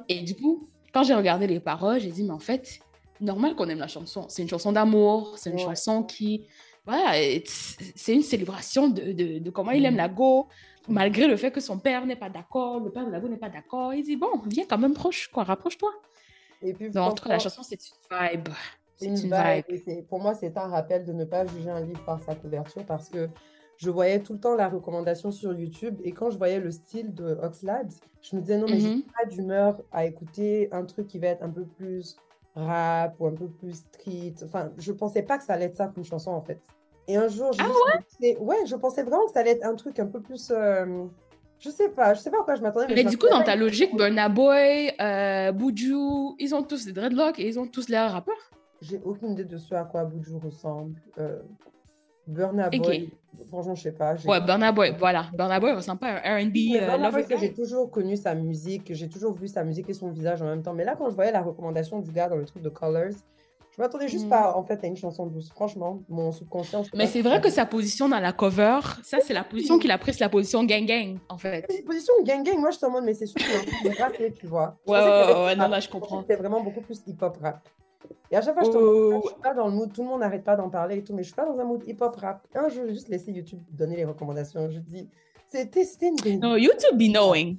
Et 0.09 0.22
du 0.22 0.36
coup, 0.36 0.67
quand 0.91 1.03
j'ai 1.03 1.13
regardé 1.13 1.45
les 1.45 1.59
paroles, 1.59 1.99
j'ai 1.99 2.09
dit, 2.11 2.24
mais 2.24 2.32
en 2.32 2.39
fait, 2.39 2.80
normal 3.22 3.55
qu'on 3.55 3.67
aime 3.70 3.80
la 3.80 3.88
chanson. 3.88 4.26
C'est 4.30 4.41
une 4.41 4.49
chanson 4.49 4.72
d'amour, 4.72 5.38
c'est 5.38 5.49
une 5.49 5.57
Ouais. 5.57 5.63
chanson 5.63 6.03
qui. 6.03 6.47
Voilà, 6.86 7.13
c'est 7.95 8.15
une 8.15 8.24
célébration 8.24 8.88
de, 8.88 9.11
de, 9.11 9.39
de 9.39 9.49
comment 9.51 9.72
il 9.72 9.86
aime 9.86 9.93
Mhm. 9.93 9.97
la 9.97 10.09
go, 10.09 10.47
malgré 10.88 11.28
le 11.28 11.38
fait 11.38 11.51
que 11.51 11.59
son 11.59 11.78
père 11.78 12.05
n'est 12.05 12.15
pas 12.15 12.30
d'accord, 12.30 12.80
le 12.80 12.89
père 12.91 13.05
de 13.05 13.11
la 13.11 13.20
go 13.20 13.28
n'est 13.28 13.38
pas 13.38 13.49
d'accord. 13.49 13.93
Il 13.93 14.03
dit, 14.03 14.15
bon, 14.15 14.30
viens 14.47 14.65
quand 14.67 14.78
même 14.80 14.93
proche, 14.93 15.28
quoi, 15.28 15.43
rapproche-toi. 15.43 15.91
Et 16.63 16.74
puis, 16.74 16.89
Donc, 16.89 17.07
en 17.09 17.13
tout 17.13 17.24
cas, 17.26 17.30
la 17.34 17.39
chanson, 17.39 17.61
c'est 17.63 17.76
une 17.76 18.17
vibe. 18.17 18.49
C'est 18.95 19.05
une 19.07 19.17
une 19.17 19.22
vibe. 19.86 20.05
pour 20.07 20.20
moi, 20.20 20.34
c'est 20.34 20.57
un 20.57 20.67
rappel 20.67 21.05
de 21.05 21.13
ne 21.13 21.26
pas 21.26 21.45
juger 21.45 21.70
un 21.70 21.82
livre 21.86 22.03
par 22.05 22.22
sa 22.24 22.34
couverture 22.36 22.86
parce 22.86 23.09
que 23.09 23.30
je 23.78 23.89
voyais 23.89 24.22
tout 24.22 24.34
le 24.34 24.39
temps 24.39 24.55
la 24.55 24.67
recommandation 24.67 25.32
sur 25.32 25.53
YouTube 25.53 25.99
et 26.03 26.11
quand 26.11 26.32
je 26.32 26.38
voyais 26.38 26.59
le 26.59 26.70
style 26.72 27.13
de 27.13 27.38
Oxlade, 27.41 27.93
je 28.22 28.36
me 28.36 28.41
disais 28.41 28.57
non, 28.57 28.67
mais 28.67 28.80
j'ai 28.80 28.89
Mhm. 28.89 29.03
pas 29.03 29.26
d'humeur 29.30 29.82
à 29.91 30.05
écouter 30.05 30.67
un 30.74 30.84
truc 30.86 31.07
qui 31.07 31.20
va 31.20 31.28
être 31.28 31.43
un 31.43 31.49
peu 31.49 31.65
plus 31.65 32.17
rap 32.55 33.15
ou 33.19 33.27
un 33.27 33.33
peu 33.33 33.47
plus 33.47 33.73
street. 33.75 34.35
Enfin, 34.43 34.71
je 34.77 34.91
pensais 34.91 35.21
pas 35.23 35.37
que 35.37 35.43
ça 35.43 35.53
allait 35.53 35.65
être 35.65 35.75
ça 35.75 35.87
comme 35.87 36.03
chanson 36.03 36.31
en 36.31 36.41
fait. 36.41 36.59
Et 37.07 37.17
un 37.17 37.27
jour, 37.27 37.51
j'ai 37.53 37.61
Ah 37.63 37.99
écouté- 37.99 38.37
ouais, 38.39 38.65
je 38.67 38.75
pensais 38.75 39.01
vraiment 39.03 39.25
que 39.25 39.31
ça 39.31 39.39
allait 39.39 39.51
être 39.51 39.65
un 39.65 39.75
truc 39.75 39.97
un 39.99 40.05
peu 40.07 40.21
plus. 40.21 40.51
euh, 40.51 41.05
Je 41.61 41.69
sais 41.69 41.89
pas, 41.89 42.13
je 42.13 42.19
sais 42.21 42.29
pas 42.31 42.39
à 42.39 42.43
quoi 42.43 42.55
je 42.55 42.61
m'attendais. 42.61 42.93
Mais 42.93 43.03
du 43.03 43.17
coup, 43.17 43.27
dans 43.29 43.43
ta 43.43 43.55
logique, 43.57 43.93
Burna 43.95 44.29
Boy, 44.29 44.93
euh, 45.01 45.51
Buju, 45.51 45.93
ils 46.39 46.53
ont 46.55 46.63
tous 46.63 46.85
des 46.85 46.93
dreadlocks 46.93 47.37
et 47.39 47.47
ils 47.47 47.59
ont 47.59 47.67
tous 47.67 47.89
l'air 47.89 48.11
rappeurs? 48.11 48.49
J'ai 48.81 49.01
aucune 49.03 49.31
idée 49.31 49.43
de 49.43 49.57
ce 49.57 49.75
à 49.75 49.83
quoi 49.83 50.05
Buju 50.05 50.37
ressemble. 50.37 51.01
Euh, 51.17 51.41
Burna. 52.30 52.69
Boy, 52.69 53.09
franchement, 53.49 53.75
je 53.75 53.82
sais 53.82 53.91
pas. 53.91 54.15
Ouais, 54.25 54.39
Burna 54.41 54.71
Boy, 54.71 54.93
voilà. 54.97 55.25
Burna 55.34 55.59
Boy 55.59 55.73
ressemble 55.73 55.99
pas 55.99 56.07
à 56.09 56.34
un 56.36 56.43
R&B 56.45 56.55
euh, 56.75 57.38
j'ai 57.39 57.53
toujours 57.53 57.89
connu 57.89 58.15
sa 58.15 58.36
musique, 58.36 58.93
j'ai 58.93 59.09
toujours 59.09 59.34
vu 59.34 59.47
sa 59.47 59.63
musique 59.63 59.89
et 59.89 59.93
son 59.93 60.09
visage 60.11 60.41
en 60.41 60.45
même 60.45 60.61
temps. 60.61 60.73
Mais 60.73 60.86
là, 60.86 60.95
quand 60.95 61.09
je 61.09 61.15
voyais 61.15 61.32
la 61.32 61.41
recommandation 61.41 61.99
du 61.99 62.11
gars 62.11 62.30
dans 62.30 62.36
le 62.36 62.45
truc 62.45 62.61
de 62.61 62.69
Colors, 62.69 63.13
je 63.75 63.82
m'attendais 63.82 64.07
juste 64.07 64.25
Mhm. 64.25 64.30
pas 64.30 64.55
en 64.55 64.63
fait 64.63 64.84
à 64.84 64.88
une 64.88 64.95
chanson 64.97 65.25
douce. 65.25 65.49
Franchement, 65.49 66.01
mon 66.09 66.32
subconscient. 66.32 66.84
Mais 66.93 67.07
c'est 67.07 67.21
vrai 67.21 67.41
que 67.41 67.49
sa 67.49 67.65
position 67.65 68.09
dans 68.09 68.19
la 68.19 68.34
cover, 68.34 68.80
ça, 69.03 69.19
c'est 69.21 69.34
la 69.34 69.43
position 69.43 69.80
qu'il 69.80 69.89
a 69.91 69.97
prise, 69.97 70.19
la 70.19 70.30
position 70.30 70.63
gang-gang, 70.63 71.17
en 71.30 71.38
fait. 71.38 71.65
C'est 71.69 71.80
une 71.80 71.86
position 71.86 72.13
gang 72.23 72.43
gang. 72.43 72.57
Moi, 72.59 72.71
je 72.71 72.77
suis 72.77 72.86
en 72.86 72.91
mode, 72.91 73.05
mais 73.05 73.13
c'est 73.13 73.25
sûr 73.25 73.39
qu'il 73.82 73.91
rapper, 73.93 74.34
tu 74.34 74.47
vois. 74.47 74.77
Je 74.86 74.91
Ouais, 74.91 74.99
ouais, 74.99 75.05
ouais, 75.09 75.53
plus 75.53 75.61
non, 75.61 75.67
là, 75.69 75.80
je 75.80 75.89
comprends. 75.89 76.21
C'était 76.21 76.36
vraiment 76.36 76.61
beaucoup 76.61 76.82
plus 76.82 77.01
hip-hop 77.07 77.38
rap. 77.41 77.67
Et 78.32 78.36
à 78.36 78.41
chaque 78.41 78.53
fois, 78.53 78.64
je, 78.64 78.70
en 78.70 78.74
mode, 78.74 78.84
Oh. 78.84 79.22
je 79.24 79.30
suis 79.30 79.41
pas 79.41 79.53
dans 79.53 79.68
le 79.68 79.74
mood. 79.74 79.91
Tout 79.91 80.03
le 80.03 80.07
monde 80.10 80.20
n'arrête 80.22 80.43
pas 80.43 80.55
d'en 80.55 80.70
parler 80.70 80.97
et 80.97 81.03
tout, 81.03 81.14
mais 81.14 81.24
je 81.24 81.28
suis 81.28 81.36
pas 81.36 81.45
dans 81.45 81.57
un 81.60 81.64
mood 81.64 81.84
hip-hop 81.88 82.16
rap. 82.16 82.47
Un 82.55 82.70
jour, 82.70 82.84
je 82.84 82.88
vais 82.88 82.93
juste 82.93 83.10
laisser 83.10 83.32
YouTube 83.32 83.62
donner 83.72 83.95
les 83.95 84.05
recommandations. 84.05 84.70
Je 84.70 84.80
dis, 84.80 85.10
une 85.53 85.70
dinguerie. 85.99 86.38
Non, 86.38 86.55
YouTube 86.55 86.97
be 86.97 87.12
knowing. 87.12 87.57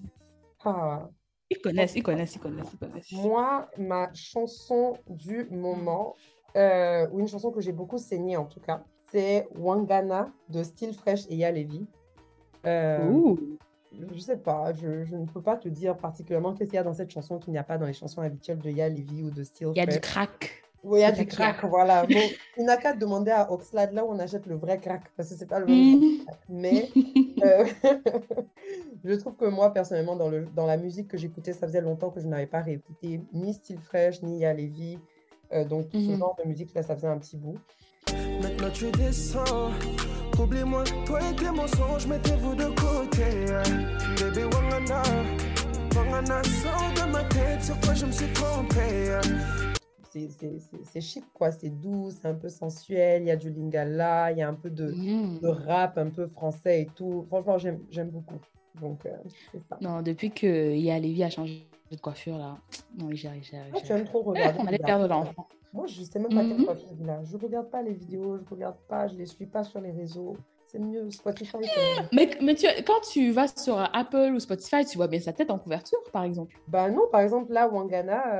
Ah. 0.65 1.09
Ils 1.51 1.59
connaissent, 1.59 1.97
ils 1.97 2.03
connaissent, 2.03 2.37
ils 2.37 2.41
connaissent, 2.41 2.73
ils 2.73 2.79
connaissent. 2.79 3.13
Moi, 3.13 3.69
ma 3.77 4.13
chanson 4.15 4.97
du 5.09 5.49
moment, 5.51 6.15
euh, 6.57 7.09
ou 7.11 7.19
une 7.21 7.27
chanson 7.27 7.51
que 7.51 7.61
j'ai 7.61 7.73
beaucoup 7.73 7.99
saignée 7.99 8.37
en 8.37 8.45
tout 8.45 8.61
cas, 8.61 8.85
c'est 9.11 9.49
Wangana 9.57 10.29
de 10.49 10.63
Style 10.63 10.95
Fresh 10.95 11.27
et 11.29 11.37
Yalevi. 11.37 11.85
Euh, 12.67 13.09
Ouh. 13.09 13.39
Je 13.93 14.19
sais 14.19 14.37
pas, 14.37 14.73
je, 14.73 15.05
je 15.05 15.17
ne 15.17 15.27
peux 15.27 15.43
pas 15.43 15.57
te 15.57 15.69
dire 15.69 15.97
particulièrement 15.97 16.55
qu'est-ce 16.55 16.71
qu'il 16.71 16.77
y 16.77 16.81
a 16.81 16.85
dans 16.85 16.95
cette 16.95 17.11
chanson 17.11 17.39
qu'il 17.39 17.53
n'y 17.53 17.59
a 17.59 17.65
pas 17.65 17.79
dans 17.79 17.87
les 17.87 17.93
chansons 17.93 18.23
habituelles 18.23 18.59
de 18.61 18.71
Yalevi 18.71 19.23
ou 19.25 19.31
de 19.31 19.43
Style 19.43 19.69
Il 19.75 19.79
y 19.79 19.81
a 19.81 19.87
du 19.87 20.01
crack. 20.01 20.53
Oui, 20.83 21.01
il 21.01 21.03
y 21.03 21.05
a 21.05 21.13
du 21.13 21.27
crack, 21.27 21.63
voilà. 21.65 22.07
Bon, 22.07 22.21
il 22.57 22.65
n'a 22.65 22.77
qu'à 22.77 22.95
demander 22.95 23.31
à 23.33 23.53
Oxlade 23.53 23.93
là 23.93 24.05
où 24.05 24.09
on 24.11 24.19
achète 24.19 24.47
le 24.47 24.57
vrai 24.57 24.79
crack, 24.81 25.11
parce 25.17 25.29
que 25.29 25.35
c'est 25.35 25.47
pas 25.47 25.59
le 25.61 25.67
même 25.67 25.85
genre 25.91 26.01
de 26.01 26.07
Mm. 26.07 26.25
crack. 26.25 26.41
Mais 26.49 26.89
euh, 27.43 27.65
je 29.05 29.15
trouve 29.15 29.37
que 29.37 29.45
moi, 29.47 29.73
personnellement, 29.73 30.17
dans, 30.17 30.29
le, 30.29 30.47
dans 30.47 30.67
la 30.67 30.77
musique 30.77 31.09
que 31.09 31.17
j'écoutais, 31.19 31.53
ça 31.53 31.67
faisait 31.67 31.81
longtemps 31.81 32.11
que 32.11 32.21
je 32.21 32.27
n'avais 32.27 32.47
pas 32.47 32.61
réécouté 32.61 33.21
ni 33.33 33.55
Style 33.55 33.81
Fresh, 33.81 34.23
ni 34.23 34.39
Yalevi. 34.41 34.99
Euh, 35.53 35.65
donc, 35.65 35.87
ce 35.97 36.13
Mhm. 36.13 36.19
genre 36.19 36.37
de 36.43 36.49
musique-là, 36.49 36.83
ça 36.83 36.95
faisait 36.95 37.09
un 37.09 37.19
petit 37.19 37.37
bout. 37.37 37.59
Maintenant 38.43 38.71
tu 38.73 38.91
descends. 38.93 39.71
Oublie-moi, 40.39 40.85
toi 41.05 41.19
et 41.31 41.37
tes 41.37 41.51
mensonges, 41.51 42.07
mettez-vous 42.07 42.55
de 42.55 42.65
côté. 42.65 43.47
Bébé 44.19 44.45
Wangana, 44.45 45.03
Wangana 45.95 46.43
sort 46.45 46.93
de 47.07 47.13
ma 47.13 47.23
tête, 47.25 47.63
sur 47.63 47.79
quoi 47.81 47.93
je 47.95 48.07
me 48.07 48.13
suis 48.13 48.33
trompé. 48.33 49.19
C'est 50.13 50.29
c'est- 50.29 50.59
c'est- 50.59 50.85
c'est 50.85 51.01
chic, 51.01 51.25
quoi. 51.35 51.53
C'est 51.53 51.69
doux, 51.69 52.11
c'est 52.11 52.27
un 52.27 52.35
peu 52.35 52.49
sensuel. 52.49 53.23
Il 53.23 53.29
y 53.29 53.31
a 53.31 53.37
du 53.37 53.51
lingala, 53.51 54.33
il 54.33 54.39
y 54.39 54.43
a 54.43 54.49
un 54.49 54.55
peu 54.55 54.71
de, 54.71 54.91
Mm. 54.91 55.39
de 55.41 55.47
rap 55.49 55.99
un 55.99 56.09
peu 56.11 56.27
français 56.27 56.83
et 56.83 56.89
tout. 56.97 57.25
Franchement, 57.29 57.59
j'aime 57.59 57.81
j'aime 57.91 58.09
beaucoup. 58.11 58.41
Donc, 58.81 59.05
euh, 59.07 59.11
c'est 59.53 59.61
ça. 59.69 59.77
Non, 59.81 60.01
depuis 60.03 60.31
que 60.31 60.47
Yaya 60.75 60.99
Lévi 60.99 61.23
a 61.23 61.31
changé 61.31 61.67
de 61.91 61.97
coiffure, 62.01 62.39
là, 62.39 62.57
non, 62.99 63.11
j'y 63.13 63.27
arrive, 63.27 63.43
j'y 63.43 63.57
arrive. 63.57 63.73
Ah, 63.77 63.81
tu 63.81 63.93
aimes 63.93 64.05
trop 64.05 64.23
regarder. 64.23 64.59
on 64.61 64.67
allait 64.67 64.79
perdre 64.79 65.09
l'enfant. 65.09 65.49
Moi, 65.73 65.87
je 65.87 66.03
sais 66.03 66.19
même 66.19 66.33
pas 66.33 66.45
quelle 66.45 66.59
Mhm. 66.59 66.65
coiffure 66.65 66.89
a. 67.09 67.25
Je 67.25 67.37
regarde 67.37 67.71
pas 67.71 67.83
les 67.83 67.93
vidéos, 67.95 68.39
je 68.39 68.45
regarde 68.49 68.77
pas, 68.89 69.07
je 69.09 69.15
les 69.15 69.27
suis 69.27 69.47
pas 69.47 69.65
sur 69.65 69.81
les 69.81 69.91
réseaux. 69.93 70.37
C'est 70.67 70.79
mieux, 70.79 71.11
Spotify, 71.11 71.57
mieux. 71.57 72.07
Mais, 72.13 72.31
mais 72.41 72.55
tu, 72.55 72.67
quand 72.87 73.01
tu 73.11 73.31
vas 73.33 73.49
sur 73.49 73.77
Apple 73.79 74.33
ou 74.35 74.39
Spotify, 74.41 74.85
tu 74.85 74.97
vois 74.97 75.09
bien 75.09 75.19
sa 75.21 75.33
tête 75.33 75.51
en 75.51 75.59
couverture, 75.59 75.99
par 76.13 76.23
exemple. 76.25 76.55
Bah 76.69 76.89
non, 76.91 77.03
par 77.11 77.21
exemple, 77.23 77.53
là, 77.53 77.67
Wangana, 77.69 78.35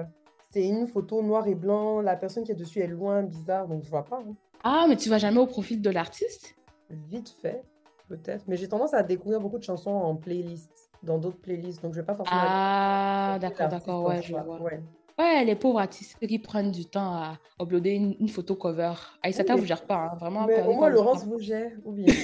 euh, 0.00 0.04
c'est 0.52 0.66
une 0.66 0.86
photo 0.86 1.22
noir 1.22 1.46
et 1.46 1.54
blanc. 1.54 2.00
La 2.02 2.16
personne 2.16 2.44
qui 2.44 2.52
est 2.52 2.56
dessus 2.56 2.80
est 2.80 2.86
loin, 2.86 3.22
bizarre, 3.22 3.66
donc 3.66 3.82
je 3.82 3.88
vois 3.90 4.04
pas. 4.04 4.18
hein. 4.18 4.34
Ah, 4.62 4.84
mais 4.88 4.96
tu 4.96 5.08
vas 5.08 5.16
jamais 5.16 5.40
au 5.40 5.46
profil 5.46 5.80
de 5.80 5.88
l'artiste? 5.88 6.54
Vite 6.90 7.30
fait, 7.40 7.62
peut-être. 8.08 8.44
Mais 8.46 8.56
j'ai 8.58 8.68
tendance 8.68 8.92
à 8.92 9.02
découvrir 9.02 9.40
beaucoup 9.40 9.58
de 9.58 9.62
chansons 9.64 9.90
en 9.90 10.16
playlist, 10.16 10.70
dans 11.02 11.18
d'autres 11.18 11.38
playlists, 11.38 11.82
donc 11.82 11.92
je 11.94 12.00
vais 12.00 12.06
pas 12.06 12.14
forcément. 12.14 12.40
Ah, 12.40 13.38
d'accord, 13.40 13.68
d'accord, 13.68 14.04
ouais, 14.06 14.22
je 14.22 14.32
vois. 14.32 14.60
Ouais. 14.60 14.80
Ouais, 15.18 15.44
les 15.44 15.54
pauvres 15.54 15.80
artistes 15.80 16.16
qui 16.26 16.38
prennent 16.38 16.70
du 16.70 16.86
temps 16.86 17.12
à 17.12 17.38
uploader 17.60 17.90
une, 17.90 18.16
une 18.20 18.28
photo 18.28 18.54
cover. 18.54 18.94
Aïssata 19.22 19.54
Oui, 19.54 19.60
vous 19.60 19.66
gère 19.66 19.84
pas, 19.84 20.10
hein, 20.12 20.16
Vraiment, 20.18 20.46
Mais 20.46 20.62
au 20.62 20.72
moins, 20.72 20.88
votre 20.88 21.02
Laurence 21.02 21.26
vous 21.26 21.38
gère, 21.38 21.72
ou 21.84 21.92
bien. 21.92 22.06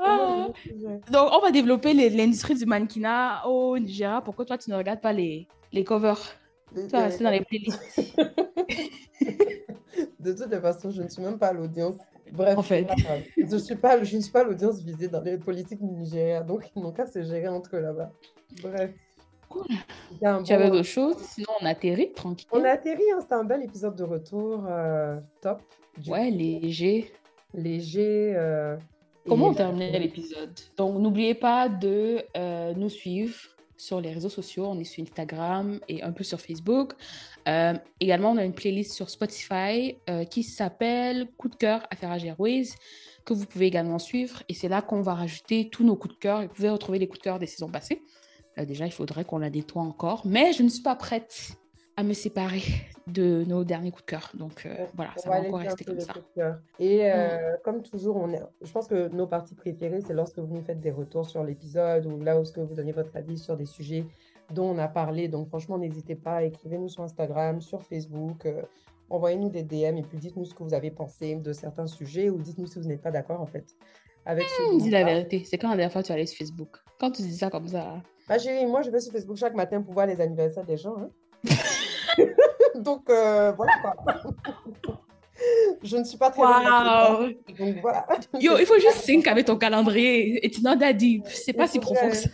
Ah. 0.00 0.48
Donc, 1.10 1.30
on 1.32 1.40
va 1.40 1.50
développer 1.50 1.92
l'industrie 1.92 2.54
du 2.54 2.66
mannequinat 2.66 3.46
au 3.46 3.78
Nigeria. 3.78 4.20
Pourquoi 4.24 4.44
toi, 4.44 4.58
tu 4.58 4.70
ne 4.70 4.76
regardes 4.76 5.00
pas 5.00 5.12
les, 5.12 5.48
les 5.72 5.84
covers? 5.84 6.20
Tu 6.74 6.86
vas 6.86 7.04
rester 7.04 7.24
dans 7.24 7.30
les 7.30 7.40
playlists. 7.40 8.00
De 10.20 10.32
toutes 10.32 10.50
les 10.50 10.60
façons, 10.60 10.90
je 10.90 11.02
ne 11.02 11.08
suis 11.08 11.22
même 11.22 11.38
pas 11.38 11.48
à 11.48 11.52
l'audience. 11.52 11.96
Bref, 12.32 12.58
En 12.58 12.62
c'est 12.62 12.80
fait. 12.80 12.84
pas 12.84 12.94
grave. 12.96 13.22
je 13.36 13.56
suis 13.56 13.76
pas, 13.76 14.02
je 14.04 14.16
ne 14.16 14.22
suis 14.22 14.32
pas 14.32 14.44
l'audience 14.44 14.82
visée 14.82 15.08
dans 15.08 15.20
les 15.22 15.38
politiques 15.38 15.80
du 15.80 15.90
Nigeria, 15.92 16.42
donc 16.42 16.70
n'ont 16.76 16.92
qu'à 16.92 17.06
se 17.06 17.22
gérer 17.22 17.48
entre 17.48 17.76
eux 17.76 17.80
là-bas. 17.80 18.10
Bref. 18.62 18.90
Cool. 19.48 19.64
Tu 20.44 20.52
avais 20.52 20.64
bon- 20.68 20.72
d'autres 20.76 20.82
choses? 20.88 21.16
Sinon, 21.18 21.48
on 21.62 21.66
atterrit 21.66 22.12
tranquille. 22.12 22.48
On 22.52 22.62
a 22.64 22.68
atterri, 22.70 23.02
hein, 23.14 23.18
c'était 23.20 23.34
un 23.34 23.44
bel 23.44 23.62
épisode 23.62 23.96
de 23.96 24.04
retour, 24.04 24.64
euh, 24.68 25.16
top, 25.40 25.62
du 25.96 26.10
Ouais, 26.10 26.30
léger. 26.30 27.10
léger. 27.54 28.34
euh, 28.36 28.76
Comment 29.26 29.48
on 29.48 29.54
terminait 29.54 29.98
l'épisode? 29.98 30.52
Donc, 30.76 30.98
n'oubliez 30.98 31.34
pas 31.34 31.68
de 31.68 32.22
euh, 32.36 32.72
nous 32.74 32.88
suivre 32.90 33.34
sur 33.78 34.00
les 34.02 34.12
réseaux 34.12 34.28
sociaux. 34.28 34.66
On 34.66 34.78
est 34.78 34.84
sur 34.84 35.02
Instagram 35.02 35.80
et 35.88 36.02
un 36.02 36.12
peu 36.12 36.24
sur 36.24 36.40
Facebook. 36.40 36.92
Euh, 37.48 37.72
également, 38.00 38.32
on 38.32 38.36
a 38.36 38.44
une 38.44 38.52
playlist 38.52 38.92
sur 38.92 39.08
Spotify 39.08 39.96
euh, 40.10 40.24
qui 40.24 40.42
s'appelle 40.42 41.28
Coup 41.38 41.48
de 41.48 41.56
cœur 41.56 41.86
Affaire 41.90 42.12
Airways 42.12 42.68
que 43.24 43.32
vous 43.32 43.46
pouvez 43.46 43.66
également 43.66 43.98
suivre. 43.98 44.42
Et 44.48 44.54
c'est 44.54 44.68
là 44.68 44.82
qu'on 44.82 45.00
va 45.00 45.14
rajouter 45.14 45.68
tous 45.70 45.84
nos 45.84 45.96
coups 45.96 46.14
de 46.14 46.18
cœur. 46.18 46.42
Vous 46.42 46.48
pouvez 46.48 46.70
retrouver 46.70 46.98
les 46.98 47.06
coups 47.06 47.20
de 47.20 47.24
cœur 47.24 47.38
des 47.38 47.46
saisons 47.46 47.70
passées. 47.70 48.02
Euh, 48.58 48.64
déjà, 48.64 48.86
il 48.86 48.92
faudrait 48.92 49.24
qu'on 49.24 49.38
la 49.38 49.50
nettoie 49.50 49.82
encore. 49.82 50.22
Mais 50.26 50.52
je 50.52 50.62
ne 50.62 50.68
suis 50.68 50.82
pas 50.82 50.96
prête 50.96 51.52
à 51.98 52.04
me 52.04 52.12
séparer 52.12 52.62
de 53.08 53.42
nos 53.44 53.64
derniers 53.64 53.90
coups 53.90 54.04
de 54.04 54.10
cœur. 54.10 54.30
Donc, 54.34 54.64
euh, 54.66 54.86
voilà, 54.94 55.10
On 55.16 55.20
ça 55.20 55.30
va 55.30 55.40
encore 55.40 55.58
rester 55.58 55.84
comme 55.84 55.98
ça. 55.98 56.12
Et 56.78 57.10
euh, 57.10 57.56
comme 57.64 57.82
toujours, 57.82 58.16
on 58.16 58.32
est... 58.32 58.40
je 58.62 58.70
pense 58.70 58.86
que 58.86 59.08
nos 59.08 59.26
parties 59.26 59.56
préférées, 59.56 60.00
c'est 60.00 60.12
lorsque 60.14 60.38
vous 60.38 60.54
nous 60.54 60.62
faites 60.62 60.78
des 60.80 60.92
retours 60.92 61.28
sur 61.28 61.42
l'épisode 61.42 62.06
ou 62.06 62.22
là 62.22 62.38
où 62.38 62.44
ce 62.44 62.52
que 62.52 62.60
vous 62.60 62.74
donnez 62.74 62.92
votre 62.92 63.16
avis 63.16 63.36
sur 63.36 63.56
des 63.56 63.66
sujets 63.66 64.04
dont 64.54 64.70
on 64.70 64.78
a 64.78 64.86
parlé. 64.86 65.26
Donc 65.26 65.48
franchement, 65.48 65.76
n'hésitez 65.76 66.14
pas, 66.14 66.44
écrivez-nous 66.44 66.88
sur 66.88 67.02
Instagram, 67.02 67.60
sur 67.60 67.82
Facebook, 67.82 68.46
euh, 68.46 68.62
envoyez-nous 69.10 69.48
des 69.50 69.64
DM 69.64 69.96
et 69.98 70.02
puis 70.02 70.18
dites-nous 70.18 70.44
ce 70.44 70.54
que 70.54 70.62
vous 70.62 70.74
avez 70.74 70.92
pensé 70.92 71.34
de 71.34 71.52
certains 71.52 71.88
sujets 71.88 72.30
ou 72.30 72.38
dites-nous 72.38 72.66
si 72.68 72.78
vous 72.78 72.86
n'êtes 72.86 73.02
pas 73.02 73.10
d'accord 73.10 73.40
en 73.40 73.46
fait 73.46 73.74
avec 74.24 74.44
dont 74.70 74.76
Dis 74.78 74.90
la 74.90 75.02
parle. 75.02 75.14
vérité, 75.14 75.42
c'est 75.44 75.58
quand 75.58 75.70
la 75.70 75.76
dernière 75.76 75.92
fois 75.92 76.04
tu 76.04 76.12
allé 76.12 76.26
sur 76.26 76.38
Facebook? 76.38 76.76
Quand 77.00 77.10
tu 77.10 77.22
dis 77.22 77.36
ça 77.36 77.50
comme 77.50 77.66
ça? 77.66 77.96
Chérie, 78.38 78.66
moi 78.66 78.82
je 78.82 78.90
vais 78.90 79.00
sur 79.00 79.12
Facebook 79.12 79.36
chaque 79.36 79.54
matin 79.54 79.82
pour 79.82 79.94
voir 79.94 80.06
les 80.06 80.20
anniversaires 80.20 80.64
des 80.64 80.76
gens. 80.76 80.96
hein. 80.98 81.10
Donc 82.76 83.08
euh, 83.10 83.52
voilà 83.52 83.72
quoi. 83.82 83.94
Je 85.82 85.96
ne 85.96 86.04
suis 86.04 86.18
pas 86.18 86.30
très 86.30 86.42
là-dedans. 86.42 87.28
Donc 87.58 87.76
voilà. 87.80 88.06
Yo, 88.40 88.58
il 88.58 88.66
faut 88.66 88.78
juste 88.78 89.02
sync 89.04 89.26
avec 89.28 89.46
ton 89.46 89.56
calendrier. 89.56 90.44
Et 90.44 90.50
tu 90.50 90.62
n'en 90.62 90.78
as 90.80 90.92
dit, 90.92 91.22
c'est 91.26 91.52
pas 91.52 91.68
si 91.68 91.78
profond 91.78 92.08
que 92.08 92.16
ça. 92.16 92.28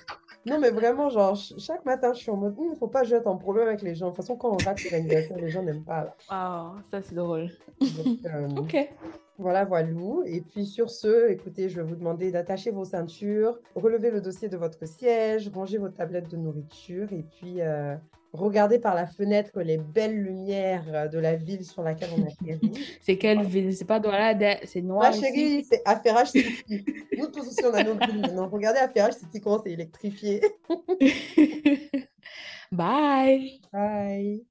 Non, 0.47 0.59
mais 0.59 0.71
vraiment, 0.71 1.09
genre, 1.09 1.37
ch- 1.37 1.59
chaque 1.59 1.85
matin, 1.87 2.13
je 2.13 2.19
suis 2.21 2.31
en 2.31 2.37
mode, 2.37 2.55
il 2.61 2.71
ne 2.71 2.75
faut 2.75 2.87
pas 2.89 3.03
jouer 3.03 3.19
en 3.27 3.37
problème 3.37 3.69
avec 3.69 3.81
les 3.83 3.95
gens. 3.95 4.07
De 4.07 4.11
toute 4.11 4.19
façon, 4.23 4.37
quand 4.37 4.51
on 4.53 4.57
rate 4.65 4.79
anniversaires, 4.93 5.39
les 5.39 5.49
gens 5.49 5.63
n'aiment 5.63 5.85
pas. 5.85 6.05
là. 6.05 6.15
Waouh, 6.31 6.81
ça 6.91 7.01
c'est 7.03 7.15
drôle. 7.15 7.51
Donc, 7.81 8.19
euh, 8.27 8.49
Ok. 8.59 8.77
voilà, 9.39 9.65
voilou. 9.65 10.23
Et 10.27 10.43
puis, 10.43 10.67
sur 10.67 10.91
ce, 10.91 11.31
écoutez, 11.31 11.71
je 11.71 11.77
vais 11.81 11.87
vous 11.87 11.97
demander 11.97 12.31
d'attacher 12.31 12.71
vos 12.73 12.85
ceintures, 12.85 13.59
relever 13.75 14.11
le 14.11 14.21
dossier 14.21 14.49
de 14.51 14.57
votre 14.59 14.87
siège, 14.87 15.51
ranger 15.55 15.79
vos 15.79 15.89
tablettes 15.89 16.29
de 16.31 16.37
nourriture 16.37 17.11
et 17.13 17.25
puis 17.39 17.63
euh, 17.63 17.95
regardez 18.35 18.79
par 18.79 18.95
la 18.95 19.07
fenêtre 19.07 19.61
les 19.63 19.79
belles 19.79 20.23
lumières 20.23 20.85
euh, 20.93 21.09
de 21.09 21.19
la 21.19 21.37
ville 21.37 21.65
sur 21.65 21.83
laquelle 21.83 22.11
on 22.17 22.23
atterrit. 22.27 22.73
C'est 23.01 23.17
quelle 23.17 23.43
ville? 23.45 23.75
C'est 23.75 23.85
pas 23.85 24.01
Douala, 24.01 24.59
c'est 24.65 24.83
noir 24.83 25.11
Ma 25.11 25.17
ici? 25.17 25.21
chérie, 25.21 25.65
c'est 25.69 25.83
Affairage 25.85 26.29
City. 26.29 26.85
Nous 27.17 27.27
tous 27.29 27.41
aussi, 27.47 27.65
on 27.65 27.73
a 27.73 27.83
nos 27.85 27.95
villes 27.95 28.21
maintenant. 28.21 28.49
Regardez 28.49 28.81
Affairage 28.81 29.15
City, 29.15 29.41
comment 29.41 29.61
c'est 29.63 29.73
électrifié. 29.73 30.41
Bye! 32.73 33.61
Bye. 33.73 34.45